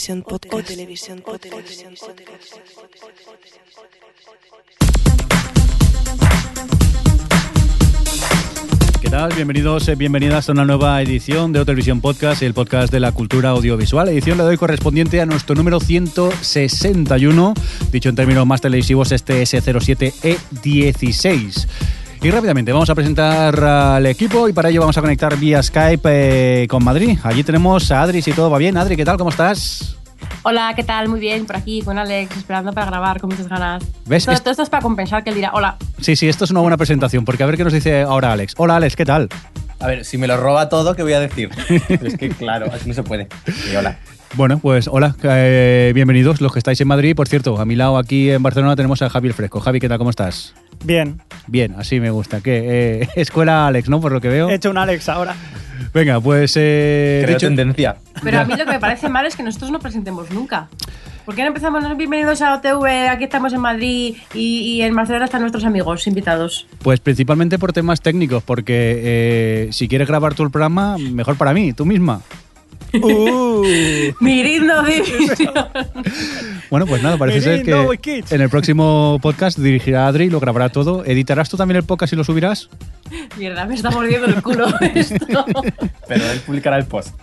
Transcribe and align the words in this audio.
Televisión 0.00 0.22
Podcast. 0.22 0.54
O 0.54 0.62
Televisión 0.62 1.20
Podcast. 1.20 1.52
¿Qué 9.02 9.10
tal? 9.10 9.34
Bienvenidos, 9.34 9.86
eh, 9.88 9.96
bienvenidas 9.96 10.48
a 10.48 10.52
una 10.52 10.64
nueva 10.64 11.02
edición 11.02 11.52
de 11.52 11.62
Televisión 11.66 12.00
Podcast, 12.00 12.42
el 12.42 12.54
podcast 12.54 12.90
de 12.90 13.00
la 13.00 13.12
cultura 13.12 13.50
audiovisual. 13.50 14.08
Edición 14.08 14.38
le 14.38 14.44
doy 14.44 14.56
correspondiente 14.56 15.20
a 15.20 15.26
nuestro 15.26 15.54
número 15.54 15.80
161, 15.80 17.52
dicho 17.92 18.08
en 18.08 18.14
términos 18.14 18.46
más 18.46 18.62
televisivos, 18.62 19.12
este 19.12 19.42
S07E16. 19.42 21.66
Y 22.22 22.30
rápidamente 22.30 22.70
vamos 22.72 22.90
a 22.90 22.94
presentar 22.94 23.58
al 23.64 24.04
equipo 24.04 24.46
y 24.48 24.52
para 24.52 24.68
ello 24.68 24.80
vamos 24.80 24.98
a 24.98 25.00
conectar 25.00 25.38
vía 25.38 25.62
Skype 25.62 26.02
eh, 26.64 26.66
con 26.68 26.84
Madrid. 26.84 27.18
Allí 27.22 27.42
tenemos 27.42 27.90
a 27.90 28.02
Adri, 28.02 28.20
si 28.20 28.32
todo 28.32 28.50
va 28.50 28.58
bien. 28.58 28.76
Adri, 28.76 28.94
¿qué 28.94 29.06
tal? 29.06 29.16
¿Cómo 29.16 29.30
estás? 29.30 29.96
Hola, 30.42 30.74
¿qué 30.76 30.82
tal? 30.82 31.08
Muy 31.08 31.18
bien, 31.18 31.46
por 31.46 31.56
aquí 31.56 31.80
con 31.80 31.98
Alex, 31.98 32.36
esperando 32.36 32.72
para 32.74 32.86
grabar 32.88 33.20
con 33.20 33.30
muchas 33.30 33.48
ganas. 33.48 33.82
¿Ves? 34.04 34.26
Todo, 34.26 34.34
Es- 34.34 34.42
todo 34.42 34.50
esto 34.50 34.62
es 34.62 34.68
para 34.68 34.82
compensar 34.82 35.24
que 35.24 35.30
él 35.30 35.36
dirá, 35.36 35.52
hola. 35.54 35.76
Sí, 35.98 36.14
sí, 36.14 36.28
esto 36.28 36.44
es 36.44 36.50
una 36.50 36.60
buena 36.60 36.76
presentación, 36.76 37.24
porque 37.24 37.42
a 37.42 37.46
ver 37.46 37.56
qué 37.56 37.64
nos 37.64 37.72
dice 37.72 38.02
ahora 38.02 38.32
Alex. 38.32 38.52
Hola 38.58 38.76
Alex, 38.76 38.96
¿qué 38.96 39.06
tal? 39.06 39.28
A 39.80 39.86
ver, 39.86 40.04
si 40.04 40.18
me 40.18 40.26
lo 40.26 40.36
roba 40.36 40.68
todo, 40.68 40.94
¿qué 40.94 41.02
voy 41.02 41.14
a 41.14 41.20
decir? 41.20 41.48
es 41.88 42.18
que 42.18 42.28
claro, 42.28 42.66
así 42.70 42.86
no 42.86 42.94
se 42.94 43.02
puede. 43.02 43.28
Y 43.72 43.76
hola. 43.76 43.98
Bueno, 44.34 44.58
pues 44.58 44.88
hola, 44.88 45.16
eh, 45.22 45.90
bienvenidos 45.94 46.42
los 46.42 46.52
que 46.52 46.58
estáis 46.58 46.80
en 46.82 46.88
Madrid. 46.88 47.16
Por 47.16 47.28
cierto, 47.28 47.58
a 47.58 47.64
mi 47.64 47.76
lado 47.76 47.96
aquí 47.96 48.30
en 48.30 48.42
Barcelona 48.42 48.76
tenemos 48.76 49.00
a 49.00 49.08
Javi 49.08 49.28
el 49.28 49.34
Fresco. 49.34 49.60
Javi, 49.60 49.80
¿qué 49.80 49.88
tal? 49.88 49.96
¿Cómo 49.98 50.10
estás? 50.10 50.54
Bien, 50.84 51.20
Bien, 51.46 51.74
así 51.76 51.98
me 51.98 52.10
gusta. 52.10 52.40
¿Qué? 52.40 53.00
Eh, 53.02 53.08
escuela 53.16 53.66
Alex, 53.66 53.88
¿no? 53.88 54.00
Por 54.00 54.12
lo 54.12 54.20
que 54.20 54.28
veo. 54.28 54.48
he 54.48 54.54
hecho 54.54 54.70
un 54.70 54.78
Alex 54.78 55.08
ahora. 55.08 55.34
Venga, 55.92 56.20
pues... 56.20 56.54
Eh, 56.56 57.22
Creo 57.24 57.36
dicho- 57.36 57.48
tendencia. 57.48 57.96
Pero 58.22 58.38
a 58.40 58.44
mí 58.44 58.52
lo 58.56 58.64
que 58.64 58.72
me 58.72 58.78
parece 58.78 59.08
mal 59.08 59.26
es 59.26 59.34
que 59.34 59.42
nosotros 59.42 59.70
no 59.72 59.80
presentemos 59.80 60.30
nunca. 60.30 60.68
¿Por 61.24 61.34
qué 61.34 61.42
no 61.42 61.48
empezamos? 61.48 61.84
Bienvenidos 61.96 62.40
a 62.42 62.54
OTV, 62.54 63.08
aquí 63.10 63.24
estamos 63.24 63.52
en 63.52 63.60
Madrid 63.60 64.16
y, 64.34 64.58
y 64.60 64.82
en 64.82 64.94
Barcelona 64.94 65.24
están 65.24 65.40
nuestros 65.40 65.64
amigos 65.64 66.06
invitados. 66.06 66.66
Pues 66.82 67.00
principalmente 67.00 67.58
por 67.58 67.72
temas 67.72 68.00
técnicos, 68.00 68.42
porque 68.42 69.00
eh, 69.02 69.68
si 69.72 69.88
quieres 69.88 70.06
grabar 70.08 70.34
tú 70.34 70.42
el 70.44 70.50
programa, 70.50 70.96
mejor 70.98 71.36
para 71.36 71.52
mí, 71.52 71.72
tú 71.72 71.84
misma. 71.84 72.20
Uh, 72.94 73.64
Mirando 74.20 74.82
división. 74.82 75.54
Bueno, 76.70 76.86
pues 76.86 77.02
nada, 77.02 77.16
parece 77.16 77.40
ser 77.40 77.62
que 77.62 78.24
en 78.30 78.40
el 78.40 78.48
próximo 78.48 79.18
podcast 79.22 79.58
dirigirá 79.58 80.06
Adri, 80.06 80.30
lo 80.30 80.40
grabará 80.40 80.68
todo. 80.70 81.04
¿Editarás 81.04 81.48
tú 81.48 81.56
también 81.56 81.76
el 81.76 81.84
podcast 81.84 82.12
y 82.12 82.16
lo 82.16 82.24
subirás? 82.24 82.68
Mierda, 83.36 83.64
me 83.64 83.74
está 83.74 83.90
mordiendo 83.90 84.26
el 84.28 84.42
culo 84.42 84.66
esto. 84.94 85.44
Pero 86.08 86.24
él 86.30 86.40
publicará 86.46 86.78
el 86.78 86.86
post. 86.86 87.14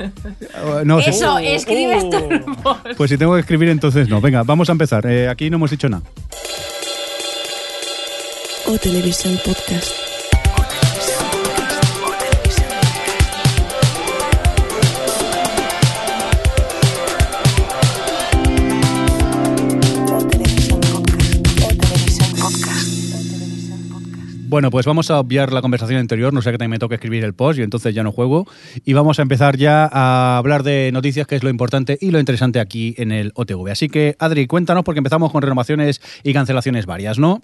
Eh, 0.00 0.82
No. 0.84 0.98
Eso, 1.00 1.38
escribe 1.38 1.96
esto 1.98 2.18
en 2.18 2.32
el 2.32 2.40
post. 2.44 2.86
Pues 2.96 3.10
si 3.10 3.18
tengo 3.18 3.34
que 3.34 3.40
escribir, 3.40 3.68
entonces 3.68 4.08
no. 4.08 4.20
Venga, 4.20 4.42
vamos 4.42 4.68
a 4.68 4.72
empezar. 4.72 5.06
Eh, 5.06 5.28
aquí 5.28 5.50
no 5.50 5.56
hemos 5.56 5.70
dicho 5.70 5.88
nada. 5.88 6.02
O 8.66 8.76
Televisión 8.78 9.38
Podcast. 9.44 10.05
Bueno, 24.48 24.70
pues 24.70 24.86
vamos 24.86 25.10
a 25.10 25.18
obviar 25.18 25.52
la 25.52 25.60
conversación 25.60 25.98
anterior, 25.98 26.32
no 26.32 26.40
sé 26.40 26.52
que 26.52 26.58
también 26.58 26.70
me 26.70 26.78
toca 26.78 26.94
escribir 26.94 27.24
el 27.24 27.34
post 27.34 27.58
y 27.58 27.62
entonces 27.62 27.92
ya 27.92 28.04
no 28.04 28.12
juego. 28.12 28.46
Y 28.84 28.92
vamos 28.92 29.18
a 29.18 29.22
empezar 29.22 29.56
ya 29.56 29.90
a 29.92 30.38
hablar 30.38 30.62
de 30.62 30.90
noticias, 30.92 31.26
que 31.26 31.34
es 31.34 31.42
lo 31.42 31.50
importante 31.50 31.98
y 32.00 32.12
lo 32.12 32.20
interesante 32.20 32.60
aquí 32.60 32.94
en 32.96 33.10
el 33.10 33.32
OTV. 33.34 33.70
Así 33.72 33.88
que, 33.88 34.14
Adri, 34.20 34.46
cuéntanos, 34.46 34.84
porque 34.84 34.98
empezamos 34.98 35.32
con 35.32 35.42
renovaciones 35.42 36.00
y 36.22 36.32
cancelaciones 36.32 36.86
varias, 36.86 37.18
¿no? 37.18 37.42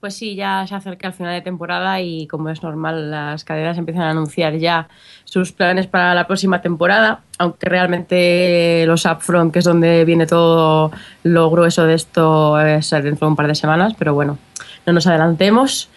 Pues 0.00 0.14
sí, 0.14 0.34
ya 0.34 0.66
se 0.66 0.74
acerca 0.74 1.06
el 1.06 1.14
final 1.14 1.32
de 1.32 1.40
temporada 1.40 2.00
y 2.02 2.26
como 2.26 2.50
es 2.50 2.62
normal, 2.62 3.10
las 3.10 3.44
cadenas 3.44 3.78
empiezan 3.78 4.02
a 4.02 4.10
anunciar 4.10 4.56
ya 4.58 4.88
sus 5.24 5.52
planes 5.52 5.86
para 5.86 6.14
la 6.14 6.26
próxima 6.26 6.60
temporada, 6.60 7.20
aunque 7.38 7.70
realmente 7.70 8.84
los 8.86 9.06
upfront, 9.06 9.52
que 9.52 9.60
es 9.60 9.64
donde 9.64 10.04
viene 10.04 10.26
todo 10.26 10.90
lo 11.22 11.50
grueso 11.50 11.86
de 11.86 11.94
esto, 11.94 12.60
es 12.60 12.90
dentro 12.90 13.26
de 13.26 13.30
un 13.30 13.36
par 13.36 13.46
de 13.46 13.54
semanas, 13.54 13.94
pero 13.96 14.12
bueno, 14.12 14.38
no 14.86 14.92
nos 14.92 15.06
adelantemos. 15.06 15.88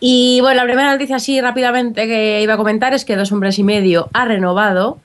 Y 0.00 0.40
bueno, 0.40 0.56
la 0.60 0.64
primera 0.64 0.92
noticia 0.92 1.16
así 1.16 1.40
rápidamente 1.40 2.06
que 2.06 2.42
iba 2.42 2.54
a 2.54 2.56
comentar 2.56 2.94
es 2.94 3.04
que 3.04 3.16
Dos 3.16 3.32
Hombres 3.32 3.58
y 3.58 3.64
Medio 3.64 4.08
ha 4.12 4.24
renovado, 4.24 4.98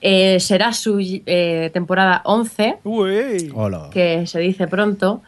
eh, 0.00 0.40
será 0.40 0.72
su 0.72 0.98
eh, 1.00 1.70
temporada 1.72 2.20
11, 2.24 2.78
uy. 2.84 3.52
Hola. 3.54 3.90
que 3.92 4.26
se 4.26 4.40
dice 4.40 4.66
pronto. 4.66 5.22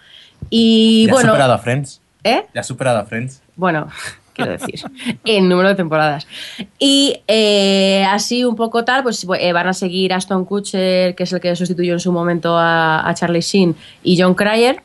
Y 0.50 1.06
ya 1.06 1.12
ha 1.12 1.14
bueno, 1.14 1.30
superado 1.30 1.52
a 1.52 1.58
Friends. 1.58 2.00
¿eh? 2.24 2.46
Ya 2.52 2.60
ha 2.60 2.64
superado 2.64 2.98
a 2.98 3.04
Friends. 3.04 3.42
Bueno, 3.54 3.88
quiero 4.32 4.52
decir, 4.52 4.80
en 5.24 5.48
número 5.48 5.68
de 5.68 5.74
temporadas. 5.76 6.26
Y 6.78 7.22
eh, 7.28 8.04
así 8.08 8.44
un 8.44 8.56
poco 8.56 8.84
tal, 8.84 9.02
pues 9.02 9.26
eh, 9.38 9.52
van 9.52 9.68
a 9.68 9.72
seguir 9.72 10.12
Aston 10.12 10.44
Kutcher, 10.44 11.14
que 11.14 11.22
es 11.22 11.32
el 11.32 11.40
que 11.40 11.54
sustituyó 11.56 11.94
en 11.94 12.00
su 12.00 12.12
momento 12.12 12.56
a, 12.56 13.08
a 13.08 13.14
Charlie 13.14 13.40
Sheen, 13.40 13.76
y 14.02 14.20
John 14.20 14.34
Cryer. 14.34 14.82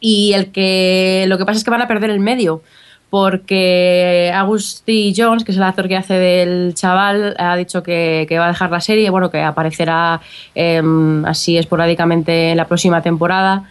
Y 0.00 0.32
el 0.34 0.52
que 0.52 1.24
lo 1.28 1.38
que 1.38 1.44
pasa 1.44 1.58
es 1.58 1.64
que 1.64 1.70
van 1.70 1.82
a 1.82 1.88
perder 1.88 2.10
el 2.10 2.20
medio, 2.20 2.62
porque 3.10 4.30
Augusty 4.34 5.14
Jones, 5.16 5.44
que 5.44 5.52
es 5.52 5.56
el 5.56 5.62
actor 5.62 5.88
que 5.88 5.96
hace 5.96 6.14
del 6.14 6.74
chaval, 6.74 7.34
ha 7.38 7.56
dicho 7.56 7.82
que, 7.82 8.26
que 8.28 8.38
va 8.38 8.46
a 8.46 8.48
dejar 8.48 8.70
la 8.70 8.80
serie, 8.80 9.10
bueno, 9.10 9.30
que 9.30 9.40
aparecerá 9.42 10.20
em, 10.54 11.24
así 11.24 11.56
esporádicamente 11.56 12.50
en 12.50 12.56
la 12.56 12.66
próxima 12.66 13.02
temporada. 13.02 13.64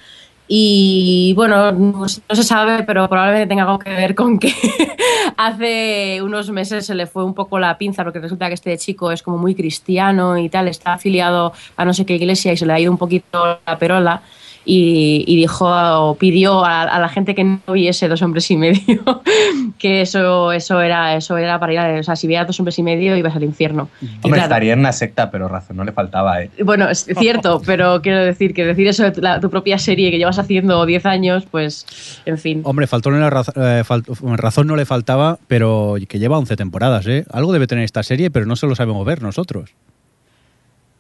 Y 0.50 1.34
bueno, 1.36 1.74
no, 1.74 2.06
no 2.06 2.08
se 2.08 2.44
sabe, 2.44 2.84
pero 2.84 3.08
probablemente 3.10 3.48
tenga 3.48 3.64
algo 3.64 3.80
que 3.80 3.90
ver 3.90 4.16
con 4.16 4.40
que 4.40 4.54
hace 5.38 6.22
unos 6.24 6.50
meses 6.52 6.86
se 6.86 6.96
le 6.96 7.06
fue 7.06 7.26
un 7.26 7.34
poco 7.34 7.60
la 7.60 7.78
pinza, 7.78 8.04
porque 8.04 8.20
resulta 8.20 8.48
que 8.48 8.54
este 8.54 8.78
chico 8.78 9.12
es 9.12 9.22
como 9.22 9.38
muy 9.38 9.56
cristiano 9.56 10.38
y 10.38 10.48
tal, 10.48 10.70
está 10.70 10.94
afiliado 10.94 11.52
a 11.76 11.84
no 11.84 11.94
sé 11.94 12.06
qué 12.06 12.16
iglesia 12.16 12.54
y 12.54 12.58
se 12.58 12.66
le 12.66 12.74
ha 12.74 12.80
ido 12.80 12.92
un 12.92 12.98
poquito 12.98 13.60
la 13.66 13.78
perola. 13.78 14.22
Y, 14.70 15.24
y 15.26 15.38
dijo 15.38 15.66
o 15.66 16.16
pidió 16.16 16.66
a, 16.66 16.82
a 16.82 17.00
la 17.00 17.08
gente 17.08 17.34
que 17.36 17.44
no 17.46 17.60
viese 17.72 18.10
dos 18.10 18.22
hombres 18.22 18.52
y 18.52 18.58
medio 18.58 19.02
que 19.80 20.02
eso 20.02 20.52
eso 20.52 20.82
era 20.82 21.16
eso 21.16 21.38
era 21.38 21.58
para 21.58 21.72
ir 21.74 21.80
a, 21.80 22.00
o 22.00 22.04
sea 22.04 22.18
si 22.18 22.28
vieras 22.28 22.48
dos 22.48 22.60
hombres 22.60 22.78
y 22.78 22.84
medio 22.84 23.16
ibas 23.16 23.34
al 23.34 23.44
infierno 23.46 23.88
Y 24.02 24.06
Hombre, 24.08 24.32
claro, 24.32 24.42
estaría 24.44 24.74
en 24.74 24.80
una 24.80 24.92
secta, 24.92 25.32
pero 25.32 25.48
razón 25.48 25.78
no 25.78 25.86
le 25.86 25.94
faltaba, 25.94 26.42
¿eh? 26.44 26.52
bueno, 26.66 26.90
es 26.90 27.08
cierto, 27.18 27.62
pero 27.66 28.02
quiero 28.02 28.20
decir 28.26 28.54
que 28.54 28.66
decir 28.66 28.88
eso 28.88 29.04
de 29.04 29.12
tu, 29.12 29.22
la- 29.22 29.40
tu 29.40 29.50
propia 29.50 29.78
serie 29.80 30.12
que 30.12 30.18
llevas 30.18 30.38
haciendo 30.38 30.86
10 30.86 31.06
años, 31.06 31.46
pues, 31.50 31.86
en 32.26 32.38
fin. 32.38 32.62
Hombre, 32.66 32.88
faltó 32.88 33.10
la 33.12 33.30
raz- 33.30 33.54
eh, 33.56 33.84
fal- 33.88 34.04
razón 34.36 34.68
no 34.68 34.76
le 34.76 34.86
faltaba, 34.86 35.40
pero 35.48 35.96
que 36.10 36.20
lleva 36.20 36.38
11 36.38 36.58
temporadas, 36.58 37.08
¿eh? 37.08 37.24
Algo 37.32 37.54
debe 37.54 37.68
tener 37.68 37.86
esta 37.86 38.04
serie, 38.04 38.30
pero 38.32 38.46
no 38.46 38.56
se 38.58 38.68
lo 38.68 38.76
sabemos 38.76 39.06
ver 39.06 39.22
nosotros. 39.22 39.72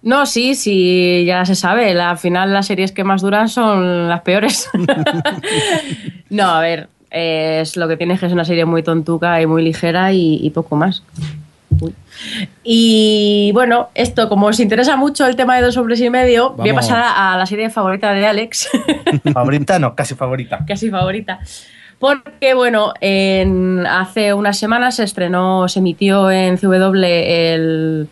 No, 0.04 0.26
sí, 0.26 0.56
sí, 0.56 1.24
ya 1.26 1.44
se 1.46 1.56
sabe. 1.56 1.94
la- 1.94 2.12
Al 2.12 2.18
final 2.18 2.54
las 2.54 2.68
series 2.68 2.92
que 2.92 3.04
más 3.04 3.22
duran 3.22 3.50
son 3.50 4.08
las 4.08 4.22
peores. 4.22 4.70
no, 6.30 6.44
a 6.46 6.62
ver, 6.62 6.88
eh, 7.12 7.60
es 7.62 7.76
lo 7.78 7.88
que 7.88 7.98
tienes 7.98 8.20
que 8.20 8.28
es 8.28 8.34
una 8.34 8.46
serie 8.46 8.66
muy 8.66 8.84
tontuca 8.84 9.42
y 9.42 9.46
muy 9.46 9.64
ligera 9.64 10.12
y, 10.14 10.40
y 10.42 10.50
poco 10.52 10.76
más. 10.76 11.04
Uy. 11.80 11.94
Y 12.64 13.52
bueno, 13.54 13.90
esto, 13.94 14.30
como 14.30 14.48
os 14.48 14.60
interesa 14.60 14.96
mucho 14.96 15.28
el 15.28 15.36
tema 15.36 15.56
de 15.58 15.62
dos 15.64 15.78
hombres 15.78 16.02
y 16.02 16.10
medio, 16.10 16.52
voy 16.52 16.70
a 16.70 16.74
pasar 16.76 17.00
a, 17.00 17.34
a 17.34 17.38
la 17.38 17.46
serie 17.46 17.70
favorita 17.70 18.14
de 18.14 18.26
Alex. 18.26 18.70
Favorita, 19.34 19.78
no, 19.78 19.94
casi 19.96 20.16
favorita. 20.16 20.60
casi 20.68 20.90
favorita. 20.90 21.40
Porque, 22.00 22.54
bueno, 22.54 22.94
en- 23.02 23.86
hace 23.88 24.34
unas 24.34 24.58
semanas 24.58 24.96
se 24.96 25.04
estrenó, 25.04 25.68
se 25.68 25.80
emitió 25.80 26.30
en 26.32 26.58
CW 26.58 27.04
el, 27.04 28.08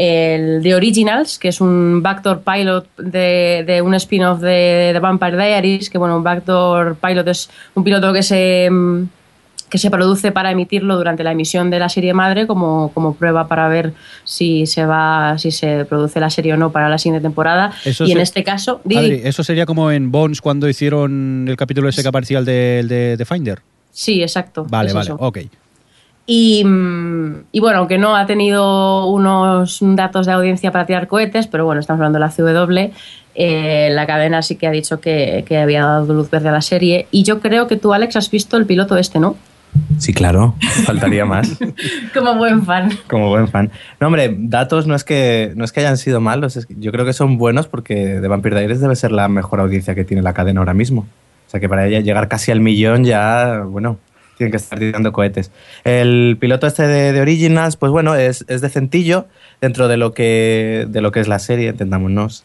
el 0.00 0.62
The 0.62 0.76
Originals, 0.76 1.40
que 1.40 1.48
es 1.48 1.60
un 1.60 2.00
backdoor 2.04 2.42
pilot 2.42 2.86
de, 2.98 3.64
de 3.66 3.82
un 3.82 3.94
spin-off 3.94 4.40
de, 4.40 4.92
de 4.92 4.98
Vampire 5.00 5.36
Diaries, 5.36 5.90
que, 5.90 5.98
bueno, 5.98 6.16
un 6.16 6.22
backdoor 6.22 6.96
pilot 6.96 7.26
es 7.26 7.50
un 7.74 7.82
piloto 7.82 8.12
que 8.12 8.22
se, 8.22 8.68
mm, 8.70 9.08
que 9.68 9.76
se 9.78 9.90
produce 9.90 10.30
para 10.30 10.52
emitirlo 10.52 10.96
durante 10.96 11.24
la 11.24 11.32
emisión 11.32 11.68
de 11.68 11.80
la 11.80 11.88
serie 11.88 12.14
madre 12.14 12.46
como, 12.46 12.92
como 12.94 13.14
prueba 13.14 13.48
para 13.48 13.66
ver 13.66 13.92
si 14.22 14.66
se 14.66 14.86
va 14.86 15.36
si 15.36 15.50
se 15.50 15.84
produce 15.84 16.20
la 16.20 16.30
serie 16.30 16.54
o 16.54 16.56
no 16.56 16.70
para 16.70 16.88
la 16.88 16.96
siguiente 16.98 17.22
temporada 17.22 17.72
Eso 17.84 18.04
y 18.04 18.12
en 18.12 18.18
este 18.20 18.44
caso 18.44 18.80
Adri, 18.84 19.20
eso 19.24 19.42
sería 19.42 19.66
como 19.66 19.90
en 19.90 20.12
Bones 20.12 20.40
cuando 20.40 20.68
hicieron 20.68 21.46
el 21.48 21.56
capítulo 21.56 21.88
ese 21.88 22.02
que 22.02 22.08
aparecía 22.08 22.38
el 22.38 22.44
de, 22.44 22.78
el 22.78 22.88
de, 22.88 23.16
de 23.16 23.24
Finder. 23.24 23.58
sí 23.90 24.22
exacto 24.22 24.64
Vale, 24.70 24.88
es 24.88 24.94
vale, 24.94 25.06
eso. 25.06 25.16
ok. 25.20 25.38
Y, 26.30 26.62
mm, 26.62 27.44
y 27.52 27.60
bueno, 27.60 27.78
aunque 27.78 27.96
no 27.96 28.14
ha 28.14 28.26
tenido 28.26 29.06
unos 29.06 29.78
datos 29.80 30.26
de 30.26 30.32
audiencia 30.32 30.70
para 30.70 30.84
tirar 30.84 31.08
cohetes, 31.08 31.46
pero 31.46 31.64
bueno, 31.64 31.80
estamos 31.80 32.00
hablando 32.00 32.18
de 32.18 32.26
la 32.26 32.30
CW, 32.30 32.92
eh, 33.34 33.88
la 33.92 34.06
cadena 34.06 34.42
sí 34.42 34.56
que 34.56 34.66
ha 34.66 34.70
dicho 34.70 35.00
que, 35.00 35.42
que 35.48 35.56
había 35.56 35.86
dado 35.86 36.12
luz 36.12 36.28
verde 36.28 36.50
a 36.50 36.52
la 36.52 36.60
serie. 36.60 37.06
Y 37.10 37.22
yo 37.22 37.40
creo 37.40 37.66
que 37.66 37.76
tú, 37.76 37.94
Alex, 37.94 38.16
has 38.16 38.30
visto 38.30 38.58
el 38.58 38.66
piloto 38.66 38.98
este, 38.98 39.18
¿no? 39.18 39.36
Sí, 39.96 40.12
claro, 40.12 40.54
faltaría 40.84 41.24
más. 41.24 41.58
Como 42.12 42.34
buen 42.34 42.62
fan. 42.62 42.90
Como 43.08 43.30
buen 43.30 43.48
fan. 43.48 43.70
No, 43.98 44.08
hombre, 44.08 44.36
datos 44.38 44.86
no 44.86 44.94
es 44.94 45.04
que, 45.04 45.54
no 45.56 45.64
es 45.64 45.72
que 45.72 45.80
hayan 45.80 45.96
sido 45.96 46.20
malos, 46.20 46.58
es 46.58 46.66
que 46.66 46.74
yo 46.76 46.92
creo 46.92 47.06
que 47.06 47.14
son 47.14 47.38
buenos 47.38 47.68
porque 47.68 48.18
The 48.20 48.28
Vampire 48.28 48.58
Diaries 48.58 48.82
debe 48.82 48.96
ser 48.96 49.12
la 49.12 49.28
mejor 49.28 49.60
audiencia 49.60 49.94
que 49.94 50.04
tiene 50.04 50.22
la 50.22 50.34
cadena 50.34 50.60
ahora 50.60 50.74
mismo. 50.74 51.06
O 51.46 51.50
sea 51.50 51.58
que 51.58 51.70
para 51.70 51.86
ella 51.86 52.00
llegar 52.00 52.28
casi 52.28 52.52
al 52.52 52.60
millón 52.60 53.04
ya, 53.04 53.62
bueno, 53.66 53.96
tienen 54.38 54.52
que 54.52 54.56
estar 54.56 54.78
tirando 54.78 55.12
cohetes. 55.12 55.50
El 55.84 56.38
piloto 56.40 56.66
este 56.66 56.86
de, 56.86 57.12
de 57.12 57.20
Originals, 57.20 57.76
pues 57.76 57.92
bueno, 57.92 58.14
es, 58.14 58.44
es 58.48 58.60
decentillo 58.60 59.26
dentro 59.60 59.88
de 59.88 59.96
lo, 59.96 60.14
que, 60.14 60.86
de 60.88 61.00
lo 61.02 61.12
que 61.12 61.20
es 61.20 61.28
la 61.28 61.38
serie, 61.40 61.68
entendámonos. 61.68 62.44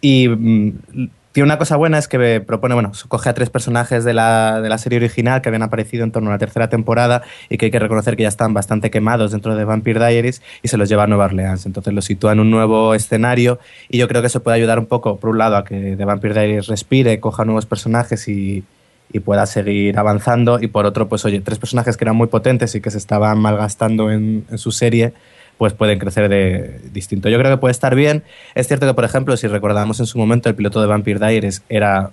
Y 0.00 0.28
mm, 0.28 1.08
tiene 1.32 1.46
una 1.46 1.58
cosa 1.58 1.76
buena, 1.76 1.98
es 1.98 2.08
que 2.08 2.40
propone, 2.40 2.74
bueno, 2.74 2.92
coge 3.08 3.28
a 3.28 3.34
tres 3.34 3.50
personajes 3.50 4.04
de 4.04 4.14
la, 4.14 4.60
de 4.60 4.68
la 4.68 4.78
serie 4.78 4.98
original 4.98 5.42
que 5.42 5.48
habían 5.48 5.62
aparecido 5.62 6.04
en 6.04 6.12
torno 6.12 6.30
a 6.30 6.32
la 6.32 6.38
tercera 6.38 6.68
temporada 6.68 7.22
y 7.50 7.58
que 7.58 7.66
hay 7.66 7.70
que 7.70 7.78
reconocer 7.78 8.16
que 8.16 8.22
ya 8.22 8.28
están 8.28 8.54
bastante 8.54 8.90
quemados 8.90 9.32
dentro 9.32 9.54
de 9.56 9.64
Vampire 9.64 9.98
Diaries 9.98 10.40
y 10.62 10.68
se 10.68 10.76
los 10.76 10.88
lleva 10.88 11.04
a 11.04 11.06
Nueva 11.06 11.26
Orleans. 11.26 11.66
Entonces 11.66 11.92
los 11.92 12.04
sitúa 12.04 12.32
en 12.32 12.40
un 12.40 12.50
nuevo 12.50 12.94
escenario 12.94 13.58
y 13.88 13.98
yo 13.98 14.08
creo 14.08 14.22
que 14.22 14.28
eso 14.28 14.42
puede 14.42 14.56
ayudar 14.56 14.78
un 14.78 14.86
poco, 14.86 15.18
por 15.18 15.30
un 15.30 15.38
lado, 15.38 15.56
a 15.56 15.64
que 15.64 15.96
The 15.96 16.04
Vampire 16.04 16.34
Diaries 16.34 16.68
respire, 16.68 17.20
coja 17.20 17.44
nuevos 17.44 17.66
personajes 17.66 18.28
y, 18.28 18.64
y 19.12 19.20
pueda 19.20 19.46
seguir 19.46 19.98
avanzando. 19.98 20.58
Y 20.60 20.68
por 20.68 20.86
otro, 20.86 21.08
pues 21.08 21.24
oye, 21.24 21.40
tres 21.40 21.58
personajes 21.58 21.96
que 21.96 22.04
eran 22.04 22.16
muy 22.16 22.26
potentes 22.28 22.74
y 22.74 22.80
que 22.80 22.90
se 22.90 22.98
estaban 22.98 23.38
malgastando 23.38 24.10
en, 24.10 24.44
su 24.56 24.72
serie, 24.72 25.12
pues 25.58 25.72
pueden 25.72 25.98
crecer 25.98 26.28
de 26.28 26.80
distinto. 26.92 27.28
Yo 27.28 27.38
creo 27.38 27.50
que 27.50 27.58
puede 27.58 27.72
estar 27.72 27.94
bien. 27.94 28.24
Es 28.54 28.68
cierto 28.68 28.86
que, 28.86 28.94
por 28.94 29.04
ejemplo, 29.04 29.36
si 29.36 29.46
recordamos 29.46 30.00
en 30.00 30.06
su 30.06 30.18
momento, 30.18 30.48
el 30.48 30.54
piloto 30.54 30.80
de 30.80 30.86
Vampire 30.86 31.18
Diaries 31.18 31.62
era 31.68 32.10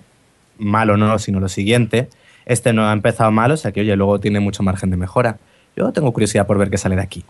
malo, 0.58 0.96
no, 0.96 1.18
sino 1.18 1.40
lo 1.40 1.48
siguiente. 1.48 2.08
Este 2.46 2.72
no 2.72 2.88
ha 2.88 2.92
empezado 2.92 3.30
mal, 3.30 3.50
o 3.50 3.56
sea 3.56 3.72
que, 3.72 3.80
oye, 3.80 3.96
luego 3.96 4.20
tiene 4.20 4.40
mucho 4.40 4.62
margen 4.62 4.90
de 4.90 4.96
mejora. 4.96 5.38
Yo 5.76 5.92
tengo 5.92 6.12
curiosidad 6.12 6.46
por 6.46 6.58
ver 6.58 6.70
qué 6.70 6.78
sale 6.78 6.96
de 6.96 7.02
aquí. 7.02 7.24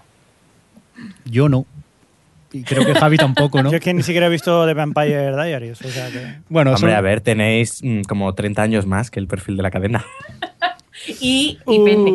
Yo 1.24 1.48
no. 1.48 1.66
Y 2.54 2.62
creo 2.62 2.86
que 2.86 2.94
Javi 2.94 3.16
tampoco, 3.16 3.62
¿no? 3.62 3.70
Yo 3.70 3.76
es 3.78 3.82
que 3.82 3.92
ni 3.92 4.02
siquiera 4.02 4.26
he 4.28 4.30
visto 4.30 4.64
The 4.64 4.74
Vampire 4.74 5.32
Diaries. 5.32 5.82
O 5.82 5.88
sea 5.88 6.08
que... 6.08 6.36
Bueno, 6.48 6.70
Hombre, 6.70 6.92
son- 6.92 6.96
a 6.96 7.00
ver, 7.00 7.20
tenéis 7.20 7.80
mm, 7.82 8.02
como 8.02 8.32
30 8.32 8.62
años 8.62 8.86
más 8.86 9.10
que 9.10 9.18
el 9.20 9.26
perfil 9.26 9.56
de 9.56 9.62
la 9.64 9.70
cadena. 9.72 10.04
Y, 11.20 11.58
y 11.66 11.78
pene, 11.84 12.10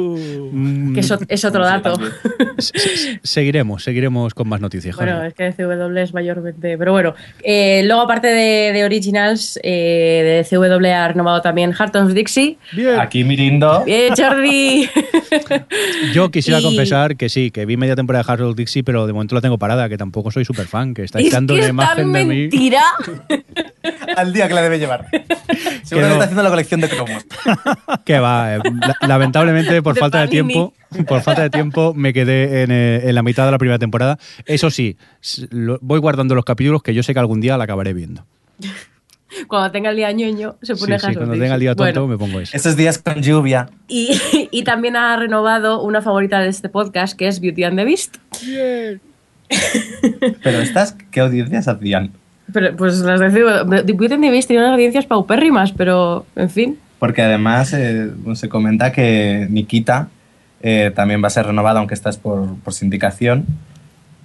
Uh, 0.51 0.93
que 0.93 0.99
eso 1.01 1.17
es 1.27 1.45
otro 1.45 1.63
dato. 1.63 1.93
se- 2.57 2.79
se- 2.79 3.19
seguiremos, 3.23 3.83
seguiremos 3.83 4.33
con 4.33 4.49
más 4.49 4.59
noticias. 4.61 4.95
Bueno, 4.95 5.23
es 5.23 5.33
que 5.35 5.51
CW 5.53 5.95
es 5.97 6.13
mayormente. 6.13 6.77
Pero 6.77 6.91
bueno, 6.91 7.13
eh, 7.43 7.83
luego, 7.85 8.01
aparte 8.01 8.27
de, 8.27 8.73
de 8.73 8.83
Originals, 8.83 9.59
eh, 9.63 10.43
de 10.49 10.57
CW 10.57 10.85
ha 10.87 11.07
renovado 11.09 11.41
también 11.41 11.71
Heart 11.73 11.95
of 11.97 12.13
Dixie. 12.13 12.57
Bien. 12.73 12.99
Aquí 12.99 13.23
Mirindo. 13.23 13.83
¡Bien, 13.85 14.13
Jordi! 14.17 14.89
Yo 16.13 16.31
quisiera 16.31 16.59
Y- 16.59 16.63
confesar 16.63 17.15
que 17.15 17.29
sí, 17.29 17.51
que 17.51 17.65
vi 17.65 17.77
media 17.77 17.95
temporada 17.95 18.23
de 18.25 18.33
Harold 18.33 18.57
Dixie, 18.57 18.83
pero 18.83 19.05
de 19.07 19.13
momento 19.13 19.35
la 19.35 19.41
tengo 19.41 19.57
parada, 19.57 19.87
que 19.89 19.97
tampoco 19.97 20.31
soy 20.31 20.45
súper 20.45 20.65
fan, 20.65 20.93
que 20.93 21.03
está 21.03 21.19
es 21.19 21.27
echando 21.27 21.53
que 21.53 21.61
es 21.61 21.69
imagen 21.69 21.95
tan 22.05 22.13
de 22.13 22.25
mí. 22.25 22.35
mentira. 22.41 22.81
Al 24.17 24.33
día 24.33 24.47
que 24.47 24.53
la 24.53 24.61
debe 24.61 24.79
llevar. 24.79 25.05
Seguro 25.83 26.07
que, 26.07 26.13
está 26.13 26.23
haciendo 26.25 26.43
la 26.43 26.49
colección 26.49 26.81
de 26.81 26.89
cromos. 26.89 27.25
Que 28.05 28.19
va, 28.19 28.55
eh, 28.55 28.59
la- 28.63 29.07
lamentablemente 29.07 29.81
por 29.81 29.93
De 29.95 29.99
falta 29.99 30.19
de 30.21 30.27
Panini. 30.27 30.47
tiempo, 30.53 30.73
por 31.07 31.21
falta 31.21 31.41
de 31.43 31.49
tiempo 31.49 31.93
me 31.93 32.11
quedé 32.13 32.63
en, 32.63 32.71
eh, 32.71 33.01
en 33.05 33.15
la 33.15 33.23
mitad 33.23 33.45
de 33.45 33.51
la 33.51 33.57
primera 33.57 33.79
temporada. 33.79 34.17
Eso 34.45 34.69
sí, 34.71 34.97
s- 35.21 35.47
lo- 35.51 35.79
voy 35.81 35.99
guardando 35.99 36.35
los 36.35 36.45
capítulos 36.45 36.81
que 36.83 36.93
yo 36.93 37.03
sé 37.03 37.13
que 37.13 37.19
algún 37.19 37.41
día 37.41 37.57
la 37.57 37.63
acabaré 37.65 37.93
viendo. 37.93 38.25
Cuando 39.47 39.71
tenga 39.71 39.91
el 39.91 39.95
día 39.95 40.11
ñoño, 40.11 40.55
se 40.61 40.73
Sí, 40.73 40.81
pone 40.81 40.97
sí, 40.99 41.13
cuando 41.13 41.33
tenga 41.33 41.53
el 41.53 41.59
día 41.61 41.75
tonto 41.75 42.01
Bueno, 42.01 42.07
me 42.07 42.17
pongo 42.17 42.39
eso. 42.39 42.57
Esos 42.57 42.75
días 42.75 42.97
con 42.97 43.21
lluvia. 43.21 43.69
y, 43.87 44.19
y 44.49 44.63
también 44.63 44.95
ha 44.95 45.15
renovado 45.17 45.83
una 45.83 46.01
favorita 46.01 46.39
de 46.39 46.49
este 46.49 46.67
podcast, 46.67 47.15
que 47.15 47.27
es 47.27 47.39
Beauty 47.39 47.63
and 47.63 47.77
the 47.77 47.85
Beast. 47.85 48.17
Pero 50.43 50.59
estas, 50.61 50.95
¿qué 51.11 51.19
audiencias 51.19 51.67
hacían? 51.67 52.11
Pero, 52.53 52.75
pues 52.75 52.99
las 52.99 53.19
de 53.19 53.29
the 53.29 53.93
Beast 54.29 54.47
tiene 54.47 54.63
unas 54.63 54.73
audiencias 54.73 55.05
paupérrimas, 55.05 55.71
pero 55.71 56.25
en 56.35 56.49
fin. 56.49 56.79
Porque 56.99 57.21
además 57.21 57.73
eh, 57.73 58.09
se 58.33 58.49
comenta 58.49 58.91
que 58.91 59.47
Nikita 59.49 60.09
eh, 60.61 60.91
también 60.95 61.23
va 61.23 61.27
a 61.27 61.31
ser 61.31 61.45
renovada, 61.45 61.79
aunque 61.79 61.93
esta 61.93 62.09
es 62.09 62.17
por, 62.17 62.55
por 62.59 62.73
sindicación. 62.73 63.45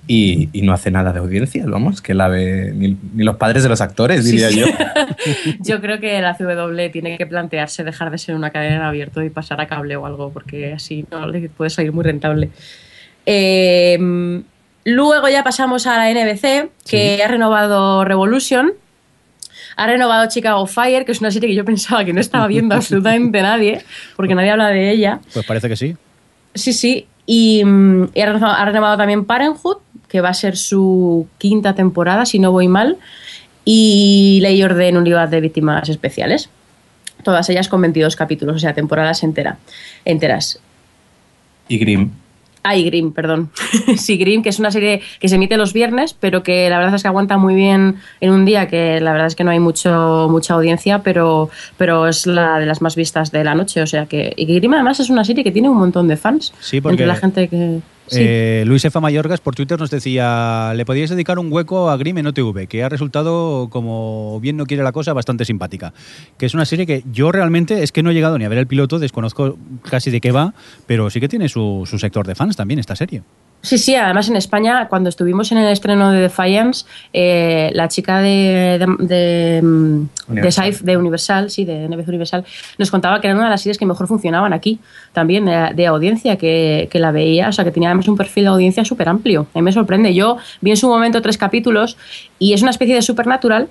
Y, 0.06 0.50
y 0.52 0.60
no 0.60 0.74
hace 0.74 0.90
nada 0.90 1.14
de 1.14 1.18
audiencias, 1.20 1.64
vamos, 1.66 2.02
que 2.02 2.12
la 2.12 2.28
ve 2.28 2.74
ni, 2.76 2.94
ni 3.14 3.24
los 3.24 3.36
padres 3.36 3.62
de 3.62 3.70
los 3.70 3.80
actores, 3.80 4.22
Sí, 4.22 4.32
diría 4.32 4.50
sí. 4.50 4.60
yo. 4.60 4.66
Yo 5.60 5.80
creo 5.80 5.98
que 5.98 6.20
la 6.20 6.36
CW 6.36 6.90
tiene 6.92 7.16
que 7.16 7.24
plantearse 7.24 7.84
dejar 7.84 8.10
de 8.10 8.18
ser 8.18 8.34
una 8.34 8.50
cadena 8.50 8.76
en 8.76 8.82
abierto 8.82 9.22
y 9.22 9.30
pasar 9.30 9.62
a 9.62 9.66
cable 9.66 9.96
o 9.96 10.04
algo, 10.04 10.30
porque 10.30 10.74
así 10.74 11.06
no 11.10 11.26
le 11.26 11.48
puede 11.48 11.70
salir 11.70 11.92
muy 11.92 12.04
rentable. 12.04 12.50
Eh, 13.24 14.42
luego 14.84 15.28
ya 15.28 15.42
pasamos 15.42 15.86
a 15.86 15.98
la 15.98 16.10
NBC, 16.10 16.70
que 16.88 17.22
ha 17.22 17.28
renovado 17.28 18.04
Revolution. 18.04 18.72
Ha 19.76 19.86
renovado 19.86 20.28
Chicago 20.28 20.66
Fire, 20.66 21.04
que 21.04 21.12
es 21.12 21.20
una 21.20 21.32
serie 21.32 21.48
que 21.48 21.54
yo 21.54 21.64
pensaba 21.64 22.04
que 22.04 22.12
no 22.12 22.20
estaba 22.20 22.46
viendo 22.46 22.74
absolutamente 22.76 23.42
nadie, 23.42 23.84
porque 24.16 24.34
nadie 24.34 24.50
habla 24.50 24.68
de 24.68 24.90
ella. 24.90 25.20
Pues 25.32 25.44
parece 25.44 25.68
que 25.68 25.76
sí. 25.76 25.96
Sí, 26.54 26.72
sí. 26.72 27.06
Y, 27.26 27.64
mm, 27.64 28.10
y 28.14 28.20
ha, 28.20 28.26
renovado, 28.26 28.54
ha 28.54 28.64
renovado 28.64 28.96
también 28.96 29.24
Parenthood, 29.24 29.78
que 30.08 30.20
va 30.20 30.28
a 30.28 30.34
ser 30.34 30.56
su 30.56 31.26
quinta 31.38 31.74
temporada, 31.74 32.24
si 32.26 32.38
no 32.38 32.52
voy 32.52 32.68
mal. 32.68 32.98
Y 33.64 34.38
Ley 34.42 34.62
Orden 34.62 34.96
Unidad 34.96 35.28
de 35.28 35.40
Víctimas 35.40 35.88
Especiales. 35.88 36.50
Todas 37.24 37.48
ellas 37.48 37.68
con 37.68 37.80
22 37.80 38.14
capítulos, 38.14 38.56
o 38.56 38.58
sea, 38.58 38.74
temporadas 38.74 39.22
entera, 39.22 39.56
enteras. 40.04 40.60
Y 41.68 41.78
Grimm. 41.78 42.10
Ay, 42.66 42.82
Grimm, 42.84 43.12
perdón. 43.12 43.50
sí, 43.96 44.16
Grimm, 44.16 44.42
que 44.42 44.48
es 44.48 44.58
una 44.58 44.70
serie 44.70 45.02
que 45.20 45.28
se 45.28 45.36
emite 45.36 45.56
los 45.58 45.72
viernes, 45.74 46.14
pero 46.18 46.42
que 46.42 46.68
la 46.70 46.78
verdad 46.78 46.94
es 46.94 47.02
que 47.02 47.08
aguanta 47.08 47.36
muy 47.36 47.54
bien 47.54 47.96
en 48.20 48.30
un 48.32 48.44
día, 48.46 48.68
que 48.68 49.00
la 49.00 49.12
verdad 49.12 49.26
es 49.28 49.36
que 49.36 49.44
no 49.44 49.50
hay 49.50 49.60
mucho, 49.60 50.28
mucha 50.30 50.54
audiencia, 50.54 51.00
pero, 51.02 51.50
pero 51.76 52.08
es 52.08 52.26
la 52.26 52.58
de 52.58 52.64
las 52.66 52.80
más 52.80 52.96
vistas 52.96 53.30
de 53.30 53.44
la 53.44 53.54
noche. 53.54 53.82
O 53.82 53.86
sea 53.86 54.06
que. 54.06 54.32
Y 54.36 54.46
Grimm 54.46 54.74
además 54.74 54.98
es 54.98 55.10
una 55.10 55.24
serie 55.24 55.44
que 55.44 55.52
tiene 55.52 55.68
un 55.68 55.76
montón 55.76 56.08
de 56.08 56.16
fans. 56.16 56.52
Sí, 56.58 56.80
porque- 56.80 56.94
Entre 56.94 57.06
la 57.06 57.16
gente 57.16 57.48
que. 57.48 57.80
Eh, 58.10 58.64
Luis 58.66 58.84
Efa 58.84 59.00
Mayorgas 59.00 59.40
por 59.40 59.54
Twitter 59.54 59.78
nos 59.78 59.90
decía, 59.90 60.72
le 60.74 60.84
podíais 60.84 61.10
dedicar 61.10 61.38
un 61.38 61.52
hueco 61.52 61.90
a 61.90 61.96
Grimm 61.96 62.18
en 62.18 62.26
OTV, 62.26 62.66
que 62.68 62.82
ha 62.82 62.88
resultado, 62.88 63.68
como 63.70 64.38
bien 64.40 64.56
no 64.56 64.66
quiere 64.66 64.82
la 64.82 64.92
cosa, 64.92 65.12
bastante 65.12 65.44
simpática. 65.44 65.94
Que 66.38 66.46
es 66.46 66.54
una 66.54 66.64
serie 66.64 66.86
que 66.86 67.02
yo 67.12 67.32
realmente 67.32 67.82
es 67.82 67.92
que 67.92 68.02
no 68.02 68.10
he 68.10 68.14
llegado 68.14 68.38
ni 68.38 68.44
a 68.44 68.48
ver 68.48 68.58
el 68.58 68.66
piloto, 68.66 68.98
desconozco 68.98 69.56
casi 69.82 70.10
de 70.10 70.20
qué 70.20 70.32
va, 70.32 70.54
pero 70.86 71.10
sí 71.10 71.20
que 71.20 71.28
tiene 71.28 71.48
su, 71.48 71.84
su 71.86 71.98
sector 71.98 72.26
de 72.26 72.34
fans 72.34 72.56
también 72.56 72.78
esta 72.80 72.96
serie. 72.96 73.22
Sí, 73.64 73.78
sí, 73.78 73.94
además 73.94 74.28
en 74.28 74.36
España, 74.36 74.88
cuando 74.88 75.08
estuvimos 75.08 75.50
en 75.50 75.56
el 75.56 75.72
estreno 75.72 76.10
de 76.12 76.20
Defiance, 76.20 76.84
eh, 77.14 77.70
la 77.72 77.88
chica 77.88 78.18
de, 78.20 78.78
de, 78.78 78.86
de, 79.06 79.62
mm, 79.62 80.00
de 80.02 80.08
Universal. 80.28 80.64
Saif- 80.66 80.80
de 80.82 80.96
Universal, 80.98 81.50
sí, 81.50 81.64
de 81.64 81.88
NBC 81.88 82.08
Universal, 82.08 82.44
nos 82.76 82.90
contaba 82.90 83.22
que 83.22 83.28
era 83.28 83.34
una 83.36 83.44
de 83.44 83.50
las 83.50 83.62
series 83.62 83.78
que 83.78 83.86
mejor 83.86 84.06
funcionaban 84.06 84.52
aquí, 84.52 84.78
también 85.14 85.46
de, 85.46 85.70
de 85.74 85.86
audiencia, 85.86 86.36
que, 86.36 86.88
que 86.90 86.98
la 86.98 87.10
veía, 87.10 87.48
o 87.48 87.52
sea, 87.52 87.64
que 87.64 87.70
tenía 87.70 87.88
además 87.88 88.06
un 88.06 88.18
perfil 88.18 88.44
de 88.44 88.50
audiencia 88.50 88.84
súper 88.84 89.08
amplio. 89.08 89.46
A 89.54 89.58
mí 89.58 89.62
me 89.62 89.72
sorprende. 89.72 90.12
Yo 90.14 90.36
vi 90.60 90.70
en 90.70 90.76
su 90.76 90.86
momento 90.86 91.22
tres 91.22 91.38
capítulos 91.38 91.96
y 92.38 92.52
es 92.52 92.60
una 92.60 92.70
especie 92.70 92.94
de 92.94 93.00
supernatural 93.02 93.68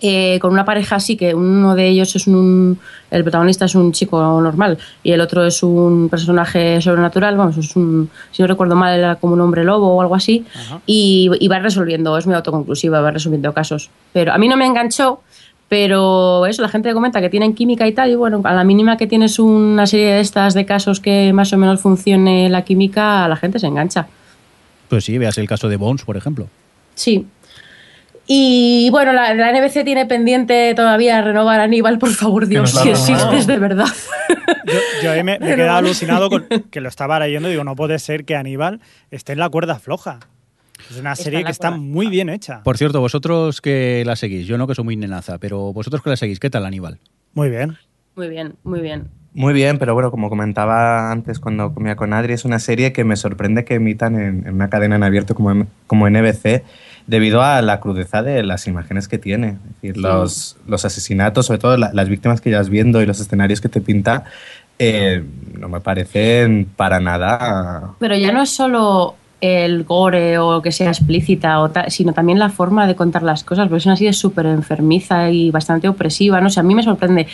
eh, 0.00 0.38
con 0.40 0.52
una 0.52 0.64
pareja 0.64 0.96
así 0.96 1.16
que 1.16 1.34
uno 1.34 1.74
de 1.74 1.88
ellos 1.88 2.14
es 2.14 2.26
un 2.26 2.78
el 3.10 3.22
protagonista 3.22 3.64
es 3.64 3.74
un 3.74 3.92
chico 3.92 4.20
normal 4.40 4.78
y 5.02 5.12
el 5.12 5.20
otro 5.20 5.44
es 5.44 5.62
un 5.62 6.08
personaje 6.08 6.80
sobrenatural 6.80 7.36
vamos 7.36 7.56
es 7.56 7.74
un 7.74 8.08
si 8.30 8.42
no 8.42 8.48
recuerdo 8.48 8.76
mal 8.76 8.96
era 8.98 9.16
como 9.16 9.34
un 9.34 9.40
hombre 9.40 9.64
lobo 9.64 9.94
o 9.94 10.00
algo 10.00 10.14
así 10.14 10.44
y, 10.86 11.30
y 11.40 11.48
va 11.48 11.58
resolviendo 11.58 12.16
es 12.16 12.26
muy 12.26 12.36
autoconclusiva 12.36 13.00
va 13.00 13.10
resolviendo 13.10 13.52
casos 13.52 13.90
pero 14.12 14.32
a 14.32 14.38
mí 14.38 14.48
no 14.48 14.56
me 14.56 14.66
enganchó 14.66 15.20
pero 15.68 16.46
eso 16.46 16.62
la 16.62 16.68
gente 16.68 16.92
comenta 16.94 17.20
que 17.20 17.28
tienen 17.28 17.54
química 17.54 17.86
y 17.86 17.92
tal 17.92 18.10
y 18.10 18.14
bueno 18.14 18.40
a 18.44 18.54
la 18.54 18.64
mínima 18.64 18.96
que 18.96 19.06
tienes 19.06 19.38
una 19.38 19.86
serie 19.86 20.14
de 20.14 20.20
estas 20.20 20.54
de 20.54 20.64
casos 20.64 21.00
que 21.00 21.32
más 21.32 21.52
o 21.52 21.58
menos 21.58 21.80
funcione 21.80 22.48
la 22.48 22.62
química 22.62 23.26
la 23.28 23.36
gente 23.36 23.58
se 23.58 23.66
engancha 23.66 24.06
Pues 24.88 25.04
sí, 25.04 25.18
veas 25.18 25.36
el 25.38 25.46
caso 25.46 25.68
de 25.68 25.76
Bones, 25.76 26.02
por 26.02 26.16
ejemplo. 26.16 26.48
Sí. 26.94 27.26
Y 28.30 28.90
bueno, 28.90 29.14
la, 29.14 29.32
la 29.32 29.50
NBC 29.52 29.84
tiene 29.84 30.04
pendiente 30.04 30.74
todavía 30.74 31.22
renovar 31.22 31.60
a 31.60 31.62
Aníbal, 31.62 31.98
por 31.98 32.10
favor, 32.10 32.46
Dios, 32.46 32.70
si 32.72 32.90
existes 32.90 33.46
de 33.46 33.58
verdad. 33.58 33.86
Yo, 34.66 34.78
yo 35.02 35.10
ahí 35.12 35.24
me, 35.24 35.38
me 35.38 35.52
he 35.52 35.56
quedado 35.56 35.78
alucinado 35.78 36.28
con 36.28 36.46
que 36.70 36.82
lo 36.82 36.90
estaba 36.90 37.18
leyendo. 37.18 37.48
Digo, 37.48 37.64
no 37.64 37.74
puede 37.74 37.98
ser 37.98 38.26
que 38.26 38.36
Aníbal 38.36 38.80
esté 39.10 39.32
en 39.32 39.38
la 39.38 39.48
cuerda 39.48 39.78
floja. 39.78 40.20
Es 40.90 40.98
una 40.98 41.12
Está 41.12 41.24
serie 41.24 41.42
que 41.42 41.50
está 41.50 41.70
cuerda 41.70 41.82
muy 41.82 42.08
bien 42.08 42.28
hecha. 42.28 42.62
Por 42.64 42.76
cierto, 42.76 43.00
vosotros 43.00 43.62
que 43.62 44.02
la 44.04 44.14
seguís, 44.14 44.46
yo 44.46 44.58
no 44.58 44.66
que 44.66 44.74
soy 44.74 44.84
muy 44.84 44.96
nenaza, 44.96 45.38
pero 45.38 45.72
vosotros 45.72 46.02
que 46.02 46.10
la 46.10 46.16
seguís, 46.16 46.38
¿qué 46.38 46.50
tal 46.50 46.66
Aníbal? 46.66 46.98
Muy 47.32 47.48
bien. 47.48 47.78
Muy 48.14 48.28
bien, 48.28 48.56
muy 48.62 48.80
bien. 48.80 49.08
Muy 49.32 49.54
bien, 49.54 49.78
pero 49.78 49.94
bueno, 49.94 50.10
como 50.10 50.28
comentaba 50.28 51.10
antes 51.12 51.38
cuando 51.38 51.72
comía 51.72 51.96
con 51.96 52.12
Adri, 52.12 52.34
es 52.34 52.44
una 52.44 52.58
serie 52.58 52.92
que 52.92 53.04
me 53.04 53.16
sorprende 53.16 53.64
que 53.64 53.74
emitan 53.74 54.16
en, 54.20 54.46
en 54.46 54.54
una 54.54 54.68
cadena 54.68 54.96
en 54.96 55.02
abierto 55.02 55.34
como, 55.34 55.66
como 55.86 56.10
NBC 56.10 56.64
debido 57.08 57.42
a 57.42 57.60
la 57.62 57.80
crudeza 57.80 58.22
de 58.22 58.44
las 58.44 58.68
imágenes 58.68 59.08
que 59.08 59.18
tiene. 59.18 59.48
Es 59.48 59.74
decir, 59.74 59.94
Sí. 59.96 60.00
los, 60.00 60.56
los 60.68 60.84
asesinatos, 60.84 61.46
sobre 61.46 61.58
todo 61.58 61.76
la- 61.76 61.90
las 61.92 62.08
víctimas 62.08 62.40
que 62.40 62.50
ya 62.50 62.58
vas 62.58 62.68
viendo 62.68 63.02
y 63.02 63.06
los 63.06 63.18
escenarios 63.18 63.60
que 63.60 63.68
te 63.68 63.80
pinta, 63.80 64.22
eh, 64.78 65.24
no 65.58 65.68
me 65.68 65.80
parecen 65.80 66.68
para 66.76 67.00
nada... 67.00 67.94
Pero 67.98 68.14
ya 68.16 68.30
no 68.30 68.42
es 68.42 68.50
solo 68.50 69.16
el 69.40 69.84
gore 69.84 70.38
o 70.38 70.60
que 70.62 70.70
sea 70.72 70.88
explícita, 70.88 71.60
o 71.60 71.70
tal, 71.70 71.90
sino 71.90 72.12
también 72.12 72.38
la 72.38 72.48
forma 72.50 72.86
de 72.86 72.94
contar 72.94 73.22
las 73.22 73.42
cosas, 73.44 73.66
porque 73.68 73.78
es 73.78 73.86
una 73.86 73.96
serie 73.96 74.12
súper 74.12 74.46
enfermiza 74.46 75.30
y 75.30 75.50
bastante 75.50 75.88
opresiva. 75.88 76.40
No 76.40 76.50
sé, 76.50 76.60
a 76.60 76.64
mí 76.64 76.74
me 76.74 76.82
sorprende. 76.82 77.26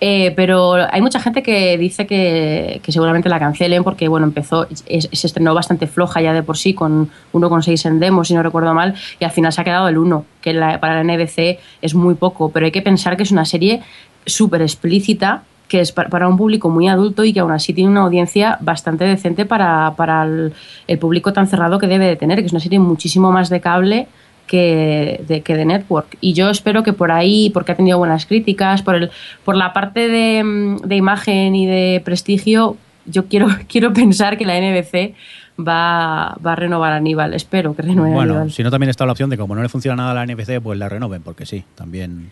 Eh, 0.00 0.34
pero 0.36 0.74
hay 0.90 1.00
mucha 1.00 1.20
gente 1.20 1.42
que 1.42 1.78
dice 1.78 2.06
que, 2.06 2.80
que 2.82 2.92
seguramente 2.92 3.30
la 3.30 3.38
cancelen 3.38 3.82
porque 3.82 4.08
bueno 4.08 4.26
empezó 4.26 4.66
es- 4.86 5.08
se 5.10 5.26
estrenó 5.26 5.54
bastante 5.54 5.86
floja 5.86 6.20
ya 6.20 6.34
de 6.34 6.42
por 6.42 6.58
sí 6.58 6.74
con 6.74 7.08
1,6 7.32 7.86
en 7.86 7.98
demo 7.98 8.22
si 8.22 8.34
no 8.34 8.42
recuerdo 8.42 8.74
mal 8.74 8.94
y 9.18 9.24
al 9.24 9.30
final 9.30 9.54
se 9.54 9.60
ha 9.62 9.64
quedado 9.64 9.88
el 9.88 9.96
1 9.96 10.26
que 10.42 10.52
la- 10.52 10.80
para 10.80 10.96
la 10.96 11.00
NBC 11.00 11.58
es 11.80 11.94
muy 11.94 12.14
poco. 12.14 12.50
Pero 12.50 12.66
hay 12.66 12.72
que 12.72 12.82
pensar 12.82 13.16
que 13.16 13.22
es 13.22 13.30
una 13.30 13.46
serie 13.46 13.80
súper 14.26 14.60
explícita 14.60 15.44
que 15.66 15.80
es 15.80 15.92
pa- 15.92 16.04
para 16.08 16.28
un 16.28 16.36
público 16.36 16.68
muy 16.68 16.88
adulto 16.88 17.24
y 17.24 17.32
que 17.32 17.40
aún 17.40 17.50
así 17.52 17.72
tiene 17.72 17.90
una 17.90 18.02
audiencia 18.02 18.58
bastante 18.60 19.04
decente 19.04 19.46
para, 19.46 19.94
para 19.96 20.24
el, 20.24 20.52
el 20.86 20.98
público 20.98 21.32
tan 21.32 21.46
cerrado 21.48 21.78
que 21.78 21.86
debe 21.88 22.06
de 22.06 22.16
tener, 22.16 22.38
que 22.40 22.46
es 22.46 22.52
una 22.52 22.60
serie 22.60 22.78
muchísimo 22.78 23.32
más 23.32 23.48
de 23.48 23.60
cable 23.60 24.06
que 24.46 25.22
de, 25.26 25.42
que 25.42 25.56
de 25.56 25.64
network. 25.64 26.16
Y 26.20 26.32
yo 26.32 26.50
espero 26.50 26.82
que 26.82 26.92
por 26.92 27.12
ahí, 27.12 27.50
porque 27.50 27.72
ha 27.72 27.76
tenido 27.76 27.98
buenas 27.98 28.26
críticas, 28.26 28.82
por, 28.82 28.94
el, 28.94 29.10
por 29.44 29.56
la 29.56 29.72
parte 29.72 30.08
de, 30.08 30.42
mm, 30.42 30.76
de 30.82 30.96
imagen 30.96 31.54
y 31.54 31.66
de 31.66 32.00
prestigio, 32.04 32.76
yo 33.06 33.26
quiero, 33.26 33.48
quiero 33.68 33.92
pensar 33.92 34.38
que 34.38 34.46
la 34.46 34.58
NBC 34.58 35.14
va, 35.58 36.36
va 36.44 36.52
a 36.52 36.56
renovar 36.56 36.92
a 36.92 36.96
Aníbal. 36.96 37.34
Espero 37.34 37.74
que 37.74 37.82
renueve 37.82 38.12
a 38.12 38.14
Bueno, 38.14 38.32
Aníbal. 38.34 38.52
si 38.52 38.62
no 38.62 38.70
también 38.70 38.90
está 38.90 39.06
la 39.06 39.12
opción 39.12 39.30
de 39.30 39.38
como 39.38 39.54
no 39.54 39.62
le 39.62 39.68
funciona 39.68 39.96
nada 39.96 40.10
a 40.12 40.14
la 40.14 40.32
NFC, 40.32 40.60
pues 40.62 40.78
la 40.78 40.88
renoven, 40.88 41.22
porque 41.22 41.46
sí, 41.46 41.64
también 41.74 42.30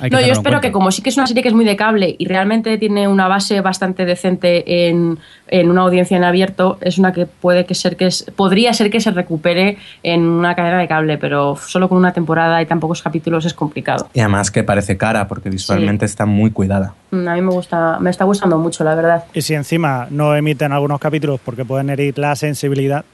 hay 0.00 0.10
No, 0.10 0.20
yo 0.20 0.26
espero 0.32 0.42
cuenta. 0.42 0.60
que 0.60 0.72
como 0.72 0.90
sí 0.90 1.02
que 1.02 1.10
es 1.10 1.16
una 1.16 1.26
serie 1.26 1.42
que 1.42 1.48
es 1.48 1.54
muy 1.54 1.64
de 1.64 1.76
cable 1.76 2.16
y 2.18 2.26
realmente 2.26 2.76
tiene 2.78 3.08
una 3.08 3.28
base 3.28 3.60
bastante 3.60 4.04
decente 4.04 4.88
en, 4.88 5.18
en 5.48 5.70
una 5.70 5.82
audiencia 5.82 6.16
en 6.16 6.24
abierto, 6.24 6.78
es 6.80 6.98
una 6.98 7.12
que 7.12 7.26
puede 7.26 7.66
que 7.66 7.74
ser 7.74 7.96
que 7.96 8.06
es, 8.06 8.24
podría 8.36 8.72
ser 8.72 8.90
que 8.90 9.00
se 9.00 9.10
recupere 9.10 9.78
en 10.02 10.22
una 10.22 10.54
cadena 10.54 10.78
de 10.78 10.88
cable, 10.88 11.18
pero 11.18 11.56
solo 11.56 11.88
con 11.88 11.98
una 11.98 12.12
temporada 12.12 12.60
y 12.62 12.66
tan 12.66 12.80
pocos 12.80 13.02
capítulos 13.02 13.44
es 13.44 13.54
complicado. 13.54 14.08
Y 14.14 14.20
además 14.20 14.50
que 14.50 14.62
parece 14.64 14.96
cara, 14.96 15.28
porque 15.28 15.50
visualmente 15.50 16.04
está 16.04 16.26
muy 16.26 16.50
cuidada. 16.50 16.94
Mm, 17.10 17.28
A 17.28 17.34
mí 17.34 17.42
me 17.42 17.50
gusta, 17.52 17.98
me 18.00 18.10
está 18.10 18.24
gustando 18.24 18.58
mucho, 18.58 18.84
la 18.84 18.94
verdad. 18.94 19.24
Y 19.34 19.42
si 19.42 19.54
encima 19.54 20.06
no 20.10 20.34
emiten 20.34 20.72
algunos 20.72 20.98
capítulos 21.00 21.40
porque 21.44 21.64
pueden 21.64 21.90
herir 21.90 22.18
la 22.18 22.34
sensibilidad, 22.36 23.04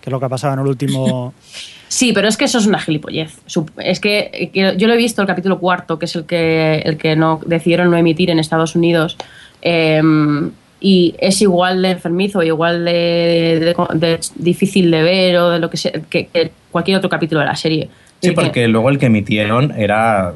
que 0.00 0.10
es 0.10 0.12
lo 0.12 0.20
que 0.20 0.26
ha 0.26 0.28
pasado 0.28 0.54
en 0.54 0.60
el 0.60 0.66
último... 0.66 1.34
Sí, 1.88 2.12
pero 2.12 2.28
es 2.28 2.36
que 2.36 2.44
eso 2.44 2.58
es 2.58 2.66
una 2.66 2.78
gilipollez. 2.78 3.38
Es 3.78 3.98
que, 4.00 4.50
que 4.52 4.74
yo 4.76 4.86
lo 4.86 4.92
he 4.94 4.96
visto 4.98 5.22
el 5.22 5.26
capítulo 5.28 5.58
cuarto, 5.58 5.98
que 5.98 6.04
es 6.04 6.14
el 6.16 6.24
que, 6.26 6.82
el 6.84 6.96
que 6.98 7.16
no 7.16 7.40
decidieron 7.46 7.90
no 7.90 7.96
emitir 7.96 8.30
en 8.30 8.38
Estados 8.38 8.76
Unidos. 8.76 9.16
eh, 9.62 10.00
y 10.80 11.16
es 11.18 11.42
igual 11.42 11.82
de 11.82 11.90
enfermizo, 11.90 12.40
igual 12.44 12.84
de, 12.84 13.74
de- 13.74 13.98
de 13.98 14.20
difícil 14.36 14.92
de 14.92 15.02
ver 15.02 15.36
o 15.38 15.50
de 15.50 15.58
lo 15.58 15.68
que 15.70 15.76
sea, 15.76 15.90
que, 16.08 16.26
que 16.28 16.52
cualquier 16.70 16.98
otro 16.98 17.10
capítulo 17.10 17.40
de 17.40 17.46
la 17.46 17.56
serie. 17.56 17.88
Sí, 18.22 18.30
porque 18.30 18.68
luego 18.68 18.88
el 18.88 18.96
que 18.98 19.06
emitieron 19.06 19.72
era 19.76 20.34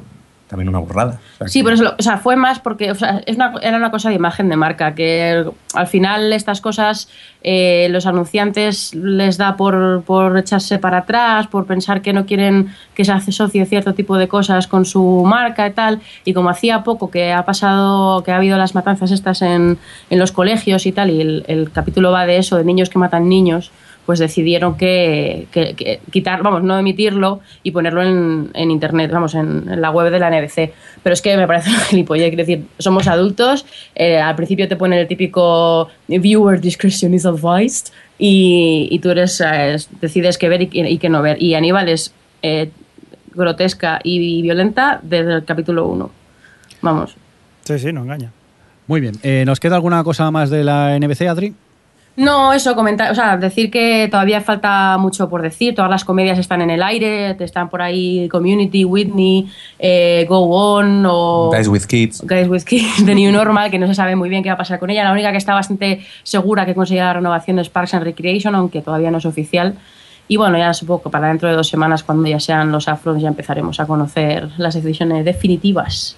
también 0.53 0.69
una 0.69 0.81
burrada. 0.81 1.19
O 1.35 1.39
sea 1.39 1.49
Sí, 1.49 1.63
por 1.63 1.73
eso, 1.73 1.83
lo- 1.83 1.95
o 1.99 2.03
sea, 2.03 2.19
fue 2.19 2.37
más 2.37 2.59
porque 2.59 2.91
o 2.91 2.95
sea, 2.95 3.23
es 3.25 3.37
una, 3.37 3.55
era 3.63 3.79
una 3.79 3.91
cosa 3.91 4.11
de 4.11 4.17
imagen 4.17 4.51
de 4.51 4.57
marca, 4.57 4.95
que 4.95 5.47
al 5.75 5.87
final 5.87 6.31
estas 6.35 6.61
cosas 6.61 7.09
eh, 7.43 7.89
los 7.91 8.05
anunciantes 8.07 8.95
les 8.95 9.39
da 9.39 9.57
por, 9.57 10.03
por 10.03 10.37
echarse 10.37 10.79
para 10.79 10.99
atrás, 10.99 11.47
por 11.47 11.65
pensar 11.65 12.03
que 12.03 12.13
no 12.13 12.27
quieren 12.27 12.69
que 12.95 13.05
se 13.07 13.13
asocie 13.13 13.65
cierto 13.65 13.95
tipo 13.95 14.19
de 14.19 14.29
cosas 14.29 14.67
con 14.67 14.85
su 14.85 15.25
marca 15.27 15.67
y 15.67 15.73
tal, 15.73 16.01
y 16.27 16.35
como 16.35 16.51
hacía 16.51 16.85
poco 16.85 17.11
que 17.11 17.33
ha 17.33 17.45
pasado, 17.47 18.23
que 18.23 18.31
ha 18.31 18.37
habido 18.37 18.59
las 18.59 18.75
matanzas 18.75 19.11
estas 19.11 19.41
en, 19.41 19.79
en 20.11 20.19
los 20.19 20.33
colegios 20.33 20.85
y 20.85 20.93
tal, 20.93 21.09
y 21.11 21.21
el, 21.23 21.45
el 21.49 21.71
capítulo 21.73 22.13
va 22.13 22.27
de 22.27 22.37
eso, 22.37 22.59
de 22.59 22.65
niños 22.65 22.91
que 22.91 22.99
matan 22.99 23.27
niños, 23.29 23.73
pues 24.07 24.19
decidieron 24.19 24.77
que, 24.77 25.47
que- 25.53 25.75
que 25.75 26.01
quitar, 26.11 26.43
vamos, 26.43 26.63
no 26.63 26.79
emitirlo 26.79 27.41
y 27.63 27.71
ponerlo 27.71 28.03
en, 28.03 28.51
en 28.55 28.71
internet, 28.71 29.11
vamos, 29.13 29.35
en, 29.35 29.69
en 29.71 29.81
la 29.81 29.91
web 29.91 30.11
de 30.11 30.19
la 30.19 30.29
NBC. 30.31 30.73
Pero 31.03 31.13
es 31.15 31.23
que 31.23 31.37
me 31.37 31.47
parece 31.47 31.71
una 31.71 31.81
gilipollez, 31.81 32.29
quiero 32.29 32.45
decir, 32.45 32.65
somos 32.79 33.07
adultos, 33.07 33.65
eh, 33.95 34.19
al 34.19 34.35
principio 34.37 34.67
te 34.69 34.77
ponen 34.77 34.99
el 34.99 35.07
típico 35.07 35.89
viewer 36.09 36.61
discretion 36.61 37.15
is 37.15 37.25
advised 37.27 37.93
y, 38.19 38.89
y 38.91 38.99
tú 38.99 39.11
eres, 39.11 39.41
eh, 39.41 39.77
decides 40.01 40.37
qué 40.39 40.49
ver 40.49 40.63
y, 40.63 40.67
qué- 40.67 40.91
y 40.91 40.99
qué 40.99 41.09
no 41.09 41.23
ver. 41.23 41.41
Y 41.43 41.55
Aníbal 41.55 41.89
es 41.89 42.13
eh, 42.43 42.71
grotesca 43.35 44.01
y 44.03 44.43
violenta 44.43 45.01
desde 45.03 45.35
el 45.35 45.45
capítulo 45.45 45.87
1. 45.89 46.11
Vamos. 46.83 47.15
Sí, 47.65 47.79
sí, 47.79 47.93
no 47.93 48.03
engaña. 48.03 48.33
Muy 48.89 49.01
bien. 49.01 49.15
Eh, 49.23 49.45
¿Nos 49.47 49.61
queda 49.61 49.77
alguna 49.77 50.03
cosa 50.03 50.31
más 50.33 50.51
de 50.51 50.65
la 50.65 50.99
NBC, 50.99 51.23
Adri? 51.29 51.55
No, 52.15 52.53
eso, 52.53 52.75
comentar, 52.75 53.11
o 53.11 53.15
sea, 53.15 53.39
decir 53.39 53.71
que 53.71 54.07
todavía 54.11 54.43
falta 54.43 54.99
mucho 54.99 55.31
por 55.31 55.41
decir. 55.41 55.75
Todas 55.75 55.91
las 55.91 56.05
comedias 56.05 56.39
están 56.39 56.61
en 56.61 56.69
el 56.69 56.83
aire, 56.83 57.35
están 57.43 57.71
por 57.71 57.81
ahí 57.81 58.29
Community, 58.29 58.85
Whitney, 58.85 59.49
eh, 59.79 60.27
Go 60.29 60.41
On 60.51 61.05
o 61.07 61.51
Guys 61.55 61.69
with 61.69 61.85
Kids. 61.85 62.23
Guys 62.27 62.49
with 62.49 62.65
Kids, 62.65 63.07
The 63.07 63.15
New 63.15 63.33
Normal, 63.33 63.71
que 63.71 63.79
no 63.79 63.87
se 63.87 63.95
sabe 63.95 64.15
muy 64.15 64.29
bien 64.29 64.43
qué 64.43 64.51
va 64.51 64.55
a 64.55 64.59
pasar 64.59 64.79
con 64.79 64.91
ella. 64.91 65.05
La 65.05 65.13
única 65.13 65.31
que 65.31 65.39
está 65.39 65.55
bastante 65.55 66.05
segura 66.23 66.67
que 66.67 66.75
conseguirá 66.75 67.07
la 67.07 67.13
renovación 67.15 67.59
es 67.59 67.71
Parks 67.71 67.95
and 67.95 68.05
Recreation, 68.05 68.55
aunque 68.55 68.83
todavía 68.83 69.11
no 69.11 69.17
es 69.17 69.25
oficial. 69.25 69.75
Y 70.29 70.37
bueno, 70.37 70.59
ya 70.59 70.75
supongo 70.75 71.05
que 71.05 71.11
para 71.11 71.29
dentro 71.29 71.49
de 71.49 71.55
dos 71.55 71.69
semanas, 71.69 72.03
cuando 72.03 72.29
ya 72.29 72.41
sean 72.41 72.71
los 72.71 72.89
afros, 72.89 73.21
ya 73.23 73.29
empezaremos 73.29 73.81
a 73.81 73.87
conocer 73.87 74.51
las 74.59 74.75
decisiones 74.75 75.25
definitivas. 75.25 76.17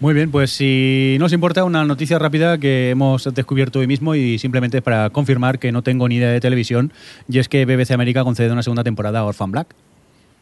Muy 0.00 0.14
bien, 0.14 0.30
pues 0.30 0.50
si 0.50 1.16
no 1.18 1.26
os 1.26 1.32
importa, 1.34 1.62
una 1.64 1.84
noticia 1.84 2.18
rápida 2.18 2.56
que 2.56 2.88
hemos 2.88 3.28
descubierto 3.34 3.80
hoy 3.80 3.86
mismo 3.86 4.14
y 4.14 4.38
simplemente 4.38 4.80
para 4.80 5.10
confirmar 5.10 5.58
que 5.58 5.72
no 5.72 5.82
tengo 5.82 6.08
ni 6.08 6.16
idea 6.16 6.30
de 6.30 6.40
televisión, 6.40 6.90
y 7.28 7.38
es 7.38 7.50
que 7.50 7.66
BBC 7.66 7.90
América 7.90 8.24
concede 8.24 8.50
una 8.50 8.62
segunda 8.62 8.82
temporada 8.82 9.18
a 9.18 9.24
Orphan 9.26 9.50
Black. 9.50 9.74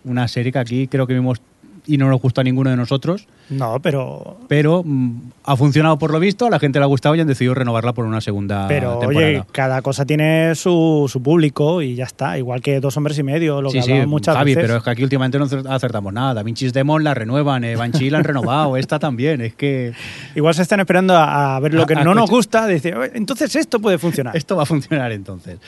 Una 0.04 0.28
serie 0.28 0.52
que 0.52 0.60
aquí 0.60 0.86
creo 0.86 1.08
que 1.08 1.14
vimos 1.14 1.40
y 1.88 1.98
no 1.98 2.08
nos 2.08 2.22
gusta 2.22 2.42
a 2.42 2.44
ninguno 2.44 2.70
de 2.70 2.76
nosotros, 2.76 3.26
No, 3.50 3.80
pero... 3.80 4.36
pero 4.48 4.82
mm, 4.84 5.30
ha 5.44 5.56
funcionado 5.56 5.98
por 5.98 6.10
lo 6.12 6.20
visto, 6.20 6.46
a 6.46 6.50
la 6.50 6.58
gente 6.58 6.78
le 6.78 6.84
ha 6.84 6.88
gustado 6.88 7.14
y 7.14 7.20
han 7.20 7.26
decidido 7.26 7.54
renovarla 7.54 7.94
por 7.94 8.04
una 8.04 8.20
segunda 8.20 8.66
Pero 8.68 8.98
temporada. 8.98 9.26
oye, 9.26 9.44
cada 9.52 9.80
cosa 9.82 10.04
tiene 10.04 10.54
su, 10.54 11.08
su 11.10 11.22
público 11.22 11.80
y 11.80 11.94
ya 11.94 12.04
está. 12.04 12.36
Igual 12.36 12.60
que 12.60 12.80
dos 12.80 12.96
hombres 12.98 13.18
y 13.18 13.22
medio, 13.22 13.62
lo 13.62 13.70
sí, 13.70 13.78
que 13.78 13.82
sí, 13.84 14.06
muchas 14.06 14.36
Javi, 14.36 14.54
veces. 14.54 14.66
pero 14.68 14.78
es 14.78 14.84
que 14.84 14.90
aquí 14.90 15.02
últimamente 15.02 15.38
no 15.38 15.46
acertamos 15.70 16.12
nada. 16.12 16.34
Da 16.34 16.42
Vinci's 16.42 16.72
Demon 16.74 17.02
la 17.04 17.14
renuevan, 17.14 17.64
eh, 17.64 17.76
Banshee 17.76 18.10
la 18.10 18.18
han 18.18 18.24
renovado, 18.24 18.76
esta 18.76 18.98
también. 18.98 19.40
Es 19.40 19.54
que 19.54 19.92
Igual 20.34 20.54
se 20.54 20.62
están 20.62 20.80
esperando 20.80 21.16
a, 21.16 21.56
a 21.56 21.60
ver 21.60 21.72
lo 21.74 21.86
que 21.86 21.94
A- 21.94 22.00
a 22.00 22.04
no 22.04 22.14
nos 22.14 22.28
gusta. 22.28 22.66
"Oye, 22.66 22.80
entonces 23.14 23.56
esto 23.56 23.80
puede 23.80 23.96
funcionar. 23.98 24.36
esto 24.36 24.56
va 24.56 24.64
a 24.64 24.66
funcionar 24.66 25.12
entonces. 25.12 25.58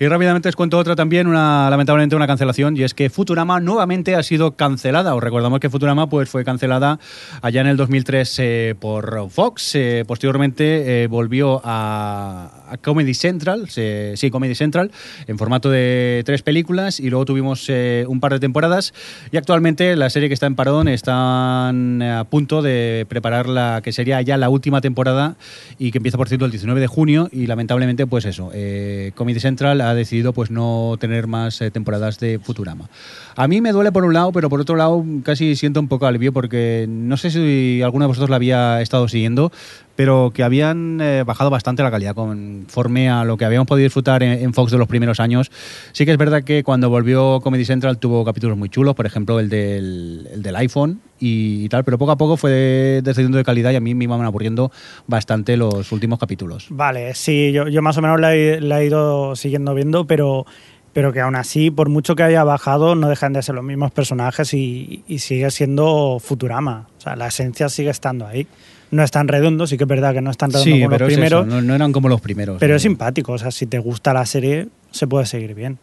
Y 0.00 0.06
rápidamente 0.06 0.48
os 0.48 0.54
cuento 0.56 0.78
otra 0.78 0.94
también, 0.94 1.26
una 1.26 1.68
lamentablemente 1.70 2.14
una 2.14 2.26
cancelación, 2.26 2.76
y 2.76 2.84
es 2.84 2.94
que 2.94 3.10
Futurama 3.10 3.58
nuevamente 3.60 4.14
ha 4.14 4.22
sido 4.22 4.52
cancelada. 4.52 5.14
Os 5.14 5.22
recordamos 5.22 5.58
que 5.60 5.68
Futurama 5.68 6.08
pues, 6.08 6.28
fue 6.30 6.44
cancelada 6.44 7.00
allá 7.42 7.60
en 7.60 7.68
el 7.68 7.76
2003 7.76 8.36
eh, 8.38 8.74
por 8.78 9.30
Fox. 9.30 9.74
eh, 9.74 10.04
posteriormente 10.06 11.04
eh, 11.04 11.06
volvió 11.06 11.60
a, 11.64 12.66
a 12.70 12.76
Comedy 12.78 13.14
Central, 13.14 13.68
sí, 13.68 14.30
Comedy 14.30 14.54
Central, 14.54 14.90
en 15.26 15.38
formato 15.38 15.70
de 15.70 16.22
tres 16.24 16.42
películas, 16.42 17.00
y 17.00 17.10
luego 17.10 17.24
tuvimos 17.24 17.66
eh, 17.68 18.04
un 18.08 18.20
par 18.20 18.32
de 18.32 18.40
temporadas. 18.40 18.92
Y 19.32 19.36
actualmente 19.36 19.96
la 19.96 20.10
serie 20.10 20.28
que 20.28 20.34
está 20.34 20.46
en 20.46 20.54
Paradón 20.54 20.88
están 20.88 22.02
a 22.02 22.24
punto 22.24 22.62
de 22.62 23.06
preparar 23.08 23.48
la 23.48 23.80
que 23.82 23.92
sería 23.92 24.20
ya 24.22 24.36
la 24.36 24.48
última 24.48 24.80
temporada 24.80 25.36
y 25.78 25.90
que 25.90 25.98
empieza, 25.98 26.18
por 26.18 26.28
cierto, 26.28 26.44
el 26.44 26.50
19 26.50 26.80
de 26.80 26.86
junio. 26.86 27.28
Y 27.32 27.46
lamentablemente, 27.46 28.06
pues 28.06 28.24
eso, 28.24 28.50
eh, 28.52 29.12
Comedy 29.14 29.40
Central 29.40 29.80
ha 29.80 29.94
decidido 29.94 30.32
pues 30.32 30.50
no 30.50 30.96
tener 31.00 31.26
más 31.26 31.58
temporadas 31.72 32.18
de 32.18 32.38
Futurama. 32.38 32.88
A 33.36 33.48
mí 33.48 33.60
me 33.60 33.72
duele 33.72 33.92
por 33.92 34.04
un 34.04 34.12
lado, 34.12 34.32
pero 34.32 34.50
por 34.50 34.60
otro 34.60 34.76
lado 34.76 35.04
casi 35.22 35.54
siento 35.56 35.80
un 35.80 35.88
poco 35.88 36.06
alivio 36.06 36.32
porque 36.32 36.86
no 37.08 37.16
sé 37.16 37.30
si 37.30 37.82
alguno 37.82 38.04
de 38.04 38.08
vosotros 38.08 38.30
la 38.30 38.36
había 38.36 38.80
estado 38.80 39.08
siguiendo, 39.08 39.50
pero 39.96 40.30
que 40.32 40.44
habían 40.44 41.00
eh, 41.00 41.24
bajado 41.24 41.50
bastante 41.50 41.82
la 41.82 41.90
calidad 41.90 42.14
conforme 42.14 43.10
a 43.10 43.24
lo 43.24 43.36
que 43.36 43.44
habíamos 43.44 43.66
podido 43.66 43.84
disfrutar 43.84 44.22
en, 44.22 44.54
Fox 44.54 44.70
de 44.70 44.78
los 44.78 44.86
primeros 44.86 45.18
años. 45.18 45.50
Sí 45.90 46.04
que 46.04 46.12
es 46.12 46.18
verdad 46.18 46.44
que 46.44 46.62
cuando 46.62 46.88
volvió 46.88 47.40
Comedy 47.40 47.64
Central 47.64 47.98
tuvo 47.98 48.24
capítulos 48.24 48.56
muy 48.56 48.68
chulos, 48.68 48.94
por 48.94 49.06
ejemplo 49.06 49.40
el 49.40 49.48
del, 49.48 50.28
el 50.32 50.42
del 50.42 50.54
iPhone 50.54 51.00
y, 51.18 51.64
y 51.64 51.68
tal, 51.68 51.82
pero 51.82 51.98
poco 51.98 52.12
a 52.12 52.16
poco 52.16 52.36
fue 52.36 53.00
descendiendo 53.02 53.38
de 53.38 53.44
calidad 53.44 53.72
y 53.72 53.76
a 53.76 53.80
mí 53.80 53.94
me 53.94 54.04
iban 54.04 54.24
aburriendo 54.24 54.70
bastante 55.08 55.56
los 55.56 55.90
últimos 55.90 56.20
capítulos. 56.20 56.68
Vale, 56.70 57.14
sí, 57.14 57.50
yo, 57.50 57.66
yo 57.66 57.82
más 57.82 57.98
o 57.98 58.02
menos 58.02 58.20
la 58.20 58.36
he, 58.36 58.60
la 58.60 58.80
he 58.80 58.86
ido 58.86 59.34
siguiendo 59.34 59.74
viendo, 59.74 60.06
pero, 60.06 60.46
pero 60.92 61.12
que 61.12 61.20
aún 61.20 61.36
así, 61.36 61.70
por 61.70 61.88
mucho 61.88 62.16
que 62.16 62.22
haya 62.22 62.44
bajado, 62.44 62.94
no 62.94 63.08
dejan 63.08 63.32
de 63.32 63.42
ser 63.42 63.54
los 63.54 63.64
mismos 63.64 63.90
personajes 63.92 64.52
y, 64.54 65.04
y 65.06 65.18
sigue 65.20 65.50
siendo 65.50 66.18
Futurama. 66.20 66.86
O 66.98 67.00
sea, 67.00 67.16
la 67.16 67.28
esencia 67.28 67.68
sigue 67.68 67.90
estando 67.90 68.26
ahí. 68.26 68.46
No 68.90 69.02
es 69.02 69.10
tan 69.10 69.28
redondo, 69.28 69.66
sí 69.66 69.76
que 69.76 69.84
es 69.84 69.88
verdad 69.88 70.14
que 70.14 70.22
no 70.22 70.30
es 70.30 70.38
tan 70.38 70.50
redondo 70.50 70.64
Sí, 70.74 70.80
como 70.80 70.90
pero 70.90 71.04
los 71.04 71.12
es 71.12 71.18
primeros, 71.18 71.46
eso, 71.46 71.56
no, 71.56 71.62
no 71.62 71.74
eran 71.74 71.92
como 71.92 72.08
los 72.08 72.20
primeros. 72.22 72.56
pero 72.58 72.72
¿no? 72.72 72.76
es 72.76 72.82
simpático. 72.82 73.32
O 73.32 73.38
sea, 73.38 73.50
si 73.50 73.66
te 73.66 73.78
gusta 73.78 74.14
la 74.14 74.24
serie, 74.24 74.68
se 74.90 75.06
puede 75.06 75.26
seguir 75.26 75.54
bien. 75.54 75.78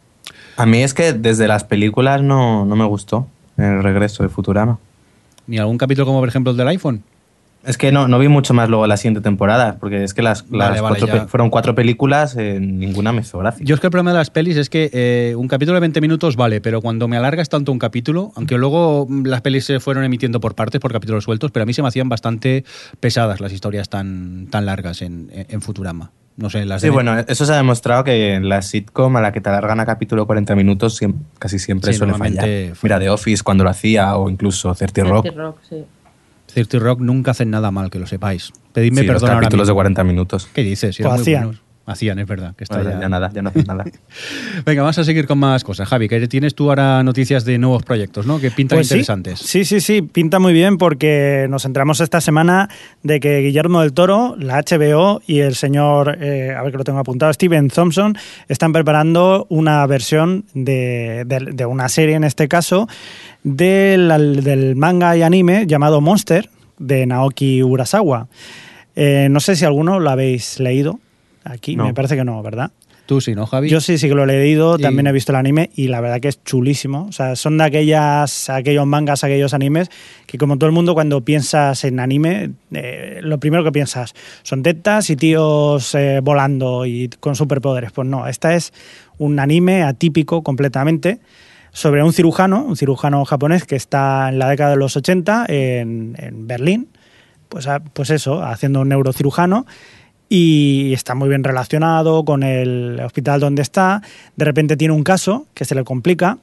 A 0.57 0.65
mí 0.65 0.81
es 0.81 0.93
que 0.93 1.13
desde 1.13 1.47
las 1.47 1.63
películas 1.63 2.21
no, 2.24 2.65
no 2.65 2.75
me 2.75 2.85
gustó 2.85 3.27
el 3.57 3.83
regreso 3.83 4.24
de 4.24 4.29
Futurama. 4.29 4.79
Ni 5.47 5.59
algún 5.59 5.77
capítulo 5.77 6.07
como 6.07 6.19
por 6.19 6.27
ejemplo 6.29 6.51
el 6.51 6.57
del 6.57 6.67
iPhone. 6.69 7.03
Es 7.65 7.77
que 7.77 7.91
no, 7.91 8.07
no 8.07 8.19
vi 8.19 8.27
mucho 8.27 8.53
más 8.53 8.69
luego 8.69 8.86
la 8.88 8.98
siguiente 8.98 9.22
temporada, 9.22 9.77
porque 9.79 10.03
es 10.03 10.13
que 10.13 10.22
las, 10.22 10.48
vale, 10.50 10.79
cuatro 10.79 11.27
fueron 11.27 11.50
cuatro 11.50 11.74
películas, 11.75 12.36
eh, 12.38 12.60
ninguna 12.62 13.12
me 13.12 13.22
hizo 13.22 13.39
gracia. 13.39 13.65
Yo 13.65 13.75
es 13.75 13.81
que 13.81 13.88
el 13.88 13.91
problema 13.91 14.12
de 14.12 14.17
las 14.17 14.29
pelis 14.29 14.57
es 14.57 14.69
que 14.69 14.89
eh, 14.93 15.36
un 15.36 15.48
capítulo 15.48 15.75
de 15.75 15.81
20 15.81 16.00
minutos 16.01 16.36
vale, 16.36 16.62
pero 16.62 16.81
cuando 16.81 17.07
me 17.07 17.17
alargas 17.17 17.50
tanto 17.50 17.72
un 17.72 17.79
capítulo, 17.79 18.31
aunque 18.36 18.57
luego 18.57 19.07
las 19.24 19.41
pelis 19.41 19.65
se 19.65 19.79
fueron 19.79 20.03
emitiendo 20.03 20.39
por 20.39 20.53
partes, 20.55 20.79
por 20.79 20.91
capítulos 20.91 21.24
sueltos, 21.24 21.51
pero 21.51 21.63
a 21.63 21.65
mí 21.65 21.74
se 21.74 21.81
me 21.81 21.88
hacían 21.88 22.07
bastante 22.10 22.63
pesadas 23.00 23.39
las 23.41 23.51
historias 23.51 23.89
tan, 23.89 24.48
tan 24.51 24.65
largas 24.65 25.01
en, 25.01 25.29
Futurama. 25.62 26.12
No 26.38 26.50
sé, 26.50 26.65
las 26.65 26.81
Sí, 26.81 26.88
de- 26.88 26.91
bueno, 26.91 27.17
eso 27.17 27.45
se 27.45 27.53
ha 27.53 27.55
demostrado 27.55 28.03
que 28.03 28.34
en 28.34 28.50
la 28.50 28.62
sitcom 28.62 29.15
a 29.15 29.22
la 29.22 29.31
que 29.31 29.39
te 29.41 29.48
alargan 29.50 29.79
a 29.79 29.86
capítulo 29.86 30.25
40 30.27 30.53
minutos 30.55 31.00
casi 31.39 31.60
siempre 31.60 31.93
Sí, 31.93 31.98
suele 31.98 32.13
fallar. 32.13 32.43
falla. 32.43 32.74
Mira, 32.84 33.00
The 33.00 33.10
Office 33.10 33.41
cuando 33.41 33.63
lo 33.63 33.69
hacía 33.69 34.15
o 34.17 34.29
incluso 34.29 34.75
30 34.75 35.03
Rock. 35.05 35.24
30 35.24 35.41
Rock, 35.41 35.57
sí. 35.67 35.86
30 36.63 36.79
Rock 36.79 37.01
nunca 37.01 37.31
hacen 37.31 37.50
nada 37.50 37.69
mal, 37.69 37.89
que 37.89 38.00
lo 38.00 38.07
sepáis. 38.07 38.53
Pedidme 38.71 39.01
Sí, 39.01 39.07
los 39.07 39.15
perdón 39.15 39.29
ahora 39.31 39.41
capítulos 39.41 39.67
de 39.67 39.71
mismo. 39.74 39.75
40 39.75 40.03
minutos. 40.05 40.50
¿Qué 40.53 40.63
dices? 40.63 40.95
Si 40.95 41.03
muy 41.03 41.12
hacían. 41.12 41.59
Hacían, 41.87 42.17
es 42.17 42.25
verdad. 42.27 42.55
Que 42.55 42.63
está 42.63 42.77
Bueno, 42.77 42.91
ya- 42.91 43.01
ya 43.01 43.09
nada, 43.09 43.29
ya 43.31 43.41
no 43.43 43.49
hacen 43.49 43.65
nada. 43.67 43.83
Venga, 44.65 44.81
vamos 44.81 44.97
a 44.97 45.03
seguir 45.03 45.27
con 45.27 45.37
más 45.37 45.63
cosas. 45.63 45.87
Javi, 45.87 46.07
que 46.09 46.27
tienes 46.27 46.55
tú 46.55 46.69
ahora 46.69 47.03
noticias 47.03 47.45
de 47.45 47.59
nuevos 47.59 47.83
proyectos, 47.83 48.25
¿no? 48.25 48.39
Que 48.39 48.49
pintan 48.49 48.77
Pues 48.77 48.87
interesantes. 48.89 49.39
Sí, 49.39 49.65
sí, 49.65 49.79
sí, 49.79 50.01
pinta 50.01 50.39
muy 50.39 50.51
bien 50.53 50.77
porque 50.79 51.45
nos 51.49 51.63
entramos 51.65 52.01
esta 52.01 52.21
semana 52.21 52.69
de 53.03 53.19
que 53.19 53.39
Guillermo 53.41 53.81
del 53.81 53.93
Toro, 53.93 54.35
la 54.39 54.57
HBO 54.63 55.21
y 55.27 55.39
el 55.41 55.53
señor, 55.55 56.17
eh, 56.21 56.55
a 56.57 56.63
ver 56.63 56.71
que 56.71 56.77
lo 56.79 56.83
tengo 56.83 56.97
apuntado, 56.99 57.31
Steven 57.31 57.69
Thompson, 57.69 58.17
están 58.47 58.73
preparando 58.73 59.45
una 59.49 59.85
versión 59.85 60.45
de, 60.55 61.23
de- 61.27 61.51
de 61.53 61.65
una 61.67 61.87
serie, 61.89 62.15
en 62.15 62.23
este 62.23 62.47
caso, 62.47 62.87
del, 63.43 64.41
del 64.43 64.75
manga 64.75 65.15
y 65.15 65.21
anime 65.21 65.65
llamado 65.67 66.01
Monster, 66.01 66.49
de 66.79 67.05
Naoki 67.05 67.61
Urasawa. 67.63 68.27
Eh, 68.95 69.27
no 69.29 69.39
sé 69.39 69.55
si 69.55 69.65
alguno 69.65 69.99
lo 69.99 70.09
habéis 70.09 70.59
leído 70.59 70.99
aquí, 71.45 71.75
No. 71.77 71.85
me 71.85 71.93
parece 71.93 72.15
que 72.17 72.25
no, 72.25 72.41
¿verdad? 72.43 72.71
Tú 73.05 73.21
sí, 73.21 73.35
¿no, 73.35 73.45
Javi? 73.45 73.69
Yo 73.69 73.81
sí, 73.81 73.99
sí 73.99 74.07
que 74.09 74.15
lo 74.15 74.23
he 74.23 74.25
leído, 74.27 74.77
Y- 74.79 74.81
también 74.81 75.05
he 75.05 75.11
visto 75.11 75.31
el 75.31 75.35
anime 75.35 75.69
y 75.75 75.89
la 75.89 76.01
verdad 76.01 76.19
que 76.19 76.27
es 76.27 76.43
chulísimo. 76.43 77.05
O 77.07 77.11
sea, 77.11 77.35
son 77.35 77.55
de 77.59 77.63
aquellas, 77.65 78.49
aquellos 78.49 78.87
mangas, 78.87 79.23
aquellos 79.23 79.53
animes 79.53 79.91
que 80.25 80.39
como 80.39 80.57
todo 80.57 80.65
el 80.67 80.73
mundo 80.73 80.95
cuando 80.95 81.21
piensas 81.23 81.83
en 81.83 81.99
anime, 81.99 82.53
eh, 82.71 83.19
lo 83.21 83.39
primero 83.39 83.63
que 83.63 83.71
piensas 83.71 84.15
son 84.41 84.63
tetas 84.63 85.11
y 85.11 85.15
tíos 85.15 85.93
eh, 85.93 86.19
volando 86.23 86.87
y 86.87 87.09
con 87.19 87.35
superpoderes. 87.35 87.91
Pues 87.91 88.07
no, 88.07 88.27
esta 88.27 88.55
es 88.55 88.73
un 89.19 89.39
anime 89.39 89.83
atípico 89.83 90.41
completamente 90.41 91.19
sobre 91.71 92.01
un 92.01 92.11
cirujano, 92.11 92.63
un 92.65 92.75
cirujano 92.75 93.23
japonés 93.25 93.65
que 93.65 93.75
está 93.75 94.29
en 94.29 94.39
la 94.39 94.49
década 94.49 94.71
de 94.71 94.77
los 94.77 94.97
80 94.97 95.45
en, 95.47 96.15
en 96.17 96.47
Berlín, 96.47 96.87
pues, 97.49 97.67
a- 97.67 97.81
pues 97.81 98.09
eso, 98.09 98.41
haciendo 98.43 98.81
un 98.81 98.89
neurocirujano 98.89 99.67
y 100.29 100.94
está 100.94 101.15
muy 101.15 101.29
bien 101.29 101.44
relacionado 101.44 102.25
con 102.25 102.44
el 102.44 103.00
hospital 103.00 103.39
donde 103.39 103.62
está. 103.62 104.01
De 104.36 104.46
repente 104.46 104.77
tiene 104.77 104.94
un 104.94 105.03
caso 105.03 105.48
que 105.53 105.65
se 105.65 105.75
le 105.75 105.84
complica 105.84 106.38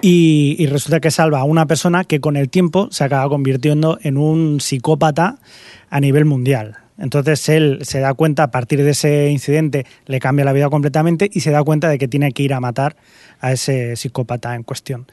y, 0.00 0.66
resulta 0.66 1.00
que 1.00 1.10
salva 1.10 1.40
a 1.40 1.44
una 1.44 1.66
persona 1.66 2.04
que 2.04 2.20
con 2.20 2.36
el 2.36 2.50
tiempo 2.50 2.88
se 2.90 3.04
acaba 3.04 3.28
convirtiendo 3.28 3.98
en 4.02 4.18
un 4.18 4.60
psicópata 4.60 5.38
a 5.88 6.00
nivel 6.00 6.24
mundial. 6.24 6.83
Entonces 6.98 7.48
él 7.48 7.80
se 7.82 8.00
da 8.00 8.14
cuenta, 8.14 8.44
a 8.44 8.50
partir 8.50 8.82
de 8.82 8.90
ese 8.90 9.30
incidente, 9.30 9.84
le 10.06 10.20
cambia 10.20 10.44
la 10.44 10.52
vida 10.52 10.70
completamente 10.70 11.28
y 11.32 11.40
se 11.40 11.50
da 11.50 11.62
cuenta 11.64 11.88
de 11.88 11.98
que 11.98 12.08
tiene 12.08 12.32
que 12.32 12.44
ir 12.44 12.54
a 12.54 12.60
matar 12.60 12.96
a 13.40 13.52
ese 13.52 13.96
psicópata 13.96 14.54
en 14.54 14.62
cuestión. 14.62 15.06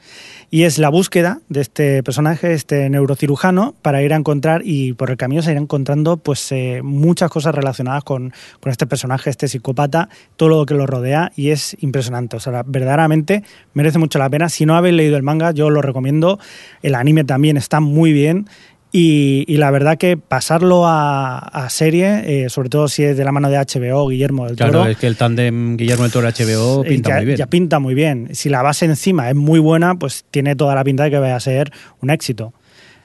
Y 0.50 0.62
es 0.62 0.78
la 0.78 0.88
búsqueda 0.88 1.40
de 1.48 1.60
este 1.60 2.02
personaje, 2.02 2.52
este 2.52 2.88
neurocirujano, 2.88 3.74
para 3.82 4.02
ir 4.02 4.12
a 4.12 4.16
encontrar 4.16 4.62
y 4.64 4.92
por 4.92 5.10
el 5.10 5.16
camino 5.16 5.42
se 5.42 5.50
irá 5.50 5.60
encontrando 5.60 6.16
pues 6.16 6.52
eh, 6.52 6.80
muchas 6.82 7.30
cosas 7.30 7.54
relacionadas 7.54 8.04
con, 8.04 8.32
con 8.60 8.70
este 8.70 8.86
personaje, 8.86 9.28
este 9.30 9.48
psicópata, 9.48 10.08
todo 10.36 10.48
lo 10.50 10.66
que 10.66 10.74
lo 10.74 10.86
rodea 10.86 11.32
y 11.36 11.50
es 11.50 11.76
impresionante. 11.80 12.36
O 12.36 12.40
sea, 12.40 12.62
verdaderamente 12.64 13.42
merece 13.74 13.98
mucho 13.98 14.18
la 14.18 14.30
pena. 14.30 14.48
Si 14.48 14.66
no 14.66 14.76
habéis 14.76 14.94
leído 14.94 15.16
el 15.16 15.22
manga, 15.22 15.50
yo 15.50 15.68
lo 15.68 15.82
recomiendo. 15.82 16.38
El 16.82 16.94
anime 16.94 17.24
también 17.24 17.56
está 17.56 17.80
muy 17.80 18.12
bien. 18.12 18.46
Y, 18.94 19.46
y 19.48 19.56
la 19.56 19.70
verdad 19.70 19.96
que 19.96 20.18
pasarlo 20.18 20.86
a, 20.86 21.38
a 21.38 21.70
serie, 21.70 22.44
eh, 22.44 22.50
sobre 22.50 22.68
todo 22.68 22.88
si 22.88 23.02
es 23.02 23.16
de 23.16 23.24
la 23.24 23.32
mano 23.32 23.48
de 23.48 23.56
HBO, 23.56 24.06
Guillermo 24.08 24.46
del 24.46 24.56
Claro, 24.56 24.80
Toro, 24.80 24.90
es 24.90 24.98
que 24.98 25.06
el 25.06 25.16
tándem 25.16 25.78
Guillermo 25.78 26.02
del 26.02 26.12
Toro 26.12 26.28
HBO 26.28 26.82
pinta 26.82 27.08
ya, 27.08 27.16
muy 27.16 27.24
bien. 27.24 27.38
ya 27.38 27.46
pinta 27.46 27.78
muy 27.78 27.94
bien. 27.94 28.28
Si 28.32 28.50
la 28.50 28.60
base 28.60 28.84
encima 28.84 29.30
es 29.30 29.34
muy 29.34 29.60
buena, 29.60 29.94
pues 29.94 30.26
tiene 30.30 30.56
toda 30.56 30.74
la 30.74 30.84
pinta 30.84 31.04
de 31.04 31.10
que 31.10 31.18
vaya 31.18 31.36
a 31.36 31.40
ser 31.40 31.72
un 32.02 32.10
éxito. 32.10 32.52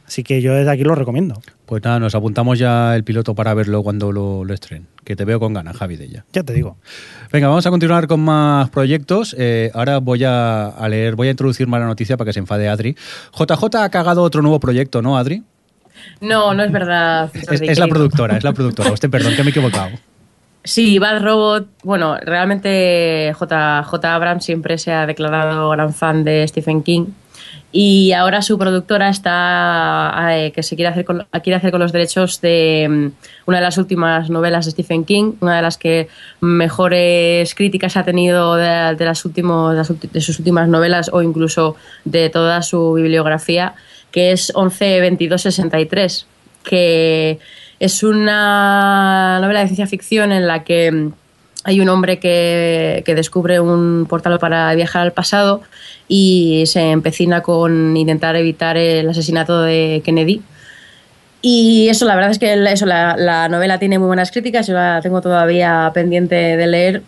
Así 0.05 0.23
que 0.23 0.41
yo 0.41 0.53
desde 0.53 0.71
aquí 0.71 0.83
lo 0.83 0.95
recomiendo. 0.95 1.41
Pues 1.65 1.83
nada, 1.83 1.99
nos 1.99 2.15
apuntamos 2.15 2.59
ya 2.59 2.95
el 2.95 3.03
piloto 3.03 3.35
para 3.35 3.53
verlo 3.53 3.81
cuando 3.83 4.11
lo, 4.11 4.43
lo 4.45 4.53
estrenen. 4.53 4.87
Que 5.05 5.15
te 5.15 5.23
veo 5.23 5.39
con 5.39 5.53
ganas, 5.53 5.75
Javi, 5.75 5.95
de 5.95 6.05
ella. 6.05 6.25
Ya 6.33 6.43
te 6.43 6.53
digo. 6.53 6.77
Venga, 7.31 7.47
vamos 7.47 7.65
a 7.65 7.69
continuar 7.69 8.07
con 8.07 8.21
más 8.21 8.69
proyectos. 8.69 9.35
Eh, 9.37 9.71
ahora 9.73 9.99
voy 9.99 10.23
a, 10.25 10.67
a 10.67 10.89
leer, 10.89 11.15
voy 11.15 11.27
a 11.29 11.31
introducir 11.31 11.67
más 11.67 11.79
la 11.79 11.87
noticia 11.87 12.17
para 12.17 12.27
que 12.27 12.33
se 12.33 12.39
enfade 12.39 12.67
Adri. 12.69 12.95
JJ 13.37 13.75
ha 13.83 13.89
cagado 13.89 14.23
otro 14.23 14.41
nuevo 14.41 14.59
proyecto, 14.61 15.01
¿no, 15.01 15.17
Adri? 15.17 15.43
No, 16.21 16.53
no 16.53 16.63
es 16.63 16.71
verdad. 16.71 17.29
Es, 17.33 17.61
es 17.61 17.79
la 17.79 17.87
productora, 17.87 18.37
es 18.37 18.43
la 18.43 18.53
productora. 18.53 18.91
Usted, 18.91 19.09
perdón, 19.09 19.35
que 19.35 19.43
me 19.43 19.49
he 19.49 19.51
equivocado. 19.51 19.89
Sí, 20.63 20.99
Bad 20.99 21.21
Robot, 21.21 21.67
bueno, 21.83 22.17
realmente 22.17 23.31
J. 23.33 23.83
J. 23.83 24.15
Abrams 24.15 24.43
siempre 24.43 24.77
se 24.77 24.91
ha 24.91 25.05
declarado 25.05 25.69
gran 25.69 25.93
fan 25.93 26.23
de 26.25 26.45
Stephen 26.47 26.83
King 26.83 27.05
y 27.71 28.11
ahora 28.13 28.41
su 28.41 28.57
productora 28.57 29.09
está 29.09 30.13
eh, 30.31 30.51
que 30.51 30.63
se 30.63 30.75
quiere 30.75 30.89
hacer 30.89 31.05
con, 31.05 31.25
quiere 31.43 31.55
hacer 31.55 31.71
con 31.71 31.79
los 31.79 31.91
derechos 31.93 32.41
de 32.41 32.87
mm, 32.89 33.07
una 33.45 33.57
de 33.59 33.63
las 33.63 33.77
últimas 33.77 34.29
novelas 34.29 34.65
de 34.65 34.71
Stephen 34.71 35.05
King, 35.05 35.33
una 35.41 35.57
de 35.57 35.61
las 35.61 35.77
que 35.77 36.07
mejores 36.41 37.53
críticas 37.55 37.95
ha 37.95 38.03
tenido 38.03 38.55
de, 38.55 38.95
de 38.95 39.05
las 39.05 39.23
últimos, 39.25 39.71
de, 39.71 39.77
las 39.77 39.89
ulti- 39.91 40.09
de 40.11 40.21
sus 40.21 40.39
últimas 40.39 40.67
novelas 40.67 41.09
o 41.13 41.21
incluso 41.21 41.75
de 42.03 42.29
toda 42.29 42.61
su 42.61 42.93
bibliografía, 42.93 43.73
que 44.17 44.31
es 44.31 44.51
112263, 44.55 46.25
que 46.63 47.37
es 47.79 48.01
una 48.01 49.37
novela 49.39 49.59
de 49.59 49.67
ciencia 49.67 49.85
ficción 49.85 50.31
en 50.31 50.47
la 50.47 50.63
que 50.63 51.11
hay 51.63 51.79
un 51.79 51.87
hombre 51.87 52.17
que, 52.17 53.03
que 53.05 53.13
descubre 53.13 53.59
un 53.59 54.07
portal 54.09 54.39
para 54.39 54.73
viajar 54.73 55.03
al 55.03 55.11
pasado 55.11 55.61
y 56.07 56.63
se 56.65 56.89
empecina 56.89 57.43
con 57.43 57.95
intentar 57.95 58.35
evitar 58.35 58.75
el 58.75 59.07
asesinato 59.07 59.61
de 59.61 60.01
Kennedy. 60.03 60.41
Y 61.43 61.87
eso, 61.89 62.05
la 62.05 62.15
verdad 62.15 62.31
es 62.31 62.39
que 62.39 62.51
eso, 62.71 62.87
la, 62.87 63.15
la 63.17 63.49
novela 63.49 63.77
tiene 63.77 63.99
muy 63.99 64.07
buenas 64.07 64.31
críticas, 64.31 64.65
yo 64.65 64.73
la 64.73 64.99
tengo 65.03 65.21
todavía 65.21 65.91
pendiente 65.93 66.57
de 66.57 66.65
leer. 66.65 67.03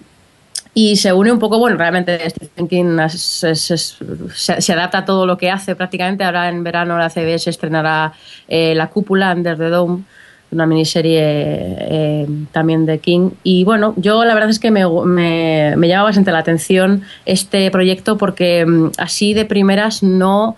Y 0.73 0.95
se 0.97 1.11
une 1.11 1.31
un 1.31 1.39
poco, 1.39 1.57
bueno, 1.57 1.77
realmente 1.77 2.29
Stephen 2.29 2.67
King 2.67 2.97
se, 3.09 4.73
adapta 4.73 4.99
a 4.99 5.05
todo 5.05 5.25
lo 5.25 5.37
que 5.37 5.49
hace 5.49 5.75
prácticamente. 5.75 6.23
Ahora 6.23 6.47
en 6.47 6.63
verano 6.63 6.97
la 6.97 7.09
CBS 7.09 7.49
estrenará 7.49 8.13
eh, 8.47 8.73
La 8.75 8.87
Cúpula, 8.87 9.33
Under 9.33 9.57
the 9.57 9.69
Dome, 9.69 10.03
una 10.51 10.65
miniserie 10.65 11.21
eh, 11.21 12.27
también 12.51 12.85
de 12.85 12.99
King. 12.99 13.31
Y 13.43 13.63
bueno, 13.63 13.93
yo 13.97 14.23
la 14.25 14.33
verdad 14.33 14.49
es 14.49 14.59
que 14.59 14.71
me, 14.71 14.85
me, 14.87 15.75
me 15.75 15.87
llama 15.87 16.03
bastante 16.03 16.31
la 16.31 16.39
atención 16.39 17.03
este 17.25 17.69
proyecto 17.71 18.17
porque 18.17 18.65
mm, 18.65 18.91
así 18.97 19.33
de 19.33 19.45
primeras 19.45 20.03
no, 20.03 20.55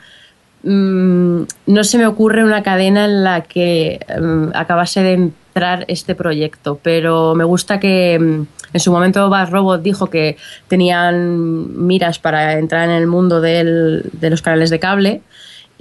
mm, 0.63 1.41
no 1.67 1.83
se 1.83 1.97
me 1.97 2.05
ocurre 2.05 2.43
una 2.43 2.63
cadena 2.63 3.05
en 3.05 3.23
la 3.23 3.41
que 3.41 3.99
mm, 4.19 4.55
acabase 4.55 5.01
de 5.03 5.13
entrar 5.13 5.85
este 5.87 6.15
proyecto, 6.15 6.79
pero 6.81 7.33
me 7.33 7.43
gusta 7.43 7.79
que 7.79 8.45
en 8.73 8.79
su 8.79 8.91
momento 8.91 9.29
Bad 9.29 9.49
Robot 9.51 9.81
dijo 9.81 10.07
que 10.07 10.37
tenían 10.67 11.85
miras 11.85 12.19
para 12.19 12.53
entrar 12.53 12.85
en 12.89 12.95
el 12.95 13.07
mundo 13.07 13.41
del- 13.41 14.03
de 14.13 14.29
los 14.29 14.41
canales 14.41 14.69
de 14.69 14.79
cable 14.79 15.21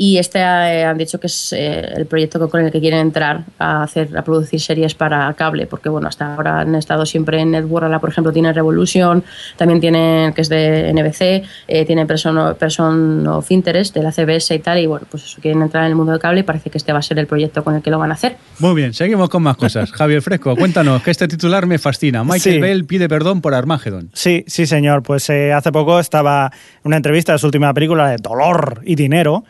y 0.03 0.17
este 0.17 0.39
eh, 0.39 0.85
han 0.87 0.97
dicho 0.97 1.21
que 1.21 1.27
es 1.27 1.53
eh, 1.53 1.93
el 1.95 2.07
proyecto 2.07 2.49
con 2.49 2.65
el 2.65 2.73
que 2.73 2.81
quieren 2.81 3.01
entrar 3.01 3.43
a 3.59 3.83
hacer 3.83 4.17
a 4.17 4.23
producir 4.25 4.59
series 4.59 4.95
para 4.95 5.31
cable 5.35 5.67
porque 5.67 5.91
bueno 5.91 6.09
hasta 6.09 6.35
ahora 6.35 6.61
han 6.61 6.75
estado 6.75 7.05
siempre 7.05 7.39
en 7.39 7.51
Network 7.51 7.85
ahora 7.85 7.99
por 7.99 8.09
ejemplo 8.09 8.33
tienen 8.33 8.55
Revolution 8.55 9.23
también 9.59 9.79
tienen 9.79 10.33
que 10.33 10.41
es 10.41 10.49
de 10.49 10.91
NBC 10.95 11.47
eh, 11.69 11.85
tienen 11.85 12.07
Person, 12.07 12.39
of- 12.39 12.57
Person 12.57 13.27
of 13.27 13.51
Interest 13.51 13.95
de 13.95 14.03
la 14.03 14.11
CBS 14.11 14.55
y 14.55 14.59
tal 14.61 14.79
y 14.79 14.87
bueno 14.87 15.07
pues 15.11 15.25
eso, 15.25 15.39
quieren 15.43 15.61
entrar 15.61 15.85
en 15.85 15.91
el 15.91 15.97
mundo 15.97 16.13
del 16.13 16.21
cable 16.21 16.41
y 16.41 16.43
parece 16.45 16.71
que 16.71 16.79
este 16.79 16.95
va 16.95 17.01
a 17.01 17.03
ser 17.03 17.19
el 17.19 17.27
proyecto 17.27 17.63
con 17.63 17.75
el 17.75 17.83
que 17.83 17.91
lo 17.91 17.99
van 17.99 18.11
a 18.11 18.15
hacer 18.15 18.37
Muy 18.59 18.75
bien, 18.75 18.95
seguimos 18.95 19.29
con 19.29 19.43
más 19.43 19.59
cosas. 19.59 19.93
Javier 20.01 20.23
Fresco, 20.23 20.57
cuéntanos, 20.57 21.03
que 21.03 21.11
este 21.11 21.29
titular 21.29 21.67
me 21.67 21.79
fascina. 21.79 22.25
Michael 22.25 22.41
Sí. 22.55 22.59
Bell 22.59 22.87
pide 22.87 23.07
perdón 23.07 23.43
por 23.43 23.53
Armageddon. 23.53 24.09
Sí, 24.15 24.45
sí, 24.47 24.65
señor. 24.67 25.03
Pues 25.03 25.29
eh, 25.29 25.53
hace 25.53 25.71
poco 25.73 26.01
estaba 26.01 26.51
en 26.55 26.81
una 26.85 26.97
entrevista 26.97 27.33
de 27.33 27.39
su 27.39 27.47
última 27.47 27.75
película 27.75 28.09
de 28.09 28.17
Dolor 28.17 28.81
y 28.85 28.95
Dinero 28.95 29.45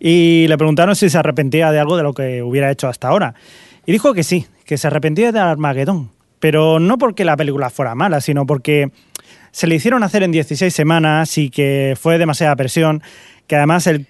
y 0.00 0.46
le 0.48 0.56
preguntaron 0.56 0.96
si 0.96 1.08
se 1.10 1.18
arrepentía 1.18 1.70
de 1.70 1.78
algo 1.78 1.96
de 1.96 2.02
lo 2.02 2.14
que 2.14 2.42
hubiera 2.42 2.70
hecho 2.70 2.88
hasta 2.88 3.08
ahora. 3.08 3.34
Y 3.86 3.92
dijo 3.92 4.14
que 4.14 4.24
sí, 4.24 4.46
que 4.64 4.78
se 4.78 4.86
arrepentía 4.86 5.30
de 5.30 5.38
Armagedón. 5.38 6.10
Pero 6.40 6.80
no 6.80 6.96
porque 6.96 7.24
la 7.26 7.36
película 7.36 7.68
fuera 7.68 7.94
mala, 7.94 8.22
sino 8.22 8.46
porque 8.46 8.90
se 9.50 9.66
le 9.66 9.74
hicieron 9.74 10.02
hacer 10.02 10.22
en 10.22 10.32
16 10.32 10.72
semanas 10.74 11.36
y 11.36 11.50
que 11.50 11.96
fue 12.00 12.16
demasiada 12.18 12.56
presión. 12.56 13.02
Que 13.46 13.56
además 13.56 13.86
el, 13.88 14.06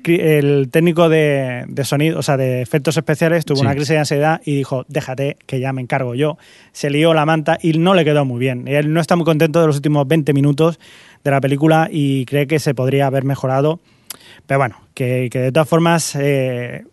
técnico 0.70 1.08
de, 1.08 1.64
de 1.66 1.84
sonido, 1.84 2.18
o 2.18 2.22
sea, 2.22 2.36
de 2.36 2.60
efectos 2.60 2.96
especiales, 2.98 3.46
tuvo 3.46 3.56
Sí. 3.56 3.62
una 3.62 3.72
crisis 3.72 3.88
de 3.88 3.98
ansiedad 3.98 4.40
y 4.44 4.54
dijo: 4.54 4.84
Déjate, 4.86 5.38
que 5.46 5.58
ya 5.58 5.72
me 5.72 5.80
encargo 5.80 6.14
yo. 6.14 6.36
Se 6.72 6.90
lió 6.90 7.14
la 7.14 7.24
manta 7.24 7.58
y 7.60 7.72
no 7.72 7.94
le 7.94 8.04
quedó 8.04 8.24
muy 8.26 8.38
bien. 8.38 8.68
Él 8.68 8.92
no 8.92 9.00
está 9.00 9.16
muy 9.16 9.24
contento 9.24 9.60
de 9.62 9.66
los 9.66 9.76
últimos 9.76 10.06
20 10.06 10.34
minutos 10.34 10.78
de 11.24 11.30
la 11.30 11.40
película 11.40 11.88
y 11.90 12.26
cree 12.26 12.46
que 12.46 12.58
se 12.58 12.74
podría 12.74 13.06
haber 13.06 13.24
mejorado. 13.24 13.80
Pero 14.46 14.58
bueno, 14.58 14.76
que, 15.00 15.30
que 15.30 15.38
de 15.38 15.50
todas 15.50 15.66
formas, 15.66 16.14
eh, 16.14 16.84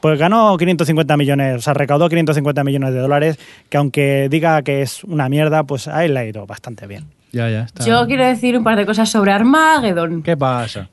pues 0.00 0.18
ganó 0.18 0.54
550 0.58 1.16
millones, 1.16 1.56
o 1.56 1.62
sea, 1.62 1.72
recaudó 1.72 2.10
550 2.10 2.62
millones 2.62 2.92
de 2.92 3.00
dólares, 3.00 3.38
que 3.70 3.78
aunque 3.78 4.28
diga 4.28 4.60
que 4.60 4.82
es 4.82 5.02
una 5.04 5.30
mierda, 5.30 5.64
pues 5.64 5.88
a 5.88 6.04
él 6.04 6.12
le 6.12 6.20
ha 6.20 6.26
ido 6.26 6.44
bastante 6.44 6.86
bien. 6.86 7.06
Ya, 7.32 7.48
ya 7.48 7.62
está. 7.62 7.82
yo 7.82 8.06
quiero 8.06 8.26
decir 8.26 8.58
un 8.58 8.64
par 8.64 8.76
de 8.76 8.84
cosas 8.84 9.10
sobre 9.10 9.32
Armageddon 9.32 10.22
¿Qué 10.22 10.36
pasa? 10.36 10.90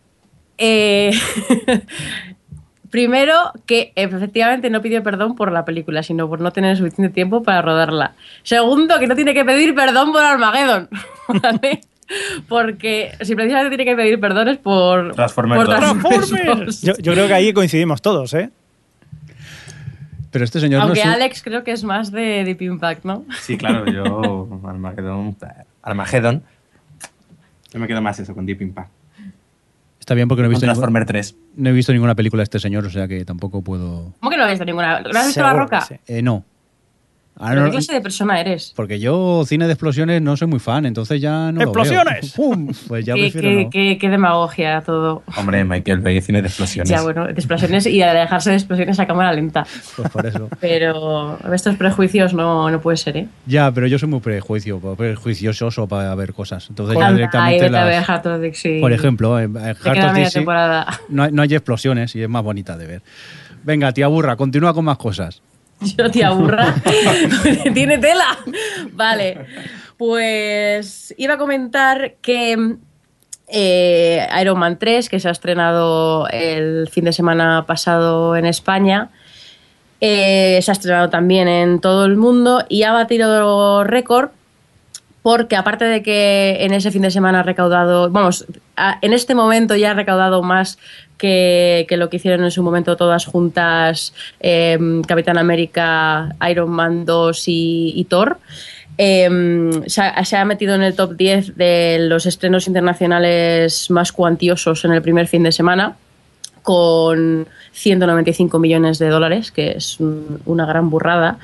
Eh, 0.58 1.12
primero, 2.90 3.52
que 3.66 3.92
efectivamente 3.98 4.70
no 4.70 4.82
pidió 4.82 5.04
perdón 5.04 5.36
por 5.36 5.52
la 5.52 5.66
película, 5.66 6.04
sino 6.04 6.30
por 6.30 6.40
no 6.40 6.52
tener 6.52 6.78
suficiente 6.78 7.14
tiempo 7.14 7.44
para 7.44 7.62
rodarla. 7.62 8.14
Segundo, 8.44 8.98
que 8.98 9.08
no 9.08 9.16
tiene 9.18 9.34
que 9.34 9.44
pedir 9.44 9.76
perdón 9.76 10.14
por 10.14 10.24
Armageddon. 10.24 10.88
¿vale? 11.28 11.82
Porque 12.47 13.12
si 13.21 13.36
precisamente 13.36 13.76
tiene 13.76 13.86
que 13.89 13.95
pedir 13.95 14.19
perdón 14.19 14.47
es 14.50 14.58
por 14.58 15.13
Transformers 15.13 15.65
por 15.65 15.67
2. 15.67 15.80
Transformers. 15.80 16.82
Yo, 16.82 16.93
yo 16.97 17.13
creo 17.13 17.28
que 17.28 17.34
ahí 17.34 17.54
coincidimos 17.54 18.02
todos, 18.02 18.34
¿eh? 18.34 18.50
Pero 20.32 20.45
este 20.45 20.60
señor 20.60 20.82
Aunque 20.82 21.00
no 21.04 21.10
es 21.10 21.15
un- 21.15 21.21
Alex 21.21 21.43
creo 21.43 21.63
que 21.63 21.71
es 21.71 21.84
más 21.84 22.12
de 22.12 22.43
Deep 22.45 22.62
Impact, 22.62 23.04
¿no? 23.04 23.26
Sí, 23.41 23.58
claro, 23.58 23.86
yo 23.86 24.47
Armageddon. 24.65 25.36
Armageddon. 25.84 26.43
Yo 27.74 27.80
me 27.80 27.88
quedo 27.88 28.02
más 28.02 28.19
eso 28.19 28.34
con 28.34 28.45
Deep 28.45 28.62
Impact. 28.62 28.89
Está 30.00 30.15
bien 30.15 30.28
porque 30.28 30.41
no 30.41 30.47
he, 30.47 30.50
visto 30.50 30.65
Transformer 30.65 31.06
3. 31.06 31.36
no 31.58 31.69
he 31.69 31.74
visto 31.74 31.93
ninguna 31.93 32.15
película 32.15 32.41
de 32.41 32.45
este 32.45 32.60
señor, 32.60 32.86
o 32.86 32.89
sea 32.89 33.08
que 33.08 33.24
tampoco 33.24 33.62
puedo... 33.62 34.13
¿Cómo 34.19 34.32
que 34.32 34.38
no 34.38 34.43
has 34.43 34.50
visto 34.50 34.65
ninguna? 34.65 35.00
¿No 35.02 35.10
has 35.19 35.28
visto 35.28 35.41
La 35.41 35.50
Seguro 35.50 35.63
Roca? 35.65 35.80
que 35.88 35.95
sí. 35.95 36.02
Eh, 36.08 36.21
no. 36.21 36.43
Ahora 37.38 37.52
¿Pero 37.54 37.62
no- 37.62 37.65
¿Qué 37.67 37.72
clase 37.78 37.94
de 37.94 38.02
persona 38.02 38.39
eres? 38.39 38.74
Porque 38.76 39.00
yo 39.00 39.44
cine 39.48 39.65
de 39.65 39.74
explosiones 39.74 40.22
no 40.22 40.38
soy 40.38 40.48
muy 40.48 40.60
fan, 40.60 40.86
entonces 40.86 41.20
ya 41.20 41.52
no 41.52 41.63
lo 41.63 41.72
veo. 41.72 41.84
¡Explosiones! 41.84 42.32
¡Pum! 42.36 42.72
Pues 42.88 43.06
ya 43.06 43.15
¿Qué, 43.15 43.22
prefiero 43.32 43.48
qué- 43.50 43.63
no. 43.63 43.70
qué- 43.72 43.98
qué 44.00 44.10
demagogia 44.10 44.82
todo. 44.82 45.24
Hombre, 45.38 45.63
Michael 45.63 46.02
Bay, 46.02 46.22
cine 46.22 46.41
de 46.41 46.50
explosiones. 46.50 46.89
Ya, 46.89 47.02
bueno, 47.02 47.26
de 47.26 47.32
explosiones 47.34 47.86
y 47.88 47.98
de 48.00 48.06
dejarse 48.06 48.52
de 48.52 48.58
explosiones 48.58 49.00
a 49.00 49.08
cámara 49.08 49.34
lenta. 49.34 49.65
Pues 49.96 50.10
por 50.12 50.26
eso. 50.26 50.50
Pero 50.60 51.39
estos 51.54 51.76
prejuicios 51.78 52.34
no, 52.34 52.70
no 52.70 52.80
puede 52.82 52.98
ser, 52.98 53.17
¿eh? 53.17 53.28
Ya, 53.48 53.72
pero 53.72 53.88
yo 53.88 53.98
soy 53.98 54.10
muy 54.10 54.20
prejuicio, 54.20 54.80
prejuicioso 54.96 55.88
para 55.88 56.13
ver 56.15 56.34
cosas. 56.34 56.67
Entonces 56.70 56.96
ya 56.98 57.08
Anda, 57.08 57.10
ahí 57.10 57.15
directamente 57.15 57.65
a 57.65 57.70
las... 57.70 58.41
Dixie. 58.41 58.80
Por 58.82 58.91
ejemplo, 58.94 59.39
en 59.39 59.54
media 59.54 59.74
Dixie 60.13 60.32
temporada. 60.32 60.86
no 61.10 61.24
hay, 61.24 61.32
no 61.32 61.41
hay 61.41 61.54
explosiones 61.56 62.15
y 62.15 62.22
es 62.22 62.30
más 62.30 62.44
bonita 62.44 62.78
de 62.78 62.86
ver. 62.88 63.02
Venga, 63.63 63.91
tía 63.94 64.08
burra, 64.08 64.36
continúa 64.36 64.74
con 64.74 64.86
más 64.86 64.98
cosas. 64.98 65.41
Yo 65.98 66.12
te 66.12 66.24
aburra. 66.24 66.76
Tiene 67.74 67.98
tela. 67.98 68.38
Vale. 68.91 69.46
Pues 69.98 71.13
iba 71.17 71.36
a 71.36 71.38
comentar 71.38 72.15
que 72.22 72.76
eh, 73.48 74.28
Iron 74.41 74.60
Man 74.60 74.78
3, 74.80 75.10
que 75.10 75.20
se 75.20 75.28
ha 75.28 75.32
estrenado 75.32 76.28
el 76.30 76.88
fin 76.89 77.06
de 77.06 77.13
semana 77.13 77.65
pasado 77.67 78.36
en 78.36 78.46
España, 78.46 79.10
eh, 80.00 80.60
se 80.62 80.72
ha 80.72 80.74
estrenado 80.74 81.10
también 81.10 81.48
en 81.48 81.80
todo 81.80 82.06
el 82.06 82.15
mundo 82.15 82.65
y 82.70 82.84
ha 82.84 82.91
batido 82.91 83.84
récord 83.84 84.32
porque 85.22 85.56
aparte 85.56 85.86
de 85.86 86.02
que 86.02 86.58
en 86.62 86.74
ese 86.74 86.89
fin 86.89 87.04
de 87.04 87.12
semana 87.12 87.41
ha 87.41 87.44
recaudado, 87.44 88.10
vamos, 88.10 88.48
en 89.02 89.13
este 89.13 89.36
momento 89.36 89.76
ya 89.76 89.91
ha 89.91 89.94
recaudado 89.94 90.41
más 90.41 90.80
que, 91.22 91.86
que 91.88 91.98
lo 91.98 92.10
que 92.10 92.18
hicieron 92.18 92.44
en 92.44 92.50
su 92.52 92.64
momento 92.64 92.98
todas 92.98 93.26
juntas 93.28 94.14
eh, 94.40 94.78
Capitán 95.08 95.38
América, 95.38 96.36
Iron 96.50 96.72
Man 96.72 97.06
2 97.06 97.48
y, 97.48 97.94
y 97.96 98.04
Thor. 98.06 98.40
eh, 98.98 99.30
se, 99.86 100.02
ha, 100.02 100.26
se 100.26 100.36
ha 100.38 100.46
metido 100.46 100.74
en 100.76 100.82
el 100.84 100.96
top 100.96 101.16
10 101.16 101.56
de 101.56 101.98
los 102.10 102.26
estrenos 102.26 102.68
internacionales 102.68 103.90
más 103.92 104.12
cuantiosos 104.12 104.84
en 104.86 104.92
el 104.94 105.02
primer 105.02 105.28
fin 105.28 105.44
de 105.44 105.52
semana 105.52 105.96
con 106.64 107.48
195 107.72 108.60
millones 108.60 109.00
de 109.00 109.10
dólares, 109.10 109.52
que 109.52 109.72
es 109.72 110.00
un- 110.00 110.42
una 110.46 110.66
gran 110.66 110.90
burrada. 110.90 111.38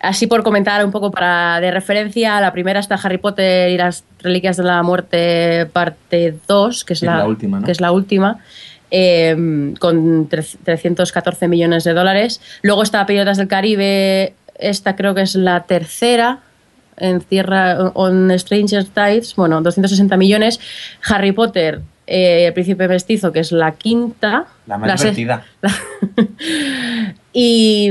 Así 0.00 0.26
por 0.26 0.42
comentar 0.42 0.84
un 0.84 0.92
poco 0.92 1.10
para 1.10 1.60
de 1.60 1.70
referencia, 1.70 2.38
la 2.40 2.52
primera 2.52 2.78
está 2.78 2.96
Harry 2.96 3.16
Potter 3.18 3.70
y 3.70 3.78
las 3.78 4.04
Reliquias 4.20 4.56
de 4.58 4.62
la 4.64 4.82
Muerte 4.82 5.66
parte 5.72 6.34
2, 6.46 6.84
que 6.84 6.92
es, 6.92 7.02
la, 7.02 7.16
la 7.18 7.26
última, 7.26 7.58
¿no? 7.60 7.64
que 7.66 7.72
es 7.72 7.80
la 7.80 7.90
última, 7.90 8.38
eh, 8.96 9.74
con 9.80 10.28
tre- 10.28 10.56
314 10.64 11.48
millones 11.48 11.82
de 11.82 11.94
dólares. 11.94 12.40
Luego 12.62 12.84
está 12.84 13.04
Piratas 13.06 13.38
del 13.38 13.48
Caribe, 13.48 14.34
esta 14.56 14.94
creo 14.94 15.16
que 15.16 15.22
es 15.22 15.34
la 15.34 15.64
tercera, 15.64 16.38
en 16.96 17.20
Tierra 17.22 17.90
on 17.94 18.30
Stranger 18.38 18.84
Tides, 18.84 19.34
bueno, 19.34 19.60
260 19.60 20.16
millones. 20.16 20.60
Harry 21.08 21.32
Potter, 21.32 21.80
eh, 22.06 22.46
El 22.46 22.52
Príncipe 22.52 22.86
Mestizo, 22.86 23.32
que 23.32 23.40
es 23.40 23.50
la 23.50 23.72
quinta. 23.72 24.44
La 24.68 24.78
más 24.78 25.00
divertida. 25.00 25.42
y, 27.32 27.88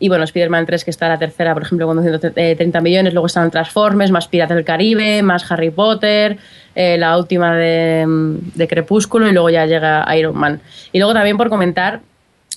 y 0.00 0.08
bueno, 0.08 0.24
Spider-Man 0.24 0.66
3, 0.66 0.84
que 0.84 0.90
está 0.90 1.08
la 1.08 1.18
tercera, 1.18 1.54
por 1.54 1.62
ejemplo, 1.62 1.86
con 1.86 1.96
230 1.96 2.80
millones. 2.80 3.12
Luego 3.12 3.26
están 3.26 3.50
Transformers, 3.50 4.10
más 4.10 4.26
Piratas 4.26 4.56
del 4.56 4.64
Caribe, 4.64 5.22
más 5.22 5.48
Harry 5.50 5.70
Potter, 5.70 6.38
eh, 6.74 6.96
la 6.98 7.16
última 7.16 7.54
de, 7.54 8.04
de 8.06 8.68
Crepúsculo, 8.68 9.28
y 9.28 9.32
luego 9.32 9.50
ya 9.50 9.66
llega 9.66 10.06
Iron 10.16 10.36
Man. 10.36 10.60
Y 10.92 10.98
luego 10.98 11.14
también 11.14 11.36
por 11.36 11.48
comentar 11.48 12.00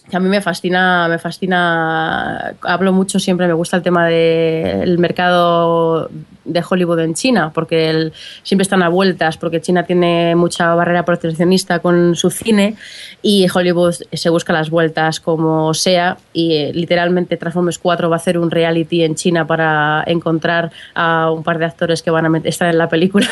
que 0.09 0.15
a 0.15 0.19
mí 0.19 0.29
me 0.29 0.41
fascina, 0.41 1.07
me 1.09 1.19
fascina, 1.19 2.55
hablo 2.61 2.93
mucho 2.93 3.19
siempre, 3.19 3.47
me 3.47 3.53
gusta 3.53 3.77
el 3.77 3.83
tema 3.83 4.07
del 4.07 4.97
mercado 4.99 6.09
de 6.47 6.63
Hollywood 6.67 6.99
en 6.99 7.13
China, 7.13 7.51
porque 7.53 7.89
el- 7.89 8.13
siempre 8.43 8.63
están 8.63 8.81
a 8.83 8.89
vueltas, 8.89 9.37
porque 9.37 9.61
China 9.61 9.83
tiene 9.83 10.35
mucha 10.35 10.73
barrera 10.75 11.05
proteccionista 11.05 11.79
con 11.79 12.15
su 12.15 12.29
cine 12.29 12.75
y 13.21 13.47
Hollywood 13.53 13.93
se 14.11 14.29
busca 14.29 14.53
las 14.53 14.69
vueltas 14.69 15.19
como 15.19 15.73
sea 15.73 16.17
y 16.33 16.55
eh, 16.55 16.71
literalmente 16.73 17.37
Transformers 17.37 17.77
4 17.79 18.09
va 18.09 18.15
a 18.15 18.17
hacer 18.17 18.37
un 18.37 18.49
reality 18.49 19.03
en 19.03 19.15
China 19.15 19.45
para 19.45 20.03
encontrar 20.07 20.71
a 20.95 21.29
un 21.31 21.43
par 21.43 21.59
de 21.59 21.65
actores 21.65 22.01
que 22.01 22.09
van 22.11 22.25
a 22.33 22.37
estar 22.45 22.69
en 22.69 22.77
la 22.77 22.89
película 22.89 23.27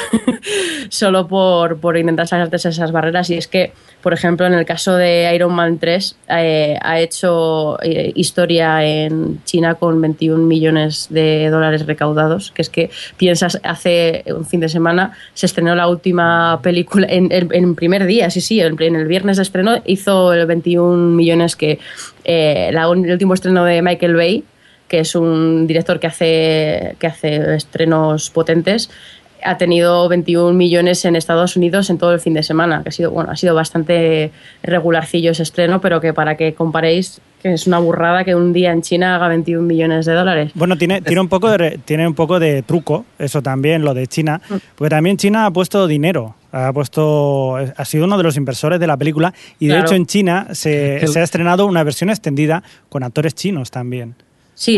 solo 0.89 1.28
por, 1.28 1.78
por 1.80 1.97
intentar 1.97 2.28
saltarse 2.28 2.69
esas 2.69 2.91
barreras. 2.91 3.30
Y 3.30 3.36
es 3.36 3.47
que, 3.47 3.73
por 4.01 4.13
ejemplo, 4.13 4.45
en 4.45 4.54
el 4.54 4.65
caso 4.65 4.95
de 4.95 5.32
Iron 5.34 5.54
Man 5.54 5.78
3 5.80 6.15
eh, 6.30 6.78
ha 6.82 6.99
hecho 6.99 7.82
eh, 7.82 8.12
historia 8.15 8.84
en 8.86 9.43
China 9.45 9.75
con 9.75 9.99
21 10.01 10.43
millones 10.45 11.08
de 11.10 11.49
dólares 11.49 11.86
recaudados, 11.86 12.51
que 12.51 12.62
es 12.62 12.69
que 12.69 12.89
piensas, 13.17 13.59
hace 13.63 14.23
un 14.27 14.45
fin 14.45 14.59
de 14.59 14.69
semana 14.69 15.13
se 15.33 15.45
estrenó 15.45 15.75
la 15.75 15.87
última 15.87 16.59
película 16.61 17.07
en 17.09 17.75
primer 17.75 18.05
día, 18.05 18.29
sí, 18.29 18.41
sí, 18.41 18.59
en 18.59 18.95
el 18.95 19.07
viernes 19.07 19.37
de 19.37 19.43
estreno 19.43 19.81
hizo 19.85 20.33
el 20.33 20.45
21 20.45 21.15
millones 21.15 21.55
que 21.55 21.79
eh, 22.23 22.69
la 22.73 22.83
el 22.83 23.11
último 23.11 23.33
estreno 23.33 23.65
de 23.65 23.81
Michael 23.81 24.15
Bay, 24.15 24.43
que 24.87 24.99
es 24.99 25.15
un 25.15 25.67
director 25.67 25.99
que 25.99 26.07
hace, 26.07 26.95
que 26.99 27.07
hace 27.07 27.55
estrenos 27.55 28.29
potentes, 28.29 28.89
ha 29.43 29.57
tenido 29.57 30.07
21 30.07 30.53
millones 30.53 31.05
en 31.05 31.15
Estados 31.15 31.55
Unidos 31.55 31.89
en 31.89 31.97
todo 31.97 32.13
el 32.13 32.19
fin 32.19 32.33
de 32.33 32.43
semana, 32.43 32.81
que 32.83 32.89
ha 32.89 32.91
sido, 32.91 33.11
bueno, 33.11 33.31
ha 33.31 33.35
sido 33.35 33.53
bastante 33.53 34.31
regularcillo 34.63 35.31
ese 35.31 35.43
estreno, 35.43 35.81
pero 35.81 36.01
que 36.01 36.13
para 36.13 36.35
que 36.35 36.53
comparéis, 36.53 37.21
que 37.45 37.53
es 37.53 37.67
una 37.67 37.77
burrada 37.77 38.23
que 38.23 38.34
un 38.34 38.53
día 38.53 38.71
en 38.71 38.81
China 38.81 39.15
haga 39.17 39.27
21 39.27 39.62
millones 39.62 40.08
de 40.08 40.13
dólares. 40.13 40.51
Bueno, 40.55 40.79
tiene, 40.79 41.01
tiene, 41.03 41.21
un 41.21 41.27
poco 41.29 41.55
de, 41.55 41.77
tiene 41.86 42.08
un 42.08 42.15
poco 42.15 42.39
de 42.39 42.63
truco, 42.63 43.05
eso 43.19 43.43
también, 43.43 43.84
lo 43.84 43.93
de 43.93 44.08
China, 44.08 44.41
Mm. 44.49 44.55
porque 44.73 44.89
también 44.89 45.17
China 45.17 45.45
ha 45.45 45.51
puesto 45.51 45.86
dinero. 45.86 46.36
Ha 46.51 46.73
puesto, 46.73 47.58
ha 47.58 47.86
sido 47.86 48.05
uno 48.05 48.17
de 48.17 48.23
los 48.23 48.36
inversores 48.36 48.79
de 48.79 48.88
la 48.88 48.97
película 48.97 49.31
y 49.60 49.67
de 49.67 49.73
Claro. 49.73 49.86
hecho 49.86 49.93
en 49.95 50.08
China 50.08 50.47
se, 50.53 51.03
El- 51.03 51.08
se 51.10 51.19
ha 51.19 51.23
estrenado 51.23 51.67
una 51.67 51.84
versión 51.84 52.10
extendida 52.10 52.63
con 52.89 53.03
actores 53.03 53.36
chinos 53.36 53.69
también. 53.69 54.15
Sí, 54.55 54.77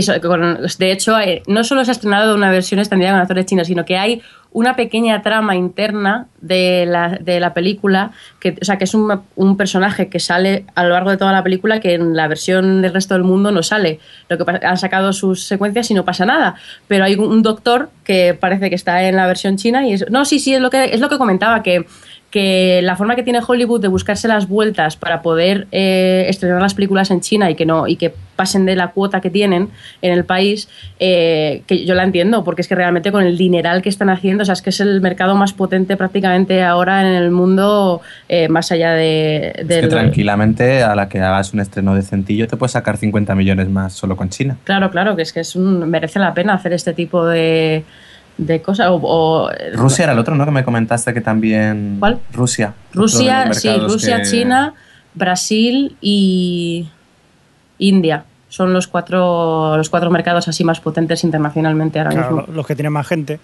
de 0.80 0.92
hecho, 0.92 1.16
hay- 1.16 1.44
no 1.48 1.64
solo 1.64 1.86
se 1.86 1.92
ha 1.92 1.94
estrenado 1.94 2.36
una 2.36 2.52
versión 2.52 2.80
extendida 2.82 3.12
con 3.12 3.22
actores 3.22 3.46
chinos, 3.46 3.68
sino 3.68 3.86
que 3.86 3.96
hay 3.96 4.22
una 4.52 4.76
pequeña 4.76 5.22
trama 5.22 5.56
interna 5.56 6.28
de 6.42 6.86
la, 6.88 7.18
de 7.22 7.40
la 7.40 7.54
película, 7.54 8.12
que, 8.40 8.56
o 8.62 8.66
sea, 8.66 8.78
que 8.78 8.86
es 8.86 8.94
un, 8.94 9.22
un 9.36 9.58
personaje 9.58 10.08
que 10.10 10.20
sale 10.20 10.66
a 10.76 10.84
lo 10.84 10.90
largo 10.90 11.12
de 11.12 11.18
toda 11.18 11.32
la 11.32 11.44
película 11.44 11.80
que 11.80 11.94
en 11.94 12.16
la 12.16 12.28
versión 12.28 12.82
del 12.82 12.94
resto 12.94 13.14
del 13.14 13.24
mundo 13.24 13.52
no 13.52 13.64
sale. 13.64 14.00
Lo 14.30 14.38
que 14.38 14.66
han 14.66 14.78
sacado 14.78 15.14
sus 15.14 15.44
secuencias 15.44 15.92
y 15.92 15.94
no 15.94 16.06
pasa 16.06 16.26
nada. 16.26 16.56
Pero 16.88 17.06
hay 17.06 17.16
un 17.16 17.44
doctor 17.44 17.90
que 18.04 18.34
parece 18.34 18.70
que 18.70 18.76
está 18.76 19.04
en 19.04 19.16
la 19.16 19.28
versión 19.28 19.58
china 19.58 19.88
y 19.88 19.94
es... 19.94 20.10
No, 20.10 20.26
sí, 20.26 20.40
sí, 20.40 20.54
es 20.54 20.62
lo 20.62 20.70
que, 20.70 20.86
es 20.86 21.00
lo 21.00 21.10
que 21.10 21.18
comentaba, 21.18 21.62
que 21.64 21.86
que 22.32 22.82
la 22.84 22.96
forma 22.96 23.16
que 23.16 23.24
tiene 23.24 23.40
Hollywood 23.46 23.82
de 23.82 23.88
buscarse 23.88 24.28
las 24.28 24.48
vueltas 24.48 24.98
para 24.98 25.22
poder 25.22 25.68
eh, 25.72 26.26
estrenar 26.28 26.62
las 26.62 26.74
películas 26.74 27.10
en 27.10 27.22
China 27.22 27.50
y 27.50 27.56
que 27.56 27.66
no 27.66 27.88
y 27.88 27.96
que 27.96 28.14
pasen 28.36 28.66
de 28.66 28.76
la 28.76 28.90
cuota 28.90 29.20
que 29.22 29.30
tienen 29.30 29.70
en 30.02 30.14
el 30.14 30.24
país, 30.24 30.70
eh, 31.00 31.64
que 31.66 31.86
yo 31.86 31.96
la 31.96 32.04
entiendo, 32.04 32.44
porque 32.44 32.62
es 32.62 32.68
que 32.68 32.76
realmente 32.76 33.12
con 33.12 33.24
el 33.24 33.38
dineral 33.38 33.82
que 33.82 33.90
están 33.90 34.10
haciendo, 34.10 34.44
o 34.44 34.46
sea, 34.46 34.54
es 34.54 34.62
que 34.62 34.70
es 34.70 34.80
el 34.80 35.02
mercado 35.02 35.36
más 35.36 35.54
potente 35.54 35.98
prácticamente 35.98 36.64
ahora 36.64 37.02
en 37.02 37.16
el 37.16 37.32
mundo, 37.32 38.02
eh, 38.30 38.48
más 38.48 38.72
allá 38.72 38.92
de... 38.92 39.54
Es 39.58 39.82
que 39.82 39.88
tranquilamente, 39.88 40.84
a 40.84 40.96
la 40.96 41.10
que 41.10 41.20
hagas 41.20 41.54
un 41.54 41.62
estreno 41.62 41.96
decentillo, 41.96 42.48
te 42.48 42.58
puedes 42.58 42.74
sacar 42.74 42.98
50 42.98 43.34
millones 43.34 43.70
más 43.70 43.94
solo 43.94 44.16
con 44.16 44.30
China. 44.30 44.58
Claro, 44.64 44.92
claro, 44.92 45.16
que 45.16 45.24
es 45.24 45.34
que 45.34 45.40
es 45.40 45.56
un, 45.56 45.90
merece 45.90 46.20
la 46.20 46.34
pena 46.34 46.54
hacer 46.54 46.74
este 46.74 46.94
tipo 46.94 47.26
de, 47.26 47.84
de 48.38 48.62
cosas. 48.62 48.88
O, 48.90 49.00
o- 49.02 49.50
Rusia 49.74 50.04
era 50.04 50.14
el 50.14 50.20
otro, 50.20 50.36
¿no? 50.36 50.46
Que 50.46 50.52
me 50.52 50.64
comentaste 50.64 51.14
que 51.14 51.22
también... 51.22 51.98
¿Cuál? 52.00 52.20
Rusia. 52.34 52.74
Rusia, 52.94 53.54
sí, 53.54 53.70
Rusia, 53.78 54.18
que- 54.18 54.24
China, 54.30 54.74
Brasil 55.14 55.96
y 56.02 56.88
India. 57.80 58.26
Son 58.50 58.72
los 58.74 58.88
cuatro, 58.88 59.76
los 59.76 59.90
cuatro 59.90 60.10
mercados 60.10 60.48
así 60.48 60.64
más 60.64 60.80
potentes 60.80 61.24
internacionalmente 61.24 62.00
ahora 62.00 62.12
Claro, 62.12 62.36
mismo. 62.38 62.54
los 62.56 62.66
que 62.66 62.76
tienen 62.76 62.94
más 62.94 63.08
gente. 63.08 63.40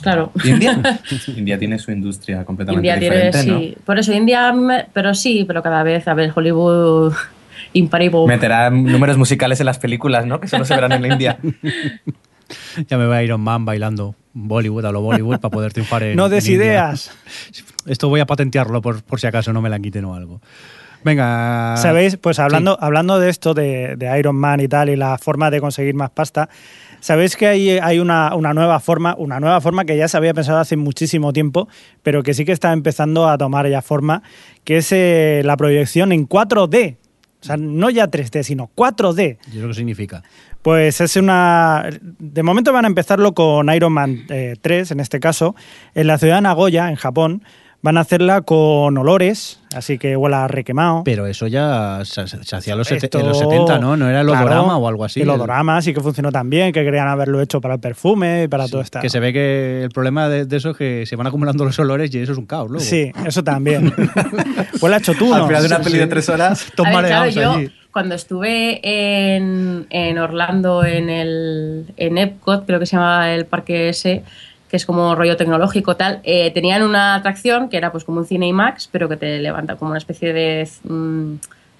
Claro. 0.00 0.30
¿India? 0.44 0.78
India 1.36 1.58
tiene 1.58 1.78
su 1.78 1.90
industria 1.90 2.44
completamente 2.44 2.86
India 2.88 2.98
tiene, 2.98 3.16
diferente, 3.26 3.50
¿no? 3.52 3.58
sí. 3.58 3.76
Por 3.84 3.98
eso 3.98 4.12
India, 4.12 4.54
pero 4.92 5.14
sí, 5.14 5.44
pero 5.46 5.62
cada 5.62 5.82
vez, 5.82 6.06
a 6.08 6.14
ver, 6.14 6.32
Hollywood 6.34 7.12
imparible. 7.72 8.26
Meterá 8.26 8.70
números 8.70 9.16
musicales 9.18 9.60
en 9.60 9.66
las 9.66 9.78
películas, 9.78 10.26
¿no? 10.26 10.38
Que 10.40 10.48
solo 10.48 10.64
se 10.64 10.74
verán 10.74 10.92
en 10.92 11.02
la 11.02 11.08
India. 11.08 11.38
Ya 12.88 12.96
me 12.96 13.06
va 13.06 13.20
Iron 13.24 13.40
Man 13.40 13.64
bailando 13.64 14.14
Bollywood 14.36 14.84
a 14.84 14.92
lo 14.92 15.00
Bollywood 15.00 15.38
para 15.40 15.50
poder 15.50 15.72
triunfar 15.72 16.02
en 16.02 16.16
no 16.16 16.28
des 16.28 16.46
en 16.46 16.52
India. 16.54 16.66
ideas. 16.66 17.10
Esto 17.86 18.08
voy 18.08 18.20
a 18.20 18.26
patentearlo 18.26 18.82
por, 18.82 19.02
por 19.02 19.18
si 19.18 19.26
acaso 19.26 19.52
no 19.52 19.62
me 19.62 19.70
la 19.70 19.78
quiten 19.78 20.04
o 20.04 20.14
algo. 20.14 20.40
Venga. 21.04 21.76
¿Sabéis? 21.76 22.16
Pues 22.16 22.38
hablando, 22.40 22.76
hablando 22.80 23.20
de 23.20 23.30
esto, 23.30 23.54
de, 23.54 23.94
de 23.96 24.18
Iron 24.18 24.34
Man 24.34 24.60
y 24.60 24.66
tal, 24.66 24.88
y 24.88 24.96
la 24.96 25.18
forma 25.18 25.50
de 25.52 25.60
conseguir 25.60 25.94
más 25.94 26.10
pasta, 26.10 26.48
¿sabéis 26.98 27.36
que 27.36 27.46
hay, 27.46 27.70
hay 27.78 28.00
una, 28.00 28.34
una 28.34 28.52
nueva 28.52 28.80
forma, 28.80 29.14
una 29.16 29.38
nueva 29.38 29.60
forma 29.60 29.84
que 29.84 29.96
ya 29.96 30.08
se 30.08 30.16
había 30.16 30.34
pensado 30.34 30.58
hace 30.58 30.76
muchísimo 30.76 31.32
tiempo, 31.32 31.68
pero 32.02 32.24
que 32.24 32.34
sí 32.34 32.44
que 32.44 32.50
está 32.50 32.72
empezando 32.72 33.28
a 33.28 33.38
tomar 33.38 33.68
ya 33.68 33.82
forma, 33.82 34.24
que 34.64 34.78
es 34.78 34.90
eh, 34.90 35.42
la 35.44 35.56
proyección 35.56 36.10
en 36.10 36.28
4D? 36.28 36.96
O 37.40 37.44
sea, 37.44 37.56
no 37.56 37.90
ya 37.90 38.10
3D, 38.10 38.42
sino 38.42 38.70
4D. 38.74 39.38
¿Y 39.52 39.58
eso 39.58 39.68
qué 39.68 39.74
significa? 39.74 40.22
Pues 40.62 41.00
es 41.00 41.16
una. 41.16 41.88
De 42.00 42.42
momento 42.42 42.72
van 42.72 42.84
a 42.84 42.88
empezarlo 42.88 43.34
con 43.34 43.72
Iron 43.72 43.92
Man 43.92 44.24
eh, 44.28 44.56
3, 44.60 44.90
en 44.90 45.00
este 45.00 45.20
caso, 45.20 45.54
en 45.94 46.06
la 46.06 46.18
ciudad 46.18 46.36
de 46.36 46.42
Nagoya, 46.42 46.88
en 46.88 46.96
Japón. 46.96 47.42
Van 47.82 47.98
a 47.98 48.00
hacerla 48.00 48.40
con 48.40 48.98
olores, 48.98 49.60
así 49.74 49.96
que 49.96 50.16
huela 50.16 50.44
a 50.44 50.48
requemado. 50.48 51.02
Pero 51.04 51.26
eso 51.26 51.46
ya 51.46 52.00
se, 52.04 52.26
se 52.26 52.56
hacía 52.56 52.72
en 52.72 52.78
los, 52.78 52.90
Esto- 52.90 53.20
en 53.20 53.28
los 53.28 53.38
70, 53.38 53.78
¿no? 53.78 53.96
¿No 53.96 54.08
era 54.08 54.22
el 54.22 54.26
claro, 54.26 54.46
odorama 54.46 54.76
o 54.76 54.88
algo 54.88 55.04
así? 55.04 55.20
El 55.22 55.30
odorama 55.30 55.80
sí 55.82 55.94
que 55.94 56.00
funcionó 56.00 56.32
tan 56.32 56.50
bien, 56.50 56.72
que 56.72 56.82
querían 56.82 57.06
haberlo 57.06 57.40
hecho 57.40 57.60
para 57.60 57.74
el 57.74 57.80
perfume 57.80 58.44
y 58.44 58.48
para 58.48 58.64
Sí, 58.64 58.70
todo 58.72 58.80
esto. 58.80 58.98
Que 59.00 59.08
se 59.08 59.20
ve 59.20 59.32
que 59.32 59.82
el 59.84 59.90
problema 59.90 60.28
de, 60.28 60.46
de 60.46 60.56
eso 60.56 60.70
es 60.70 60.76
que 60.76 61.06
se 61.06 61.14
van 61.14 61.28
acumulando 61.28 61.64
los 61.64 61.78
olores 61.78 62.12
y 62.12 62.18
eso 62.18 62.32
es 62.32 62.38
un 62.38 62.46
caos 62.46 62.68
luego. 62.70 62.84
Sí, 62.84 63.12
eso 63.24 63.44
también. 63.44 63.92
huele 64.80 64.96
a 64.96 65.00
chotuno. 65.00 65.34
Al 65.36 65.46
final 65.46 65.62
de 65.62 65.68
una 65.68 65.76
Sí, 65.78 65.82
peli 65.84 65.94
sí. 65.94 66.00
de 66.00 66.06
tres 66.08 66.28
horas... 66.28 66.66
Todos 66.74 66.88
ver, 66.90 67.04
claro, 67.06 67.24
mareados 67.30 67.34
yo 67.34 67.70
cuando 67.92 68.14
estuve 68.14 68.80
en, 69.36 69.86
en 69.90 70.18
Orlando, 70.18 70.84
en 70.84 71.08
el 71.08 71.86
en 71.96 72.18
Epcot, 72.18 72.66
creo 72.66 72.78
que 72.78 72.84
se 72.86 72.96
llamaba 72.96 73.32
el 73.32 73.46
parque 73.46 73.88
ese, 73.88 74.22
que 74.76 74.78
es 74.78 74.84
como 74.84 75.14
rollo 75.14 75.38
tecnológico 75.38 75.96
tal, 75.96 76.20
eh, 76.22 76.50
tenían 76.50 76.82
una 76.82 77.14
atracción 77.14 77.70
que 77.70 77.78
era 77.78 77.90
pues 77.92 78.04
como 78.04 78.18
un 78.18 78.26
cine 78.26 78.46
IMAX, 78.48 78.90
pero 78.92 79.08
que 79.08 79.16
te 79.16 79.38
levanta 79.38 79.76
como 79.76 79.90
una 79.92 79.96
especie 79.98 80.34
de... 80.34 80.68
mm, 80.84 81.34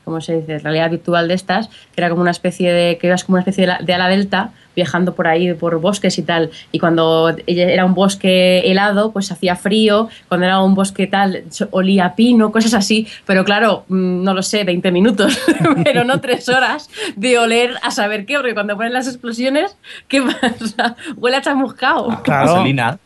¿Cómo 0.04 0.20
se 0.22 0.37
dice? 0.40 0.59
Realidad 0.61 0.88
virtual 0.90 1.28
de 1.28 1.35
estas, 1.35 1.68
que 1.68 1.74
era 2.00 2.09
como 2.09 2.22
una 2.22 2.30
especie 2.30 2.72
de. 2.72 2.96
que 2.96 3.09
ibas 3.09 3.24
como 3.24 3.35
una 3.35 3.40
especie 3.42 3.62
de, 3.62 3.66
la- 3.66 3.78
de 3.82 3.92
ala 3.92 4.09
delta 4.09 4.50
viajando 4.76 5.14
por 5.14 5.26
ahí, 5.26 5.54
por 5.54 5.80
bosques 5.80 6.18
y 6.18 6.22
tal. 6.22 6.50
Y 6.70 6.78
cuando 6.78 7.34
era 7.46 7.84
un 7.84 7.94
bosque 7.94 8.60
helado, 8.70 9.10
pues 9.10 9.32
hacía 9.32 9.56
frío. 9.56 10.08
Cuando 10.28 10.46
era 10.46 10.60
un 10.60 10.74
bosque 10.74 11.06
tal, 11.06 11.44
olía 11.70 12.04
a 12.04 12.14
pino, 12.14 12.52
cosas 12.56 12.74
así. 12.74 13.08
Pero 13.24 13.44
claro, 13.44 13.84
mm, 13.88 14.22
no 14.22 14.34
lo 14.34 14.42
sé, 14.42 14.62
20 14.64 14.92
minutos, 14.92 15.40
pero 15.84 16.04
no 16.04 16.20
tres 16.20 16.48
horas 16.48 16.90
de 17.16 17.38
oler 17.38 17.74
a 17.82 17.90
saber 17.90 18.26
qué, 18.26 18.36
porque 18.36 18.54
cuando 18.54 18.76
ponen 18.76 18.92
las 18.92 19.08
explosiones, 19.08 19.76
¿qué 20.06 20.22
pasa? 20.22 20.94
Huele 21.16 21.38
a 21.38 21.40
chamuscao. 21.40 22.22
Claro. 22.22 22.52
Gasolina. 22.52 22.98